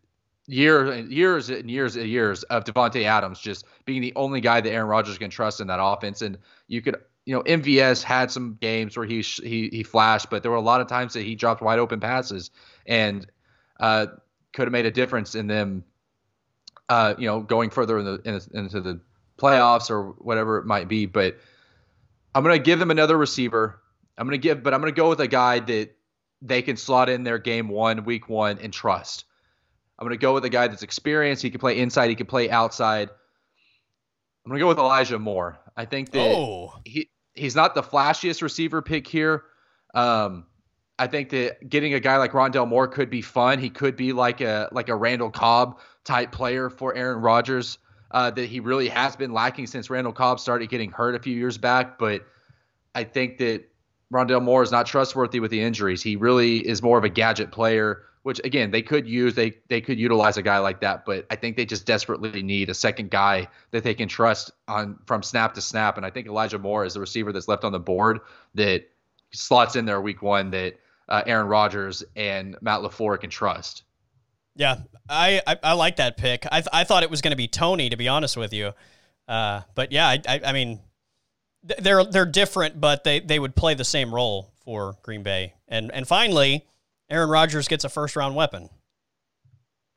years 0.49 0.89
and 0.89 1.11
years 1.11 1.49
and 1.49 1.69
years 1.69 1.95
and 1.95 2.07
years 2.07 2.41
of 2.43 2.63
Davante 2.63 3.03
Adams 3.03 3.39
just 3.39 3.65
being 3.85 4.01
the 4.01 4.13
only 4.15 4.41
guy 4.41 4.59
that 4.59 4.71
Aaron 4.71 4.87
Rodgers 4.87 5.17
can 5.17 5.29
trust 5.29 5.61
in 5.61 5.67
that 5.67 5.79
offense. 5.81 6.23
And 6.23 6.39
you 6.67 6.81
could, 6.81 6.97
you 7.25 7.35
know, 7.35 7.43
MVS 7.43 8.01
had 8.01 8.31
some 8.31 8.57
games 8.59 8.97
where 8.97 9.05
he 9.05 9.21
he 9.21 9.69
he 9.71 9.83
flashed, 9.83 10.29
but 10.31 10.41
there 10.41 10.51
were 10.51 10.57
a 10.57 10.61
lot 10.61 10.81
of 10.81 10.87
times 10.87 11.13
that 11.13 11.21
he 11.21 11.35
dropped 11.35 11.61
wide 11.61 11.77
open 11.77 11.99
passes 11.99 12.49
and 12.87 13.27
uh, 13.79 14.07
could 14.53 14.63
have 14.63 14.71
made 14.71 14.87
a 14.87 14.91
difference 14.91 15.35
in 15.35 15.45
them, 15.45 15.83
uh, 16.89 17.13
you 17.19 17.27
know, 17.27 17.41
going 17.41 17.69
further 17.69 17.99
in 17.99 18.05
the, 18.05 18.21
in, 18.25 18.59
into 18.59 18.81
the 18.81 18.99
playoffs 19.37 19.91
or 19.91 20.15
whatever 20.17 20.57
it 20.57 20.65
might 20.65 20.87
be. 20.87 21.05
But 21.05 21.37
I'm 22.33 22.43
gonna 22.43 22.57
give 22.57 22.79
them 22.79 22.89
another 22.89 23.17
receiver. 23.17 23.79
I'm 24.17 24.25
gonna 24.25 24.39
give, 24.39 24.63
but 24.63 24.73
I'm 24.73 24.79
gonna 24.79 24.93
go 24.93 25.09
with 25.09 25.19
a 25.19 25.27
guy 25.27 25.59
that 25.59 25.91
they 26.41 26.63
can 26.63 26.75
slot 26.75 27.07
in 27.07 27.23
their 27.23 27.37
game 27.37 27.67
one, 27.67 28.03
week 28.03 28.27
one, 28.27 28.57
and 28.57 28.73
trust 28.73 29.25
I'm 29.99 30.07
going 30.07 30.17
to 30.17 30.21
go 30.21 30.33
with 30.33 30.45
a 30.45 30.49
guy 30.49 30.67
that's 30.67 30.81
experienced. 30.81 31.43
He 31.43 31.49
can 31.49 31.59
play 31.59 31.77
inside. 31.77 32.07
He 32.07 32.15
can 32.15 32.25
play 32.25 32.49
outside. 32.49 33.09
I'm 34.45 34.49
going 34.49 34.59
to 34.59 34.63
go 34.63 34.67
with 34.69 34.79
Elijah 34.79 35.19
Moore. 35.19 35.59
I 35.75 35.85
think 35.85 36.11
that 36.11 36.35
Oh, 36.35 36.73
he 36.85 37.09
he's 37.33 37.55
not 37.55 37.75
the 37.75 37.83
flashiest 37.83 38.41
receiver 38.41 38.81
pick 38.81 39.05
here. 39.07 39.43
Um, 39.93 40.45
I 40.97 41.07
think 41.07 41.29
that 41.29 41.69
getting 41.69 41.93
a 41.93 41.99
guy 41.99 42.17
like 42.17 42.31
Rondale 42.31 42.67
Moore 42.67 42.87
could 42.87 43.09
be 43.09 43.21
fun. 43.21 43.59
He 43.59 43.69
could 43.69 43.95
be 43.95 44.13
like 44.13 44.41
a 44.41 44.69
like 44.71 44.89
a 44.89 44.95
Randall 44.95 45.31
Cobb 45.31 45.79
type 46.05 46.31
player 46.31 46.69
for 46.69 46.95
Aaron 46.95 47.21
Rodgers. 47.21 47.77
Uh, 48.11 48.31
that 48.31 48.45
he 48.45 48.59
really 48.59 48.89
has 48.89 49.15
been 49.15 49.31
lacking 49.31 49.67
since 49.67 49.89
Randall 49.91 50.13
Cobb 50.13 50.39
started 50.39 50.67
getting 50.69 50.89
hurt 50.91 51.13
a 51.13 51.19
few 51.19 51.35
years 51.35 51.59
back. 51.59 51.99
But 51.99 52.25
I 52.95 53.03
think 53.03 53.37
that 53.37 53.65
Rondale 54.11 54.41
Moore 54.41 54.63
is 54.63 54.71
not 54.71 54.87
trustworthy 54.87 55.39
with 55.39 55.51
the 55.51 55.61
injuries. 55.61 56.01
He 56.01 56.15
really 56.15 56.57
is 56.57 56.81
more 56.81 56.97
of 56.97 57.03
a 57.03 57.09
gadget 57.09 57.51
player, 57.51 58.01
which 58.23 58.39
again 58.43 58.71
they 58.71 58.81
could 58.81 59.07
use. 59.07 59.35
They 59.35 59.57
they 59.67 59.81
could 59.81 59.99
utilize 59.99 60.37
a 60.37 60.41
guy 60.41 60.59
like 60.59 60.81
that, 60.81 61.05
but 61.05 61.25
I 61.31 61.35
think 61.35 61.57
they 61.57 61.65
just 61.65 61.85
desperately 61.85 62.43
need 62.43 62.69
a 62.69 62.73
second 62.73 63.09
guy 63.11 63.47
that 63.71 63.83
they 63.83 63.93
can 63.93 64.07
trust 64.07 64.51
on 64.67 64.99
from 65.05 65.23
snap 65.23 65.53
to 65.55 65.61
snap. 65.61 65.97
And 65.97 66.05
I 66.05 66.09
think 66.09 66.27
Elijah 66.27 66.59
Moore 66.59 66.85
is 66.85 66.93
the 66.93 66.99
receiver 66.99 67.31
that's 67.31 67.47
left 67.47 67.63
on 67.63 67.71
the 67.71 67.79
board 67.79 68.19
that 68.55 68.89
slots 69.31 69.75
in 69.75 69.85
there 69.85 70.01
week 70.01 70.21
one 70.21 70.51
that 70.51 70.75
uh, 71.07 71.23
Aaron 71.25 71.47
Rodgers 71.47 72.03
and 72.15 72.55
Matt 72.61 72.81
LaFleur 72.81 73.19
can 73.19 73.29
trust. 73.29 73.83
yeah. 74.55 74.77
I, 75.09 75.41
I, 75.47 75.57
I 75.63 75.73
like 75.73 75.95
that 75.95 76.17
pick. 76.17 76.45
I, 76.51 76.61
th- 76.61 76.67
I 76.71 76.83
thought 76.83 77.01
it 77.01 77.09
was 77.09 77.21
going 77.21 77.31
to 77.31 77.37
be 77.37 77.47
Toney, 77.47 77.89
to 77.89 77.97
be 77.97 78.07
honest 78.07 78.37
with 78.37 78.53
you. 78.53 78.73
Uh, 79.27 79.61
but 79.73 79.91
yeah, 79.91 80.07
I, 80.07 80.21
I, 80.27 80.41
I 80.45 80.51
mean, 80.53 80.79
they're 81.63 82.03
they're 82.03 82.25
different, 82.25 82.79
but 82.79 83.03
they, 83.03 83.19
they 83.19 83.39
would 83.39 83.55
play 83.55 83.73
the 83.73 83.83
same 83.83 84.13
role 84.13 84.51
for 84.63 84.97
Green 85.01 85.23
Bay. 85.23 85.53
And 85.67 85.91
and 85.91 86.07
finally, 86.07 86.67
Aaron 87.09 87.29
Rodgers 87.29 87.67
gets 87.67 87.83
a 87.83 87.89
first 87.89 88.15
round 88.15 88.35
weapon. 88.35 88.69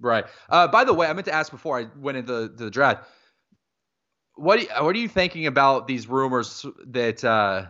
Right. 0.01 0.25
Uh, 0.49 0.67
by 0.69 0.85
the 0.85 0.93
way, 0.93 1.07
I 1.07 1.13
meant 1.13 1.27
to 1.27 1.35
ask 1.35 1.51
before 1.53 1.79
I 1.79 1.87
went 1.97 2.19
into 2.19 2.49
the 2.49 2.71
draft. 2.71 3.05
What 4.35 4.57
do 4.59 4.63
you, 4.63 4.69
what 4.85 4.97
are 4.97 4.99
you 4.99 5.09
thinking 5.09 5.47
about 5.47 5.87
these 5.87 6.09
rumors 6.09 6.67
that 6.87 7.23
uh, 7.23 7.67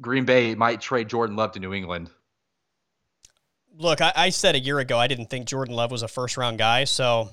Green 0.00 0.24
Bay 0.24 0.54
might 0.54 0.80
trade 0.80 1.08
Jordan 1.08 1.34
Love 1.36 1.52
to 1.52 1.60
New 1.60 1.72
England? 1.72 2.10
Look, 3.76 4.00
I, 4.00 4.12
I 4.14 4.28
said 4.28 4.54
a 4.54 4.60
year 4.60 4.78
ago 4.78 4.98
I 4.98 5.08
didn't 5.08 5.30
think 5.30 5.46
Jordan 5.46 5.74
Love 5.74 5.90
was 5.90 6.02
a 6.02 6.08
first 6.08 6.36
round 6.36 6.58
guy. 6.58 6.84
So 6.84 7.30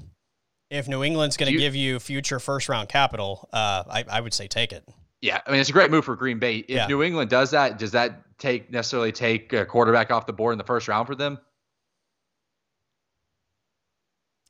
if 0.71 0.87
New 0.87 1.03
England's 1.03 1.35
going 1.37 1.51
to 1.51 1.57
give 1.57 1.75
you 1.75 1.99
future 1.99 2.39
first 2.39 2.69
round 2.69 2.89
capital, 2.89 3.49
uh, 3.51 3.83
I, 3.89 4.05
I 4.09 4.21
would 4.21 4.33
say 4.33 4.47
take 4.47 4.71
it. 4.71 4.87
Yeah, 5.21 5.41
I 5.45 5.51
mean 5.51 5.59
it's 5.59 5.69
a 5.69 5.73
great 5.73 5.91
move 5.91 6.05
for 6.05 6.15
Green 6.15 6.39
Bay. 6.39 6.57
If 6.59 6.69
Yeah. 6.69 6.87
New 6.87 7.03
England 7.03 7.29
does 7.29 7.51
that, 7.51 7.77
does 7.77 7.91
that 7.91 8.21
take 8.39 8.71
necessarily 8.71 9.11
take 9.11 9.51
a 9.51 9.65
quarterback 9.65 10.11
off 10.11 10.25
the 10.25 10.33
board 10.33 10.53
in 10.53 10.57
the 10.57 10.63
first 10.63 10.87
round 10.87 11.05
for 11.07 11.15
them? 11.15 11.37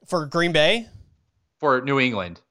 For 0.09 0.25
Green 0.25 0.51
Bay, 0.51 0.87
For 1.59 1.81
New 1.81 1.99
England, 1.99 2.41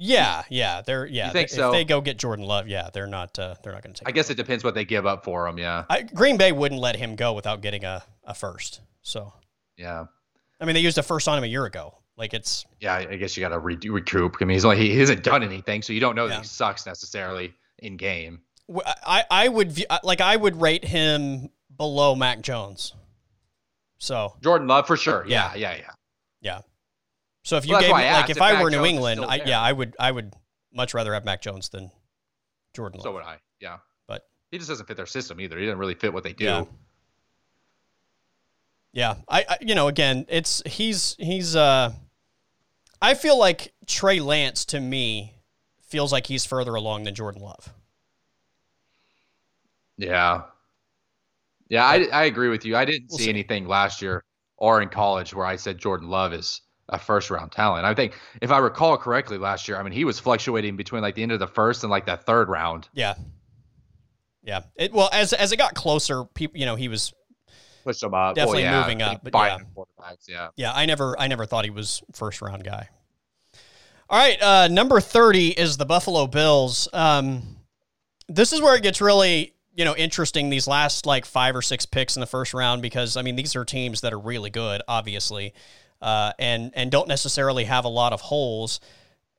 yeah, 0.00 0.42
yeah, 0.48 0.82
they're 0.82 1.06
yeah. 1.06 1.30
think 1.30 1.50
if 1.52 1.72
they 1.72 1.84
go 1.84 2.00
get 2.00 2.18
Jordan 2.18 2.44
Love, 2.44 2.68
yeah, 2.68 2.88
they're 2.92 3.06
not 3.06 3.38
uh, 3.38 3.54
they're 3.62 3.72
not 3.72 3.82
going 3.82 3.94
to 3.94 4.00
take. 4.00 4.08
I 4.08 4.12
guess 4.12 4.30
it 4.30 4.36
depends 4.36 4.62
what 4.62 4.74
they 4.74 4.84
give 4.84 5.06
up 5.06 5.24
for 5.24 5.46
him. 5.48 5.58
Yeah, 5.58 5.84
I, 5.90 6.02
Green 6.02 6.36
Bay 6.36 6.52
wouldn't 6.52 6.80
let 6.80 6.96
him 6.96 7.16
go 7.16 7.32
without 7.32 7.62
getting 7.62 7.84
a, 7.84 8.02
a 8.24 8.34
first. 8.34 8.80
So 9.02 9.32
yeah, 9.76 10.04
I 10.60 10.64
mean, 10.64 10.74
they 10.74 10.80
used 10.80 10.98
a 10.98 11.02
first 11.02 11.26
on 11.28 11.38
him 11.38 11.44
a 11.44 11.48
year 11.48 11.64
ago. 11.64 11.94
Like 12.16 12.34
it's 12.34 12.64
yeah. 12.80 12.94
I 12.94 13.16
guess 13.16 13.36
you 13.36 13.40
got 13.40 13.50
to 13.50 13.58
re- 13.60 13.78
recoup. 13.88 14.36
I 14.40 14.44
mean, 14.44 14.54
he's 14.54 14.64
only 14.64 14.76
he 14.76 14.98
hasn't 14.98 15.22
done 15.22 15.42
anything, 15.42 15.82
so 15.82 15.92
you 15.92 16.00
don't 16.00 16.16
know 16.16 16.26
Yeah. 16.26 16.34
that 16.34 16.40
he 16.42 16.46
sucks 16.46 16.86
necessarily 16.86 17.54
in 17.78 17.96
game. 17.96 18.40
I 19.06 19.24
I 19.30 19.48
would 19.48 19.72
view, 19.72 19.86
like 20.04 20.20
I 20.20 20.36
would 20.36 20.60
rate 20.60 20.84
him 20.84 21.48
below 21.76 22.14
Mac 22.14 22.40
Jones. 22.40 22.92
So 23.98 24.36
Jordan 24.42 24.68
Love 24.68 24.86
for 24.86 24.96
sure. 24.96 25.24
Yeah, 25.26 25.54
yeah, 25.54 25.72
yeah. 25.72 25.76
yeah. 25.78 25.90
So 27.44 27.56
if 27.56 27.64
you 27.64 27.72
Well, 27.72 27.80
gave 27.80 27.88
me 27.96 28.12
like 28.12 28.28
if 28.28 28.36
if 28.36 28.42
I 28.42 28.62
were 28.62 28.68
New 28.70 28.76
Jones 28.76 28.88
England, 28.90 29.24
I, 29.24 29.36
yeah, 29.36 29.58
I 29.58 29.72
would 29.72 29.96
I 29.98 30.10
would 30.10 30.34
much 30.70 30.92
rather 30.92 31.14
have 31.14 31.24
Mac 31.24 31.40
Jones 31.40 31.70
than 31.70 31.90
Jordan 32.74 32.98
Love. 32.98 33.04
So 33.04 33.12
would 33.14 33.24
I. 33.24 33.38
Yeah, 33.58 33.78
But- 34.06 34.28
he 34.50 34.58
just 34.58 34.68
doesn't 34.68 34.84
fit 34.84 34.98
their 34.98 35.06
system 35.06 35.40
either. 35.40 35.58
He 35.58 35.64
doesn't 35.64 35.78
really 35.78 35.94
fit 35.94 36.12
what 36.12 36.24
they 36.24 36.34
do. 36.34 36.44
Yeah. 36.44 36.64
Yeah, 38.92 39.14
I, 39.28 39.46
I 39.48 39.56
you 39.62 39.74
know 39.74 39.88
again 39.88 40.26
it's 40.28 40.62
he's 40.66 41.16
he's 41.18 41.56
uh 41.56 41.92
I 43.00 43.14
feel 43.14 43.38
like 43.38 43.72
Trey 43.86 44.20
Lance 44.20 44.66
to 44.66 44.80
me 44.80 45.34
feels 45.80 46.12
like 46.12 46.26
he's 46.26 46.44
further 46.44 46.74
along 46.74 47.04
than 47.04 47.14
Jordan 47.14 47.40
Love. 47.40 47.72
Yeah. 49.96 50.42
Yeah, 51.70 51.84
I, 51.84 52.08
I 52.12 52.24
agree 52.24 52.48
with 52.50 52.64
you. 52.66 52.76
I 52.76 52.84
didn't 52.84 53.06
We'll 53.08 53.18
see, 53.18 53.24
see. 53.24 53.30
anything 53.30 53.66
last 53.68 54.02
year 54.02 54.22
or 54.58 54.82
in 54.82 54.88
college 54.88 55.32
where 55.32 55.46
I 55.46 55.56
said 55.56 55.78
Jordan 55.78 56.08
Love 56.08 56.32
is 56.32 56.60
a 56.88 56.98
first 56.98 57.30
round 57.30 57.52
talent. 57.52 57.84
I 57.84 57.94
think 57.94 58.14
if 58.42 58.50
I 58.50 58.58
recall 58.58 58.96
correctly 58.96 59.38
last 59.38 59.68
year, 59.68 59.78
I 59.78 59.82
mean 59.82 59.92
he 59.92 60.04
was 60.04 60.18
fluctuating 60.18 60.76
between 60.76 61.02
like 61.02 61.14
the 61.14 61.22
end 61.22 61.32
of 61.32 61.38
the 61.38 61.46
first 61.46 61.82
and 61.84 61.90
like 61.90 62.06
that 62.06 62.24
third 62.24 62.48
round. 62.48 62.88
Yeah. 62.92 63.14
Yeah. 64.42 64.62
It 64.76 64.92
well 64.92 65.10
as 65.12 65.32
as 65.32 65.52
it 65.52 65.56
got 65.56 65.74
closer, 65.74 66.24
people 66.24 66.58
you 66.58 66.66
know, 66.66 66.76
he 66.76 66.88
was 66.88 67.12
Pushed 67.84 68.02
him 68.02 68.12
up. 68.12 68.34
Definitely 68.34 68.64
well, 68.64 68.72
yeah, 68.72 68.80
moving 68.80 69.02
up, 69.02 69.22
but 69.22 69.32
yeah. 69.34 69.58
yeah. 70.26 70.48
yeah, 70.56 70.72
I 70.74 70.84
never 70.84 71.18
I 71.18 71.26
never 71.26 71.46
thought 71.46 71.64
he 71.64 71.70
was 71.70 72.02
first 72.12 72.42
round 72.42 72.64
guy. 72.64 72.88
All 74.10 74.18
right, 74.18 74.42
uh 74.42 74.68
number 74.68 75.00
30 75.00 75.50
is 75.50 75.76
the 75.76 75.86
Buffalo 75.86 76.26
Bills. 76.26 76.88
Um 76.92 77.56
this 78.28 78.52
is 78.52 78.60
where 78.60 78.76
it 78.76 78.82
gets 78.82 79.00
really, 79.00 79.54
you 79.78 79.84
know, 79.84 79.94
interesting 79.94 80.50
these 80.50 80.66
last 80.66 81.06
like 81.06 81.24
5 81.24 81.54
or 81.54 81.62
6 81.62 81.86
picks 81.86 82.16
in 82.16 82.20
the 82.20 82.26
first 82.26 82.52
round 82.52 82.82
because 82.82 83.16
I 83.16 83.22
mean, 83.22 83.36
these 83.36 83.54
are 83.54 83.64
teams 83.64 84.00
that 84.00 84.12
are 84.12 84.18
really 84.18 84.50
good, 84.50 84.82
obviously. 84.88 85.54
Uh 86.02 86.32
and 86.38 86.72
and 86.74 86.90
don't 86.90 87.08
necessarily 87.08 87.64
have 87.64 87.84
a 87.84 87.88
lot 87.88 88.12
of 88.12 88.20
holes. 88.20 88.80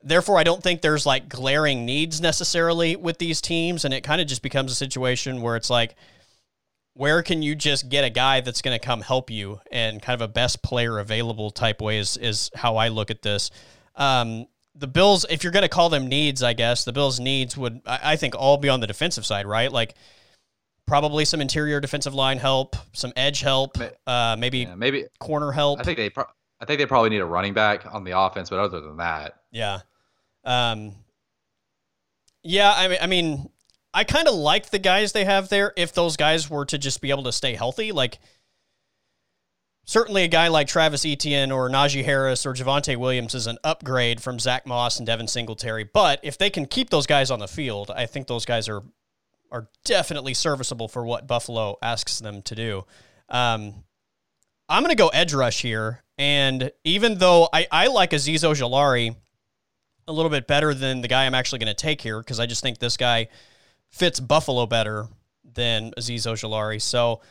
Therefore, 0.02 0.38
I 0.38 0.44
don't 0.44 0.64
think 0.64 0.82
there's 0.82 1.06
like 1.06 1.28
glaring 1.28 1.86
needs 1.86 2.22
necessarily 2.22 2.95
with 2.95 3.18
these 3.18 3.41
teams 3.41 3.84
and 3.84 3.94
it 3.94 4.02
kind 4.02 4.22
of 4.22 4.28
just 4.28 4.41
becomes 4.41 4.72
a 4.72 4.76
situation 4.76 5.41
where 5.41 5.57
it's 5.57 5.70
like 5.70 5.95
where 6.94 7.22
can 7.22 7.41
you 7.41 7.53
just 7.53 7.90
get 7.90 8.06
a 8.06 8.10
guy 8.10 8.40
that's 8.40 8.61
going 8.61 8.78
to 8.78 8.86
come 8.86 9.02
help 9.02 9.30
you 9.30 9.60
and 9.72 10.02
kind 10.02 10.22
of 10.22 10.30
a 10.30 10.32
best 10.32 10.64
player 10.64 10.99
available 10.99 11.52
type 11.52 11.82
way 11.82 11.98
is, 11.98 12.18
is 12.18 12.49
how 12.56 12.78
I 12.78 12.88
look 12.90 13.11
at 13.11 13.22
this. 13.22 13.52
Um, 13.95 14.48
the 14.76 14.88
Bills, 14.88 15.26
if 15.30 15.44
you're 15.44 15.53
going 15.53 15.64
to 15.64 15.70
call 15.70 15.90
them 15.90 16.07
needs, 16.07 16.44
I 16.44 16.53
guess 16.53 16.84
the 16.84 16.91
Bills' 16.91 17.20
needs 17.20 17.56
would, 17.57 17.82
I, 17.86 17.99
I 18.03 18.16
think, 18.18 18.36
all 18.36 18.57
be 18.57 18.68
on 18.68 18.82
the 18.82 18.88
defensive 18.88 19.26
side, 19.26 19.45
right? 19.45 19.72
Like 19.72 19.95
probably 20.90 21.24
some 21.24 21.40
interior 21.40 21.80
defensive 21.80 22.16
line 22.16 22.40
help, 22.40 22.76
some 22.94 23.14
edge 23.16 23.41
help, 23.41 23.78
uh, 24.07 24.36
maybe 24.38 24.60
yeah. 24.60 24.76
Maybe 24.76 25.06
corner 25.20 25.52
help. 25.52 25.80
I 25.80 25.84
think 25.84 25.98
they 25.98 26.10
pro- 26.10 26.26
I 26.60 26.66
think 26.66 26.80
they 26.80 26.86
probably 26.86 27.11
need 27.11 27.22
a 27.22 27.26
running 27.26 27.53
back 27.53 27.86
on 27.86 28.03
the 28.03 28.20
offense, 28.20 28.49
but 28.49 28.60
other 28.60 28.82
than 28.82 28.98
that, 28.98 29.36
Yeah. 29.52 29.82
Um, 30.44 30.95
yeah, 32.44 32.74
I 32.76 32.88
mean, 32.88 32.98
I 33.02 33.07
mean, 33.07 33.49
I 33.94 34.03
kind 34.03 34.28
of 34.28 34.34
like 34.34 34.72
the 34.72 34.80
guys 34.80 35.11
they 35.11 35.26
have 35.26 35.49
there. 35.49 35.74
If 35.78 35.94
those 35.94 36.18
guys 36.18 36.49
were 36.49 36.66
to 36.66 36.78
just 36.78 37.02
be 37.02 37.11
able 37.11 37.24
to 37.24 37.32
stay 37.32 37.53
healthy, 37.56 37.91
like 37.91 38.18
certainly 39.86 40.24
a 40.24 40.28
guy 40.28 40.48
like 40.48 40.68
Travis 40.68 41.06
Etienne 41.06 41.52
or 41.52 41.70
Najee 41.70 42.03
Harris 42.06 42.45
or 42.45 42.53
Javonte 42.53 42.95
Williams 42.98 43.36
is 43.36 43.45
an 43.48 43.57
upgrade 43.64 44.22
from 44.22 44.40
Zach 44.40 44.66
Moss 44.66 44.98
and 44.98 45.06
Devin 45.06 45.28
Singletary. 45.28 45.84
But 45.84 46.20
if 46.24 46.38
they 46.38 46.49
can 46.49 46.66
keep 46.66 46.90
those 46.90 47.06
guys 47.06 47.30
on 47.30 47.40
the 47.40 47.48
field, 47.48 47.91
I 47.91 48.06
think 48.06 48.28
those 48.28 48.45
guys 48.45 48.68
are 48.70 48.82
are 49.52 49.68
definitely 49.84 50.34
serviceable 50.34 50.88
for 50.88 51.06
what 51.06 51.28
Buffalo 51.28 51.78
asks 51.82 52.20
them 52.20 52.42
to 52.44 52.56
do. 52.56 52.86
Um, 53.30 53.84
I'm 54.68 54.84
going 54.84 54.96
to 54.96 54.96
go 54.96 55.10
edge 55.10 55.34
rush 55.34 55.62
here. 55.62 56.04
And 56.18 56.72
even 56.84 57.18
though 57.18 57.50
I, 57.52 57.68
I 57.72 57.88
like 57.88 58.12
Azeez 58.12 58.44
Ojulari 58.44 59.16
a 60.08 60.12
little 60.12 60.30
bit 60.30 60.48
better 60.48 60.74
than 60.74 61.02
the 61.02 61.08
guy 61.08 61.26
I'm 61.26 61.36
actually 61.36 61.60
going 61.60 61.68
to 61.68 61.74
take 61.74 62.02
here, 62.02 62.20
because 62.20 62.40
I 62.40 62.46
just 62.46 62.62
think 62.62 62.78
this 62.78 62.98
guy 62.98 63.30
fits 63.90 64.20
Buffalo 64.20 64.66
better 64.66 65.08
than 65.44 65.92
Azeez 65.98 66.28
Ojulari. 66.28 66.82
So 66.82 67.22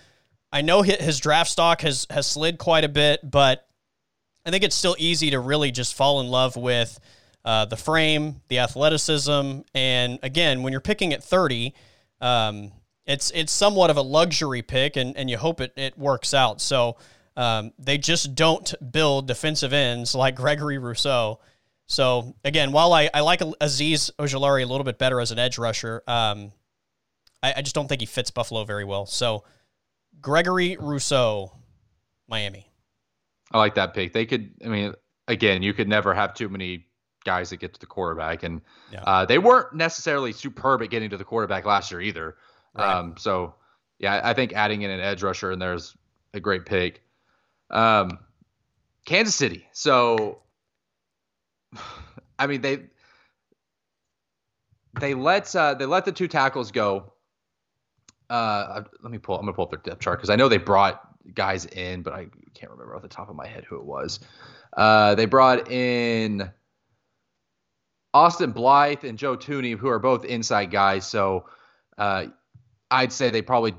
I 0.52 0.62
know 0.62 0.82
his 0.82 1.20
draft 1.20 1.50
stock 1.50 1.82
has, 1.82 2.06
has 2.10 2.26
slid 2.26 2.58
quite 2.58 2.84
a 2.84 2.88
bit, 2.88 3.20
but 3.28 3.68
I 4.46 4.50
think 4.50 4.64
it's 4.64 4.76
still 4.76 4.96
easy 4.98 5.30
to 5.30 5.40
really 5.40 5.70
just 5.70 5.94
fall 5.94 6.20
in 6.20 6.28
love 6.28 6.56
with 6.56 6.98
uh, 7.44 7.66
the 7.66 7.76
frame, 7.76 8.40
the 8.48 8.58
athleticism, 8.58 9.60
and 9.74 10.18
again, 10.22 10.62
when 10.62 10.72
you're 10.72 10.80
picking 10.80 11.12
at 11.12 11.22
30, 11.22 11.74
um, 12.20 12.72
it's 13.06 13.30
it's 13.34 13.52
somewhat 13.52 13.90
of 13.90 13.96
a 13.96 14.02
luxury 14.02 14.62
pick, 14.62 14.96
and, 14.96 15.16
and 15.16 15.30
you 15.30 15.38
hope 15.38 15.60
it, 15.60 15.72
it 15.76 15.98
works 15.98 16.34
out. 16.34 16.60
So 16.60 16.96
um, 17.36 17.72
they 17.78 17.98
just 17.98 18.34
don't 18.34 18.74
build 18.92 19.26
defensive 19.26 19.72
ends 19.72 20.14
like 20.14 20.34
Gregory 20.36 20.78
Rousseau. 20.78 21.40
So 21.86 22.34
again, 22.44 22.70
while 22.72 22.92
I, 22.92 23.08
I 23.14 23.20
like 23.20 23.40
Azeez 23.40 24.10
Ojulari 24.18 24.62
a 24.62 24.66
little 24.66 24.84
bit 24.84 24.98
better 24.98 25.20
as 25.20 25.30
an 25.30 25.38
edge 25.38 25.56
rusher, 25.56 26.02
um, 26.06 26.52
I, 27.42 27.54
I 27.56 27.62
just 27.62 27.74
don't 27.74 27.88
think 27.88 28.02
he 28.02 28.06
fits 28.06 28.30
Buffalo 28.30 28.64
very 28.64 28.84
well. 28.84 29.06
So 29.06 29.44
Gregory 30.20 30.76
Rousseau, 30.78 31.52
Miami. 32.28 32.70
I 33.52 33.58
like 33.58 33.76
that 33.76 33.94
pick. 33.94 34.12
They 34.12 34.26
could, 34.26 34.50
I 34.62 34.68
mean, 34.68 34.92
again, 35.26 35.62
you 35.62 35.72
could 35.72 35.88
never 35.88 36.12
have 36.12 36.34
too 36.34 36.50
many 36.50 36.87
guys 37.28 37.50
that 37.50 37.58
get 37.58 37.74
to 37.74 37.80
the 37.80 37.86
quarterback, 37.86 38.42
and 38.42 38.60
Yeah. 38.90 39.02
uh, 39.02 39.24
they 39.26 39.38
weren't 39.38 39.74
necessarily 39.74 40.32
superb 40.32 40.80
at 40.82 40.88
getting 40.90 41.10
to 41.10 41.16
the 41.18 41.24
quarterback 41.24 41.66
last 41.66 41.90
year 41.90 42.00
either. 42.00 42.36
Right. 42.74 42.96
Um, 42.96 43.16
so, 43.18 43.54
yeah, 43.98 44.20
I 44.24 44.32
think 44.32 44.52
adding 44.54 44.80
in 44.82 44.90
an 44.90 45.00
edge 45.00 45.22
rusher 45.22 45.52
in 45.52 45.58
there 45.58 45.74
is 45.74 45.94
a 46.32 46.40
great 46.40 46.64
pick. 46.64 47.02
Um, 47.70 48.18
Kansas 49.04 49.34
City. 49.34 49.68
So, 49.72 50.40
I 52.38 52.46
mean 52.46 52.60
they 52.62 52.84
they 55.00 55.14
let 55.14 55.54
uh, 55.54 55.74
they 55.74 55.86
let 55.86 56.04
the 56.04 56.12
two 56.12 56.28
tackles 56.28 56.70
go. 56.72 57.12
Uh, 58.30 58.82
let 59.02 59.10
me 59.10 59.18
pull. 59.18 59.36
I'm 59.36 59.42
gonna 59.42 59.52
pull 59.54 59.64
up 59.64 59.70
their 59.70 59.80
depth 59.80 60.00
chart 60.00 60.18
because 60.18 60.30
I 60.30 60.36
know 60.36 60.48
they 60.48 60.58
brought 60.58 61.02
guys 61.34 61.66
in, 61.66 62.02
but 62.02 62.12
I 62.14 62.26
can't 62.54 62.70
remember 62.72 62.94
off 62.96 63.02
the 63.02 63.08
top 63.08 63.28
of 63.28 63.36
my 63.36 63.46
head 63.46 63.64
who 63.64 63.76
it 63.76 63.84
was. 63.84 64.20
Uh, 64.76 65.14
they 65.14 65.26
brought 65.26 65.70
in 65.70 66.50
Austin 68.14 68.52
Blythe 68.52 69.04
and 69.04 69.18
Joe 69.18 69.36
Thuney, 69.36 69.76
who 69.76 69.88
are 69.88 69.98
both 69.98 70.24
inside 70.24 70.70
guys. 70.70 71.06
So 71.06 71.46
uh, 71.98 72.26
I'd 72.90 73.12
say 73.12 73.30
they 73.30 73.42
probably 73.42 73.74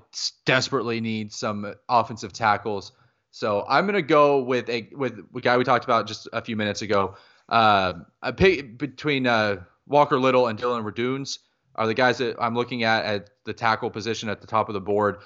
desperately 0.45 1.01
need 1.01 1.33
some 1.33 1.73
offensive 1.87 2.33
tackles. 2.33 2.91
So 3.31 3.65
I'm 3.67 3.85
gonna 3.85 4.01
go 4.01 4.41
with 4.41 4.69
a 4.69 4.89
with 4.93 5.19
a 5.35 5.41
guy 5.41 5.57
we 5.57 5.63
talked 5.63 5.85
about 5.85 6.07
just 6.07 6.27
a 6.33 6.41
few 6.41 6.55
minutes 6.55 6.81
ago. 6.81 7.15
Uh, 7.47 7.93
pick 8.37 8.77
between 8.77 9.27
uh, 9.27 9.63
Walker 9.87 10.19
Little 10.19 10.47
and 10.47 10.57
Dillon 10.57 10.83
Radunz 10.83 11.39
are 11.75 11.87
the 11.87 11.93
guys 11.93 12.17
that 12.19 12.35
I'm 12.39 12.55
looking 12.55 12.83
at 12.83 13.05
at 13.05 13.29
the 13.45 13.53
tackle 13.53 13.89
position 13.89 14.29
at 14.29 14.41
the 14.41 14.47
top 14.47 14.69
of 14.69 14.73
the 14.73 14.81
board. 14.81 15.17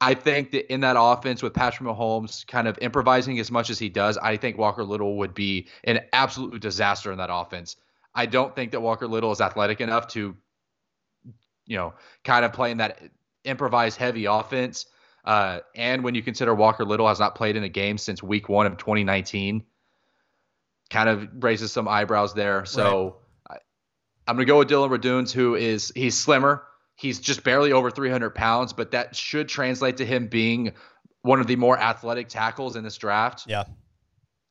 I 0.00 0.14
think 0.14 0.50
that 0.50 0.72
in 0.72 0.80
that 0.80 0.96
offense 0.98 1.42
with 1.42 1.54
Patrick 1.54 1.88
Mahomes 1.88 2.44
kind 2.46 2.66
of 2.66 2.76
improvising 2.82 3.38
as 3.38 3.52
much 3.52 3.70
as 3.70 3.78
he 3.78 3.88
does, 3.88 4.18
I 4.18 4.36
think 4.36 4.58
Walker 4.58 4.82
Little 4.82 5.16
would 5.18 5.32
be 5.32 5.68
an 5.84 6.00
absolute 6.12 6.60
disaster 6.60 7.12
in 7.12 7.18
that 7.18 7.30
offense. 7.32 7.76
I 8.14 8.26
don't 8.26 8.54
think 8.54 8.72
that 8.72 8.80
Walker 8.80 9.06
Little 9.06 9.32
is 9.32 9.40
athletic 9.40 9.80
enough 9.80 10.08
to, 10.08 10.36
you 11.66 11.76
know, 11.76 11.94
kind 12.24 12.44
of 12.44 12.52
play 12.52 12.70
in 12.70 12.78
that 12.78 13.00
improvised 13.44 13.98
heavy 13.98 14.26
offense. 14.26 14.86
Uh, 15.24 15.60
and 15.74 16.02
when 16.02 16.14
you 16.14 16.22
consider 16.22 16.54
Walker 16.54 16.84
Little 16.84 17.08
has 17.08 17.20
not 17.20 17.34
played 17.34 17.56
in 17.56 17.62
a 17.62 17.68
game 17.68 17.96
since 17.96 18.22
week 18.22 18.48
one 18.48 18.66
of 18.66 18.76
2019, 18.76 19.64
kind 20.90 21.08
of 21.08 21.28
raises 21.42 21.72
some 21.72 21.88
eyebrows 21.88 22.34
there. 22.34 22.64
So 22.64 23.16
right. 23.48 23.60
I, 24.26 24.30
am 24.30 24.36
going 24.36 24.46
to 24.46 24.50
go 24.50 24.58
with 24.58 24.68
Dillon 24.68 24.90
Radunz, 24.90 25.32
who 25.32 25.54
is 25.54 25.92
he's 25.94 26.18
slimmer. 26.18 26.64
He's 26.96 27.18
just 27.18 27.42
barely 27.42 27.72
over 27.72 27.90
300 27.90 28.30
pounds, 28.34 28.72
but 28.72 28.90
that 28.90 29.16
should 29.16 29.48
translate 29.48 29.96
to 29.96 30.06
him 30.06 30.28
being 30.28 30.72
one 31.22 31.40
of 31.40 31.46
the 31.46 31.56
more 31.56 31.78
athletic 31.78 32.28
tackles 32.28 32.76
in 32.76 32.84
this 32.84 32.96
draft. 32.98 33.44
Yeah. 33.46 33.64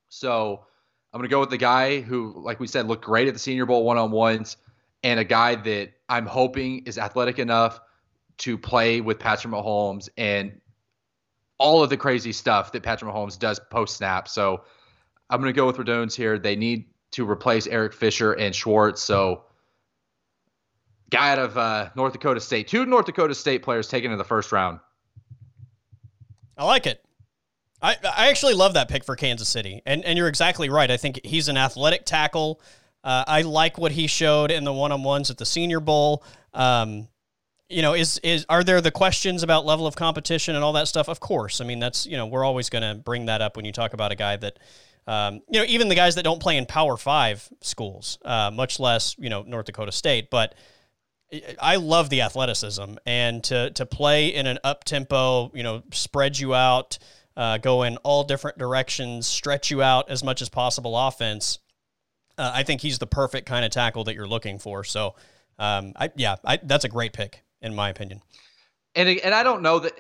So 0.10 0.66
I'm 1.14 1.20
going 1.20 1.30
to 1.30 1.34
go 1.34 1.40
with 1.42 1.50
the 1.50 1.58
guy 1.58 2.00
who, 2.02 2.34
like 2.38 2.60
we 2.60 2.68
said, 2.68 2.88
looked 2.88 3.04
great 3.04 3.28
at 3.28 3.34
the 3.34 3.40
Senior 3.40 3.66
Bowl 3.66 3.84
one 3.84 3.98
on 3.98 4.12
ones, 4.12 4.58
and 5.04 5.20
a 5.20 5.24
guy 5.24 5.56
that 5.56 5.92
I'm 6.08 6.26
hoping 6.26 6.86
is 6.86 6.98
athletic 6.98 7.40
enough 7.40 7.80
to 8.40 8.58
play 8.58 9.02
with 9.02 9.20
Patrick 9.20 9.54
Mahomes 9.54 10.10
and 10.18 10.60
all 11.58 11.84
of 11.84 11.90
the 11.90 11.98
crazy 11.98 12.32
stuff 12.32 12.72
that 12.72 12.82
Patrick 12.82 13.12
Mahomes 13.12 13.38
does 13.38 13.60
post 13.70 13.98
snap. 13.98 14.28
So 14.28 14.64
I'm 15.30 15.42
going 15.42 15.54
to 15.54 15.56
go 15.56 15.68
with 15.68 15.78
Radunz 15.78 16.16
here. 16.16 16.40
They 16.40 16.56
need 16.56 16.86
to 17.12 17.30
replace 17.30 17.68
Eric 17.68 17.94
Fisher 17.94 18.34
and 18.34 18.56
Schwartz. 18.56 19.04
So 19.04 19.44
guy 21.12 21.32
out 21.32 21.40
of 21.40 21.58
uh, 21.58 21.90
North 21.96 22.14
Dakota 22.14 22.40
State. 22.40 22.68
Two 22.68 22.86
North 22.86 23.06
Dakota 23.06 23.36
State 23.36 23.62
players 23.64 23.88
taken 23.88 24.12
in 24.12 24.18
the 24.18 24.24
first 24.24 24.52
round. 24.52 24.80
I 26.58 26.66
like 26.66 26.88
it. 26.88 27.04
I, 27.82 27.96
I 28.04 28.30
actually 28.30 28.54
love 28.54 28.76
that 28.76 28.88
pick 28.90 29.04
for 29.04 29.16
Kansas 29.16 29.50
City. 29.50 29.82
And, 29.86 30.06
and 30.06 30.18
you're 30.18 30.28
exactly 30.28 30.70
right. 30.70 30.90
I 30.90 30.98
think 30.98 31.20
he's 31.24 31.48
an 31.48 31.58
athletic 31.58 32.06
tackle. 32.06 32.62
Uh, 33.04 33.24
I 33.28 33.42
like 33.42 33.78
what 33.78 33.92
he 33.92 34.08
showed 34.08 34.52
in 34.52 34.64
the 34.64 34.74
one 34.74 34.92
on 34.92 35.04
ones 35.04 35.32
at 35.32 35.38
the 35.38 35.46
Senior 35.46 35.80
Bowl. 35.80 36.24
Um, 36.54 37.08
you 37.68 37.82
know, 37.82 37.94
is 37.94 38.20
is 38.22 38.46
are 38.50 38.64
there 38.64 38.82
the 38.82 38.92
questions 38.92 39.44
about 39.44 39.66
level 39.66 39.88
of 39.88 39.96
competition 39.96 40.56
and 40.56 40.64
all 40.64 40.74
that 40.74 40.88
stuff? 40.88 41.08
Of 41.08 41.20
course. 41.20 41.62
I 41.62 41.66
mean, 41.66 41.80
that's 41.80 42.06
you 42.06 42.18
know, 42.18 42.28
we're 42.28 42.44
always 42.44 42.70
going 42.70 42.84
to 42.84 43.02
bring 43.02 43.26
that 43.28 43.42
up 43.42 43.56
when 43.56 43.66
you 43.66 43.72
talk 43.72 43.94
about 43.94 44.12
a 44.12 44.16
guy 44.16 44.36
that, 44.36 44.60
um, 45.08 45.42
you 45.50 45.60
know, 45.60 45.66
even 45.68 45.88
the 45.88 45.96
guys 45.96 46.16
that 46.16 46.24
don't 46.24 46.42
play 46.42 46.58
in 46.58 46.66
Power 46.66 46.98
Five 46.98 47.48
schools, 47.62 48.20
uh, 48.26 48.52
much 48.54 48.80
less 48.80 49.16
you 49.18 49.30
know 49.30 49.44
North 49.44 49.66
Dakota 49.66 49.94
State, 49.94 50.30
but 50.30 50.54
I 51.62 51.78
love 51.78 52.10
the 52.10 52.22
athleticism 52.22 52.96
and 53.06 53.44
to 53.46 53.72
to 53.72 53.86
play 53.86 54.28
in 54.28 54.48
an 54.48 54.60
up 54.64 54.84
tempo, 54.84 55.50
you 55.54 55.64
know, 55.64 55.82
spread 55.94 56.38
you 56.38 56.54
out, 56.54 57.00
uh, 57.42 57.58
go 57.58 57.82
in 57.82 57.98
all 57.98 58.24
different 58.24 58.60
directions, 58.60 59.26
stretch 59.26 59.72
you 59.72 59.82
out 59.82 60.12
as 60.12 60.24
much 60.24 60.44
as 60.44 60.50
possible 60.50 60.96
offense. 60.96 61.58
Uh, 62.38 62.52
I 62.54 62.62
think 62.62 62.82
he's 62.82 63.00
the 63.00 63.08
perfect 63.08 63.48
kind 63.48 63.66
of 63.66 63.72
tackle 63.72 64.04
that 64.04 64.14
you're 64.14 64.28
looking 64.28 64.60
for. 64.60 64.84
So, 64.84 65.16
um, 65.58 65.94
I 65.96 66.12
yeah, 66.16 66.36
I, 66.46 66.60
that's 66.62 66.86
a 66.86 66.90
great 66.90 67.14
pick 67.14 67.44
in 67.60 67.74
my 67.74 67.90
opinion. 67.90 68.22
And 68.94 69.10
and 69.10 69.34
I 69.34 69.42
don't 69.42 69.64
know 69.64 69.80
that 69.80 69.94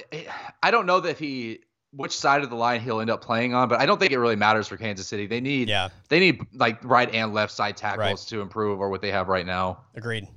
I 0.62 0.70
don't 0.70 0.86
know 0.86 1.00
that 1.00 1.18
he 1.18 1.62
which 1.94 2.16
side 2.16 2.44
of 2.44 2.52
the 2.52 2.56
line 2.56 2.80
he'll 2.80 3.02
end 3.02 3.10
up 3.10 3.24
playing 3.24 3.56
on, 3.56 3.70
but 3.70 3.82
I 3.82 3.88
don't 3.88 4.00
think 4.00 4.12
it 4.12 4.20
really 4.20 4.36
matters 4.36 4.68
for 4.68 4.78
Kansas 4.78 5.08
City. 5.08 5.26
They 5.26 5.42
need 5.42 5.68
yeah. 5.68 5.90
they 6.10 6.20
need 6.20 6.42
like 6.54 6.84
right 6.84 7.12
and 7.12 7.34
left 7.34 7.54
side 7.54 7.76
tackles 7.76 8.00
right. 8.06 8.30
to 8.30 8.42
improve 8.42 8.80
or 8.80 8.90
what 8.90 9.02
they 9.02 9.10
have 9.10 9.30
right 9.30 9.48
now. 9.48 9.86
Agreed. 9.96 10.28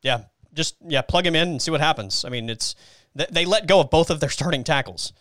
Yeah, 0.00 0.22
just 0.54 0.76
yeah, 0.88 1.02
plug 1.02 1.26
him 1.26 1.36
in 1.36 1.48
and 1.48 1.60
see 1.60 1.70
what 1.70 1.82
happens. 1.82 2.24
I 2.24 2.30
mean, 2.30 2.48
it's 2.48 2.76
they 3.14 3.44
let 3.44 3.66
go 3.66 3.80
of 3.80 3.90
both 3.90 4.08
of 4.08 4.20
their 4.20 4.30
starting 4.30 4.64
tackles, 4.64 5.12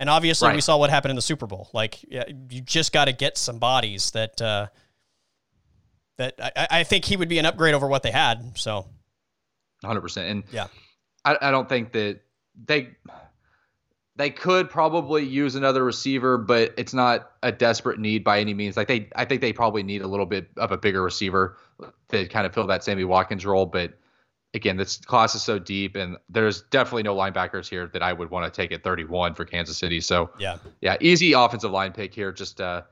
and 0.00 0.10
obviously 0.10 0.48
right. 0.48 0.54
we 0.54 0.60
saw 0.60 0.76
what 0.76 0.90
happened 0.90 1.10
in 1.10 1.16
the 1.16 1.22
Super 1.22 1.46
Bowl. 1.46 1.70
Like, 1.72 2.04
yeah, 2.08 2.24
you 2.50 2.60
just 2.60 2.92
got 2.92 3.06
to 3.06 3.12
get 3.12 3.38
some 3.38 3.58
bodies 3.58 4.10
that 4.12 4.40
uh, 4.40 4.66
that 6.18 6.34
I, 6.38 6.80
I 6.80 6.84
think 6.84 7.04
he 7.04 7.16
would 7.16 7.28
be 7.28 7.38
an 7.38 7.46
upgrade 7.46 7.74
over 7.74 7.86
what 7.86 8.02
they 8.02 8.10
had. 8.10 8.58
So, 8.58 8.86
hundred 9.84 10.00
percent. 10.00 10.30
And 10.30 10.44
yeah, 10.50 10.66
I, 11.24 11.36
I 11.40 11.50
don't 11.50 11.68
think 11.68 11.92
that 11.92 12.20
they 12.66 12.90
they 14.16 14.30
could 14.30 14.70
probably 14.70 15.24
use 15.24 15.54
another 15.54 15.84
receiver, 15.84 16.38
but 16.38 16.72
it's 16.76 16.94
not 16.94 17.32
a 17.42 17.50
desperate 17.50 17.98
need 17.98 18.22
by 18.22 18.40
any 18.40 18.54
means. 18.54 18.76
Like 18.76 18.86
they, 18.86 19.08
I 19.16 19.24
think 19.24 19.40
they 19.40 19.52
probably 19.52 19.82
need 19.82 20.02
a 20.02 20.06
little 20.06 20.26
bit 20.26 20.48
of 20.56 20.70
a 20.70 20.76
bigger 20.76 21.02
receiver 21.02 21.56
to 22.10 22.28
kind 22.28 22.46
of 22.46 22.54
fill 22.54 22.66
that 22.68 22.84
Sammy 22.84 23.04
Watkins 23.04 23.44
role. 23.44 23.66
But 23.66 23.98
again, 24.54 24.76
this 24.76 24.98
class 24.98 25.34
is 25.34 25.42
so 25.42 25.58
deep, 25.58 25.96
and 25.96 26.16
there's 26.28 26.62
definitely 26.62 27.02
no 27.02 27.14
linebackers 27.14 27.68
here 27.68 27.88
that 27.92 28.02
I 28.02 28.12
would 28.12 28.30
want 28.30 28.52
to 28.52 28.56
take 28.56 28.72
at 28.72 28.82
31 28.82 29.34
for 29.34 29.44
Kansas 29.44 29.76
City. 29.76 30.00
So 30.00 30.30
yeah, 30.38 30.58
yeah, 30.80 30.96
easy 31.00 31.32
offensive 31.32 31.72
line 31.72 31.92
pick 31.92 32.14
here. 32.14 32.32
Just 32.32 32.60
uh, 32.60 32.82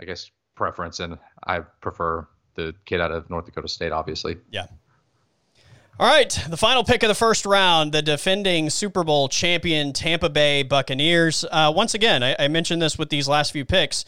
I 0.00 0.04
guess 0.04 0.30
preference, 0.54 1.00
and 1.00 1.18
I 1.46 1.60
prefer 1.60 2.26
the 2.56 2.74
kid 2.84 3.00
out 3.00 3.12
of 3.12 3.30
North 3.30 3.46
Dakota 3.46 3.68
State, 3.68 3.92
obviously. 3.92 4.36
Yeah. 4.50 4.66
All 5.98 6.08
right, 6.08 6.36
the 6.48 6.56
final 6.56 6.82
pick 6.82 7.04
of 7.04 7.08
the 7.08 7.14
first 7.14 7.46
round, 7.46 7.92
the 7.92 8.02
defending 8.02 8.68
Super 8.68 9.04
Bowl 9.04 9.28
champion 9.28 9.92
Tampa 9.92 10.28
Bay 10.28 10.64
Buccaneers. 10.64 11.44
Uh, 11.48 11.72
once 11.74 11.94
again, 11.94 12.24
I, 12.24 12.34
I 12.36 12.48
mentioned 12.48 12.82
this 12.82 12.98
with 12.98 13.10
these 13.10 13.28
last 13.28 13.52
few 13.52 13.64
picks 13.64 14.04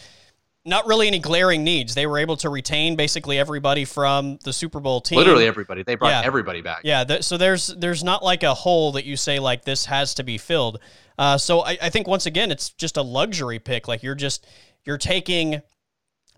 not 0.66 0.86
really 0.86 1.06
any 1.06 1.20
glaring 1.20 1.62
needs. 1.64 1.94
They 1.94 2.06
were 2.06 2.18
able 2.18 2.36
to 2.38 2.50
retain 2.50 2.96
basically 2.96 3.38
everybody 3.38 3.84
from 3.84 4.38
the 4.42 4.52
Super 4.52 4.80
Bowl 4.80 5.00
team. 5.00 5.18
Literally 5.18 5.46
everybody. 5.46 5.82
They 5.84 5.94
brought 5.94 6.08
yeah. 6.08 6.22
everybody 6.24 6.60
back. 6.60 6.80
Yeah. 6.82 7.04
Th- 7.04 7.22
so 7.22 7.38
there's 7.38 7.68
there's 7.68 8.02
not 8.02 8.24
like 8.24 8.42
a 8.42 8.52
hole 8.52 8.92
that 8.92 9.04
you 9.04 9.16
say 9.16 9.38
like 9.38 9.64
this 9.64 9.86
has 9.86 10.14
to 10.14 10.24
be 10.24 10.38
filled. 10.38 10.80
Uh, 11.18 11.38
so 11.38 11.60
I, 11.60 11.78
I 11.80 11.90
think 11.90 12.08
once 12.08 12.26
again 12.26 12.50
it's 12.50 12.70
just 12.70 12.96
a 12.96 13.02
luxury 13.02 13.58
pick. 13.58 13.86
Like 13.86 14.02
you're 14.02 14.16
just 14.16 14.46
you're 14.84 14.98
taking 14.98 15.62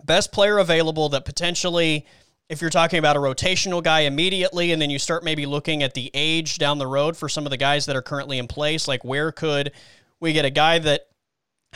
best 0.04 0.30
player 0.30 0.58
available 0.58 1.08
that 1.08 1.24
potentially 1.24 2.06
if 2.48 2.60
you're 2.60 2.70
talking 2.70 2.98
about 2.98 3.16
a 3.16 3.18
rotational 3.18 3.82
guy 3.82 4.00
immediately 4.00 4.72
and 4.72 4.80
then 4.80 4.90
you 4.90 4.98
start 4.98 5.24
maybe 5.24 5.44
looking 5.46 5.82
at 5.82 5.94
the 5.94 6.10
age 6.14 6.58
down 6.58 6.78
the 6.78 6.86
road 6.86 7.16
for 7.16 7.28
some 7.28 7.46
of 7.46 7.50
the 7.50 7.56
guys 7.56 7.86
that 7.86 7.96
are 7.96 8.02
currently 8.02 8.38
in 8.38 8.46
place 8.46 8.86
like 8.86 9.04
where 9.04 9.32
could 9.32 9.72
we 10.20 10.32
get 10.32 10.44
a 10.44 10.50
guy 10.50 10.78
that 10.78 11.07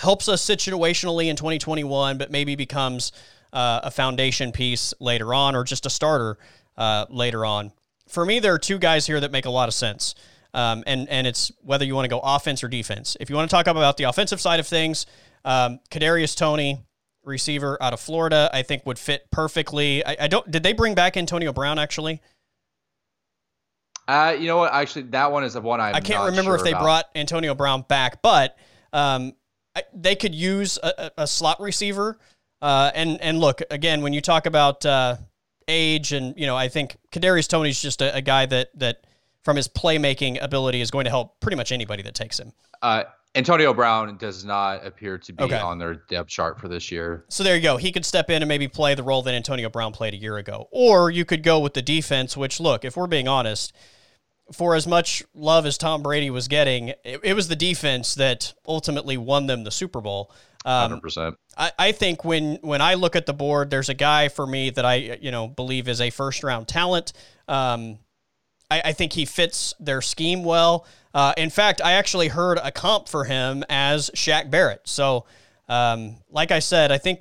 helps 0.03 0.29
us 0.29 0.45
situationally 0.45 1.29
in 1.29 1.37
2021, 1.37 2.19
but 2.19 2.31
maybe 2.31 2.57
becomes 2.57 3.13
uh, 3.53 3.81
a 3.85 3.91
foundation 3.91 4.53
piece 4.53 4.93
later 5.01 5.33
on 5.33 5.55
or 5.55 5.65
just 5.65 5.87
a 5.87 5.91
starter 5.91 6.39
uh, 6.77 7.07
later 7.09 7.45
on. 7.47 7.73
For 8.09 8.27
me, 8.27 8.41
there 8.41 8.53
are 8.53 8.59
two 8.59 8.79
guys 8.79 9.07
here 9.07 9.21
that 9.21 9.31
make 9.31 9.47
a 9.47 9.51
lot 9.51 9.69
of 9.69 9.75
sense. 9.75 10.15
Um, 10.55 10.85
and, 10.87 11.09
and 11.09 11.27
it's 11.27 11.51
whether 11.63 11.85
you 11.85 11.95
want 11.95 12.05
to 12.05 12.11
go 12.11 12.21
offense 12.23 12.63
or 12.63 12.69
defense. 12.69 13.17
If 13.21 13.31
you 13.31 13.37
want 13.37 13.49
to 13.49 13.55
talk 13.55 13.67
about 13.67 13.97
the 13.97 14.05
offensive 14.05 14.41
side 14.41 14.61
of 14.61 14.67
things, 14.67 15.07
um, 15.45 15.81
Kadarius 15.91 16.37
Toney, 16.37 16.85
receiver 17.25 17.81
out 17.81 17.93
of 17.93 18.01
Florida, 18.01 18.51
I 18.53 18.63
think 18.63 18.85
would 18.85 18.99
fit 18.99 19.31
perfectly. 19.31 20.05
I, 20.05 20.17
I 20.23 20.29
don't. 20.29 20.51
Did 20.51 20.63
they 20.63 20.73
bring 20.73 20.95
back 20.95 21.17
Antonio 21.17 21.53
Brown 21.53 21.79
actually? 21.79 22.21
Uh, 24.09 24.37
you 24.39 24.47
know 24.47 24.59
what? 24.59 24.73
Actually, 24.73 25.03
that 25.03 25.31
one 25.31 25.45
is 25.45 25.55
the 25.55 25.61
one 25.61 25.81
I'm 25.81 25.95
I 25.95 26.01
can't 26.01 26.25
remember 26.25 26.51
sure 26.51 26.57
if 26.57 26.65
they 26.65 26.73
about. 26.73 26.83
brought 26.83 27.05
Antonio 27.15 27.55
Brown 27.55 27.83
back, 27.83 28.21
but 28.21 28.59
um, 28.93 29.33
they 29.95 30.17
could 30.17 30.35
use 30.35 30.79
a, 30.83 31.11
a 31.19 31.27
slot 31.27 31.61
receiver. 31.61 32.19
Uh, 32.61 32.93
and 32.95 33.21
and 33.21 33.41
look 33.41 33.61
again 33.73 34.03
when 34.03 34.13
you 34.13 34.21
talk 34.21 34.47
about 34.47 34.87
uh, 34.87 35.17
age 35.67 36.13
and 36.13 36.39
you 36.39 36.47
know 36.47 36.57
I 36.57 36.69
think 36.69 36.97
Kadarius 37.11 37.49
Toney's 37.49 37.81
just 37.83 38.01
a, 38.01 38.15
a, 38.15 38.23
guy 38.23 38.47
that 38.47 38.69
that 38.79 39.05
from 39.43 39.57
his 39.57 39.67
playmaking 39.67 40.41
ability 40.41 40.81
is 40.81 40.93
going 40.93 41.05
to 41.05 41.11
help 41.11 41.41
pretty 41.41 41.57
much 41.57 41.73
anybody 41.73 42.05
that 42.05 42.15
takes 42.15 42.39
him. 42.39 42.53
Uh, 42.81 43.03
Antonio 43.35 43.73
Brown 43.73 44.17
does 44.19 44.45
not 44.45 44.85
appear 44.87 45.17
to 45.19 45.33
be 45.33 45.43
okay. 45.43 45.59
on 45.59 45.79
their 45.79 45.95
depth 45.95 46.29
chart 46.29 46.61
for 46.61 46.69
this 46.69 46.93
year. 46.93 47.25
So 47.29 47.43
there 47.43 47.57
you 47.57 47.63
go. 47.63 47.79
He 47.79 47.91
could 47.91 48.05
step 48.05 48.29
in 48.29 48.43
and 48.43 48.49
maybe 48.49 48.69
play 48.69 48.95
the 48.95 49.03
role 49.03 49.23
that 49.23 49.35
Antonio 49.35 49.71
Brown 49.71 49.93
played 49.93 50.13
a 50.13 50.19
year 50.19 50.37
ago. 50.37 50.69
Or 50.71 51.11
you 51.11 51.25
could 51.25 51.43
go 51.43 51.59
with 51.59 51.73
the 51.73 51.81
defense, 51.81 52.37
which 52.37 52.61
look, 52.61 52.85
if 52.85 52.97
we're 52.97 53.07
being 53.07 53.29
honest, 53.29 53.75
for 54.53 54.75
as 54.75 54.87
much 54.87 55.23
love 55.35 55.67
as 55.67 55.79
Tom 55.79 56.03
Brady 56.03 56.31
was 56.31 56.49
getting, 56.49 56.89
it, 56.89 57.21
it 57.23 57.35
was 57.35 57.49
the 57.49 57.57
defense 57.57 58.15
that 58.17 58.55
ultimately 58.67 59.17
won 59.17 59.47
them 59.47 59.65
the 59.65 59.71
Super 59.71 60.01
Bowl. 60.01 60.31
Um, 60.65 61.01
100%. 61.01 61.37
I, 61.57 61.73
I 61.79 61.93
think 61.93 62.25
when 62.25 62.57
when 62.63 62.81
I 62.81 62.95
look 62.95 63.17
at 63.17 63.27
the 63.27 63.35
board, 63.35 63.71
there's 63.71 63.89
a 63.89 63.95
guy 63.95 64.29
for 64.29 64.47
me 64.47 64.71
that 64.71 64.85
I 64.85 65.19
you 65.21 65.31
know 65.31 65.49
believe 65.49 65.89
is 65.89 66.01
a 66.01 66.11
first 66.11 66.43
round 66.43 66.69
talent. 66.69 67.13
Um, 67.49 67.99
I, 68.71 68.83
I 68.87 68.93
think 68.93 69.13
he 69.13 69.25
fits 69.25 69.75
their 69.81 70.01
scheme 70.01 70.45
well. 70.45 70.87
Uh, 71.13 71.35
in 71.37 71.51
fact, 71.51 71.81
I 71.85 71.93
actually 71.93 72.29
heard 72.29 72.59
a 72.63 72.73
comp 72.73 73.09
for 73.09 73.25
him 73.25 73.65
as 73.69 74.11
Shaq 74.15 74.51
Barrett. 74.51 74.83
So, 74.85 75.27
um, 75.69 76.17
like 76.31 76.51
I 76.51 76.61
said, 76.61 76.91
I 76.91 76.97
think 76.97 77.21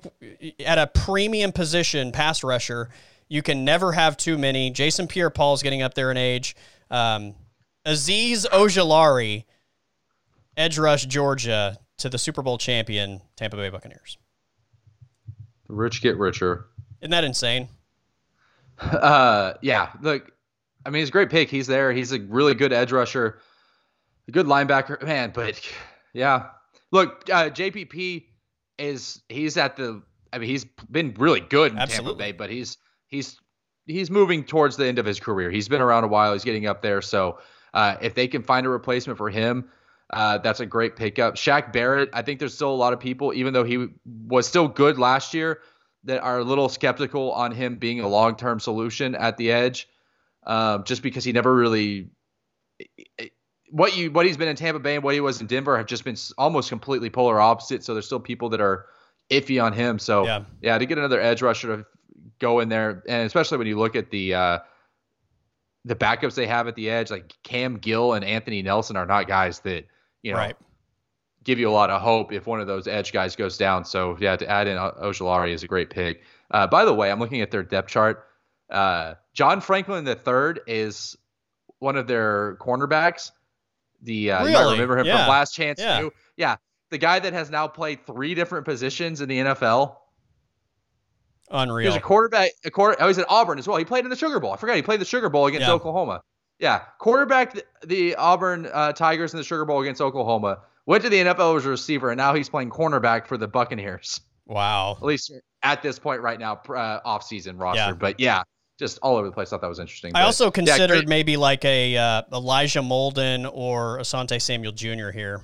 at 0.66 0.78
a 0.78 0.88
premium 0.88 1.52
position, 1.52 2.14
pass 2.14 2.42
rusher, 2.44 2.90
you 3.28 3.42
can 3.42 3.66
never 3.66 3.92
have 3.92 4.16
too 4.16 4.38
many. 4.38 4.70
Jason 4.70 5.08
Pierre-Paul 5.08 5.56
is 5.56 5.64
getting 5.64 5.82
up 5.82 5.94
there 5.94 6.10
in 6.10 6.18
age. 6.18 6.56
Um, 6.92 7.34
Azeez 7.86 8.46
Ojulari, 8.50 9.46
edge 10.58 10.78
rush 10.78 11.06
Georgia 11.06 11.80
to 11.98 12.10
the 12.10 12.18
Super 12.18 12.42
Bowl 12.42 12.58
champion 12.58 13.22
Tampa 13.36 13.56
Bay 13.58 13.70
Buccaneers. 13.70 14.18
Rich 15.68 16.02
get 16.02 16.18
richer. 16.18 16.68
Isn't 17.02 17.12
that 17.12 17.24
insane? 17.24 17.70
Uh, 18.82 19.54
yeah. 19.62 19.92
Look, 20.02 20.32
I 20.84 20.90
mean, 20.90 21.02
he's 21.02 21.10
a 21.10 21.12
great 21.12 21.30
pick. 21.30 21.52
He's 21.52 21.68
there. 21.68 21.94
He's 21.94 22.12
a 22.14 22.20
really 22.20 22.56
good 22.56 22.74
edge 22.74 22.92
rusher, 22.92 23.40
a 24.28 24.32
good 24.32 24.48
linebacker, 24.48 25.04
man. 25.04 25.32
But 25.36 25.62
yeah, 26.14 26.48
look, 26.92 27.30
uh, 27.32 27.52
JPP 27.52 28.26
is 28.80 29.22
he's 29.30 29.58
at 29.58 29.76
the. 29.76 30.02
I 30.34 30.40
mean, 30.40 30.50
he's 30.50 30.66
been 30.90 31.14
really 31.20 31.42
good 31.42 31.74
in 31.74 31.78
Absolutely. 31.78 32.24
Tampa 32.24 32.24
Bay, 32.24 32.32
but 32.32 32.50
he's 32.50 32.78
he's 33.06 33.40
he's 33.92 34.10
moving 34.10 34.44
towards 34.44 34.78
the 34.78 34.88
end 34.88 35.00
of 35.00 35.06
his 35.06 35.20
career. 35.20 35.52
He's 35.52 35.68
been 35.68 35.82
around 35.82 36.04
a 36.04 36.08
while. 36.08 36.34
He's 36.34 36.44
getting 36.44 36.68
up 36.68 36.82
there. 36.82 37.02
So 37.02 37.40
uh, 37.74 37.98
if 38.02 38.16
they 38.16 38.28
can 38.28 38.44
find 38.44 38.66
a 38.66 38.70
replacement 38.70 39.18
for 39.18 39.30
him, 39.30 39.70
uh, 40.12 40.40
that's 40.40 40.60
a 40.60 40.66
great 40.66 40.96
pickup. 40.96 41.36
Shaq 41.36 41.72
Barrett, 41.72 42.10
I 42.14 42.22
think 42.22 42.40
there's 42.40 42.54
still 42.54 42.72
a 42.72 42.76
lot 42.76 42.94
of 42.94 43.00
people, 43.00 43.34
even 43.34 43.54
though 43.54 43.64
he 43.64 43.88
was 44.28 44.48
still 44.48 44.68
good 44.68 45.00
last 45.00 45.34
year, 45.34 45.60
that 46.04 46.22
are 46.22 46.40
a 46.40 46.44
little 46.44 46.68
skeptical 46.68 47.32
on 47.32 47.52
him 47.52 47.76
being 47.76 48.00
a 48.00 48.08
long 48.08 48.36
term 48.36 48.60
solution 48.60 49.16
at 49.16 49.38
the 49.38 49.52
edge 49.52 49.88
um, 50.46 50.84
just 50.84 51.04
because 51.04 51.24
he 51.24 51.32
never 51.32 51.54
really 51.54 52.10
what 53.70 53.96
you 53.96 54.12
what 54.12 54.26
he's 54.26 54.38
been 54.38 54.48
in 54.48 54.56
Tampa 54.56 54.80
Bay 54.80 54.96
and 54.96 55.04
what 55.04 55.14
he 55.14 55.22
was 55.22 55.40
in 55.40 55.48
Denver 55.48 55.78
have 55.78 55.86
just 55.86 56.04
been 56.04 56.18
almost 56.38 56.70
completely 56.70 57.10
polar 57.10 57.40
opposite. 57.40 57.84
So 57.84 57.94
there's 57.94 58.06
still 58.06 58.20
people 58.20 58.50
that 58.50 58.62
are 58.62 58.86
iffy 59.30 59.64
on 59.64 59.74
him. 59.74 60.00
So 60.00 60.26
yeah, 60.26 60.44
yeah 60.62 60.78
to 60.78 60.86
get 60.86 60.98
another 60.98 61.22
edge 61.22 61.42
rusher 61.42 61.78
to 61.78 61.86
go 62.42 62.60
in 62.60 62.68
there, 62.68 63.04
and 63.08 63.26
especially 63.26 63.58
when 63.60 63.68
you 63.68 63.78
look 63.78 63.96
at 63.96 64.10
the 64.10 64.34
uh, 64.34 64.60
the 65.86 65.96
backups 65.96 66.36
they 66.36 66.48
have 66.48 66.68
at 66.68 66.76
the 66.76 66.90
edge, 66.90 67.10
like 67.10 67.34
Cam 67.44 67.78
Gill 67.78 68.14
and 68.14 68.26
Anthony 68.26 68.62
Nelson 68.62 68.98
are 68.98 69.06
not 69.06 69.28
guys 69.28 69.60
that 69.60 69.86
you 70.24 70.34
know 70.34 70.40
right. 70.40 70.56
give 71.44 71.60
you 71.60 71.70
a 71.70 71.72
lot 71.72 71.90
of 71.90 72.02
hope 72.02 72.34
if 72.34 72.48
one 72.48 72.60
of 72.60 72.68
those 72.68 72.88
edge 72.88 73.14
guys 73.14 73.36
goes 73.36 73.58
down. 73.58 73.86
So 73.86 74.18
yeah, 74.20 74.36
to 74.36 74.50
add 74.50 74.68
in 74.68 74.78
Ojulari 74.78 75.54
is 75.54 75.64
a 75.64 75.68
great 75.68 75.90
pick. 75.90 76.24
Uh, 76.50 76.68
by 76.68 76.84
the 76.84 76.94
way, 76.94 77.10
I'm 77.10 77.20
looking 77.20 77.42
at 77.42 77.52
their 77.52 77.64
depth 77.64 77.90
chart. 77.90 78.26
Uh, 78.70 79.16
John 79.34 79.62
Franklin 79.62 80.08
III 80.08 80.62
is 80.68 81.18
one 81.80 81.96
of 81.96 82.08
their 82.08 82.58
cornerbacks. 82.58 83.32
The 84.02 84.32
uh, 84.32 84.40
really? 84.40 84.52
you 84.52 84.58
might 84.58 84.72
remember 84.72 84.98
him 84.98 85.06
yeah. 85.06 85.18
from 85.18 85.30
Last 85.30 85.54
Chance 85.54 85.80
yeah. 85.80 86.10
Yeah, 86.36 86.56
the 86.90 86.98
guy 86.98 87.20
that 87.20 87.34
has 87.34 87.52
now 87.52 87.68
played 87.68 88.06
three 88.06 88.34
different 88.34 88.66
positions 88.66 89.22
in 89.22 89.30
the 89.30 89.38
NFL. 89.40 89.96
Unreal. 91.52 91.84
He 91.84 91.88
was 91.88 91.96
a 91.98 92.02
quarterback. 92.02 92.52
A 92.66 92.72
quarter. 92.72 92.98
Oh, 93.00 93.08
he's 93.08 93.18
at 93.18 93.26
Auburn 93.30 93.60
as 93.60 93.68
well. 93.68 93.78
He 93.78 93.86
played 93.86 94.04
in 94.04 94.10
the 94.10 94.16
Sugar 94.16 94.40
Bowl. 94.40 94.54
I 94.54 94.58
forgot 94.58 94.76
he 94.76 94.82
played 94.82 95.02
the 95.02 95.06
Sugar 95.06 95.30
Bowl 95.30 95.48
against 95.48 95.68
yeah. 95.68 95.74
Oklahoma. 95.74 96.22
Yeah, 96.60 96.80
quarterback 97.00 97.54
the, 97.54 97.64
the 97.86 98.16
Auburn 98.16 98.70
uh, 98.72 98.94
Tigers 98.94 99.34
in 99.34 99.38
the 99.38 99.44
Sugar 99.44 99.66
Bowl 99.66 99.82
against 99.82 100.02
Oklahoma. 100.02 100.60
Went 100.86 101.04
to 101.04 101.10
the 101.10 101.18
NFL 101.18 101.58
as 101.58 101.66
a 101.66 101.70
receiver, 101.70 102.10
and 102.10 102.18
now 102.18 102.34
he's 102.34 102.50
playing 102.50 102.70
cornerback 102.70 103.28
for 103.28 103.38
the 103.38 103.48
Buccaneers. 103.48 104.22
Wow. 104.46 104.94
At 104.94 105.04
least 105.04 105.32
at 105.64 105.82
this 105.82 106.00
point 106.00 106.22
right 106.22 106.40
now, 106.40 106.62
uh, 106.70 107.00
off 107.06 107.24
season 107.24 107.58
roster. 107.58 107.80
Yeah. 107.80 107.94
But 107.94 108.20
yeah, 108.20 108.44
just 108.78 109.00
all 109.02 109.16
over 109.16 109.28
the 109.28 109.34
place. 109.34 109.50
Thought 109.50 109.62
that 109.62 109.68
was 109.68 109.80
interesting. 109.80 110.12
I 110.16 110.22
but, 110.22 110.26
also 110.26 110.52
considered 110.52 111.04
yeah, 111.04 111.10
maybe 111.10 111.38
like 111.38 111.64
a 111.66 111.98
uh, 111.98 112.24
Elijah 112.34 112.82
Molden 112.82 113.50
or 113.54 114.00
Asante 114.00 114.42
Samuel 114.42 114.74
Jr. 114.74 115.12
here. 115.12 115.42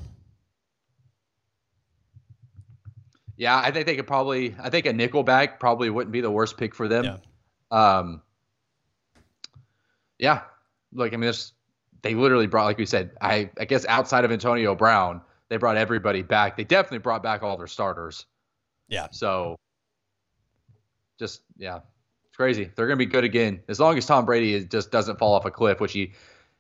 Yeah, 3.38 3.58
I 3.58 3.72
think 3.72 3.86
they 3.86 3.96
could 3.96 4.08
probably. 4.08 4.56
I 4.60 4.70
think 4.70 4.86
a 4.86 4.94
nickelback 4.94 5.60
probably 5.60 5.90
wouldn't 5.90 6.12
be 6.12 6.22
the 6.22 6.32
worst 6.32 6.58
pick 6.58 6.76
for 6.76 6.88
them. 6.88 7.06
Yeah. 7.06 7.18
Um. 7.72 8.22
Yeah, 10.20 10.42
like 10.94 11.14
I 11.14 11.16
mean, 11.16 11.22
there's 11.22 11.54
they 12.02 12.16
literally 12.16 12.48
brought, 12.48 12.66
like 12.66 12.78
we 12.78 12.86
said, 12.86 13.12
I 13.22 13.52
I 13.60 13.66
guess 13.66 13.86
outside 13.86 14.26
of 14.26 14.32
Antonio 14.32 14.76
Brown, 14.76 15.22
they 15.50 15.58
brought 15.58 15.78
everybody 15.78 16.24
back. 16.24 16.58
They 16.58 16.64
definitely 16.64 17.00
brought 17.00 17.24
back 17.24 17.44
all 17.44 17.58
their 17.58 17.68
starters. 17.68 18.26
Yeah. 18.90 19.08
So. 19.12 19.58
Just 21.20 21.42
yeah, 21.58 21.80
it's 22.28 22.38
crazy. 22.38 22.70
They're 22.76 22.86
going 22.86 23.00
to 23.00 23.04
be 23.04 23.12
good 23.12 23.24
again 23.24 23.62
as 23.68 23.80
long 23.80 23.98
as 23.98 24.06
Tom 24.06 24.28
Brady 24.28 24.64
just 24.66 24.92
doesn't 24.92 25.18
fall 25.18 25.34
off 25.34 25.46
a 25.46 25.50
cliff, 25.50 25.80
which 25.80 25.94
he 25.94 26.14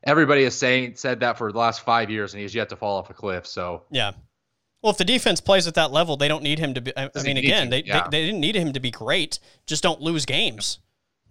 everybody 0.03 0.41
is 0.41 0.55
saying 0.55 0.95
said 0.95 1.19
that 1.19 1.37
for 1.37 1.51
the 1.51 1.59
last 1.59 1.81
five 1.81 2.09
years, 2.09 2.33
and 2.33 2.41
he's 2.41 2.55
yet 2.55 2.69
to 2.69 2.75
fall 2.75 2.97
off 2.97 3.11
a 3.11 3.13
cliff. 3.13 3.45
So 3.45 3.83
yeah. 3.91 4.13
Well, 4.81 4.91
if 4.91 4.97
the 4.97 5.05
defense 5.05 5.41
plays 5.41 5.67
at 5.67 5.73
that 5.75 5.91
level, 5.91 6.17
they 6.17 6.27
don't 6.27 6.43
need 6.43 6.59
him 6.59 6.73
to 6.75 6.81
be. 6.81 6.93
I, 6.95 7.09
mean, 7.23 7.37
again, 7.37 7.69
they, 7.69 7.83
yeah. 7.83 8.03
they, 8.03 8.19
they 8.19 8.25
didn't 8.27 8.41
need 8.41 8.55
him 8.55 8.73
to 8.73 8.79
be 8.79 8.91
great. 8.91 9.39
Just 9.65 9.83
don't 9.83 10.01
lose 10.01 10.25
games. 10.25 10.79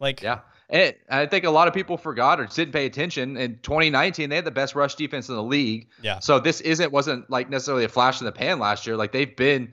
Like 0.01 0.21
yeah, 0.21 0.41
I 0.71 1.27
think 1.27 1.45
a 1.45 1.51
lot 1.51 1.69
of 1.69 1.75
people 1.75 1.97
forgot 1.97 2.41
or 2.41 2.47
didn't 2.47 2.73
pay 2.73 2.87
attention. 2.87 3.37
In 3.37 3.59
2019, 3.63 4.29
they 4.29 4.37
had 4.37 4.45
the 4.45 4.51
best 4.51 4.75
rush 4.75 4.95
defense 4.95 5.29
in 5.29 5.37
the 5.37 5.43
league. 5.43 5.89
Yeah. 6.03 6.19
So 6.19 6.41
this 6.41 6.61
isn't 6.61 6.93
wasn't 6.93 7.31
like 7.31 7.49
necessarily 7.49 7.85
a 7.85 7.89
flash 7.89 8.21
in 8.21 8.27
the 8.27 8.33
pan 8.33 8.59
last 8.59 8.87
year. 8.87 8.97
Like 8.97 9.13
they've 9.13 9.35
been 9.35 9.73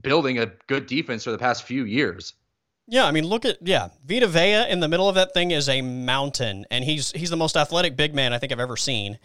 building 0.00 0.38
a 0.38 0.46
good 0.66 0.86
defense 0.86 1.24
for 1.24 1.30
the 1.30 1.38
past 1.38 1.62
few 1.62 1.84
years. 1.84 2.34
Yeah, 2.88 3.06
I 3.06 3.12
mean, 3.12 3.24
look 3.24 3.44
at 3.44 3.58
yeah, 3.62 3.88
Vita 4.04 4.26
Vea 4.26 4.68
in 4.68 4.80
the 4.80 4.88
middle 4.88 5.08
of 5.08 5.14
that 5.14 5.32
thing 5.32 5.52
is 5.52 5.68
a 5.68 5.80
mountain, 5.80 6.66
and 6.70 6.84
he's 6.84 7.12
he's 7.12 7.30
the 7.30 7.36
most 7.36 7.56
athletic 7.56 7.96
big 7.96 8.14
man 8.14 8.32
I 8.32 8.38
think 8.38 8.52
I've 8.52 8.60
ever 8.60 8.76
seen. 8.76 9.18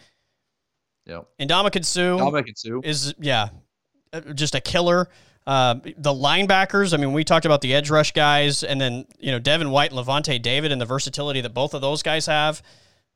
Yeah. 1.05 1.21
And 1.39 1.49
Suh, 1.49 1.55
Ndamukong 1.55 2.85
is 2.85 3.15
yeah, 3.17 3.49
just 4.33 4.55
a 4.55 4.61
killer. 4.61 5.09
Uh, 5.45 5.75
the 5.97 6.13
linebackers, 6.13 6.93
I 6.93 6.97
mean, 6.97 7.13
we 7.13 7.23
talked 7.23 7.45
about 7.45 7.61
the 7.61 7.73
edge 7.73 7.89
rush 7.89 8.11
guys, 8.11 8.63
and 8.63 8.81
then 8.81 9.05
you 9.17 9.31
know 9.31 9.39
Devin 9.39 9.69
White 9.69 9.91
and 9.91 9.99
Lavonte 9.99 10.41
David, 10.41 10.71
and 10.71 10.81
the 10.81 10.85
versatility 10.85 11.39
that 11.41 11.53
both 11.53 11.73
of 11.73 11.81
those 11.81 12.03
guys 12.03 12.25
have. 12.25 12.61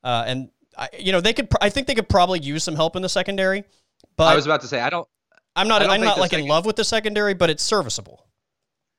Uh, 0.03 0.23
and 0.26 0.49
I, 0.77 0.88
you 0.97 1.11
know, 1.11 1.19
they 1.19 1.34
could. 1.34 1.49
I 1.61 1.69
think 1.69 1.88
they 1.88 1.95
could 1.95 2.07
probably 2.07 2.39
use 2.39 2.63
some 2.63 2.76
help 2.76 2.95
in 2.95 3.01
the 3.01 3.09
secondary. 3.09 3.65
But 4.15 4.31
I 4.31 4.35
was 4.35 4.45
about 4.45 4.61
to 4.61 4.68
say, 4.68 4.80
I 4.80 4.89
don't. 4.89 5.07
I'm 5.55 5.68
not. 5.68 5.81
I'm 5.81 6.01
not 6.01 6.19
like 6.19 6.31
second- 6.31 6.45
in 6.45 6.49
love 6.49 6.65
with 6.65 6.77
the 6.77 6.85
secondary, 6.85 7.34
but 7.34 7.49
it's 7.49 7.63
serviceable. 7.63 8.26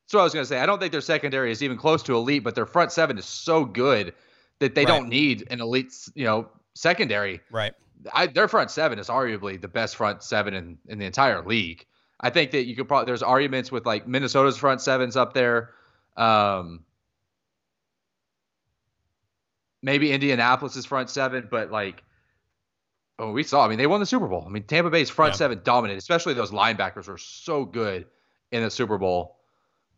So 0.06 0.18
I 0.18 0.24
was 0.24 0.34
going 0.34 0.44
to 0.44 0.48
say. 0.48 0.58
I 0.58 0.66
don't 0.66 0.78
think 0.78 0.92
their 0.92 1.00
secondary 1.00 1.50
is 1.50 1.62
even 1.62 1.78
close 1.78 2.02
to 2.02 2.14
elite, 2.14 2.44
but 2.44 2.54
their 2.54 2.66
front 2.66 2.92
seven 2.92 3.16
is 3.16 3.24
so 3.24 3.64
good 3.64 4.12
that 4.58 4.74
they 4.74 4.84
right. 4.84 4.88
don't 4.88 5.08
need 5.08 5.46
an 5.50 5.62
elite, 5.62 5.94
you 6.14 6.24
know, 6.24 6.50
secondary. 6.74 7.40
Right. 7.50 7.72
I, 8.12 8.26
their 8.26 8.48
front 8.48 8.70
seven 8.70 8.98
is 8.98 9.08
arguably 9.08 9.60
the 9.60 9.68
best 9.68 9.96
front 9.96 10.22
seven 10.22 10.54
in, 10.54 10.78
in 10.88 10.98
the 10.98 11.06
entire 11.06 11.44
league. 11.44 11.86
I 12.20 12.30
think 12.30 12.52
that 12.52 12.64
you 12.64 12.76
could 12.76 12.88
probably 12.88 13.06
there's 13.06 13.22
arguments 13.22 13.72
with 13.72 13.84
like 13.84 14.06
Minnesota's 14.06 14.56
front 14.56 14.80
sevens 14.80 15.16
up 15.16 15.34
there. 15.34 15.70
Um, 16.16 16.84
maybe 19.82 20.12
Indianapolis's 20.12 20.86
front 20.86 21.10
seven, 21.10 21.48
but 21.50 21.70
like 21.70 22.02
oh, 23.18 23.32
we 23.32 23.42
saw. 23.42 23.64
I 23.64 23.68
mean, 23.68 23.78
they 23.78 23.86
won 23.86 24.00
the 24.00 24.06
Super 24.06 24.28
Bowl. 24.28 24.44
I 24.46 24.50
mean, 24.50 24.64
Tampa 24.64 24.90
Bay's 24.90 25.10
front 25.10 25.34
yeah. 25.34 25.38
seven 25.38 25.60
dominated, 25.64 25.98
especially 25.98 26.34
those 26.34 26.50
linebackers 26.50 27.08
were 27.08 27.18
so 27.18 27.64
good 27.64 28.06
in 28.50 28.62
the 28.62 28.70
Super 28.70 28.98
Bowl 28.98 29.36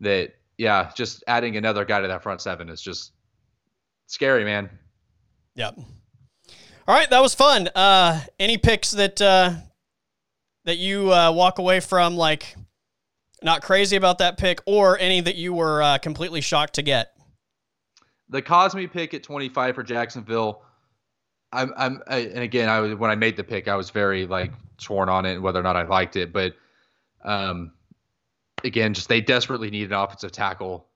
that 0.01 0.33
yeah, 0.57 0.91
just 0.95 1.23
adding 1.27 1.57
another 1.57 1.85
guy 1.85 2.01
to 2.01 2.07
that 2.07 2.23
front 2.23 2.41
seven 2.41 2.69
is 2.69 2.81
just 2.81 3.11
scary, 4.07 4.45
man. 4.45 4.69
Yep. 5.55 5.79
All 6.87 6.93
right, 6.93 7.09
that 7.09 7.21
was 7.21 7.33
fun. 7.33 7.67
Uh, 7.73 8.21
any 8.39 8.59
picks 8.59 8.91
that 8.91 9.19
uh, 9.19 9.53
that 10.65 10.77
you 10.77 11.11
uh, 11.11 11.31
walk 11.31 11.57
away 11.57 11.79
from 11.79 12.15
like 12.15 12.55
not 13.41 13.63
crazy 13.63 13.95
about 13.95 14.19
that 14.19 14.37
pick, 14.37 14.61
or 14.67 14.97
any 14.99 15.19
that 15.19 15.35
you 15.35 15.53
were 15.53 15.81
uh, 15.81 15.97
completely 15.97 16.41
shocked 16.41 16.75
to 16.75 16.83
get? 16.83 17.13
The 18.29 18.41
Cosmi 18.41 18.91
pick 18.91 19.15
at 19.15 19.23
25 19.23 19.75
for 19.75 19.83
Jacksonville. 19.83 20.61
I'm, 21.51 21.73
I'm, 21.77 22.01
I, 22.07 22.17
and 22.17 22.39
again, 22.39 22.69
I 22.69 22.79
was 22.81 22.95
when 22.95 23.09
I 23.09 23.15
made 23.15 23.35
the 23.35 23.43
pick, 23.43 23.67
I 23.67 23.75
was 23.75 23.89
very 23.89 24.27
like 24.27 24.51
torn 24.77 25.09
on 25.09 25.25
it, 25.25 25.33
and 25.33 25.43
whether 25.43 25.59
or 25.59 25.63
not 25.63 25.75
I 25.75 25.83
liked 25.83 26.15
it. 26.15 26.31
But 26.31 26.53
um, 27.23 27.71
again, 28.63 28.93
just 28.93 29.09
they 29.09 29.21
desperately 29.21 29.71
need 29.71 29.87
an 29.87 29.93
offensive 29.93 30.31
tackle, 30.31 30.87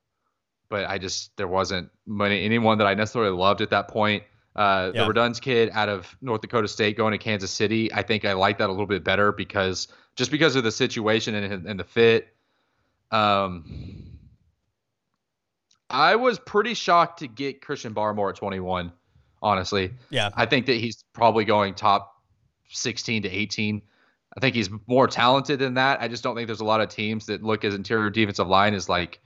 but 0.70 0.88
I 0.88 1.00
just 1.00 1.36
there 1.38 1.48
wasn't 1.48 1.90
money, 2.06 2.46
anyone 2.46 2.78
that 2.78 2.86
I 2.86 2.94
necessarily 2.94 3.36
loved 3.36 3.62
at 3.62 3.72
that 3.72 3.88
point. 3.88 4.22
Uh, 4.56 4.92
yeah. 4.94 5.06
The 5.06 5.14
Radunz 5.14 5.40
kid 5.40 5.70
out 5.74 5.90
of 5.90 6.16
North 6.22 6.42
Dakota 6.42 6.68
State 6.68 6.98
going 6.98 7.12
to 7.12 7.18
Kansas 7.18 7.52
City, 7.52 7.94
I 7.94 8.02
think 8.02 8.26
I 8.26 8.34
like 8.34 8.58
that 8.58 8.68
a 8.68 8.72
little 8.72 8.88
bit 8.88 9.04
better 9.04 9.32
because 9.32 9.88
just 10.16 10.32
because 10.32 10.56
of 10.56 10.64
the 10.64 10.72
situation 10.72 11.36
and, 11.36 11.68
and 11.68 11.80
the 11.80 11.84
fit. 11.84 12.34
Um, 13.12 14.06
I 15.90 16.16
was 16.18 16.38
pretty 16.38 16.76
shocked 16.76 17.20
to 17.20 17.28
get 17.28 17.62
Christian 17.62 17.96
Barmore 17.96 18.30
at 18.30 18.36
21 18.36 18.92
Honestly, 19.42 19.94
Yeah. 20.10 20.30
I 20.36 20.46
think 20.46 20.66
that 20.66 20.76
he's 20.76 21.04
probably 21.14 21.46
going 21.46 21.74
top 21.74 22.22
16 22.70 23.24
to 23.24 23.30
18. 23.30 23.82
I 24.36 24.40
think 24.40 24.56
he's 24.56 24.70
more 24.86 25.08
talented 25.08 25.60
than 25.60 25.76
that. 25.76 26.02
I 26.02 26.08
just 26.08 26.24
don't 26.24 26.36
think 26.36 26.48
there's 26.48 26.60
a 26.60 26.66
lot 26.66 26.82
of 26.82 26.90
teams 26.90 27.26
that 27.28 27.42
look 27.42 27.64
as 27.64 27.74
interior 27.74 28.10
defensive 28.10 28.48
line 28.48 28.74
as 28.74 28.90
like 28.90 29.22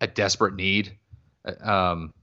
a 0.00 0.06
desperate 0.06 0.54
need. 0.54 0.96
Uh, 1.44 1.70
Um, 1.70 2.14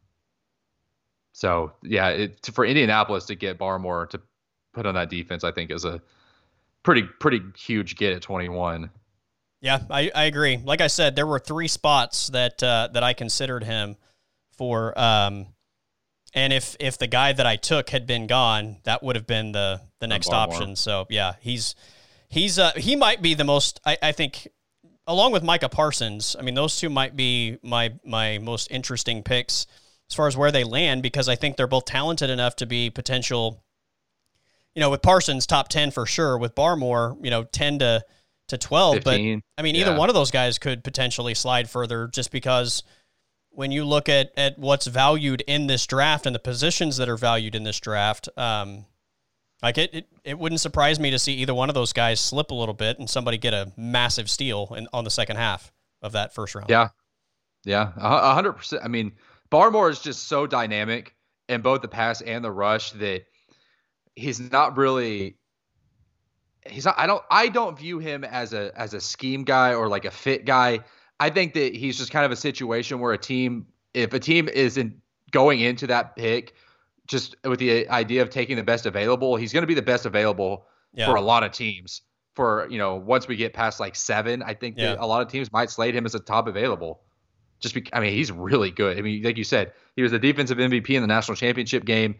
so 1.35 1.73
yeah, 1.83 2.07
it, 2.11 2.49
for 2.53 2.63
Indianapolis 2.63 3.25
to 3.25 3.35
get 3.35 3.59
Barmore 3.59 4.09
to 4.11 4.21
put 4.73 4.85
on 4.85 4.95
that 4.95 5.09
defense, 5.09 5.43
I 5.43 5.51
think 5.51 5.69
is 5.69 5.83
a 5.83 6.01
pretty 6.81 7.03
pretty 7.03 7.41
huge 7.57 7.97
get 7.97 8.13
at 8.13 8.21
21. 8.21 8.89
Yeah, 9.59 9.81
I, 9.89 10.09
I 10.15 10.23
agree. 10.25 10.61
Like 10.63 10.79
I 10.79 10.87
said, 10.87 11.17
there 11.17 11.27
were 11.27 11.39
three 11.39 11.67
spots 11.67 12.27
that 12.29 12.63
uh, 12.63 12.87
that 12.93 13.03
I 13.03 13.11
considered 13.11 13.65
him 13.65 13.97
for. 14.53 14.97
Um, 14.97 15.47
and 16.33 16.53
if 16.53 16.77
if 16.79 16.97
the 16.97 17.07
guy 17.07 17.33
that 17.33 17.45
I 17.45 17.57
took 17.57 17.89
had 17.89 18.07
been 18.07 18.27
gone, 18.27 18.77
that 18.85 19.03
would 19.03 19.17
have 19.17 19.27
been 19.27 19.51
the 19.51 19.81
the 19.99 20.07
next 20.07 20.31
option. 20.31 20.77
So 20.77 21.05
yeah, 21.09 21.33
he's 21.41 21.75
he's 22.29 22.57
uh, 22.57 22.71
he 22.77 22.95
might 22.95 23.21
be 23.21 23.33
the 23.33 23.43
most. 23.43 23.81
I, 23.85 23.97
I 24.01 24.11
think, 24.13 24.47
along 25.05 25.33
with 25.33 25.43
Micah 25.43 25.67
Parsons. 25.67 26.37
I 26.39 26.43
mean, 26.43 26.55
those 26.55 26.79
two 26.79 26.89
might 26.89 27.17
be 27.17 27.57
my 27.61 27.91
my 28.05 28.37
most 28.37 28.71
interesting 28.71 29.21
picks 29.21 29.67
as 30.09 30.15
far 30.15 30.27
as 30.27 30.37
where 30.37 30.51
they 30.51 30.63
land 30.63 31.01
because 31.01 31.27
I 31.29 31.35
think 31.35 31.57
they're 31.57 31.67
both 31.67 31.85
talented 31.85 32.29
enough 32.29 32.55
to 32.57 32.65
be 32.65 32.89
potential. 32.89 33.63
You 34.75 34.81
know, 34.81 34.89
with 34.89 35.01
Parsons 35.01 35.47
top 35.47 35.69
ten 35.69 35.91
for 35.91 36.05
sure. 36.05 36.37
With 36.37 36.53
Barmore, 36.53 37.17
you 37.23 37.31
know, 37.31 37.43
ten 37.43 37.79
to 37.79 38.03
to 38.49 38.57
twelve. 38.57 39.03
But 39.03 39.19
I 39.19 39.61
mean, 39.61 39.75
either 39.75 39.95
one 39.95 40.09
of 40.09 40.15
those 40.15 40.31
guys 40.31 40.59
could 40.59 40.83
potentially 40.83 41.33
slide 41.33 41.69
further 41.69 42.07
just 42.07 42.31
because 42.31 42.83
when 43.55 43.71
you 43.71 43.85
look 43.85 44.09
at, 44.09 44.31
at 44.35 44.59
what's 44.59 44.85
valued 44.85 45.41
in 45.47 45.67
this 45.67 45.85
draft 45.85 46.25
and 46.25 46.35
the 46.35 46.39
positions 46.39 46.97
that 46.97 47.07
are 47.07 47.17
valued 47.17 47.55
in 47.55 47.63
this 47.63 47.79
draft, 47.79 48.27
um, 48.37 48.85
like 49.63 49.77
it, 49.77 49.93
it, 49.93 50.07
it 50.25 50.37
wouldn't 50.37 50.59
surprise 50.59 50.99
me 50.99 51.09
to 51.11 51.17
see 51.17 51.33
either 51.35 51.53
one 51.53 51.69
of 51.69 51.75
those 51.75 51.93
guys 51.93 52.19
slip 52.19 52.51
a 52.51 52.53
little 52.53 52.73
bit 52.73 52.99
and 52.99 53.09
somebody 53.09 53.37
get 53.37 53.53
a 53.53 53.71
massive 53.77 54.29
steal 54.29 54.73
in, 54.77 54.87
on 54.91 55.05
the 55.05 55.09
second 55.09 55.37
half 55.37 55.71
of 56.01 56.11
that 56.11 56.35
first 56.35 56.53
round. 56.53 56.69
Yeah, 56.69 56.89
yeah, 57.63 57.93
a 57.95 58.33
hundred 58.33 58.53
percent. 58.53 58.81
I 58.83 58.89
mean, 58.89 59.13
Barmore 59.51 59.89
is 59.89 59.99
just 60.01 60.27
so 60.27 60.47
dynamic 60.47 61.15
in 61.47 61.61
both 61.61 61.81
the 61.81 61.87
pass 61.87 62.21
and 62.21 62.43
the 62.43 62.51
rush 62.51 62.91
that 62.93 63.23
he's 64.15 64.39
not 64.39 64.77
really. 64.77 65.37
He's 66.67 66.85
not. 66.85 66.95
I 66.97 67.05
don't. 67.05 67.23
I 67.29 67.47
don't 67.47 67.77
view 67.77 67.99
him 67.99 68.23
as 68.23 68.53
a 68.53 68.71
as 68.75 68.93
a 68.93 68.99
scheme 68.99 69.43
guy 69.43 69.73
or 69.73 69.87
like 69.87 70.05
a 70.05 70.11
fit 70.11 70.45
guy. 70.45 70.79
I 71.19 71.29
think 71.29 71.53
that 71.53 71.75
he's 71.75 71.97
just 71.97 72.11
kind 72.11 72.25
of 72.25 72.31
a 72.31 72.35
situation 72.35 72.99
where 72.99 73.13
a 73.13 73.17
team, 73.17 73.67
if 73.93 74.13
a 74.13 74.19
team 74.19 74.49
isn't 74.49 74.95
going 75.31 75.61
into 75.61 75.87
that 75.87 76.15
pick, 76.15 76.55
just 77.07 77.35
with 77.43 77.59
the 77.59 77.87
idea 77.89 78.21
of 78.21 78.29
taking 78.29 78.57
the 78.57 78.63
best 78.63 78.85
available, 78.85 79.35
he's 79.35 79.53
going 79.53 79.61
to 79.63 79.67
be 79.67 79.75
the 79.75 79.81
best 79.81 80.05
available 80.05 80.65
Yeah. 80.93 81.05
for 81.05 81.15
a 81.15 81.21
lot 81.21 81.43
of 81.43 81.51
teams. 81.51 82.01
For 82.33 82.67
you 82.69 82.77
know, 82.77 82.95
once 82.95 83.27
we 83.29 83.35
get 83.37 83.53
past 83.53 83.79
like 83.79 83.95
seven, 83.95 84.41
I 84.43 84.55
think 84.55 84.75
that 84.77 84.97
a 84.99 85.05
lot 85.05 85.21
of 85.21 85.29
teams 85.29 85.51
might 85.53 85.69
slate 85.69 85.95
him 85.95 86.05
as 86.05 86.15
a 86.15 86.19
top 86.19 86.47
available. 86.47 87.01
Just 87.59 87.73
be, 87.75 87.85
I 87.93 87.99
mean, 87.99 88.13
he's 88.13 88.31
really 88.31 88.69
good. 88.71 88.97
I 88.97 89.01
mean, 89.01 89.23
like 89.23 89.37
you 89.37 89.43
said, 89.43 89.73
he 89.95 90.01
was 90.01 90.11
the 90.11 90.19
defensive 90.19 90.57
MVP 90.57 90.89
in 90.89 91.01
the 91.01 91.07
national 91.07 91.35
championship 91.35 91.85
game. 91.85 92.15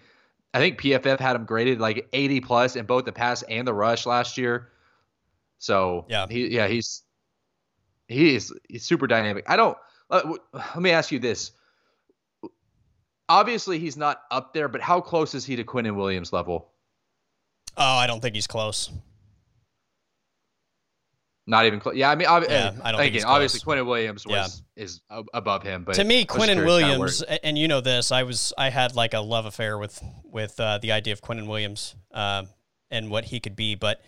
I 0.54 0.60
think 0.60 0.80
PFF 0.80 1.20
had 1.20 1.36
him 1.36 1.46
graded 1.46 1.80
like 1.80 2.08
80 2.14 2.40
plus 2.42 2.76
in 2.76 2.86
both 2.86 3.06
the 3.06 3.12
pass 3.12 3.42
and 3.44 3.68
the 3.68 3.74
rush 3.74 4.06
last 4.06 4.38
year. 4.38 4.70
So 5.60 6.06
Yeah. 6.10 6.26
he, 6.30 6.48
yeah, 6.48 6.68
he's 6.68 7.04
he 8.08 8.36
is 8.36 8.54
he's 8.70 8.84
super 8.86 9.08
dynamic. 9.08 9.44
I 9.48 9.56
don't. 9.58 9.78
Uh, 10.10 10.20
w- 10.22 10.40
let 10.54 10.78
me 10.82 10.92
ask 10.92 11.12
you 11.12 11.20
this. 11.20 11.52
Obviously, 13.28 13.80
he's 13.80 13.98
not 13.98 14.22
up 14.30 14.54
there, 14.54 14.68
but 14.68 14.82
how 14.82 15.02
close 15.02 15.34
is 15.34 15.44
he 15.46 15.56
to 15.56 15.64
Quinnen 15.64 15.96
Williams 15.96 16.32
level? 16.32 16.70
Oh, 17.76 17.84
I 17.98 18.06
don't 18.08 18.22
think 18.22 18.36
he's 18.36 18.48
close. 18.48 18.92
Not 21.48 21.66
even 21.68 21.80
close. 21.80 21.96
Yeah, 21.96 22.10
I 22.10 22.16
mean, 22.16 22.28
ob- 22.28 22.44
Yeah, 22.50 22.74
uh, 22.78 22.82
I 22.84 22.92
don't 22.92 23.00
think 23.00 23.16
again, 23.16 23.28
obviously. 23.28 23.60
Quinn 23.60 23.86
Williams 23.86 24.26
was 24.26 24.64
is 24.76 25.02
above 25.34 25.62
him, 25.62 25.84
but 25.84 25.94
to 25.96 26.04
me, 26.04 26.22
I 26.22 26.24
Quinn 26.26 26.50
and 26.50 26.60
curious 26.60 26.80
kinda 26.82 26.90
where- 26.98 26.98
Williams, 27.00 27.22
and 27.22 27.58
you 27.58 27.68
know 27.68 27.82
this, 27.82 28.12
I 28.12 28.24
was 28.24 28.52
I 28.58 28.70
had 28.70 28.96
like 28.96 29.14
a 29.14 29.20
love 29.20 29.46
affair 29.46 29.78
with 29.78 30.02
with 30.24 30.60
uh, 30.60 30.80
the 30.80 30.92
idea 30.92 31.14
of 31.14 31.22
Quinn 31.22 31.46
Williams 31.46 31.96
um, 32.14 32.48
and 32.90 33.12
what 33.12 33.26
he 33.26 33.40
could 33.40 33.56
be. 33.56 33.76
But 33.76 34.02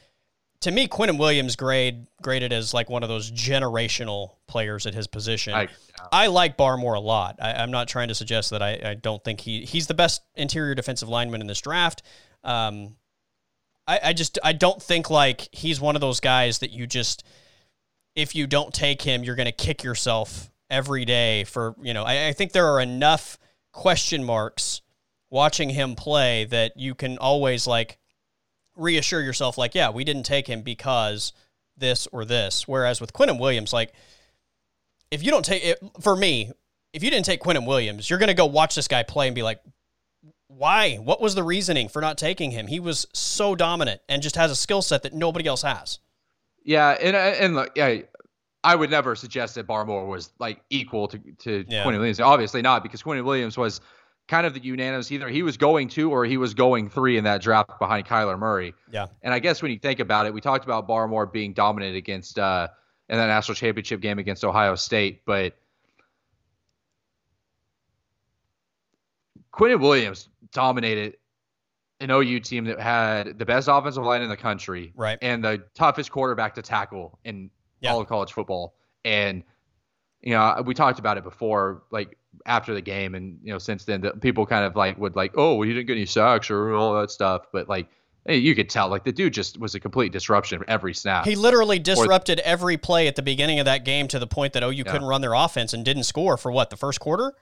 to 0.62 0.72
me, 0.72 0.88
Quinn 0.88 1.16
Williams 1.20 1.56
grade 1.56 2.08
graded 2.24 2.52
as 2.52 2.74
like 2.74 2.90
one 2.90 3.04
of 3.04 3.10
those 3.10 3.32
generational 3.32 4.32
players 4.48 4.88
at 4.88 4.96
his 4.96 5.06
position. 5.06 5.54
I, 5.54 5.68
I 6.12 6.28
like 6.28 6.58
Barmore 6.58 6.96
a 6.96 7.00
lot. 7.00 7.38
I, 7.40 7.54
I'm 7.54 7.70
not 7.70 7.88
trying 7.88 8.08
to 8.08 8.16
suggest 8.16 8.50
that 8.50 8.64
I, 8.64 8.80
I 8.84 8.94
don't 8.96 9.24
think 9.24 9.42
he 9.42 9.62
he's 9.64 9.86
the 9.86 9.94
best 9.94 10.24
interior 10.34 10.74
defensive 10.74 11.08
lineman 11.08 11.42
in 11.42 11.48
this 11.48 11.62
draft. 11.62 12.02
Um, 12.44 12.96
I, 13.88 14.00
I 14.06 14.14
just 14.14 14.38
I 14.44 14.54
don't 14.54 14.82
think 14.82 15.10
like 15.10 15.48
he's 15.52 15.80
one 15.80 15.96
of 15.96 16.02
those 16.02 16.20
guys 16.20 16.60
that 16.60 16.72
you 16.72 16.88
just 16.88 17.24
if 18.16 18.36
you 18.36 18.48
don't 18.48 18.74
take 18.74 19.02
him, 19.04 19.24
you're 19.24 19.36
to 19.36 19.52
kick 19.52 19.84
yourself 19.84 20.52
every 20.70 21.06
day 21.06 21.44
for 21.44 21.76
you 21.82 21.94
know. 21.94 22.04
I, 22.04 22.28
I 22.28 22.34
think 22.34 22.52
there 22.52 22.68
are 22.68 22.82
enough 22.82 23.38
question 23.72 24.24
marks 24.24 24.82
watching 25.30 25.70
him 25.70 25.96
play 25.96 26.46
that 26.46 26.78
you 26.78 26.96
can 26.96 27.18
always 27.18 27.68
like 27.68 28.00
reassure 28.76 29.22
yourself 29.22 29.58
like 29.58 29.76
yeah 29.76 29.90
we 29.90 30.04
didn't 30.04 30.24
take 30.24 30.48
him 30.48 30.62
because 30.62 31.34
this 31.76 32.08
or 32.08 32.26
this 32.26 32.68
whereas 32.68 33.02
with 33.02 33.14
Quinnen 33.14 33.40
Williams 33.40 33.74
like 33.74 33.94
if 35.12 35.24
you 35.24 35.32
don't 35.32 35.46
take 35.46 35.64
it 35.64 35.80
for 36.02 36.16
me 36.16 36.52
if 36.94 37.04
you 37.04 37.10
didn't 37.10 37.26
take 37.26 37.42
Quinnen 37.42 37.68
Williams 37.68 38.10
you're 38.10 38.20
going 38.20 38.28
to 38.28 38.34
go 38.34 38.46
watch 38.46 38.76
this 38.76 38.88
guy 38.88 39.04
play 39.04 39.28
and 39.28 39.36
be 39.36 39.44
like 39.44 39.60
why 40.58 40.96
what 40.96 41.22
was 41.22 41.36
the 41.36 41.44
reasoning 41.44 41.88
for 41.88 42.02
not 42.02 42.18
taking 42.18 42.52
him 42.52 42.68
he 42.68 42.80
was 42.80 43.06
so 43.14 43.56
dominant 43.56 44.02
and 44.10 44.22
just 44.22 44.36
has 44.36 44.50
a 44.50 44.56
skill 44.56 44.82
set 44.82 45.04
that 45.04 45.14
nobody 45.14 45.48
else 45.48 45.62
has 45.62 46.00
yeah, 46.68 46.98
and 47.02 47.16
and 47.16 47.56
look, 47.56 47.72
yeah, 47.76 48.02
I 48.64 48.76
would 48.76 48.92
never 48.92 49.16
suggest 49.16 49.56
that 49.56 49.66
Barmore 49.66 50.06
was 50.06 50.32
like 50.38 50.62
equal 50.70 51.08
to 51.08 51.18
to 51.40 51.66
Yeah. 51.68 51.88
Williams. 51.88 52.20
Obviously 52.20 52.62
not, 52.62 52.84
because 52.84 53.02
Quinn 53.02 53.24
Williams 53.24 53.58
was 53.58 53.80
kind 54.28 54.46
of 54.46 54.54
the 54.54 54.60
unanimous 54.60 55.10
either 55.10 55.30
he 55.30 55.42
was 55.42 55.56
going 55.56 55.88
to 55.88 56.12
or 56.12 56.26
he 56.26 56.36
was 56.36 56.54
going 56.54 56.90
three 56.90 57.18
in 57.18 57.24
that 57.24 57.42
draft 57.42 57.80
behind 57.80 58.06
Kyler 58.06 58.38
Murray. 58.38 58.74
yeah 58.92 59.08
And 59.22 59.34
I 59.34 59.40
guess 59.40 59.62
when 59.62 59.72
you 59.72 59.80
think 59.80 60.02
about 60.02 60.26
it, 60.26 60.34
we 60.34 60.42
talked 60.42 60.66
about 60.66 60.86
Barmore 60.90 61.32
being 61.32 61.54
dominant 61.54 61.96
against 61.96 62.38
uh, 62.38 62.68
in 63.08 63.18
that 63.18 63.28
national 63.28 63.56
championship 63.56 64.02
game 64.02 64.20
against 64.20 64.44
Ohio 64.44 64.76
State, 64.76 65.22
but 65.26 65.56
Quinn 69.58 69.80
Williams 69.80 70.30
dominated 70.54 71.18
an 72.00 72.12
OU 72.12 72.40
team 72.42 72.66
that 72.66 72.80
had 72.80 73.40
the 73.40 73.46
best 73.46 73.68
offensive 73.68 74.04
line 74.04 74.22
in 74.22 74.30
the 74.30 74.38
country 74.38 74.94
right 74.96 75.18
and 75.24 75.44
the 75.44 75.64
toughest 75.74 76.12
quarterback 76.12 76.54
to 76.54 76.62
tackle 76.62 77.18
in 77.26 77.50
Yeah. 77.82 77.92
all 77.92 78.00
of 78.02 78.08
college 78.08 78.32
football. 78.32 78.76
And 79.04 79.44
you 80.22 80.34
know, 80.34 80.62
we 80.66 80.74
talked 80.74 81.00
about 81.00 81.18
it 81.18 81.24
before, 81.24 81.84
like 81.92 82.18
after 82.46 82.74
the 82.74 82.82
game, 82.82 83.16
and 83.16 83.40
you 83.44 83.52
know, 83.52 83.58
since 83.58 83.86
then, 83.86 84.02
the 84.02 84.12
people 84.12 84.46
kind 84.46 84.64
of 84.66 84.76
like 84.76 84.98
would 85.00 85.16
like, 85.16 85.34
oh, 85.36 85.56
well, 85.56 85.68
you 85.68 85.74
didn't 85.74 85.88
get 85.88 85.94
any 85.94 86.06
sacks 86.06 86.50
or 86.52 86.74
all 86.74 87.00
that 87.00 87.10
stuff, 87.12 87.48
but 87.52 87.68
like 87.68 87.88
you 88.28 88.54
could 88.56 88.70
tell, 88.70 88.90
like 88.90 89.04
the 89.06 89.12
dude 89.12 89.34
just 89.34 89.60
was 89.60 89.74
a 89.74 89.80
complete 89.80 90.12
disruption 90.12 90.62
every 90.68 90.94
snap. 90.94 91.26
He 91.26 91.36
literally 91.36 91.80
disrupted 91.80 92.40
every 92.40 92.78
play 92.78 93.08
at 93.08 93.16
the 93.16 93.22
beginning 93.22 93.60
of 93.60 93.66
that 93.66 93.86
game 93.86 94.08
to 94.10 94.20
the 94.20 94.28
point 94.28 94.54
that 94.54 94.64
OU 94.64 94.84
couldn't 94.84 95.08
run 95.08 95.22
their 95.22 95.34
offense 95.34 95.74
and 95.74 95.84
didn't 95.86 96.04
score 96.04 96.36
for 96.38 96.52
what 96.52 96.70
the 96.70 96.78
first 96.78 97.00
quarter. 97.00 97.34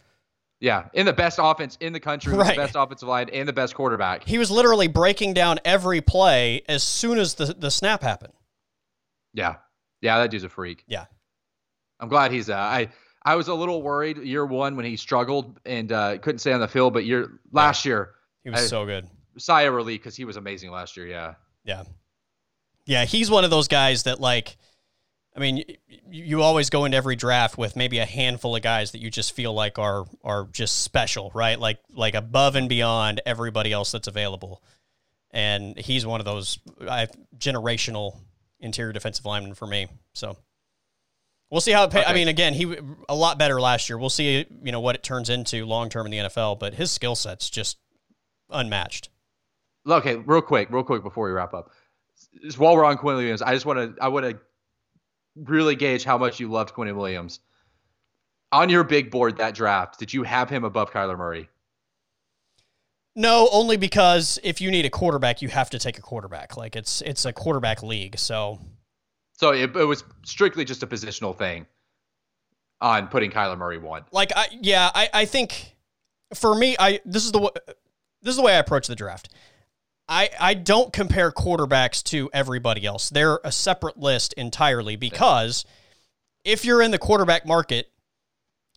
Yeah, 0.59 0.87
in 0.93 1.05
the 1.05 1.13
best 1.13 1.39
offense 1.41 1.77
in 1.81 1.93
the 1.93 1.99
country, 1.99 2.33
Right. 2.33 2.55
the 2.55 2.61
best 2.61 2.75
offensive 2.75 3.07
line 3.09 3.29
and 3.29 3.47
the 3.47 3.53
best 3.53 3.75
quarterback. 3.75 4.23
He 4.27 4.37
was 4.37 4.49
literally 4.49 4.87
breaking 4.87 5.33
down 5.33 5.59
every 5.65 6.01
play 6.01 6.63
as 6.69 6.83
soon 6.83 7.17
as 7.19 7.35
the, 7.35 7.47
the 7.57 7.69
snap 7.71 8.01
happened. 8.01 8.33
Yeah, 9.33 9.55
yeah, 10.01 10.17
that 10.19 10.31
dude's 10.31 10.43
a 10.45 10.49
freak. 10.49 10.83
Yeah. 10.87 11.05
I'm 11.99 12.09
glad 12.09 12.31
he's. 12.31 12.49
Uh, 12.49 12.55
I 12.55 12.89
I 13.23 13.35
was 13.35 13.47
a 13.47 13.53
little 13.53 13.81
worried 13.81 14.17
year 14.17 14.45
one 14.45 14.75
when 14.75 14.85
he 14.85 14.97
struggled 14.97 15.59
and 15.65 15.91
uh, 15.91 16.17
couldn't 16.19 16.39
stay 16.39 16.51
on 16.53 16.59
the 16.59 16.67
field, 16.67 16.93
but 16.93 17.05
year 17.05 17.39
last 17.51 17.85
year, 17.85 18.11
He 18.43 18.49
was 18.49 18.61
I- 18.61 18.67
so 18.67 18.85
good. 18.85 19.07
sigh 19.37 19.63
of 19.63 19.73
relief 19.73 20.01
because 20.01 20.15
he 20.15 20.25
was 20.25 20.37
amazing 20.37 20.71
last 20.71 20.95
year. 20.97 21.07
Yeah. 21.07 21.33
Yeah. 21.63 21.83
Yeah, 22.85 23.05
he's 23.05 23.31
one 23.31 23.43
of 23.43 23.49
those 23.49 23.67
guys 23.67 24.03
that 24.03 24.19
like 24.19 24.57
I 25.35 25.39
mean, 25.39 25.63
you 26.09 26.41
always 26.41 26.69
go 26.69 26.85
into 26.85 26.95
every 26.95 27.17
draft 27.17 27.57
with 27.57 27.75
maybe 27.75 27.99
a 27.99 28.05
handful 28.05 28.55
of 28.55 28.61
guys 28.61 28.91
that 28.91 28.99
you 28.99 29.11
just 29.11 29.33
feel 29.33 29.53
like 29.53 29.77
are 29.77 30.05
are 30.23 30.47
just 30.51 30.83
special, 30.83 31.29
right? 31.33 31.59
Like 31.59 31.79
like 31.93 32.15
above 32.15 32.55
and 32.55 32.69
beyond 32.69 33.21
everybody 33.25 33.73
else 33.73 33.91
that's 33.91 34.07
available. 34.07 34.63
And 35.31 35.77
he's 35.77 36.05
one 36.05 36.21
of 36.21 36.25
those 36.25 36.59
I, 36.87 37.07
generational 37.37 38.17
interior 38.61 38.93
defensive 38.93 39.25
linemen 39.25 39.55
for 39.55 39.67
me. 39.67 39.87
So 40.13 40.37
we'll 41.51 41.59
see 41.59 41.73
how 41.73 41.83
it. 41.83 41.91
Pay, 41.91 42.05
I 42.05 42.13
mean, 42.13 42.29
again, 42.29 42.53
he 42.53 42.73
a 43.09 43.15
lot 43.15 43.37
better 43.37 43.59
last 43.59 43.89
year. 43.89 43.97
We'll 43.97 44.09
see, 44.09 44.45
you 44.63 44.71
know, 44.71 44.79
what 44.79 44.95
it 44.95 45.03
turns 45.03 45.29
into 45.29 45.65
long 45.65 45.89
term 45.89 46.05
in 46.05 46.11
the 46.11 46.17
NFL. 46.29 46.59
But 46.59 46.75
his 46.75 46.91
skill 46.91 47.15
set's 47.15 47.49
just 47.49 47.77
unmatched. 48.49 49.09
Okay, 49.85 50.15
real 50.15 50.41
quick, 50.41 50.69
real 50.71 50.83
quick 50.83 51.03
before 51.03 51.27
we 51.27 51.33
wrap 51.33 51.53
up. 51.53 51.71
Just 52.41 52.57
while 52.57 52.75
we're 52.75 52.85
on 52.85 52.97
Quinn 52.97 53.17
Williams, 53.17 53.41
I 53.41 53.53
just 53.53 53.65
want 53.65 53.79
to 53.79 54.01
I 54.01 54.07
want 54.07 54.25
to 54.25 54.39
really 55.35 55.75
gauge 55.75 56.03
how 56.03 56.17
much 56.17 56.39
you 56.39 56.49
loved 56.49 56.73
Quinn 56.73 56.95
Williams. 56.95 57.39
On 58.51 58.69
your 58.69 58.83
big 58.83 59.11
board 59.11 59.37
that 59.37 59.53
draft, 59.53 59.99
did 59.99 60.13
you 60.13 60.23
have 60.23 60.49
him 60.49 60.63
above 60.63 60.91
Kyler 60.91 61.17
Murray? 61.17 61.49
No, 63.15 63.47
only 63.51 63.77
because 63.77 64.39
if 64.43 64.59
you 64.59 64.71
need 64.71 64.85
a 64.85 64.89
quarterback, 64.89 65.41
you 65.41 65.47
have 65.49 65.69
to 65.71 65.79
take 65.79 65.97
a 65.97 66.01
quarterback. 66.01 66.57
Like 66.57 66.75
it's 66.75 67.01
it's 67.01 67.25
a 67.25 67.33
quarterback 67.33 67.81
league. 67.81 68.17
So 68.19 68.59
So 69.33 69.51
it, 69.51 69.75
it 69.75 69.85
was 69.85 70.03
strictly 70.25 70.65
just 70.65 70.83
a 70.83 70.87
positional 70.87 71.35
thing 71.35 71.65
on 72.81 73.07
putting 73.07 73.31
Kyler 73.31 73.57
Murray 73.57 73.77
one. 73.77 74.03
like 74.11 74.31
I 74.35 74.47
yeah, 74.61 74.91
I, 74.93 75.09
I 75.13 75.25
think 75.25 75.75
for 76.33 76.55
me, 76.55 76.75
I 76.77 76.99
this 77.05 77.25
is 77.25 77.31
the 77.31 77.51
this 78.21 78.31
is 78.31 78.35
the 78.35 78.41
way 78.41 78.55
I 78.55 78.59
approach 78.59 78.87
the 78.87 78.95
draft. 78.95 79.29
I 80.07 80.29
I 80.39 80.53
don't 80.53 80.93
compare 80.93 81.31
quarterbacks 81.31 82.03
to 82.05 82.29
everybody 82.33 82.85
else. 82.85 83.09
They're 83.09 83.39
a 83.43 83.51
separate 83.51 83.97
list 83.97 84.33
entirely 84.33 84.95
because 84.95 85.65
if 86.43 86.63
you're 86.63 86.81
in 86.81 86.91
the 86.91 86.99
quarterback 86.99 87.45
market 87.45 87.91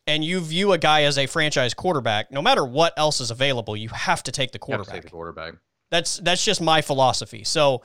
and 0.07 0.25
you 0.25 0.41
view 0.41 0.73
a 0.73 0.79
guy 0.79 1.03
as 1.03 1.19
a 1.19 1.27
franchise 1.27 1.75
quarterback, 1.75 2.31
no 2.33 2.41
matter 2.41 2.65
what 2.65 2.95
else 2.97 3.21
is 3.21 3.31
available, 3.31 3.77
you 3.77 3.91
have 3.91 4.23
to 4.23 4.33
take 4.33 4.53
the 4.53 4.59
You 4.67 4.73
have 4.73 4.81
to 4.81 4.85
quarterback. 4.87 4.95
take 4.95 5.03
the 5.03 5.11
quarterback. 5.11 5.55
That's 5.91 6.17
that's 6.19 6.45
just 6.45 6.61
my 6.63 6.81
philosophy. 6.81 7.45
So 7.45 7.83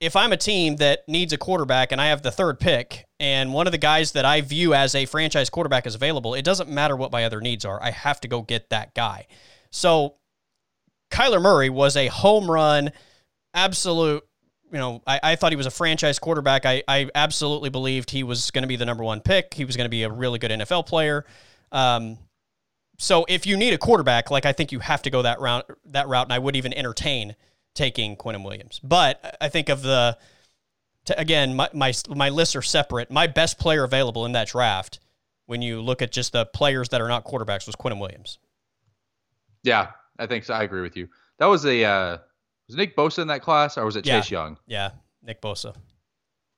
if 0.00 0.16
I'm 0.16 0.32
a 0.32 0.36
team 0.36 0.76
that 0.76 1.08
needs 1.08 1.32
a 1.32 1.38
quarterback 1.38 1.90
and 1.92 2.00
I 2.00 2.08
have 2.08 2.20
the 2.20 2.30
third 2.30 2.58
pick 2.60 3.06
and 3.20 3.54
one 3.54 3.66
of 3.66 3.70
the 3.72 3.78
guys 3.78 4.12
that 4.12 4.24
I 4.26 4.42
view 4.42 4.74
as 4.74 4.94
a 4.94 5.06
franchise 5.06 5.48
quarterback 5.48 5.86
is 5.86 5.94
available, 5.94 6.34
it 6.34 6.44
doesn't 6.44 6.68
matter 6.68 6.96
what 6.96 7.12
my 7.12 7.24
other 7.24 7.40
needs 7.40 7.64
are. 7.64 7.82
I 7.82 7.90
have 7.92 8.20
to 8.22 8.28
go 8.28 8.42
get 8.42 8.68
that 8.70 8.94
guy. 8.94 9.26
So 9.70 10.16
Kyler 11.14 11.40
Murray 11.40 11.70
was 11.70 11.96
a 11.96 12.08
home 12.08 12.50
run, 12.50 12.90
absolute. 13.54 14.24
You 14.72 14.78
know, 14.78 15.02
I, 15.06 15.20
I 15.22 15.36
thought 15.36 15.52
he 15.52 15.56
was 15.56 15.66
a 15.66 15.70
franchise 15.70 16.18
quarterback. 16.18 16.66
I, 16.66 16.82
I 16.88 17.08
absolutely 17.14 17.70
believed 17.70 18.10
he 18.10 18.24
was 18.24 18.50
going 18.50 18.62
to 18.62 18.68
be 18.68 18.74
the 18.74 18.84
number 18.84 19.04
one 19.04 19.20
pick. 19.20 19.54
He 19.54 19.64
was 19.64 19.76
going 19.76 19.84
to 19.84 19.90
be 19.90 20.02
a 20.02 20.10
really 20.10 20.40
good 20.40 20.50
NFL 20.50 20.86
player. 20.86 21.24
Um, 21.70 22.18
so 22.98 23.24
if 23.28 23.46
you 23.46 23.56
need 23.56 23.72
a 23.72 23.78
quarterback, 23.78 24.32
like 24.32 24.44
I 24.44 24.52
think 24.52 24.72
you 24.72 24.80
have 24.80 25.02
to 25.02 25.10
go 25.10 25.22
that 25.22 25.40
route, 25.40 25.70
that 25.86 26.08
route, 26.08 26.26
and 26.26 26.32
I 26.32 26.40
would 26.40 26.56
even 26.56 26.72
entertain 26.72 27.36
taking 27.74 28.16
Quinnen 28.16 28.44
Williams. 28.44 28.80
But 28.82 29.36
I 29.40 29.48
think 29.48 29.68
of 29.68 29.82
the, 29.82 30.18
to, 31.04 31.18
again, 31.18 31.54
my, 31.54 31.68
my 31.72 31.92
my 32.08 32.30
lists 32.30 32.56
are 32.56 32.62
separate. 32.62 33.10
My 33.10 33.28
best 33.28 33.58
player 33.58 33.84
available 33.84 34.26
in 34.26 34.32
that 34.32 34.48
draft, 34.48 34.98
when 35.46 35.62
you 35.62 35.80
look 35.80 36.02
at 36.02 36.10
just 36.10 36.32
the 36.32 36.46
players 36.46 36.88
that 36.88 37.00
are 37.00 37.08
not 37.08 37.24
quarterbacks, 37.24 37.66
was 37.66 37.76
Quinnen 37.76 38.00
Williams. 38.00 38.38
Yeah, 39.62 39.90
I 40.18 40.26
think 40.26 40.44
so. 40.44 40.54
I 40.54 40.62
agree 40.62 40.82
with 40.82 40.96
you. 40.96 41.08
That 41.38 41.46
was 41.46 41.64
a 41.66 41.84
uh, 41.84 42.18
was 42.68 42.76
Nick 42.76 42.96
Bosa 42.96 43.20
in 43.20 43.28
that 43.28 43.42
class 43.42 43.76
or 43.78 43.84
was 43.84 43.96
it 43.96 44.06
Yeah. 44.06 44.20
Chase 44.20 44.30
Young? 44.30 44.56
Yeah, 44.66 44.90
Nick 45.22 45.40
Bosa, 45.42 45.74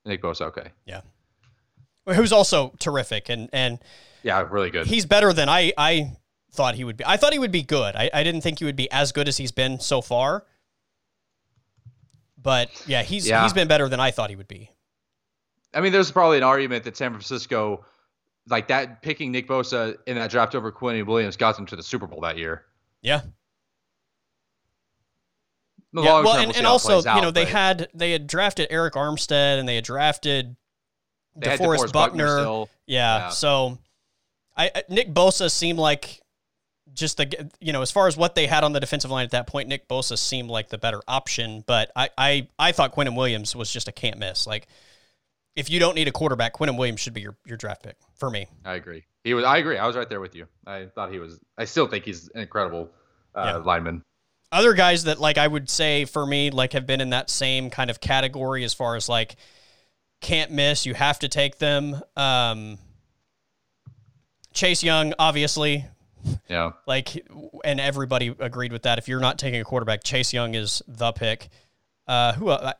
Nick 0.05 0.21
Bosa. 0.21 0.41
Okay. 0.47 0.69
Yeah, 0.85 1.01
who's 2.05 2.31
also 2.31 2.73
terrific, 2.79 3.29
and 3.29 3.49
and 3.53 3.79
Yeah, 4.23 4.45
really 4.49 4.69
good. 4.69 4.87
he's 4.87 5.05
better 5.05 5.33
than 5.33 5.49
I 5.49 5.73
I 5.77 6.11
thought 6.53 6.75
he 6.75 6.83
would 6.83 6.97
be. 6.97 7.05
I 7.05 7.17
thought 7.17 7.33
he 7.33 7.39
would 7.39 7.51
be 7.51 7.63
good. 7.63 7.95
I, 7.95 8.09
I 8.13 8.23
didn't 8.23 8.41
think 8.41 8.59
he 8.59 8.65
would 8.65 8.75
be 8.75 8.89
as 8.91 9.11
good 9.11 9.27
as 9.27 9.37
he's 9.37 9.51
been 9.51 9.79
so 9.79 10.01
far. 10.01 10.45
But 12.41 12.69
yeah, 12.87 13.03
he's 13.03 13.27
Yeah. 13.27 13.43
he's 13.43 13.53
been 13.53 13.67
better 13.67 13.89
than 13.89 13.99
I 13.99 14.11
thought 14.11 14.29
he 14.29 14.35
would 14.35 14.47
be. 14.47 14.71
I 15.73 15.81
mean, 15.81 15.91
there's 15.91 16.11
probably 16.11 16.37
an 16.37 16.43
argument 16.43 16.83
that 16.85 16.95
San 16.95 17.11
Francisco, 17.11 17.85
like 18.47 18.67
that, 18.69 19.01
picking 19.01 19.31
Nick 19.31 19.47
Bosa 19.47 19.97
in 20.07 20.15
that 20.15 20.31
draft 20.31 20.55
over 20.55 20.71
Quinnen 20.71 21.05
Williams 21.05 21.35
got 21.35 21.55
them 21.57 21.65
to 21.67 21.75
the 21.75 21.83
Super 21.83 22.07
Bowl 22.07 22.21
that 22.21 22.37
year. 22.37 22.63
Yeah. 23.01 23.21
The 25.97 26.03
yeah, 26.03 26.21
well, 26.21 26.37
and, 26.37 26.55
and 26.55 26.67
also, 26.67 27.01
you 27.01 27.21
know, 27.21 27.31
they 27.31 27.45
had 27.45 27.87
they 27.91 28.11
had 28.11 28.27
drafted 28.27 28.69
Arik 28.69 28.91
Armstead 28.91 29.57
and 29.57 29.67
they 29.67 29.73
had 29.73 29.83
drafted 29.83 30.55
they 31.35 31.49
had 31.49 31.59
DeForest, 31.59 31.91
Buckner. 31.91 32.37
still. 32.37 32.69
Yeah, 32.85 33.17
Yeah. 33.17 33.29
So, 33.29 33.79
I 34.55 34.83
Nick 34.89 35.11
Bosa 35.11 35.49
seemed 35.49 35.79
like 35.79 36.21
just 36.93 37.17
the 37.17 37.49
you 37.59 37.73
know 37.73 37.81
as 37.81 37.89
far 37.89 38.07
as 38.07 38.15
what 38.15 38.35
they 38.35 38.45
had 38.45 38.63
on 38.63 38.73
the 38.73 38.79
defensive 38.79 39.09
line 39.09 39.25
at 39.25 39.31
that 39.31 39.47
point, 39.47 39.69
Nick 39.69 39.87
Bosa 39.87 40.19
seemed 40.19 40.51
like 40.51 40.69
the 40.69 40.77
better 40.77 41.01
option. 41.07 41.63
But 41.65 41.91
I 41.95 42.09
I 42.15 42.47
I 42.59 42.71
thought 42.73 42.93
Quinnen 42.93 43.15
Williams 43.17 43.55
was 43.55 43.71
just 43.71 43.87
a 43.87 43.91
can't 43.91 44.19
miss. 44.19 44.45
Like 44.45 44.67
if 45.55 45.67
you 45.71 45.79
don't 45.79 45.95
need 45.95 46.07
a 46.07 46.11
quarterback, 46.11 46.53
Quinnen 46.53 46.77
Williams 46.77 46.99
should 46.99 47.15
be 47.15 47.21
your 47.21 47.35
your 47.43 47.57
draft 47.57 47.81
pick 47.81 47.97
for 48.13 48.29
me. 48.29 48.47
I 48.63 48.75
agree. 48.75 49.05
He 49.23 49.33
was. 49.33 49.45
I 49.45 49.57
agree. 49.57 49.79
I 49.79 49.87
was 49.87 49.95
right 49.95 50.07
there 50.07 50.21
with 50.21 50.35
you. 50.35 50.45
I 50.67 50.85
thought 50.93 51.11
he 51.11 51.17
was. 51.17 51.39
I 51.57 51.65
still 51.65 51.87
think 51.87 52.05
he's 52.05 52.29
an 52.35 52.41
incredible 52.41 52.91
uh, 53.33 53.43
Yeah. 53.45 53.57
lineman. 53.57 54.03
Other 54.51 54.73
guys 54.73 55.03
that 55.03 55.19
like 55.19 55.37
I 55.37 55.47
would 55.47 55.69
say 55.69 56.05
for 56.05 56.25
me 56.25 56.51
like 56.51 56.73
have 56.73 56.85
been 56.85 57.01
in 57.01 57.09
that 57.09 57.29
same 57.29 57.69
kind 57.69 57.89
of 57.89 57.99
category 57.99 58.63
as 58.63 58.73
far 58.73 58.95
as 58.95 59.09
like 59.09 59.35
can't 60.21 60.51
miss, 60.51 60.85
you 60.85 60.93
have 60.93 61.19
to 61.19 61.27
take 61.27 61.57
them. 61.59 62.01
Um, 62.15 62.77
Chase 64.53 64.83
Young, 64.83 65.13
obviously, 65.19 65.85
Yeah. 66.49 66.71
like, 66.87 67.27
and 67.63 67.79
everybody 67.79 68.35
agreed 68.39 68.71
with 68.71 68.83
that. 68.83 68.97
If 68.97 69.07
you're 69.07 69.19
not 69.19 69.37
taking 69.37 69.61
a 69.61 69.63
quarterback, 69.63 70.03
Chase 70.03 70.33
Young 70.33 70.55
is 70.55 70.81
the 70.87 71.11
pick. 71.11 71.49
Uh, 72.07 72.33
who? 72.33 72.49
Uh, 72.49 72.73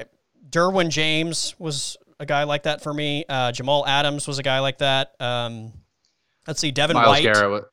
Derwin 0.49 0.89
James 0.89 1.53
was 1.59 1.97
a 2.19 2.25
guy 2.25 2.43
like 2.43 2.63
that 2.63 2.81
for 2.81 2.93
me. 2.93 3.25
Uh, 3.29 3.51
Jamal 3.51 3.85
Adams 3.85 4.27
was 4.27 4.39
a 4.39 4.43
guy 4.43 4.59
like 4.59 4.79
that. 4.79 5.13
Um, 5.19 5.73
let's 6.47 6.59
see, 6.59 6.71
Devin 6.71 6.95
Myles 6.95 7.07
White. 7.09 7.23
Garrett. 7.23 7.65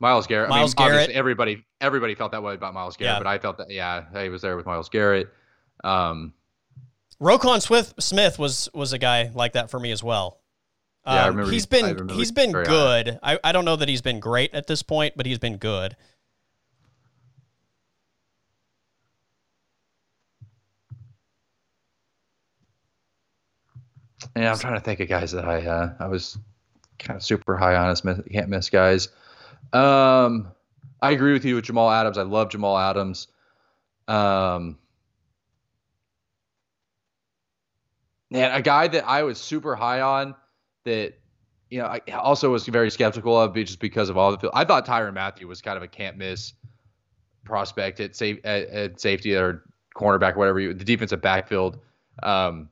Myles 0.00 0.26
Garrett. 0.26 0.48
Myles 0.50 0.74
I 0.78 0.84
mean, 0.84 0.92
Garrett. 0.92 1.10
everybody 1.10 1.64
everybody 1.80 2.14
felt 2.14 2.32
that 2.32 2.42
way 2.42 2.54
about 2.54 2.74
Myles 2.74 2.96
Garrett, 2.96 3.14
Yeah. 3.14 3.18
but 3.18 3.26
I 3.26 3.38
felt 3.38 3.58
that 3.58 3.70
yeah, 3.70 4.04
he 4.22 4.28
was 4.28 4.42
there 4.42 4.56
with 4.56 4.66
Myles 4.66 4.88
Garrett. 4.88 5.28
Um, 5.84 6.32
Roquan 7.20 7.60
Smith 7.60 7.94
Smith 7.98 8.38
was 8.38 8.68
was 8.74 8.92
a 8.92 8.98
guy 8.98 9.30
like 9.34 9.52
that 9.54 9.70
for 9.70 9.80
me 9.80 9.90
as 9.90 10.02
well. 10.02 10.40
Yeah, 11.06 11.12
I 11.14 11.18
Um, 11.28 11.36
remember 11.36 11.50
he- 11.52 11.58
I 11.60 11.64
been 11.68 11.84
remember 11.86 12.12
he's 12.14 12.18
he's 12.20 12.32
been 12.32 12.52
good. 12.52 13.18
I, 13.22 13.38
I 13.42 13.52
don't 13.52 13.64
know 13.64 13.76
that 13.76 13.88
he's 13.88 14.02
been 14.02 14.20
great 14.20 14.54
at 14.54 14.66
this 14.66 14.82
point, 14.82 15.14
but 15.16 15.26
he's 15.26 15.38
been 15.38 15.56
good. 15.56 15.96
yeah, 24.36 24.52
I'm 24.52 24.58
trying 24.58 24.74
to 24.74 24.80
think 24.80 25.00
of 25.00 25.08
guys 25.08 25.32
that 25.32 25.44
I 25.44 25.64
uh, 25.66 25.94
I 26.00 26.06
was 26.08 26.38
kind 26.98 27.16
of 27.16 27.22
super 27.22 27.56
high 27.56 27.76
on 27.76 27.90
as 27.90 28.04
miss, 28.04 28.20
can't 28.30 28.48
miss 28.48 28.68
guys. 28.70 29.08
Um, 29.72 30.52
I 31.00 31.10
agree 31.12 31.32
with 31.32 31.44
you 31.44 31.56
with 31.56 31.64
Jamal 31.64 31.90
Adams. 31.90 32.18
I 32.18 32.22
love 32.22 32.50
Jamal 32.50 32.76
Adams. 32.78 33.28
Um, 34.08 34.78
and 38.32 38.54
a 38.54 38.62
guy 38.62 38.88
that 38.88 39.06
I 39.06 39.22
was 39.22 39.38
super 39.38 39.74
high 39.76 40.00
on 40.00 40.34
that 40.84 41.14
you 41.70 41.78
know 41.80 41.86
I 41.86 42.00
also 42.12 42.50
was 42.50 42.66
very 42.66 42.90
skeptical 42.90 43.38
of 43.38 43.54
just 43.54 43.80
because 43.80 44.08
of 44.08 44.16
all 44.16 44.36
the. 44.36 44.50
I 44.52 44.64
thought 44.64 44.86
Tyrann 44.86 45.14
Mathieu 45.14 45.46
was 45.46 45.60
kind 45.60 45.76
of 45.76 45.82
a 45.82 45.88
can't 45.88 46.16
miss 46.16 46.54
prospect 47.44 48.00
at 48.00 48.16
safe 48.16 48.38
at, 48.44 48.68
at 48.68 49.00
safety 49.00 49.34
or 49.34 49.62
cornerback, 49.94 50.34
or 50.34 50.38
whatever 50.38 50.60
you 50.60 50.74
the 50.74 50.84
defensive 50.84 51.20
backfield. 51.20 51.78
Um, 52.22 52.68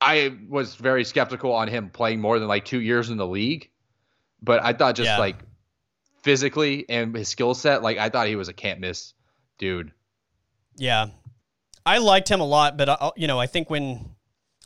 I 0.00 0.36
was 0.48 0.74
very 0.74 1.04
skeptical 1.04 1.52
on 1.52 1.68
him 1.68 1.90
playing 1.90 2.20
more 2.20 2.38
than 2.38 2.48
like 2.48 2.64
two 2.64 2.80
years 2.80 3.10
in 3.10 3.16
the 3.16 3.26
league, 3.26 3.70
but 4.42 4.62
I 4.62 4.72
thought 4.72 4.94
just 4.94 5.08
Yeah. 5.08 5.18
like 5.18 5.36
physically 6.26 6.84
and 6.88 7.14
his 7.14 7.28
skill 7.28 7.54
set, 7.54 7.84
like 7.84 7.98
I 7.98 8.08
thought 8.08 8.26
he 8.26 8.34
was 8.34 8.48
a 8.48 8.52
can't 8.52 8.80
miss 8.80 9.14
dude. 9.58 9.92
Yeah, 10.76 11.06
I 11.86 11.98
liked 11.98 12.28
him 12.28 12.40
a 12.40 12.44
lot, 12.44 12.76
but 12.76 12.88
I, 12.88 13.12
you 13.16 13.28
know, 13.28 13.38
I 13.38 13.46
think 13.46 13.70
when 13.70 14.10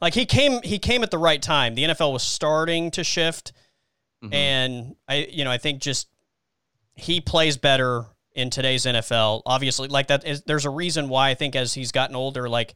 like 0.01 0.15
he 0.15 0.25
came 0.25 0.63
he 0.63 0.79
came 0.79 1.03
at 1.03 1.11
the 1.11 1.19
right 1.19 1.41
time. 1.41 1.75
The 1.75 1.85
NFL 1.85 2.15
was 2.15 2.23
starting 2.23 2.91
to 2.93 3.05
shift, 3.05 3.53
Mhm. 4.25 4.35
and 4.35 4.97
I 5.07 5.29
you 5.31 5.45
know 5.45 5.51
I 5.51 5.59
think 5.59 5.83
just 5.83 6.09
he 6.95 7.21
plays 7.21 7.59
better 7.59 8.07
in 8.35 8.49
today's 8.49 8.87
NFL. 8.87 9.43
Obviously, 9.45 9.89
like 9.89 10.07
that 10.09 10.27
is 10.27 10.41
there's 10.45 10.65
a 10.65 10.71
reason 10.71 11.11
why 11.11 11.29
I 11.29 11.35
think 11.35 11.55
as 11.55 11.75
he's 11.75 11.93
gotten 11.93 12.17
older, 12.17 12.49
like 12.49 12.73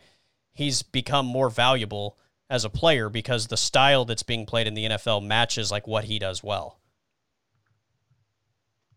he's 0.52 0.82
become 0.82 1.24
more 1.24 1.48
valuable 1.48 2.18
as 2.50 2.66
a 2.66 2.70
player 2.70 3.08
because 3.08 3.46
the 3.46 3.56
style 3.56 4.04
that's 4.04 4.22
being 4.22 4.44
played 4.44 4.66
in 4.66 4.74
the 4.74 4.84
NFL 4.84 5.22
matches 5.22 5.70
like 5.70 5.86
what 5.86 6.04
he 6.04 6.18
does 6.18 6.44
well. 6.44 6.78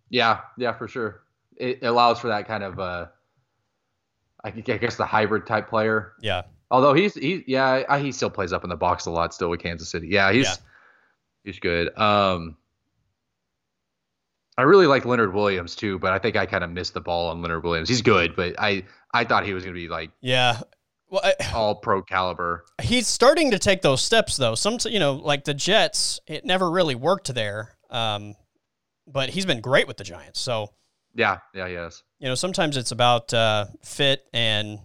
Yeah, 0.10 0.40
yeah, 0.58 0.74
for 0.74 0.88
sure. 0.88 1.22
It 1.58 1.84
allows 1.84 2.20
for 2.20 2.28
that 2.28 2.48
kind 2.48 2.64
of 2.64 2.80
uh 2.80 3.06
I 4.44 4.52
guess 4.52 4.96
the 4.96 5.06
hybrid 5.06 5.46
type 5.48 5.68
player. 5.70 6.14
Yeah, 6.22 6.44
Although 6.72 6.94
he's 6.94 7.14
he 7.16 7.44
yeah, 7.48 7.84
I- 7.90 8.00
he 8.00 8.12
still 8.12 8.30
plays 8.30 8.54
up 8.54 8.64
in 8.64 8.70
the 8.70 8.76
box 8.78 9.06
a 9.06 9.12
lot 9.12 9.34
still 9.34 9.50
with 9.50 9.62
Kansas 9.62 9.90
City. 9.90 10.08
Yeah, 10.10 10.32
he's 10.32 10.46
Yeah. 10.46 10.56
he's 11.44 11.60
good. 11.60 11.98
Um 11.98 12.58
I 14.58 14.64
really 14.64 14.88
like 14.88 15.06
Leonard 15.06 15.34
Williams 15.34 15.76
too, 15.76 16.00
but 16.00 16.14
I 16.14 16.20
think 16.20 16.36
I 16.36 16.46
kind 16.48 16.64
of 16.64 16.72
missed 16.72 16.94
the 16.96 17.02
ball 17.02 17.30
on 17.30 17.42
Leonard 17.42 17.64
Williams. 17.64 17.90
He's 17.90 18.02
good, 18.02 18.36
but 18.36 18.56
I 18.58 18.84
I 19.14 19.24
thought 19.24 19.46
he 19.46 19.54
was 19.54 19.64
going 19.64 19.76
to 19.76 19.80
be 19.80 19.88
like 19.88 20.12
yeah. 20.22 20.62
Well, 21.10 21.22
I, 21.24 21.34
all 21.56 21.76
pro 21.76 22.02
caliber. 22.02 22.66
he's 22.82 23.08
starting 23.08 23.52
to 23.52 23.60
take 23.60 23.82
those 23.82 24.02
steps 24.02 24.36
though. 24.38 24.56
Some 24.56 24.78
you 24.86 25.00
know, 25.00 25.14
like 25.14 25.44
the 25.46 25.54
Jets, 25.54 26.20
it 26.28 26.44
never 26.44 26.70
really 26.70 26.96
worked 26.96 27.34
there. 27.34 27.78
Um, 27.90 28.36
but 29.08 29.30
he's 29.30 29.46
been 29.46 29.62
great 29.62 29.88
with 29.88 29.98
the 29.98 30.04
Giants. 30.04 30.40
So 30.40 30.72
Yeah, 31.16 31.40
yeah, 31.54 31.68
he 31.68 31.74
yes. 31.74 32.04
you 32.20 32.28
know, 32.28 32.36
sometimes 32.36 32.78
it's 32.78 32.92
about 32.92 33.34
uh, 33.34 33.66
fit 33.84 34.26
and 34.34 34.80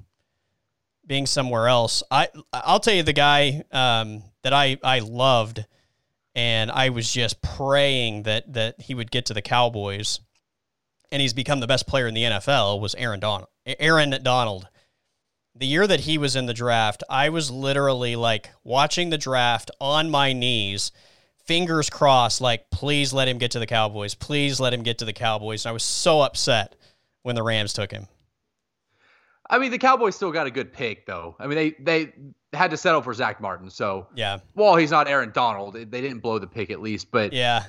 being 1.06 1.26
somewhere 1.26 1.68
else. 1.68 2.02
I 2.10 2.28
I'll 2.52 2.80
tell 2.80 2.94
you 2.94 3.02
the 3.02 3.12
guy 3.12 3.64
um, 3.72 4.22
that 4.42 4.52
I 4.52 4.78
I 4.82 5.00
loved, 5.00 5.64
and 6.34 6.70
I 6.70 6.90
was 6.90 7.12
just 7.12 7.42
praying 7.42 8.22
that 8.22 8.52
that 8.52 8.80
he 8.80 8.94
would 8.94 9.10
get 9.10 9.26
to 9.26 9.34
the 9.34 9.42
Cowboys. 9.42 10.20
and 11.10 11.20
he's 11.20 11.34
become 11.34 11.60
the 11.60 11.66
best 11.66 11.86
player 11.86 12.06
in 12.06 12.14
the 12.14 12.22
NFL 12.22 12.80
was 12.80 12.94
Aaron 12.94 13.20
Donald. 13.20 13.48
Aaron 13.66 14.18
Donald. 14.22 14.68
The 15.54 15.66
year 15.66 15.86
that 15.86 16.00
he 16.00 16.16
was 16.16 16.34
in 16.34 16.46
the 16.46 16.54
draft, 16.54 17.02
I 17.10 17.28
was 17.28 17.50
literally 17.50 18.16
like 18.16 18.50
watching 18.64 19.10
the 19.10 19.18
draft 19.18 19.70
on 19.78 20.08
my 20.08 20.32
knees, 20.32 20.90
fingers 21.47 21.90
crossed, 21.90 22.40
like, 22.40 22.70
please 22.70 23.12
let 23.12 23.28
him 23.28 23.39
get 23.39 23.52
to 23.52 23.59
the 23.59 23.66
Cowboys. 23.66 24.14
Please 24.14 24.60
let 24.60 24.73
him 24.73 24.82
get 24.82 24.98
to 24.98 25.05
the 25.05 25.12
Cowboys. 25.12 25.64
And 25.64 25.70
I 25.70 25.73
was 25.73 25.85
so 25.85 26.20
upset 26.20 26.77
when 27.23 27.35
the 27.35 27.43
Rams 27.43 27.73
took 27.73 27.90
him. 27.90 28.06
I 29.48 29.59
mean, 29.59 29.70
the 29.70 29.78
Cowboys 29.78 30.16
still 30.16 30.32
got 30.32 30.47
a 30.47 30.51
good 30.51 30.73
pick, 30.73 31.05
though. 31.05 31.36
I 31.39 31.47
mean, 31.47 31.56
they 31.56 31.70
they 31.78 32.12
had 32.52 32.70
to 32.70 32.77
settle 32.77 33.02
for 33.02 33.12
Zach 33.12 33.40
Martin. 33.40 33.69
So 33.69 34.06
yeah, 34.14 34.39
well, 34.55 34.77
he's 34.77 34.90
not 34.90 35.09
Aaron 35.09 35.31
Donald. 35.35 35.74
They 35.74 35.85
didn't 35.85 36.20
blow 36.20 36.39
the 36.39 36.47
pick 36.47 36.70
at 36.70 36.81
least, 36.81 37.10
but 37.10 37.32
yeah, 37.32 37.64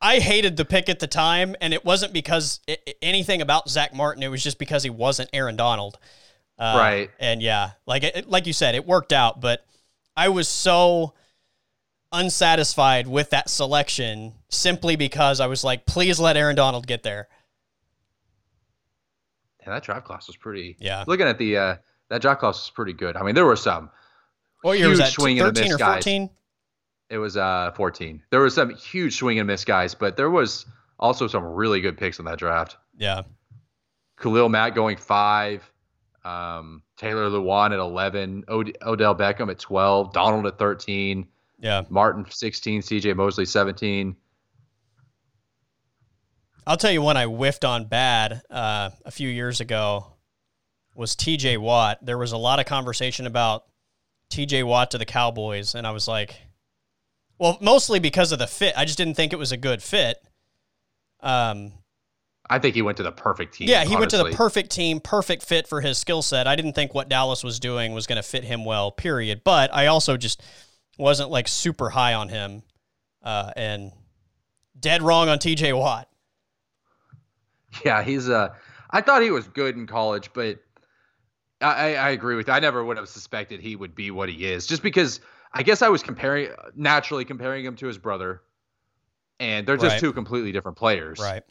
I 0.00 0.18
hated 0.18 0.56
the 0.56 0.64
pick 0.64 0.88
at 0.88 0.98
the 0.98 1.06
time, 1.06 1.56
and 1.60 1.72
it 1.72 1.84
wasn't 1.84 2.12
because 2.12 2.60
it, 2.66 2.98
anything 3.00 3.40
about 3.40 3.70
Zach 3.70 3.94
Martin. 3.94 4.22
It 4.22 4.28
was 4.28 4.42
just 4.42 4.58
because 4.58 4.82
he 4.82 4.90
wasn't 4.90 5.30
Aaron 5.32 5.56
Donald. 5.56 5.98
Uh, 6.58 6.74
right. 6.78 7.10
And 7.18 7.42
yeah, 7.42 7.72
like 7.86 8.04
it, 8.04 8.28
like 8.28 8.46
you 8.46 8.52
said, 8.52 8.74
it 8.74 8.86
worked 8.86 9.12
out, 9.12 9.40
but 9.40 9.64
I 10.16 10.28
was 10.28 10.48
so 10.48 11.14
unsatisfied 12.16 13.06
with 13.06 13.30
that 13.30 13.48
selection 13.48 14.34
simply 14.48 14.96
because 14.96 15.40
I 15.40 15.46
was 15.46 15.62
like, 15.62 15.86
please 15.86 16.18
let 16.18 16.36
Aaron 16.36 16.56
Donald 16.56 16.86
get 16.86 17.02
there. 17.02 17.28
Yeah, 19.60 19.72
that 19.74 19.82
draft 19.82 20.06
class 20.06 20.26
was 20.26 20.36
pretty. 20.36 20.76
Yeah. 20.78 21.04
Looking 21.06 21.26
at 21.26 21.38
the 21.38 21.56
uh, 21.56 21.76
that 22.08 22.22
draft 22.22 22.40
class 22.40 22.54
was 22.54 22.70
pretty 22.70 22.92
good. 22.92 23.16
I 23.16 23.22
mean, 23.22 23.34
there 23.34 23.44
were 23.44 23.56
some. 23.56 23.90
What 24.62 24.78
year 24.78 24.88
was 24.88 24.98
that? 24.98 25.10
Swing 25.12 25.38
13 25.38 25.72
or 25.72 25.78
14? 25.78 26.30
It 27.08 27.18
was 27.18 27.36
uh 27.36 27.72
14. 27.76 28.22
There 28.30 28.40
was 28.40 28.54
some 28.54 28.74
huge 28.74 29.16
swing 29.16 29.38
and 29.38 29.46
miss 29.46 29.64
guys, 29.64 29.94
but 29.94 30.16
there 30.16 30.30
was 30.30 30.66
also 30.98 31.26
some 31.26 31.44
really 31.44 31.80
good 31.80 31.96
picks 31.96 32.18
in 32.18 32.24
that 32.24 32.38
draft. 32.38 32.76
Yeah. 32.96 33.22
Khalil 34.18 34.48
Mack 34.48 34.74
going 34.74 34.96
five, 34.96 35.70
um, 36.24 36.82
Taylor 36.96 37.28
Lewan 37.28 37.72
at 37.72 37.78
11, 37.78 38.44
Od- 38.48 38.78
Odell 38.82 39.14
Beckham 39.14 39.50
at 39.50 39.58
12, 39.58 40.12
Donald 40.12 40.46
at 40.46 40.58
13. 40.58 41.26
Yeah. 41.58 41.82
Martin 41.88 42.26
16, 42.28 42.82
CJ 42.82 43.16
Mosley 43.16 43.46
17. 43.46 44.14
I'll 46.66 46.76
tell 46.76 46.90
you 46.90 47.00
one 47.00 47.16
I 47.16 47.24
whiffed 47.26 47.64
on 47.64 47.86
bad 47.86 48.42
uh, 48.50 48.90
a 49.04 49.10
few 49.10 49.28
years 49.28 49.60
ago 49.60 50.06
was 50.96 51.14
TJ 51.14 51.58
Watt. 51.58 52.04
There 52.04 52.18
was 52.18 52.32
a 52.32 52.36
lot 52.36 52.58
of 52.58 52.66
conversation 52.66 53.26
about 53.26 53.64
TJ 54.30 54.64
Watt 54.64 54.90
to 54.90 54.98
the 54.98 55.04
Cowboys, 55.04 55.74
and 55.74 55.86
I 55.86 55.92
was 55.92 56.08
like, 56.08 56.34
well, 57.38 57.58
mostly 57.60 58.00
because 58.00 58.32
of 58.32 58.38
the 58.38 58.46
fit. 58.46 58.74
I 58.76 58.84
just 58.84 58.98
didn't 58.98 59.14
think 59.14 59.32
it 59.32 59.38
was 59.38 59.52
a 59.52 59.56
good 59.56 59.82
fit. 59.82 60.16
Um, 61.20 61.72
I 62.48 62.58
think 62.58 62.74
he 62.74 62.82
went 62.82 62.96
to 62.96 63.02
the 63.02 63.12
perfect 63.12 63.54
team. 63.54 63.68
Yeah, 63.68 63.84
he 63.84 63.94
honestly. 63.94 63.98
went 63.98 64.10
to 64.10 64.16
the 64.18 64.36
perfect 64.36 64.70
team, 64.70 65.00
perfect 65.00 65.42
fit 65.42 65.68
for 65.68 65.80
his 65.80 65.98
skill 65.98 66.22
set. 66.22 66.46
I 66.46 66.56
didn't 66.56 66.72
think 66.72 66.94
what 66.94 67.08
Dallas 67.08 67.44
was 67.44 67.60
doing 67.60 67.92
was 67.92 68.06
going 68.06 68.16
to 68.16 68.22
fit 68.22 68.44
him 68.44 68.64
well, 68.64 68.90
period. 68.90 69.42
But 69.44 69.74
I 69.74 69.86
also 69.86 70.16
just 70.16 70.42
wasn't 70.96 71.30
like 71.30 71.48
super 71.48 71.90
high 71.90 72.14
on 72.14 72.28
him 72.28 72.62
uh, 73.22 73.52
and 73.56 73.92
dead 74.78 75.02
wrong 75.02 75.28
on 75.28 75.38
TJ 75.38 75.76
Watt. 75.78 76.08
Yeah, 77.84 78.02
he's 78.02 78.28
uh 78.28 78.54
I 78.90 79.00
thought 79.00 79.22
he 79.22 79.30
was 79.30 79.46
good 79.48 79.76
in 79.76 79.86
college, 79.86 80.30
but 80.32 80.60
I, 81.60 81.96
I 81.96 82.10
agree 82.10 82.36
with 82.36 82.48
you. 82.48 82.54
I 82.54 82.60
never 82.60 82.84
would 82.84 82.96
have 82.96 83.08
suspected 83.08 83.60
he 83.60 83.76
would 83.76 83.94
be 83.94 84.10
what 84.10 84.28
he 84.28 84.46
is, 84.46 84.66
just 84.66 84.82
because 84.82 85.20
I 85.52 85.62
guess 85.62 85.82
I 85.82 85.88
was 85.88 86.02
comparing 86.02 86.50
naturally 86.74 87.24
comparing 87.24 87.64
him 87.64 87.76
to 87.76 87.86
his 87.86 87.98
brother, 87.98 88.42
and 89.40 89.66
they're 89.66 89.76
just 89.76 89.94
right. 89.94 90.00
two 90.00 90.12
completely 90.12 90.52
different 90.52 90.76
players. 90.76 91.18
Right. 91.18 91.42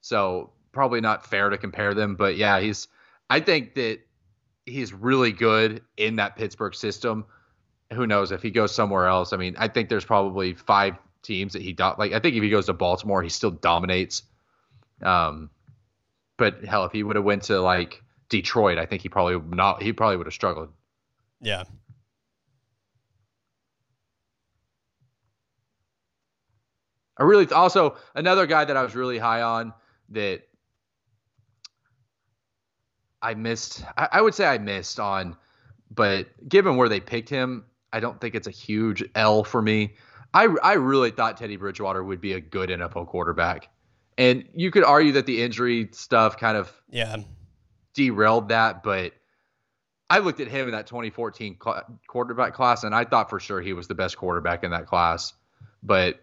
So 0.00 0.52
probably 0.72 1.00
not 1.00 1.26
fair 1.26 1.50
to 1.50 1.58
compare 1.58 1.94
them, 1.94 2.16
but 2.16 2.36
yeah, 2.36 2.60
he's. 2.60 2.88
I 3.28 3.38
think 3.38 3.74
that 3.74 4.00
he's 4.66 4.92
really 4.92 5.30
good 5.30 5.82
in 5.96 6.16
that 6.16 6.36
Pittsburgh 6.36 6.74
system. 6.74 7.24
Who 7.92 8.06
knows 8.06 8.30
if 8.32 8.42
he 8.42 8.50
goes 8.50 8.74
somewhere 8.74 9.06
else? 9.06 9.32
I 9.32 9.36
mean, 9.36 9.56
I 9.58 9.68
think 9.68 9.88
there's 9.88 10.04
probably 10.04 10.54
five 10.54 10.96
teams 11.22 11.52
that 11.54 11.62
he 11.62 11.72
do, 11.72 11.92
like. 11.98 12.12
I 12.12 12.20
think 12.20 12.36
if 12.36 12.42
he 12.42 12.50
goes 12.50 12.66
to 12.66 12.72
Baltimore, 12.72 13.22
he 13.22 13.28
still 13.28 13.50
dominates. 13.50 14.22
Um, 15.02 15.50
but 16.36 16.64
hell, 16.64 16.84
if 16.84 16.92
he 16.92 17.02
would 17.02 17.16
have 17.16 17.24
went 17.24 17.42
to 17.44 17.60
like 17.60 18.02
Detroit, 18.28 18.78
I 18.78 18.86
think 18.86 19.02
he 19.02 19.08
probably 19.08 19.40
not. 19.54 19.82
He 19.82 19.92
probably 19.92 20.16
would 20.16 20.26
have 20.26 20.34
struggled. 20.34 20.70
Yeah. 21.40 21.64
I 27.18 27.24
really 27.24 27.46
also 27.52 27.96
another 28.14 28.46
guy 28.46 28.64
that 28.64 28.76
I 28.76 28.82
was 28.82 28.94
really 28.94 29.18
high 29.18 29.42
on 29.42 29.74
that 30.08 30.42
I 33.20 33.34
missed. 33.34 33.84
I, 33.98 34.08
I, 34.12 34.22
would 34.22 34.34
say 34.34 34.46
I 34.46 34.56
missed 34.56 34.98
on, 34.98 35.36
but 35.90 36.28
given 36.48 36.76
where 36.76 36.88
they 36.88 37.00
picked 37.00 37.28
him, 37.28 37.66
I 37.92 38.00
don't 38.00 38.20
think 38.20 38.34
it's 38.34 38.46
a 38.46 38.52
huge 38.52 39.04
L 39.14 39.44
for 39.44 39.60
me. 39.60 39.94
I 40.32 40.44
I 40.62 40.74
really 40.74 41.10
thought 41.10 41.36
Teddy 41.36 41.56
Bridgewater 41.56 42.02
would 42.04 42.20
be 42.20 42.34
a 42.34 42.40
good 42.40 42.70
NFL 42.70 43.08
quarterback, 43.08 43.68
and 44.16 44.44
you 44.54 44.70
could 44.70 44.84
argue 44.84 45.12
that 45.12 45.26
the 45.26 45.42
injury 45.42 45.88
stuff 45.92 46.36
kind 46.36 46.56
of 46.56 46.72
yeah 46.90 47.16
derailed 47.94 48.48
that, 48.48 48.82
but. 48.82 49.12
I 50.12 50.18
looked 50.18 50.40
at 50.40 50.48
him 50.48 50.66
in 50.66 50.72
that 50.72 50.88
2014 50.88 51.58
cl- 51.62 52.00
quarterback 52.08 52.52
class, 52.52 52.82
and 52.82 52.92
I 52.92 53.04
thought 53.04 53.30
for 53.30 53.38
sure 53.38 53.60
he 53.60 53.72
was 53.72 53.86
the 53.86 53.94
best 53.94 54.16
quarterback 54.16 54.64
in 54.64 54.72
that 54.72 54.86
class. 54.86 55.34
But 55.84 56.18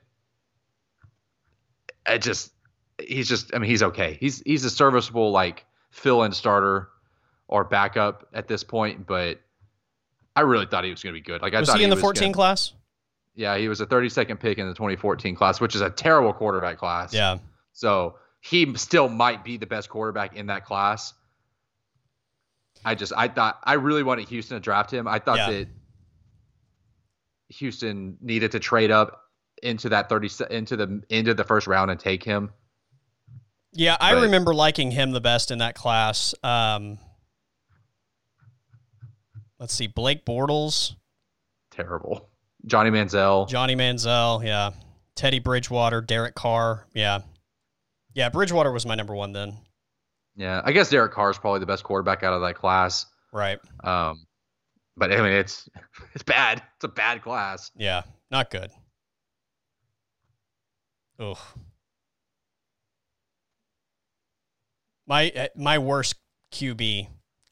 I 2.06 2.18
just 2.18 2.52
he's 2.99 3.27
just 3.27 3.53
I 3.53 3.60
mean 3.60 3.69
he's 3.69 3.84
okay. 3.84 4.18
He's 4.19 4.41
he's 4.41 4.64
a 4.65 4.69
serviceable 4.69 5.31
like 5.31 5.65
fill 5.89 6.23
in 6.23 6.31
starter 6.31 6.89
or 7.48 7.64
backup 7.64 8.27
at 8.34 8.48
this 8.48 8.64
point, 8.64 9.06
but 9.06 9.39
I 10.38 10.41
really 10.41 10.68
thought 10.68 10.84
he 10.84 10.91
was 10.91 11.01
going 11.01 11.15
to 11.15 11.19
be 11.19 11.23
good. 11.23 11.41
Like 11.41 11.55
I 11.55 11.59
was 11.59 11.68
thought 11.68 11.80
he 11.80 11.84
in 11.84 11.89
he 11.89 11.95
the 11.95 11.99
14 11.99 12.27
gonna, 12.27 12.34
class? 12.35 12.73
Yeah, 13.34 13.57
he 13.57 13.68
was 13.68 13.81
a 13.81 13.88
32nd 13.88 14.39
pick 14.39 14.59
in 14.59 14.68
the 14.68 14.73
2014 14.76 15.34
class, 15.34 15.59
which 15.59 15.73
is 15.73 15.81
a 15.81 15.89
terrible 15.89 16.31
quarterback 16.31 16.77
class. 16.77 17.11
Yeah. 17.11 17.39
So 17.73 18.18
he 18.39 18.76
still 18.76 19.09
might 19.09 19.43
be 19.43 19.57
the 19.57 19.65
best 19.65 19.89
quarterback 19.89 20.35
in 20.35 20.45
that 20.45 20.64
class. 20.64 21.15
I 22.85 22.93
just 22.93 23.14
I 23.18 23.30
thought 23.30 23.59
I 23.64 23.73
really 23.73 24.03
wanted 24.03 24.30
Houston 24.30 24.57
to 24.57 24.61
draft 24.61 24.93
him. 24.93 25.07
I 25.07 25.18
thought 25.18 25.38
yeah. 25.38 25.49
that 25.49 25.68
Houston 27.49 28.18
needed 28.22 28.51
to 28.51 28.59
trade 28.59 28.91
up 28.91 29.23
into 29.64 29.89
that 29.89 30.07
30 30.07 30.30
into 30.51 30.77
the 30.77 31.01
into 31.09 31.34
the 31.34 31.43
first 31.43 31.65
round 31.65 31.89
and 31.89 31.99
take 31.99 32.23
him. 32.23 32.51
Yeah, 33.73 33.97
I 33.99 34.14
but, 34.14 34.22
remember 34.22 34.53
liking 34.53 34.91
him 34.91 35.11
the 35.11 35.22
best 35.22 35.49
in 35.49 35.57
that 35.57 35.73
class. 35.73 36.35
Um, 36.43 36.99
let's 39.60 39.74
see, 39.74 39.88
Blake 39.88 40.26
Bortles, 40.26 40.96
terrible. 41.72 42.30
Johnny 42.66 42.90
Manziel, 42.90 43.48
Johnny 43.48 43.76
Manziel, 43.76 44.44
yeah. 44.44 44.72
Teddy 45.16 45.40
Bridgewater, 45.40 46.02
Derek 46.02 46.36
Carr, 46.36 46.88
yeah, 46.94 47.22
yeah. 48.14 48.30
Bridgewater 48.30 48.72
was 48.72 48.86
my 48.86 48.96
number 48.96 49.16
one 49.16 49.34
then. 49.34 49.58
Yeah, 50.36 50.62
I 50.64 50.72
guess 50.72 50.90
Derek 50.90 51.12
Carr 51.12 51.32
is 51.32 51.38
probably 51.40 51.60
the 51.60 51.66
best 51.66 51.84
quarterback 51.84 52.24
out 52.24 52.34
of 52.34 52.42
that 52.42 52.56
class. 52.56 53.08
Right. 53.34 53.60
Um, 53.84 54.28
but 54.96 55.12
I 55.12 55.18
mean, 55.18 55.34
it's 55.34 55.68
it's 56.14 56.24
bad. 56.24 56.62
It's 56.76 56.84
a 56.84 56.90
bad 56.90 57.24
class. 57.24 57.72
Yeah, 57.76 58.04
not 58.30 58.50
good. 58.50 58.70
Ugh. 61.20 61.38
My 65.08 65.28
eh, 65.28 65.48
my 65.56 65.80
worst 65.80 66.16
QB 66.52 67.08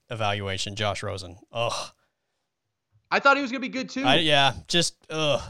evaluation, 0.09 0.75
Josh 0.75 1.01
Rosen. 1.03 1.37
Ugh. 1.51 1.91
I 3.11 3.19
thought 3.19 3.37
he 3.37 3.41
was 3.41 3.51
gonna 3.51 3.59
be 3.61 3.69
good 3.69 3.89
too. 3.89 4.03
I, 4.03 4.17
yeah, 4.17 4.53
just 4.67 4.95
ugh. 5.09 5.41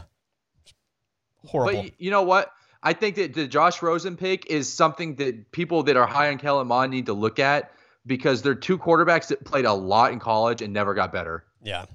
Horrible. 1.46 1.82
But 1.84 2.00
you 2.00 2.10
know 2.10 2.22
what? 2.22 2.52
I 2.82 2.92
think 2.92 3.16
that 3.16 3.34
the 3.34 3.48
Josh 3.48 3.82
Rosen 3.82 4.16
pick 4.16 4.46
is 4.46 4.72
something 4.72 5.16
that 5.16 5.50
people 5.50 5.82
that 5.84 5.96
are 5.96 6.06
high 6.06 6.28
on 6.28 6.38
Kellen 6.38 6.68
Mond 6.68 6.92
need 6.92 7.06
to 7.06 7.14
look 7.14 7.38
at 7.38 7.72
because 8.06 8.42
they're 8.42 8.54
two 8.54 8.78
quarterbacks 8.78 9.28
that 9.28 9.44
played 9.44 9.64
a 9.64 9.72
lot 9.72 10.12
in 10.12 10.20
college 10.20 10.62
and 10.62 10.72
never 10.72 10.94
got 10.94 11.12
better. 11.12 11.44
Yeah. 11.62 11.86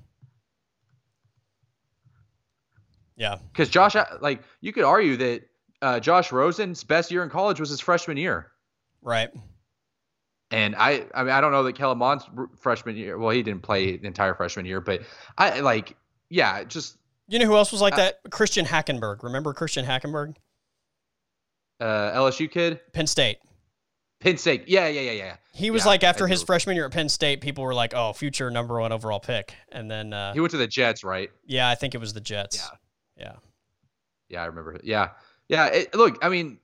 Yeah. 3.15 3.37
Because 3.51 3.69
Josh, 3.69 3.95
like, 4.19 4.43
you 4.59 4.73
could 4.73 4.83
argue 4.83 5.15
that 5.17 5.43
uh, 5.81 5.99
Josh 5.99 6.31
Rosen's 6.31 6.83
best 6.83 7.11
year 7.11 7.23
in 7.23 7.29
college 7.29 7.59
was 7.59 7.69
his 7.69 7.79
freshman 7.79 8.17
year. 8.17 8.51
Right. 9.01 9.29
And 10.51 10.75
I, 10.75 11.05
I 11.13 11.23
mean, 11.23 11.31
I 11.31 11.39
don't 11.39 11.51
know 11.51 11.63
that 11.63 11.73
Kellen 11.73 11.97
Mond's 11.97 12.25
freshman 12.59 12.97
year. 12.97 13.17
Well, 13.17 13.29
he 13.29 13.41
didn't 13.41 13.61
play 13.61 13.97
the 13.97 14.07
entire 14.07 14.33
freshman 14.33 14.65
year, 14.65 14.81
but 14.81 15.01
I 15.37 15.61
like, 15.61 15.95
yeah, 16.29 16.63
just. 16.63 16.97
You 17.27 17.39
know 17.39 17.45
who 17.45 17.55
else 17.55 17.71
was 17.71 17.81
like 17.81 17.95
that? 17.95 18.19
Christian 18.29 18.65
Hackenberg. 18.65 19.23
Remember 19.23 19.53
Christian 19.53 19.85
Hackenberg? 19.85 20.35
Uh, 21.79 22.11
LSU 22.11 22.51
kid. 22.51 22.81
Penn 22.93 23.07
State. 23.07 23.37
Penn 24.19 24.37
State. 24.37 24.67
Yeah, 24.67 24.87
yeah, 24.87 25.01
yeah, 25.01 25.11
yeah. 25.11 25.35
He 25.53 25.71
was 25.71 25.83
yeah, 25.83 25.89
like 25.89 26.03
after 26.03 26.27
his 26.27 26.43
freshman 26.43 26.75
year 26.75 26.85
at 26.85 26.91
Penn 26.91 27.09
State, 27.09 27.41
people 27.41 27.63
were 27.63 27.73
like, 27.73 27.93
"Oh, 27.93 28.13
future 28.13 28.51
number 28.51 28.79
one 28.79 28.91
overall 28.91 29.19
pick," 29.19 29.53
and 29.71 29.89
then 29.89 30.13
uh, 30.13 30.33
he 30.33 30.39
went 30.39 30.51
to 30.51 30.57
the 30.57 30.67
Jets, 30.67 31.03
right? 31.03 31.29
Yeah, 31.45 31.69
I 31.69 31.75
think 31.75 31.95
it 31.95 31.97
was 31.97 32.13
the 32.13 32.21
Jets. 32.21 32.57
Yeah, 33.17 33.25
yeah, 33.25 33.33
yeah. 34.29 34.43
I 34.43 34.45
remember. 34.45 34.79
Yeah, 34.83 35.09
yeah, 35.49 35.65
it, 35.67 35.95
look, 35.95 36.19
I 36.21 36.29
mean, 36.29 36.59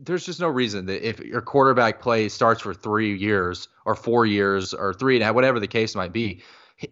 there's 0.00 0.24
just 0.24 0.40
no 0.40 0.48
reason 0.48 0.86
that 0.86 1.06
if 1.06 1.20
your 1.20 1.42
quarterback 1.42 2.00
play 2.00 2.28
starts 2.28 2.62
for 2.62 2.72
three 2.72 3.16
years 3.16 3.68
or 3.84 3.94
four 3.94 4.24
years 4.26 4.72
or 4.72 4.94
three 4.94 5.16
and 5.16 5.22
a 5.22 5.26
half, 5.26 5.34
whatever 5.34 5.60
the 5.60 5.68
case 5.68 5.94
might 5.94 6.12
be, 6.12 6.42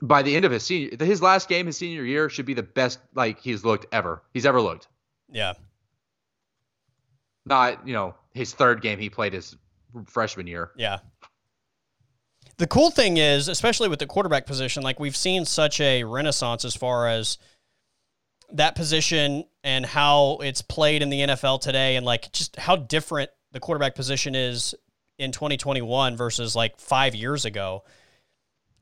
by 0.03 0.23
the 0.23 0.37
end 0.37 0.45
of 0.45 0.53
his 0.53 0.63
senior, 0.63 0.91
his 1.03 1.23
last 1.23 1.49
game, 1.49 1.67
his 1.67 1.77
senior 1.77 2.05
year, 2.05 2.29
should 2.29 2.45
be 2.47 2.55
the 2.55 2.63
best 2.63 2.99
like 3.15 3.41
he's 3.41 3.65
looked 3.65 3.87
ever. 3.93 4.23
He's 4.35 4.45
ever 4.45 4.61
looked. 4.61 4.89
Yeah. 5.31 5.55
Not 7.47 7.87
you 7.87 7.95
know 7.95 8.15
his 8.35 8.53
third 8.53 8.83
game 8.83 8.99
he 8.99 9.09
played 9.09 9.33
his 9.33 9.57
freshman 10.07 10.47
year. 10.47 10.73
Yeah. 10.77 10.99
The 12.59 12.67
cool 12.67 12.91
thing 12.91 13.17
is, 13.17 13.49
especially 13.49 13.89
with 13.89 14.01
the 14.01 14.07
quarterback 14.07 14.45
position, 14.45 14.83
like 14.83 14.99
we've 15.01 15.17
seen 15.17 15.45
such 15.45 15.81
a 15.81 16.05
renaissance 16.05 16.65
as 16.65 16.75
far 16.75 17.09
as 17.09 17.39
that 18.53 18.75
position 18.75 19.45
and 19.63 19.85
how 19.85 20.39
it's 20.43 20.63
played 20.63 21.03
in 21.03 21.11
the 21.11 21.21
NFL 21.21 21.61
today 21.61 21.97
and 21.97 22.07
like 22.07 22.33
just 22.33 22.57
how 22.57 22.77
different 22.77 23.31
the 23.53 23.61
quarterback 23.61 23.95
position 23.95 24.35
is 24.35 24.75
in 25.19 25.33
2021 25.33 26.17
versus 26.17 26.55
like 26.57 26.79
5 26.79 27.15
years 27.15 27.45
ago. 27.45 27.85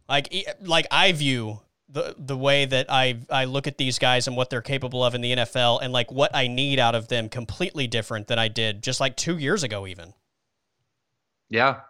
Like 0.09 0.33
like 0.61 0.87
I 0.91 1.13
view 1.13 1.61
the 1.89 2.15
the 2.19 2.37
way 2.37 2.65
that 2.65 2.87
I 2.89 3.21
I 3.31 3.45
look 3.47 3.67
at 3.67 3.79
these 3.79 3.99
guys 3.99 4.27
and 4.29 4.37
what 4.37 4.51
they're 4.51 4.63
capable 4.63 5.05
of 5.05 5.15
in 5.15 5.21
the 5.21 5.33
NFL 5.33 5.81
and 5.83 5.93
like 5.93 6.13
what 6.13 6.35
I 6.35 6.47
need 6.47 6.79
out 6.79 6.95
of 6.95 7.09
them 7.09 7.29
completely 7.29 7.87
different 7.87 8.29
than 8.29 8.39
I 8.39 8.49
did 8.49 8.83
just 8.83 9.01
like 9.01 9.17
2 9.17 9.39
years 9.39 9.63
ago 9.63 9.87
even. 9.87 10.15
Yeah. 11.49 11.81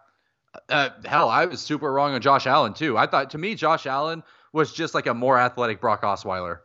Uh, 0.69 0.89
hell, 1.05 1.29
I 1.29 1.45
was 1.45 1.61
super 1.61 1.91
wrong 1.91 2.13
on 2.13 2.21
Josh 2.21 2.47
Allen 2.47 2.73
too. 2.73 2.97
I 2.97 3.05
thought 3.05 3.29
to 3.31 3.37
me 3.37 3.53
Josh 3.53 3.85
Allen 3.85 4.23
was 4.53 4.73
just 4.73 4.95
like 4.95 5.05
a 5.05 5.13
more 5.13 5.37
athletic 5.39 5.79
Brock 5.79 6.01
Osweiler. 6.01 6.59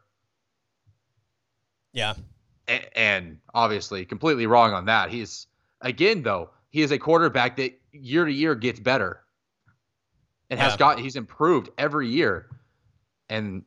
Yeah. 1.93 2.15
A- 2.69 2.99
and 2.99 3.39
obviously 3.55 4.05
completely 4.05 4.47
wrong 4.47 4.73
on 4.73 4.87
that. 4.87 5.11
He's 5.11 5.47
again 5.81 6.23
though, 6.23 6.51
he 6.71 6.83
is 6.83 6.91
a 6.91 6.99
quarterback 6.99 7.57
that 7.57 7.79
year 7.93 8.25
to 8.25 8.33
year 8.33 8.55
gets 8.55 8.81
better. 8.81 9.21
And 10.51 10.61
has 10.61 10.77
got 10.77 10.99
he's 10.99 11.17
improved 11.17 11.71
every 11.79 12.09
year. 12.09 12.47
And 13.31 13.65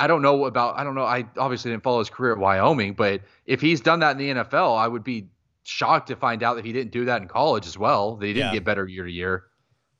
I 0.00 0.08
don't 0.08 0.22
know 0.22 0.46
about 0.46 0.76
I 0.76 0.82
don't 0.82 0.96
know, 0.96 1.04
I 1.04 1.26
obviously 1.38 1.70
didn't 1.70 1.84
follow 1.84 2.00
his 2.00 2.10
career 2.10 2.32
at 2.32 2.38
Wyoming, 2.38 2.94
but 2.94 3.20
if 3.46 3.60
he's 3.60 3.80
done 3.80 4.00
that 4.00 4.12
in 4.12 4.18
the 4.18 4.42
NFL, 4.42 4.76
I 4.76 4.88
would 4.88 5.04
be 5.04 5.28
shocked 5.62 6.08
to 6.08 6.16
find 6.16 6.42
out 6.42 6.54
that 6.54 6.64
he 6.64 6.72
didn't 6.72 6.90
do 6.90 7.04
that 7.04 7.22
in 7.22 7.28
college 7.28 7.66
as 7.66 7.78
well. 7.78 8.16
That 8.16 8.26
he 8.26 8.32
didn't 8.32 8.48
yeah. 8.48 8.54
get 8.54 8.64
better 8.64 8.86
year 8.88 9.04
to 9.04 9.12
year. 9.12 9.44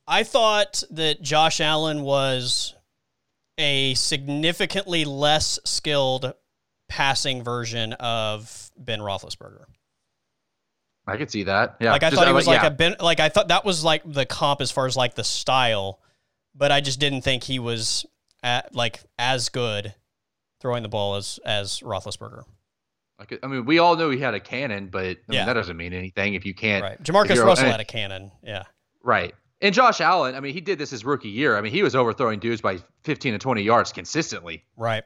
I 0.06 0.24
thought 0.24 0.82
that 0.90 1.22
Josh 1.22 1.60
Allen 1.60 2.02
was 2.02 2.74
a 3.58 3.94
significantly 3.94 5.04
less 5.04 5.60
skilled 5.64 6.32
passing 6.90 7.42
version 7.42 7.94
of 7.94 8.70
Ben 8.76 8.98
Roethlisberger. 8.98 9.64
I 11.06 11.16
could 11.16 11.30
see 11.30 11.44
that. 11.44 11.76
Yeah. 11.80 11.92
Like 11.92 12.02
I 12.02 12.10
just, 12.10 12.20
thought 12.20 12.28
he 12.28 12.34
was 12.34 12.46
like 12.46 12.62
yeah. 12.62 12.68
a 12.68 12.70
Ben. 12.70 12.96
Like 13.00 13.20
I 13.20 13.30
thought 13.30 13.48
that 13.48 13.64
was 13.64 13.82
like 13.82 14.02
the 14.04 14.26
comp 14.26 14.60
as 14.60 14.70
far 14.70 14.86
as 14.86 14.96
like 14.96 15.14
the 15.14 15.24
style, 15.24 16.00
but 16.54 16.70
I 16.70 16.80
just 16.80 17.00
didn't 17.00 17.22
think 17.22 17.44
he 17.44 17.58
was 17.58 18.04
at 18.42 18.74
like 18.74 19.00
as 19.18 19.48
good 19.48 19.94
throwing 20.60 20.82
the 20.82 20.88
ball 20.88 21.16
as 21.16 21.40
as 21.44 21.80
Roethlisberger. 21.80 22.42
Like 23.18 23.38
I 23.42 23.46
mean, 23.46 23.64
we 23.64 23.78
all 23.78 23.96
know 23.96 24.10
he 24.10 24.18
had 24.18 24.34
a 24.34 24.40
cannon, 24.40 24.88
but 24.88 25.04
I 25.04 25.06
mean, 25.06 25.16
yeah. 25.28 25.46
that 25.46 25.54
doesn't 25.54 25.76
mean 25.76 25.92
anything 25.92 26.34
if 26.34 26.44
you 26.44 26.54
can't. 26.54 26.82
Right. 26.82 27.02
JaMarcus 27.02 27.44
Russell 27.44 27.70
had 27.70 27.80
a 27.80 27.84
cannon. 27.84 28.30
Yeah. 28.42 28.64
Right. 29.02 29.34
And 29.62 29.74
Josh 29.74 30.00
Allen, 30.00 30.34
I 30.34 30.40
mean, 30.40 30.54
he 30.54 30.60
did 30.60 30.78
this 30.78 30.90
his 30.90 31.04
rookie 31.04 31.28
year. 31.28 31.56
I 31.56 31.60
mean, 31.60 31.72
he 31.72 31.82
was 31.82 31.94
overthrowing 31.94 32.38
dudes 32.38 32.62
by 32.62 32.78
15 33.04 33.34
to 33.34 33.38
20 33.38 33.62
yards 33.62 33.92
consistently. 33.92 34.64
Right. 34.76 35.04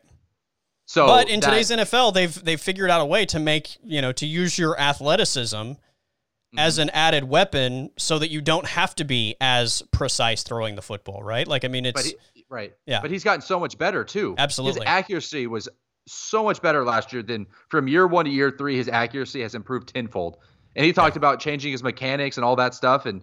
So, 0.86 1.06
but 1.06 1.28
in 1.28 1.40
that, 1.40 1.48
today's 1.48 1.70
NFL, 1.70 2.14
they've 2.14 2.44
they've 2.44 2.60
figured 2.60 2.90
out 2.90 3.00
a 3.00 3.06
way 3.06 3.24
to 3.26 3.38
make 3.38 3.76
you 3.82 4.02
know 4.02 4.12
to 4.12 4.26
use 4.26 4.58
your 4.58 4.78
athleticism 4.78 5.56
mm-hmm. 5.56 6.58
as 6.58 6.78
an 6.78 6.90
added 6.90 7.24
weapon, 7.24 7.90
so 7.96 8.18
that 8.18 8.30
you 8.30 8.40
don't 8.40 8.66
have 8.66 8.94
to 8.96 9.04
be 9.04 9.36
as 9.40 9.82
precise 9.92 10.42
throwing 10.42 10.74
the 10.74 10.82
football. 10.82 11.22
Right? 11.22 11.48
Like 11.48 11.64
I 11.64 11.68
mean, 11.68 11.86
it's 11.86 12.10
he, 12.10 12.16
right. 12.50 12.74
Yeah. 12.86 13.00
But 13.00 13.10
he's 13.10 13.24
gotten 13.24 13.40
so 13.40 13.58
much 13.58 13.78
better 13.78 14.04
too. 14.04 14.34
Absolutely. 14.36 14.80
His 14.80 14.88
accuracy 14.88 15.46
was 15.46 15.68
so 16.06 16.44
much 16.44 16.60
better 16.60 16.84
last 16.84 17.12
year 17.12 17.22
than 17.22 17.46
from 17.68 17.88
year 17.88 18.06
one 18.06 18.26
to 18.26 18.30
year 18.30 18.50
three. 18.50 18.76
His 18.76 18.88
accuracy 18.88 19.40
has 19.40 19.54
improved 19.54 19.94
tenfold. 19.94 20.36
And 20.76 20.84
he 20.84 20.92
talked 20.92 21.16
yeah. 21.16 21.20
about 21.20 21.40
changing 21.40 21.72
his 21.72 21.82
mechanics 21.82 22.36
and 22.36 22.44
all 22.44 22.56
that 22.56 22.74
stuff. 22.74 23.06
And 23.06 23.22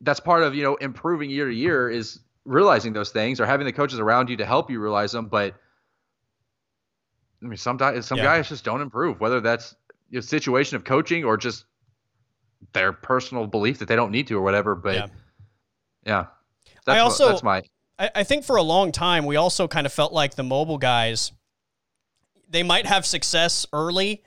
that's 0.00 0.20
part 0.20 0.42
of 0.42 0.54
you 0.54 0.62
know 0.62 0.76
improving 0.76 1.30
year 1.30 1.48
to 1.48 1.54
year 1.54 1.88
is 1.88 2.20
realizing 2.44 2.92
those 2.92 3.10
things 3.10 3.40
or 3.40 3.46
having 3.46 3.66
the 3.66 3.72
coaches 3.72 3.98
around 3.98 4.30
you 4.30 4.36
to 4.36 4.46
help 4.46 4.70
you 4.70 4.80
realize 4.80 5.12
them. 5.12 5.26
But 5.26 5.54
I 7.46 7.48
mean, 7.48 7.56
some 7.56 7.78
some 7.78 8.18
yeah. 8.18 8.24
guys 8.24 8.48
just 8.48 8.64
don't 8.64 8.80
improve, 8.80 9.20
whether 9.20 9.40
that's 9.40 9.76
a 10.12 10.20
situation 10.20 10.74
of 10.74 10.82
coaching 10.84 11.22
or 11.24 11.36
just 11.36 11.64
their 12.72 12.92
personal 12.92 13.46
belief 13.46 13.78
that 13.78 13.86
they 13.86 13.94
don't 13.94 14.10
need 14.10 14.26
to 14.26 14.36
or 14.36 14.42
whatever. 14.42 14.74
But 14.74 14.94
yeah, 14.94 15.06
yeah 16.04 16.24
that's 16.84 16.96
I 16.96 16.98
also 16.98 17.28
that's 17.28 17.44
my. 17.44 17.62
I, 17.98 18.10
I 18.16 18.24
think 18.24 18.44
for 18.44 18.56
a 18.56 18.62
long 18.62 18.90
time 18.90 19.26
we 19.26 19.36
also 19.36 19.68
kind 19.68 19.86
of 19.86 19.92
felt 19.92 20.12
like 20.12 20.34
the 20.34 20.42
mobile 20.42 20.78
guys, 20.78 21.30
they 22.48 22.64
might 22.64 22.86
have 22.86 23.06
success 23.06 23.64
early, 23.72 24.24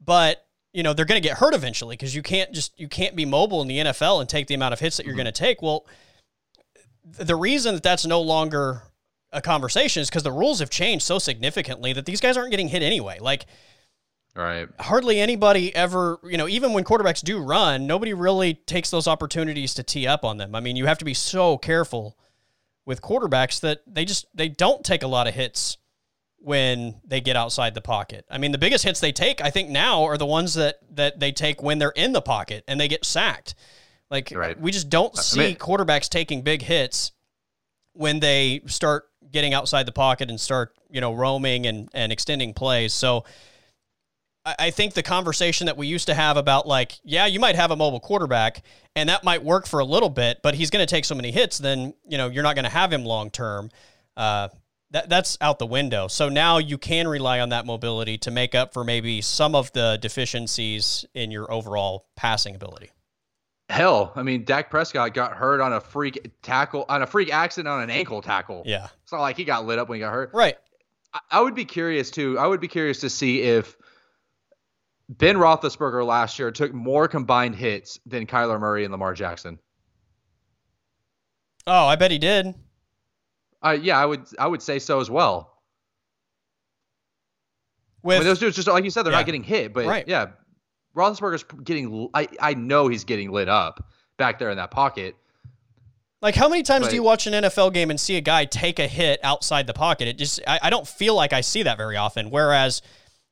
but 0.00 0.46
you 0.72 0.84
know 0.84 0.92
they're 0.92 1.06
going 1.06 1.20
to 1.20 1.28
get 1.28 1.38
hurt 1.38 1.54
eventually 1.54 1.96
because 1.96 2.14
you 2.14 2.22
can't 2.22 2.52
just 2.52 2.78
you 2.78 2.86
can't 2.86 3.16
be 3.16 3.24
mobile 3.24 3.62
in 3.62 3.68
the 3.68 3.78
NFL 3.78 4.20
and 4.20 4.28
take 4.28 4.46
the 4.46 4.54
amount 4.54 4.74
of 4.74 4.78
hits 4.78 4.96
that 4.98 5.06
you're 5.06 5.14
mm-hmm. 5.14 5.24
going 5.24 5.32
to 5.34 5.40
take. 5.40 5.60
Well, 5.60 5.86
the 7.04 7.36
reason 7.36 7.74
that 7.74 7.82
that's 7.82 8.06
no 8.06 8.20
longer 8.20 8.82
a 9.34 9.42
conversation 9.42 10.00
is 10.00 10.08
because 10.08 10.22
the 10.22 10.32
rules 10.32 10.60
have 10.60 10.70
changed 10.70 11.04
so 11.04 11.18
significantly 11.18 11.92
that 11.92 12.06
these 12.06 12.20
guys 12.20 12.36
aren't 12.36 12.50
getting 12.50 12.68
hit 12.68 12.82
anyway. 12.82 13.18
Like, 13.20 13.46
right? 14.34 14.68
Hardly 14.80 15.20
anybody 15.20 15.74
ever, 15.74 16.18
you 16.24 16.38
know, 16.38 16.48
even 16.48 16.72
when 16.72 16.84
quarterbacks 16.84 17.22
do 17.22 17.40
run, 17.40 17.86
nobody 17.86 18.14
really 18.14 18.54
takes 18.54 18.90
those 18.90 19.06
opportunities 19.06 19.74
to 19.74 19.82
tee 19.82 20.06
up 20.06 20.24
on 20.24 20.38
them. 20.38 20.54
I 20.54 20.60
mean, 20.60 20.76
you 20.76 20.86
have 20.86 20.98
to 20.98 21.04
be 21.04 21.14
so 21.14 21.58
careful 21.58 22.16
with 22.86 23.02
quarterbacks 23.02 23.60
that 23.60 23.82
they 23.86 24.04
just 24.04 24.26
they 24.34 24.48
don't 24.48 24.84
take 24.84 25.02
a 25.02 25.08
lot 25.08 25.26
of 25.26 25.34
hits 25.34 25.76
when 26.38 27.00
they 27.04 27.20
get 27.20 27.36
outside 27.36 27.74
the 27.74 27.80
pocket. 27.80 28.26
I 28.30 28.38
mean, 28.38 28.52
the 28.52 28.58
biggest 28.58 28.84
hits 28.84 29.00
they 29.00 29.12
take, 29.12 29.40
I 29.42 29.50
think 29.50 29.70
now, 29.70 30.04
are 30.04 30.18
the 30.18 30.26
ones 30.26 30.54
that 30.54 30.76
that 30.90 31.18
they 31.18 31.32
take 31.32 31.62
when 31.62 31.78
they're 31.78 31.90
in 31.90 32.12
the 32.12 32.22
pocket 32.22 32.64
and 32.68 32.78
they 32.78 32.88
get 32.88 33.04
sacked. 33.04 33.54
Like 34.10 34.32
right. 34.34 34.58
we 34.60 34.70
just 34.70 34.90
don't 34.90 35.16
see 35.16 35.40
I 35.40 35.46
mean, 35.48 35.56
quarterbacks 35.56 36.08
taking 36.08 36.42
big 36.42 36.62
hits 36.62 37.12
when 37.94 38.20
they 38.20 38.60
start 38.66 39.04
getting 39.34 39.52
outside 39.52 39.84
the 39.84 39.92
pocket 39.92 40.30
and 40.30 40.40
start, 40.40 40.74
you 40.88 41.02
know, 41.02 41.12
roaming 41.12 41.66
and, 41.66 41.90
and 41.92 42.10
extending 42.10 42.54
plays. 42.54 42.94
So 42.94 43.24
I, 44.46 44.70
think 44.70 44.94
the 44.94 45.02
conversation 45.02 45.66
that 45.66 45.76
we 45.76 45.86
used 45.86 46.06
to 46.06 46.14
have 46.14 46.36
about 46.36 46.66
like, 46.66 46.98
yeah, 47.02 47.26
you 47.26 47.40
might 47.40 47.56
have 47.56 47.70
a 47.70 47.76
mobile 47.76 48.00
quarterback 48.00 48.62
and 48.94 49.08
that 49.08 49.24
might 49.24 49.42
work 49.42 49.66
for 49.66 49.80
a 49.80 49.84
little 49.84 50.10
bit, 50.10 50.40
but 50.42 50.54
he's 50.54 50.70
going 50.70 50.86
to 50.86 50.90
take 50.90 51.04
so 51.04 51.14
many 51.14 51.30
hits, 51.30 51.58
then, 51.58 51.94
you 52.06 52.16
know, 52.16 52.28
you're 52.28 52.42
not 52.42 52.54
going 52.54 52.64
to 52.64 52.70
have 52.70 52.92
him 52.92 53.04
long 53.04 53.30
term. 53.30 53.70
Uh, 54.16 54.48
that, 54.90 55.08
that's 55.08 55.36
out 55.40 55.58
the 55.58 55.66
window. 55.66 56.08
So 56.08 56.28
now 56.28 56.58
you 56.58 56.78
can 56.78 57.08
rely 57.08 57.40
on 57.40 57.48
that 57.48 57.66
mobility 57.66 58.18
to 58.18 58.30
make 58.30 58.54
up 58.54 58.72
for 58.72 58.84
maybe 58.84 59.20
some 59.22 59.54
of 59.54 59.72
the 59.72 59.98
deficiencies 60.00 61.04
in 61.14 61.30
your 61.30 61.50
overall 61.50 62.06
passing 62.14 62.54
ability. 62.54 62.90
Hell, 63.70 64.12
I 64.14 64.22
mean, 64.22 64.44
Dak 64.44 64.70
Prescott 64.70 65.14
got 65.14 65.32
hurt 65.32 65.60
on 65.60 65.72
a 65.72 65.80
freak 65.80 66.32
tackle, 66.42 66.84
on 66.88 67.02
a 67.02 67.06
freak 67.06 67.32
accident 67.32 67.68
on 67.68 67.82
an 67.82 67.90
ankle 67.90 68.20
tackle. 68.20 68.62
Yeah. 68.66 68.88
It's 69.02 69.12
not 69.12 69.22
like 69.22 69.36
he 69.36 69.44
got 69.44 69.64
lit 69.64 69.78
up 69.78 69.88
when 69.88 69.96
he 69.96 70.00
got 70.00 70.12
hurt. 70.12 70.30
Right. 70.34 70.56
I, 71.12 71.20
I 71.30 71.40
would 71.40 71.54
be 71.54 71.64
curious 71.64 72.10
too. 72.10 72.38
I 72.38 72.46
would 72.46 72.60
be 72.60 72.68
curious 72.68 73.00
to 73.00 73.10
see 73.10 73.40
if 73.40 73.76
Ben 75.08 75.36
Roethlisberger 75.36 76.04
last 76.06 76.38
year 76.38 76.50
took 76.50 76.72
more 76.74 77.08
combined 77.08 77.56
hits 77.56 77.98
than 78.06 78.26
Kyler 78.26 78.60
Murray 78.60 78.84
and 78.84 78.92
Lamar 78.92 79.14
Jackson. 79.14 79.58
Oh, 81.66 81.86
I 81.86 81.96
bet 81.96 82.10
he 82.10 82.18
did. 82.18 82.54
Uh, 83.62 83.78
yeah, 83.80 83.98
I 83.98 84.04
would. 84.04 84.26
I 84.38 84.46
would 84.46 84.60
say 84.60 84.78
so 84.78 85.00
as 85.00 85.10
well. 85.10 85.62
With 88.02 88.16
I 88.16 88.18
mean, 88.18 88.28
those 88.28 88.38
dudes, 88.38 88.56
just 88.56 88.68
like 88.68 88.84
you 88.84 88.90
said, 88.90 89.04
they're 89.04 89.12
yeah. 89.12 89.20
not 89.20 89.26
getting 89.26 89.42
hit, 89.42 89.72
but 89.72 89.86
right. 89.86 90.06
yeah, 90.06 90.32
Roethlisberger's 90.96 91.44
getting. 91.64 92.08
I 92.14 92.28
I 92.40 92.54
know 92.54 92.88
he's 92.88 93.04
getting 93.04 93.30
lit 93.30 93.48
up 93.48 93.86
back 94.16 94.38
there 94.38 94.50
in 94.50 94.56
that 94.56 94.70
pocket. 94.70 95.16
Like 96.22 96.34
how 96.34 96.48
many 96.48 96.62
times 96.62 96.86
but, 96.86 96.90
do 96.90 96.96
you 96.96 97.02
watch 97.02 97.26
an 97.26 97.34
NFL 97.34 97.74
game 97.74 97.90
and 97.90 98.00
see 98.00 98.16
a 98.16 98.20
guy 98.20 98.46
take 98.46 98.78
a 98.78 98.86
hit 98.86 99.20
outside 99.22 99.66
the 99.66 99.74
pocket? 99.74 100.08
It 100.08 100.16
just 100.16 100.40
I, 100.46 100.58
I 100.62 100.70
don't 100.70 100.88
feel 100.88 101.14
like 101.14 101.32
I 101.32 101.42
see 101.42 101.64
that 101.64 101.76
very 101.76 101.96
often. 101.96 102.30
Whereas 102.30 102.80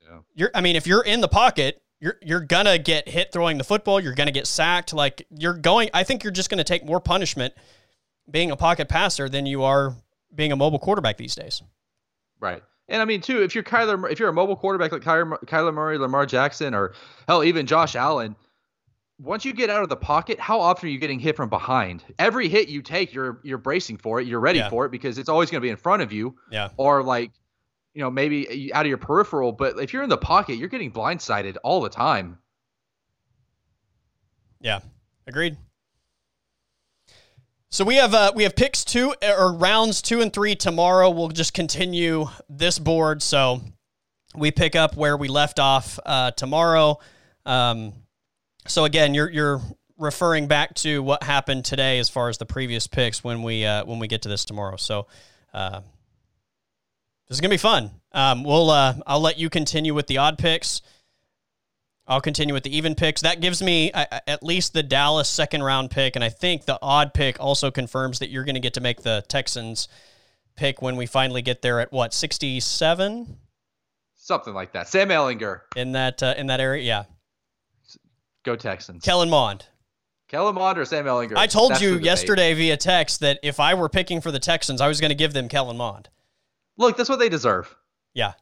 yeah. 0.02 0.18
you're 0.34 0.51
I 0.55 0.60
mean, 0.60 0.76
if 0.76 0.86
you're 0.86 1.05
in 1.05 1.20
the 1.20 1.28
pocket, 1.28 1.80
you're 2.01 2.18
you're 2.20 2.40
gonna 2.40 2.78
get 2.78 3.09
hit 3.09 3.32
throwing 3.32 3.59
the 3.59 3.64
football, 3.64 3.98
you're 3.98 4.14
gonna 4.14 4.30
get 4.30 4.47
sacked. 4.47 4.93
Like 4.93 5.26
you're 5.30 5.55
going 5.55 5.89
I 5.94 6.05
think 6.05 6.22
you're 6.22 6.32
just 6.32 6.51
gonna 6.51 6.64
take 6.64 6.84
more 6.84 7.01
punishment 7.01 7.55
being 8.30 8.51
a 8.51 8.56
pocket 8.56 8.89
passer 8.89 9.28
than 9.28 9.47
you 9.47 9.62
are 9.62 9.94
being 10.34 10.52
a 10.52 10.56
mobile 10.56 10.78
quarterback 10.78 11.16
these 11.16 11.34
days. 11.34 11.62
Right. 12.40 12.62
And 12.93 13.01
I 13.01 13.06
mean, 13.06 13.23
too, 13.23 13.43
if 13.43 13.55
you're 13.55 13.64
Kyler, 13.64 14.12
if 14.12 14.20
you're 14.20 14.28
a 14.28 14.35
mobile 14.35 14.55
quarterback 14.55 14.93
like 14.93 15.01
Kyler, 15.01 15.43
Kyler 15.47 15.73
Murray, 15.73 15.97
Lamar 15.97 16.27
Jackson, 16.27 16.74
or 16.74 16.93
hell, 17.27 17.43
even 17.43 17.66
Josh 17.66 17.97
Allen, 17.97 18.36
once 19.19 19.47
you 19.47 19.55
get 19.55 19.70
out 19.70 19.82
of 19.82 19.89
the 19.89 19.97
pocket, 19.97 20.39
how 20.39 20.60
often 20.60 20.89
are 20.89 20.93
you 20.93 20.98
getting 20.98 21.19
hit 21.19 21.35
from 21.35 21.48
behind? 21.48 22.05
Every 22.19 22.51
hit 22.51 22.69
you 22.69 22.82
take, 22.82 23.14
you're 23.14 23.40
you're 23.43 23.56
bracing 23.56 23.97
for 23.97 24.20
it, 24.20 24.27
you're 24.27 24.40
ready 24.40 24.59
yeah. 24.59 24.69
for 24.69 24.85
it 24.85 24.93
because 24.93 25.16
it's 25.16 25.31
always 25.31 25.51
going 25.51 25.62
to 25.62 25.64
be 25.64 25.70
in 25.70 25.77
front 25.77 26.02
of 26.02 26.12
you. 26.12 26.36
Yeah. 26.51 26.69
Or 26.77 27.02
like, 27.02 27.32
you 27.94 28.02
know, 28.02 28.10
maybe 28.10 28.70
out 28.74 28.85
of 28.85 28.89
your 28.89 28.98
peripheral. 28.98 29.52
But 29.52 29.78
if 29.78 29.94
you're 29.94 30.02
in 30.02 30.10
the 30.10 30.19
pocket, 30.19 30.56
you're 30.56 30.69
getting 30.69 30.93
blindsided 30.93 31.56
all 31.64 31.81
the 31.81 31.89
time. 31.89 32.36
Yeah, 34.60 34.81
agreed. 35.27 35.56
So 37.72 37.86
we 37.86 37.94
have 37.94 38.12
uh, 38.12 38.32
we 38.34 38.42
have 38.42 38.54
picks 38.54 38.84
two 38.84 39.14
or 39.26 39.50
rounds 39.54 40.02
two 40.02 40.20
and 40.20 40.30
three 40.30 40.54
tomorrow. 40.54 41.08
We'll 41.08 41.28
just 41.28 41.54
continue 41.54 42.26
this 42.50 42.78
board. 42.78 43.22
So 43.22 43.62
we 44.36 44.50
pick 44.50 44.76
up 44.76 44.94
where 44.94 45.16
we 45.16 45.26
left 45.28 45.58
off 45.58 45.98
uh, 46.04 46.32
tomorrow. 46.32 46.98
Um, 47.46 47.94
so 48.66 48.84
again, 48.84 49.14
you're 49.14 49.30
you're 49.30 49.62
referring 49.96 50.48
back 50.48 50.74
to 50.74 51.02
what 51.02 51.22
happened 51.22 51.64
today 51.64 51.98
as 51.98 52.10
far 52.10 52.28
as 52.28 52.36
the 52.36 52.44
previous 52.44 52.86
picks 52.86 53.24
when 53.24 53.42
we 53.42 53.64
uh, 53.64 53.86
when 53.86 53.98
we 53.98 54.06
get 54.06 54.20
to 54.22 54.28
this 54.28 54.44
tomorrow. 54.44 54.76
So 54.76 55.06
uh, 55.54 55.80
this 57.26 57.36
is 57.36 57.40
gonna 57.40 57.48
be 57.48 57.56
fun. 57.56 57.90
Um, 58.12 58.44
we'll 58.44 58.68
uh, 58.68 58.96
I'll 59.06 59.22
let 59.22 59.38
you 59.38 59.48
continue 59.48 59.94
with 59.94 60.08
the 60.08 60.18
odd 60.18 60.36
picks. 60.36 60.82
I'll 62.06 62.20
continue 62.20 62.52
with 62.52 62.64
the 62.64 62.76
even 62.76 62.94
picks. 62.94 63.20
That 63.20 63.40
gives 63.40 63.62
me 63.62 63.92
uh, 63.92 64.20
at 64.26 64.42
least 64.42 64.72
the 64.72 64.82
Dallas 64.82 65.28
second 65.28 65.62
round 65.62 65.90
pick, 65.90 66.16
and 66.16 66.24
I 66.24 66.28
think 66.28 66.64
the 66.64 66.78
odd 66.82 67.14
pick 67.14 67.38
also 67.38 67.70
confirms 67.70 68.18
that 68.18 68.30
you're 68.30 68.44
going 68.44 68.56
to 68.56 68.60
get 68.60 68.74
to 68.74 68.80
make 68.80 69.02
the 69.02 69.24
Texans 69.28 69.88
pick 70.56 70.82
when 70.82 70.96
we 70.96 71.06
finally 71.06 71.42
get 71.42 71.62
there 71.62 71.80
at 71.80 71.92
what 71.92 72.12
sixty 72.12 72.58
seven, 72.60 73.38
something 74.16 74.52
like 74.52 74.72
that. 74.72 74.88
Sam 74.88 75.08
Ehlinger 75.08 75.60
in 75.76 75.92
that 75.92 76.22
uh, 76.22 76.34
in 76.36 76.48
that 76.48 76.60
area. 76.60 76.82
Yeah, 76.82 77.04
go 78.44 78.56
Texans. 78.56 79.04
Kellen 79.04 79.30
Mond. 79.30 79.66
Kellen 80.28 80.54
Mond 80.54 80.78
or 80.78 80.84
Sam 80.84 81.04
Ehlinger. 81.04 81.36
I 81.36 81.46
told 81.46 81.72
That's 81.72 81.82
you 81.82 81.98
yesterday 81.98 82.54
via 82.54 82.76
text 82.76 83.20
that 83.20 83.38
if 83.42 83.60
I 83.60 83.74
were 83.74 83.88
picking 83.90 84.20
for 84.20 84.32
the 84.32 84.38
Texans, 84.38 84.80
I 84.80 84.88
was 84.88 84.98
going 84.98 85.10
to 85.10 85.14
give 85.14 85.34
them 85.34 85.48
Kellen 85.48 85.76
Mond. 85.76 86.08
Look, 86.78 86.96
that's 86.96 87.10
what 87.10 87.18
they 87.18 87.28
deserve. 87.28 87.76
Yeah, 88.14 88.32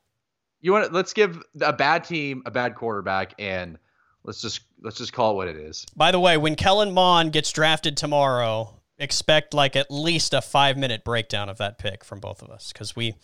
you 0.60 0.72
want 0.72 0.86
to, 0.86 0.92
let's 0.92 1.12
give 1.12 1.42
a 1.60 1.72
bad 1.72 2.04
team 2.04 2.42
a 2.46 2.50
bad 2.50 2.74
quarterback 2.74 3.34
and 3.38 3.78
let's 4.24 4.40
just 4.40 4.60
let's 4.82 4.96
just 4.96 5.12
call 5.12 5.32
it 5.32 5.34
what 5.34 5.48
it 5.48 5.56
is. 5.56 5.86
By 5.96 6.10
the 6.10 6.20
way, 6.20 6.36
when 6.36 6.54
Kellen 6.54 6.92
Mond 6.92 7.32
gets 7.32 7.50
drafted 7.52 7.96
tomorrow, 7.96 8.80
expect 8.98 9.54
like 9.54 9.76
at 9.76 9.90
least 9.90 10.34
a 10.34 10.40
five 10.40 10.76
minute 10.76 11.04
breakdown 11.04 11.48
of 11.48 11.58
that 11.58 11.78
pick 11.78 12.04
from 12.04 12.20
both 12.20 12.42
of 12.42 12.50
us 12.50 12.72
because 12.72 12.94
we 12.94 13.14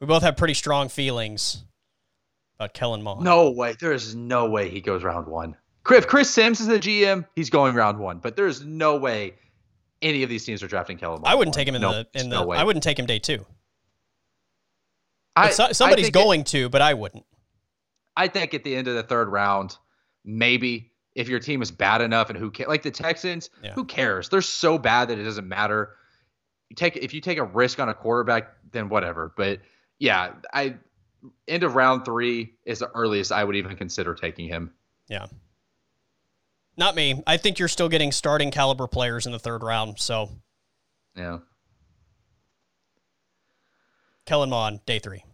we 0.00 0.06
both 0.06 0.22
have 0.22 0.36
pretty 0.36 0.54
strong 0.54 0.88
feelings 0.88 1.64
about 2.58 2.74
Kellen 2.74 3.02
Mond. 3.02 3.22
No 3.22 3.50
way. 3.50 3.74
There 3.78 3.92
is 3.92 4.14
no 4.14 4.48
way 4.48 4.68
he 4.68 4.80
goes 4.80 5.02
round 5.02 5.26
one. 5.26 5.56
If 5.88 6.08
Chris 6.08 6.28
Sims 6.28 6.60
is 6.60 6.66
the 6.66 6.78
GM, 6.78 7.26
he's 7.36 7.48
going 7.48 7.74
round 7.74 7.98
one. 7.98 8.18
But 8.18 8.34
there's 8.34 8.64
no 8.64 8.96
way 8.96 9.34
any 10.02 10.22
of 10.24 10.28
these 10.28 10.44
teams 10.44 10.62
are 10.62 10.68
drafting 10.68 10.98
Kellen 10.98 11.20
Mond. 11.20 11.32
I 11.32 11.34
wouldn't 11.36 11.54
take 11.54 11.68
him 11.68 11.74
in 11.74 11.82
the 11.82 12.06
in 12.14 12.28
the. 12.28 12.44
No 12.44 12.52
I 12.52 12.64
wouldn't 12.64 12.82
take 12.82 12.98
him 12.98 13.06
day 13.06 13.18
two. 13.18 13.46
I, 15.36 15.50
so, 15.50 15.72
somebody's 15.72 16.10
going 16.10 16.40
it, 16.40 16.46
to, 16.48 16.68
but 16.68 16.82
I 16.82 16.94
wouldn't. 16.94 17.24
I 18.16 18.28
think 18.28 18.54
at 18.54 18.64
the 18.64 18.74
end 18.74 18.88
of 18.88 18.94
the 18.94 19.02
third 19.02 19.28
round, 19.28 19.76
maybe 20.24 20.92
if 21.14 21.28
your 21.28 21.40
team 21.40 21.62
is 21.62 21.70
bad 21.70 22.00
enough 22.00 22.30
and 22.30 22.38
who 22.38 22.50
cares, 22.50 22.68
like 22.68 22.82
the 22.82 22.90
Texans, 22.90 23.50
yeah. 23.62 23.72
who 23.74 23.84
cares? 23.84 24.28
They're 24.28 24.40
so 24.40 24.78
bad 24.78 25.08
that 25.08 25.18
it 25.18 25.24
doesn't 25.24 25.48
matter. 25.48 25.94
You 26.70 26.76
take 26.76 26.96
if 26.96 27.14
you 27.14 27.20
take 27.20 27.38
a 27.38 27.44
risk 27.44 27.78
on 27.78 27.88
a 27.88 27.94
quarterback, 27.94 28.54
then 28.72 28.88
whatever. 28.88 29.32
But 29.36 29.60
yeah, 29.98 30.32
I 30.52 30.76
end 31.46 31.62
of 31.62 31.74
round 31.74 32.04
three 32.04 32.54
is 32.64 32.80
the 32.80 32.90
earliest 32.94 33.32
I 33.32 33.44
would 33.44 33.56
even 33.56 33.76
consider 33.76 34.14
taking 34.14 34.48
him. 34.48 34.72
Yeah. 35.08 35.26
Not 36.76 36.94
me. 36.94 37.22
I 37.26 37.36
think 37.38 37.58
you're 37.58 37.68
still 37.68 37.88
getting 37.88 38.12
starting 38.12 38.50
caliber 38.50 38.86
players 38.86 39.26
in 39.26 39.32
the 39.32 39.38
third 39.38 39.62
round. 39.62 39.98
So, 39.98 40.30
yeah. 41.16 41.38
Kellen 44.26 44.50
Mond, 44.50 44.80
day 44.84 44.98
three. 44.98 45.24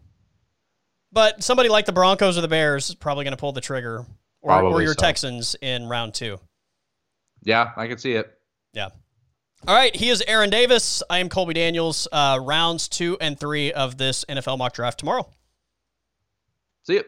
But 1.10 1.43
somebody 1.43 1.69
like 1.69 1.86
the 1.86 1.93
Broncos 1.93 2.39
or 2.39 2.40
the 2.40 2.48
Bears 2.48 2.89
is 2.89 2.94
probably 2.94 3.24
going 3.24 3.32
to 3.32 3.40
pull 3.40 3.52
the 3.52 3.60
trigger, 3.60 4.06
or, 4.40 4.62
or 4.62 4.82
your 4.82 4.94
so. 4.94 5.01
Texans 5.01 5.56
in 5.60 5.86
round 5.86 6.14
two. 6.14 6.39
Yeah, 7.43 7.73
I 7.77 7.86
can 7.89 7.98
see 7.98 8.12
it. 8.12 8.32
Yeah. 8.73 8.89
All 9.66 9.74
right, 9.74 9.94
he 9.94 10.09
is 10.09 10.23
Aaron 10.27 10.51
Davis. 10.51 11.02
I 11.09 11.19
am 11.19 11.28
Colby 11.28 11.55
Daniels. 11.55 12.09
Uh, 12.10 12.40
rounds 12.43 12.89
two 12.89 13.16
and 13.20 13.39
three 13.39 13.73
of 13.73 13.98
this 13.98 14.24
NFL 14.24 14.59
mock 14.59 14.73
draft 14.74 14.98
tomorrow. 14.98 15.28
See 16.85 16.94
you. 16.94 17.05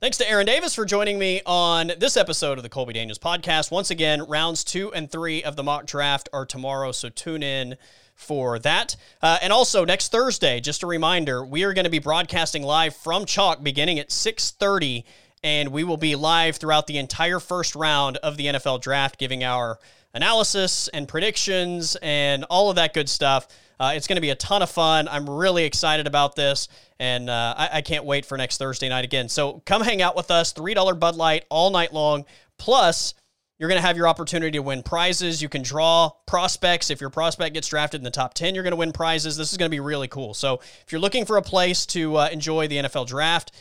Thanks 0.00 0.18
to 0.18 0.28
Aaron 0.28 0.46
Davis 0.46 0.74
for 0.74 0.84
joining 0.84 1.18
me 1.18 1.40
on 1.46 1.92
this 1.98 2.16
episode 2.16 2.58
of 2.58 2.62
the 2.62 2.68
Colby 2.68 2.92
Daniels 2.92 3.18
podcast. 3.18 3.70
Once 3.70 3.90
again, 3.90 4.22
rounds 4.22 4.62
two 4.62 4.92
and 4.92 5.10
three 5.10 5.42
of 5.42 5.56
the 5.56 5.62
mock 5.62 5.86
draft 5.86 6.28
are 6.32 6.44
tomorrow, 6.44 6.92
so 6.92 7.08
tune 7.08 7.42
in 7.42 7.76
for 8.14 8.58
that. 8.60 8.96
Uh, 9.20 9.38
and 9.42 9.52
also 9.52 9.84
next 9.84 10.10
Thursday, 10.10 10.60
just 10.60 10.82
a 10.82 10.86
reminder, 10.86 11.44
we 11.44 11.64
are 11.64 11.74
going 11.74 11.84
to 11.84 11.90
be 11.90 11.98
broadcasting 11.98 12.62
live 12.62 12.94
from 12.96 13.24
Chalk 13.24 13.62
beginning 13.62 13.98
at 13.98 14.10
6:30 14.10 15.04
and 15.44 15.68
we 15.68 15.84
will 15.84 15.98
be 15.98 16.16
live 16.16 16.56
throughout 16.56 16.86
the 16.86 16.96
entire 16.96 17.38
first 17.38 17.76
round 17.76 18.16
of 18.18 18.38
the 18.38 18.46
NFL 18.46 18.80
draft 18.80 19.18
giving 19.18 19.44
our 19.44 19.78
analysis 20.14 20.88
and 20.88 21.06
predictions 21.06 21.96
and 22.00 22.44
all 22.44 22.70
of 22.70 22.76
that 22.76 22.94
good 22.94 23.08
stuff. 23.08 23.46
Uh, 23.78 23.92
it's 23.94 24.06
going 24.06 24.16
to 24.16 24.22
be 24.22 24.30
a 24.30 24.36
ton 24.36 24.62
of 24.62 24.70
fun. 24.70 25.08
I'm 25.08 25.28
really 25.28 25.64
excited 25.64 26.06
about 26.06 26.36
this, 26.36 26.68
and 26.98 27.28
uh, 27.28 27.54
I-, 27.58 27.70
I 27.74 27.80
can't 27.82 28.04
wait 28.04 28.24
for 28.24 28.38
next 28.38 28.56
Thursday 28.56 28.88
night 28.88 29.04
again. 29.04 29.28
So 29.28 29.62
come 29.66 29.82
hang 29.82 30.00
out 30.00 30.16
with 30.16 30.30
us. 30.30 30.52
$3 30.52 30.98
Bud 30.98 31.16
Light 31.16 31.44
all 31.50 31.70
night 31.70 31.92
long. 31.92 32.24
Plus, 32.56 33.14
you're 33.58 33.68
going 33.68 33.80
to 33.80 33.86
have 33.86 33.96
your 33.96 34.08
opportunity 34.08 34.52
to 34.52 34.62
win 34.62 34.82
prizes. 34.82 35.40
You 35.40 35.48
can 35.48 35.62
draw 35.62 36.10
prospects. 36.26 36.90
If 36.90 37.00
your 37.00 37.10
prospect 37.10 37.54
gets 37.54 37.68
drafted 37.68 38.00
in 38.00 38.04
the 38.04 38.10
top 38.10 38.34
10, 38.34 38.54
you're 38.54 38.64
going 38.64 38.72
to 38.72 38.76
win 38.76 38.92
prizes. 38.92 39.36
This 39.36 39.52
is 39.52 39.58
going 39.58 39.70
to 39.70 39.74
be 39.74 39.80
really 39.80 40.08
cool. 40.08 40.34
So, 40.34 40.60
if 40.84 40.90
you're 40.90 41.00
looking 41.00 41.24
for 41.24 41.36
a 41.36 41.42
place 41.42 41.86
to 41.86 42.16
uh, 42.16 42.28
enjoy 42.32 42.68
the 42.68 42.76
NFL 42.76 43.06
draft, 43.06 43.52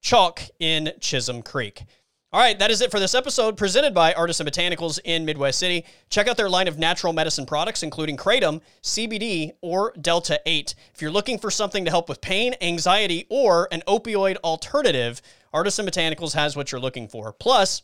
Chalk 0.00 0.42
in 0.60 0.92
Chisholm 1.00 1.42
Creek. 1.42 1.82
All 2.30 2.40
right, 2.40 2.58
that 2.58 2.70
is 2.70 2.82
it 2.82 2.90
for 2.90 3.00
this 3.00 3.14
episode 3.14 3.56
presented 3.56 3.94
by 3.94 4.12
Artisan 4.12 4.46
Botanicals 4.46 5.00
in 5.02 5.24
Midwest 5.24 5.58
City. 5.58 5.86
Check 6.10 6.28
out 6.28 6.36
their 6.36 6.50
line 6.50 6.68
of 6.68 6.78
natural 6.78 7.14
medicine 7.14 7.46
products, 7.46 7.82
including 7.82 8.18
Kratom, 8.18 8.60
CBD, 8.82 9.52
or 9.62 9.94
Delta 9.98 10.38
8. 10.44 10.74
If 10.94 11.00
you're 11.00 11.10
looking 11.10 11.38
for 11.38 11.50
something 11.50 11.86
to 11.86 11.90
help 11.90 12.06
with 12.06 12.20
pain, 12.20 12.54
anxiety, 12.60 13.26
or 13.30 13.66
an 13.72 13.82
opioid 13.88 14.36
alternative, 14.44 15.22
Artisan 15.54 15.86
Botanicals 15.86 16.34
has 16.34 16.54
what 16.54 16.70
you're 16.70 16.82
looking 16.82 17.08
for. 17.08 17.32
Plus, 17.32 17.80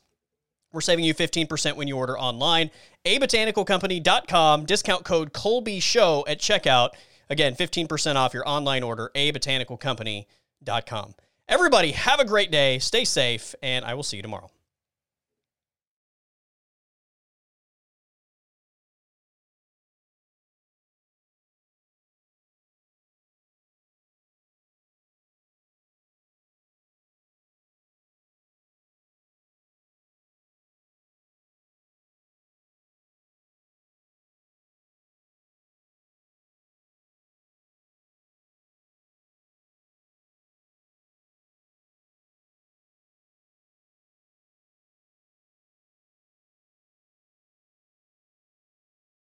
we're 0.75 0.81
saving 0.81 1.05
you 1.05 1.15
15% 1.15 1.77
when 1.77 1.89
you 1.89 1.97
order 1.97 2.19
online. 2.19 2.71
abotanicalcompany.com, 3.07 4.67
discount 4.67 5.05
code 5.05 5.33
Colby 5.33 5.81
Show 5.81 6.25
at 6.29 6.41
checkout. 6.41 6.91
Again, 7.31 7.55
15% 7.55 8.17
off 8.17 8.35
your 8.35 8.47
online 8.47 8.83
order, 8.83 9.11
abotanicalcompany.com. 9.15 11.15
Everybody, 11.49 11.93
have 11.93 12.21
a 12.21 12.25
great 12.25 12.51
day, 12.51 12.79
stay 12.79 13.05
safe, 13.05 13.55
and 13.63 13.85
I 13.85 13.95
will 13.95 14.03
see 14.03 14.17
you 14.17 14.23
tomorrow. 14.23 14.51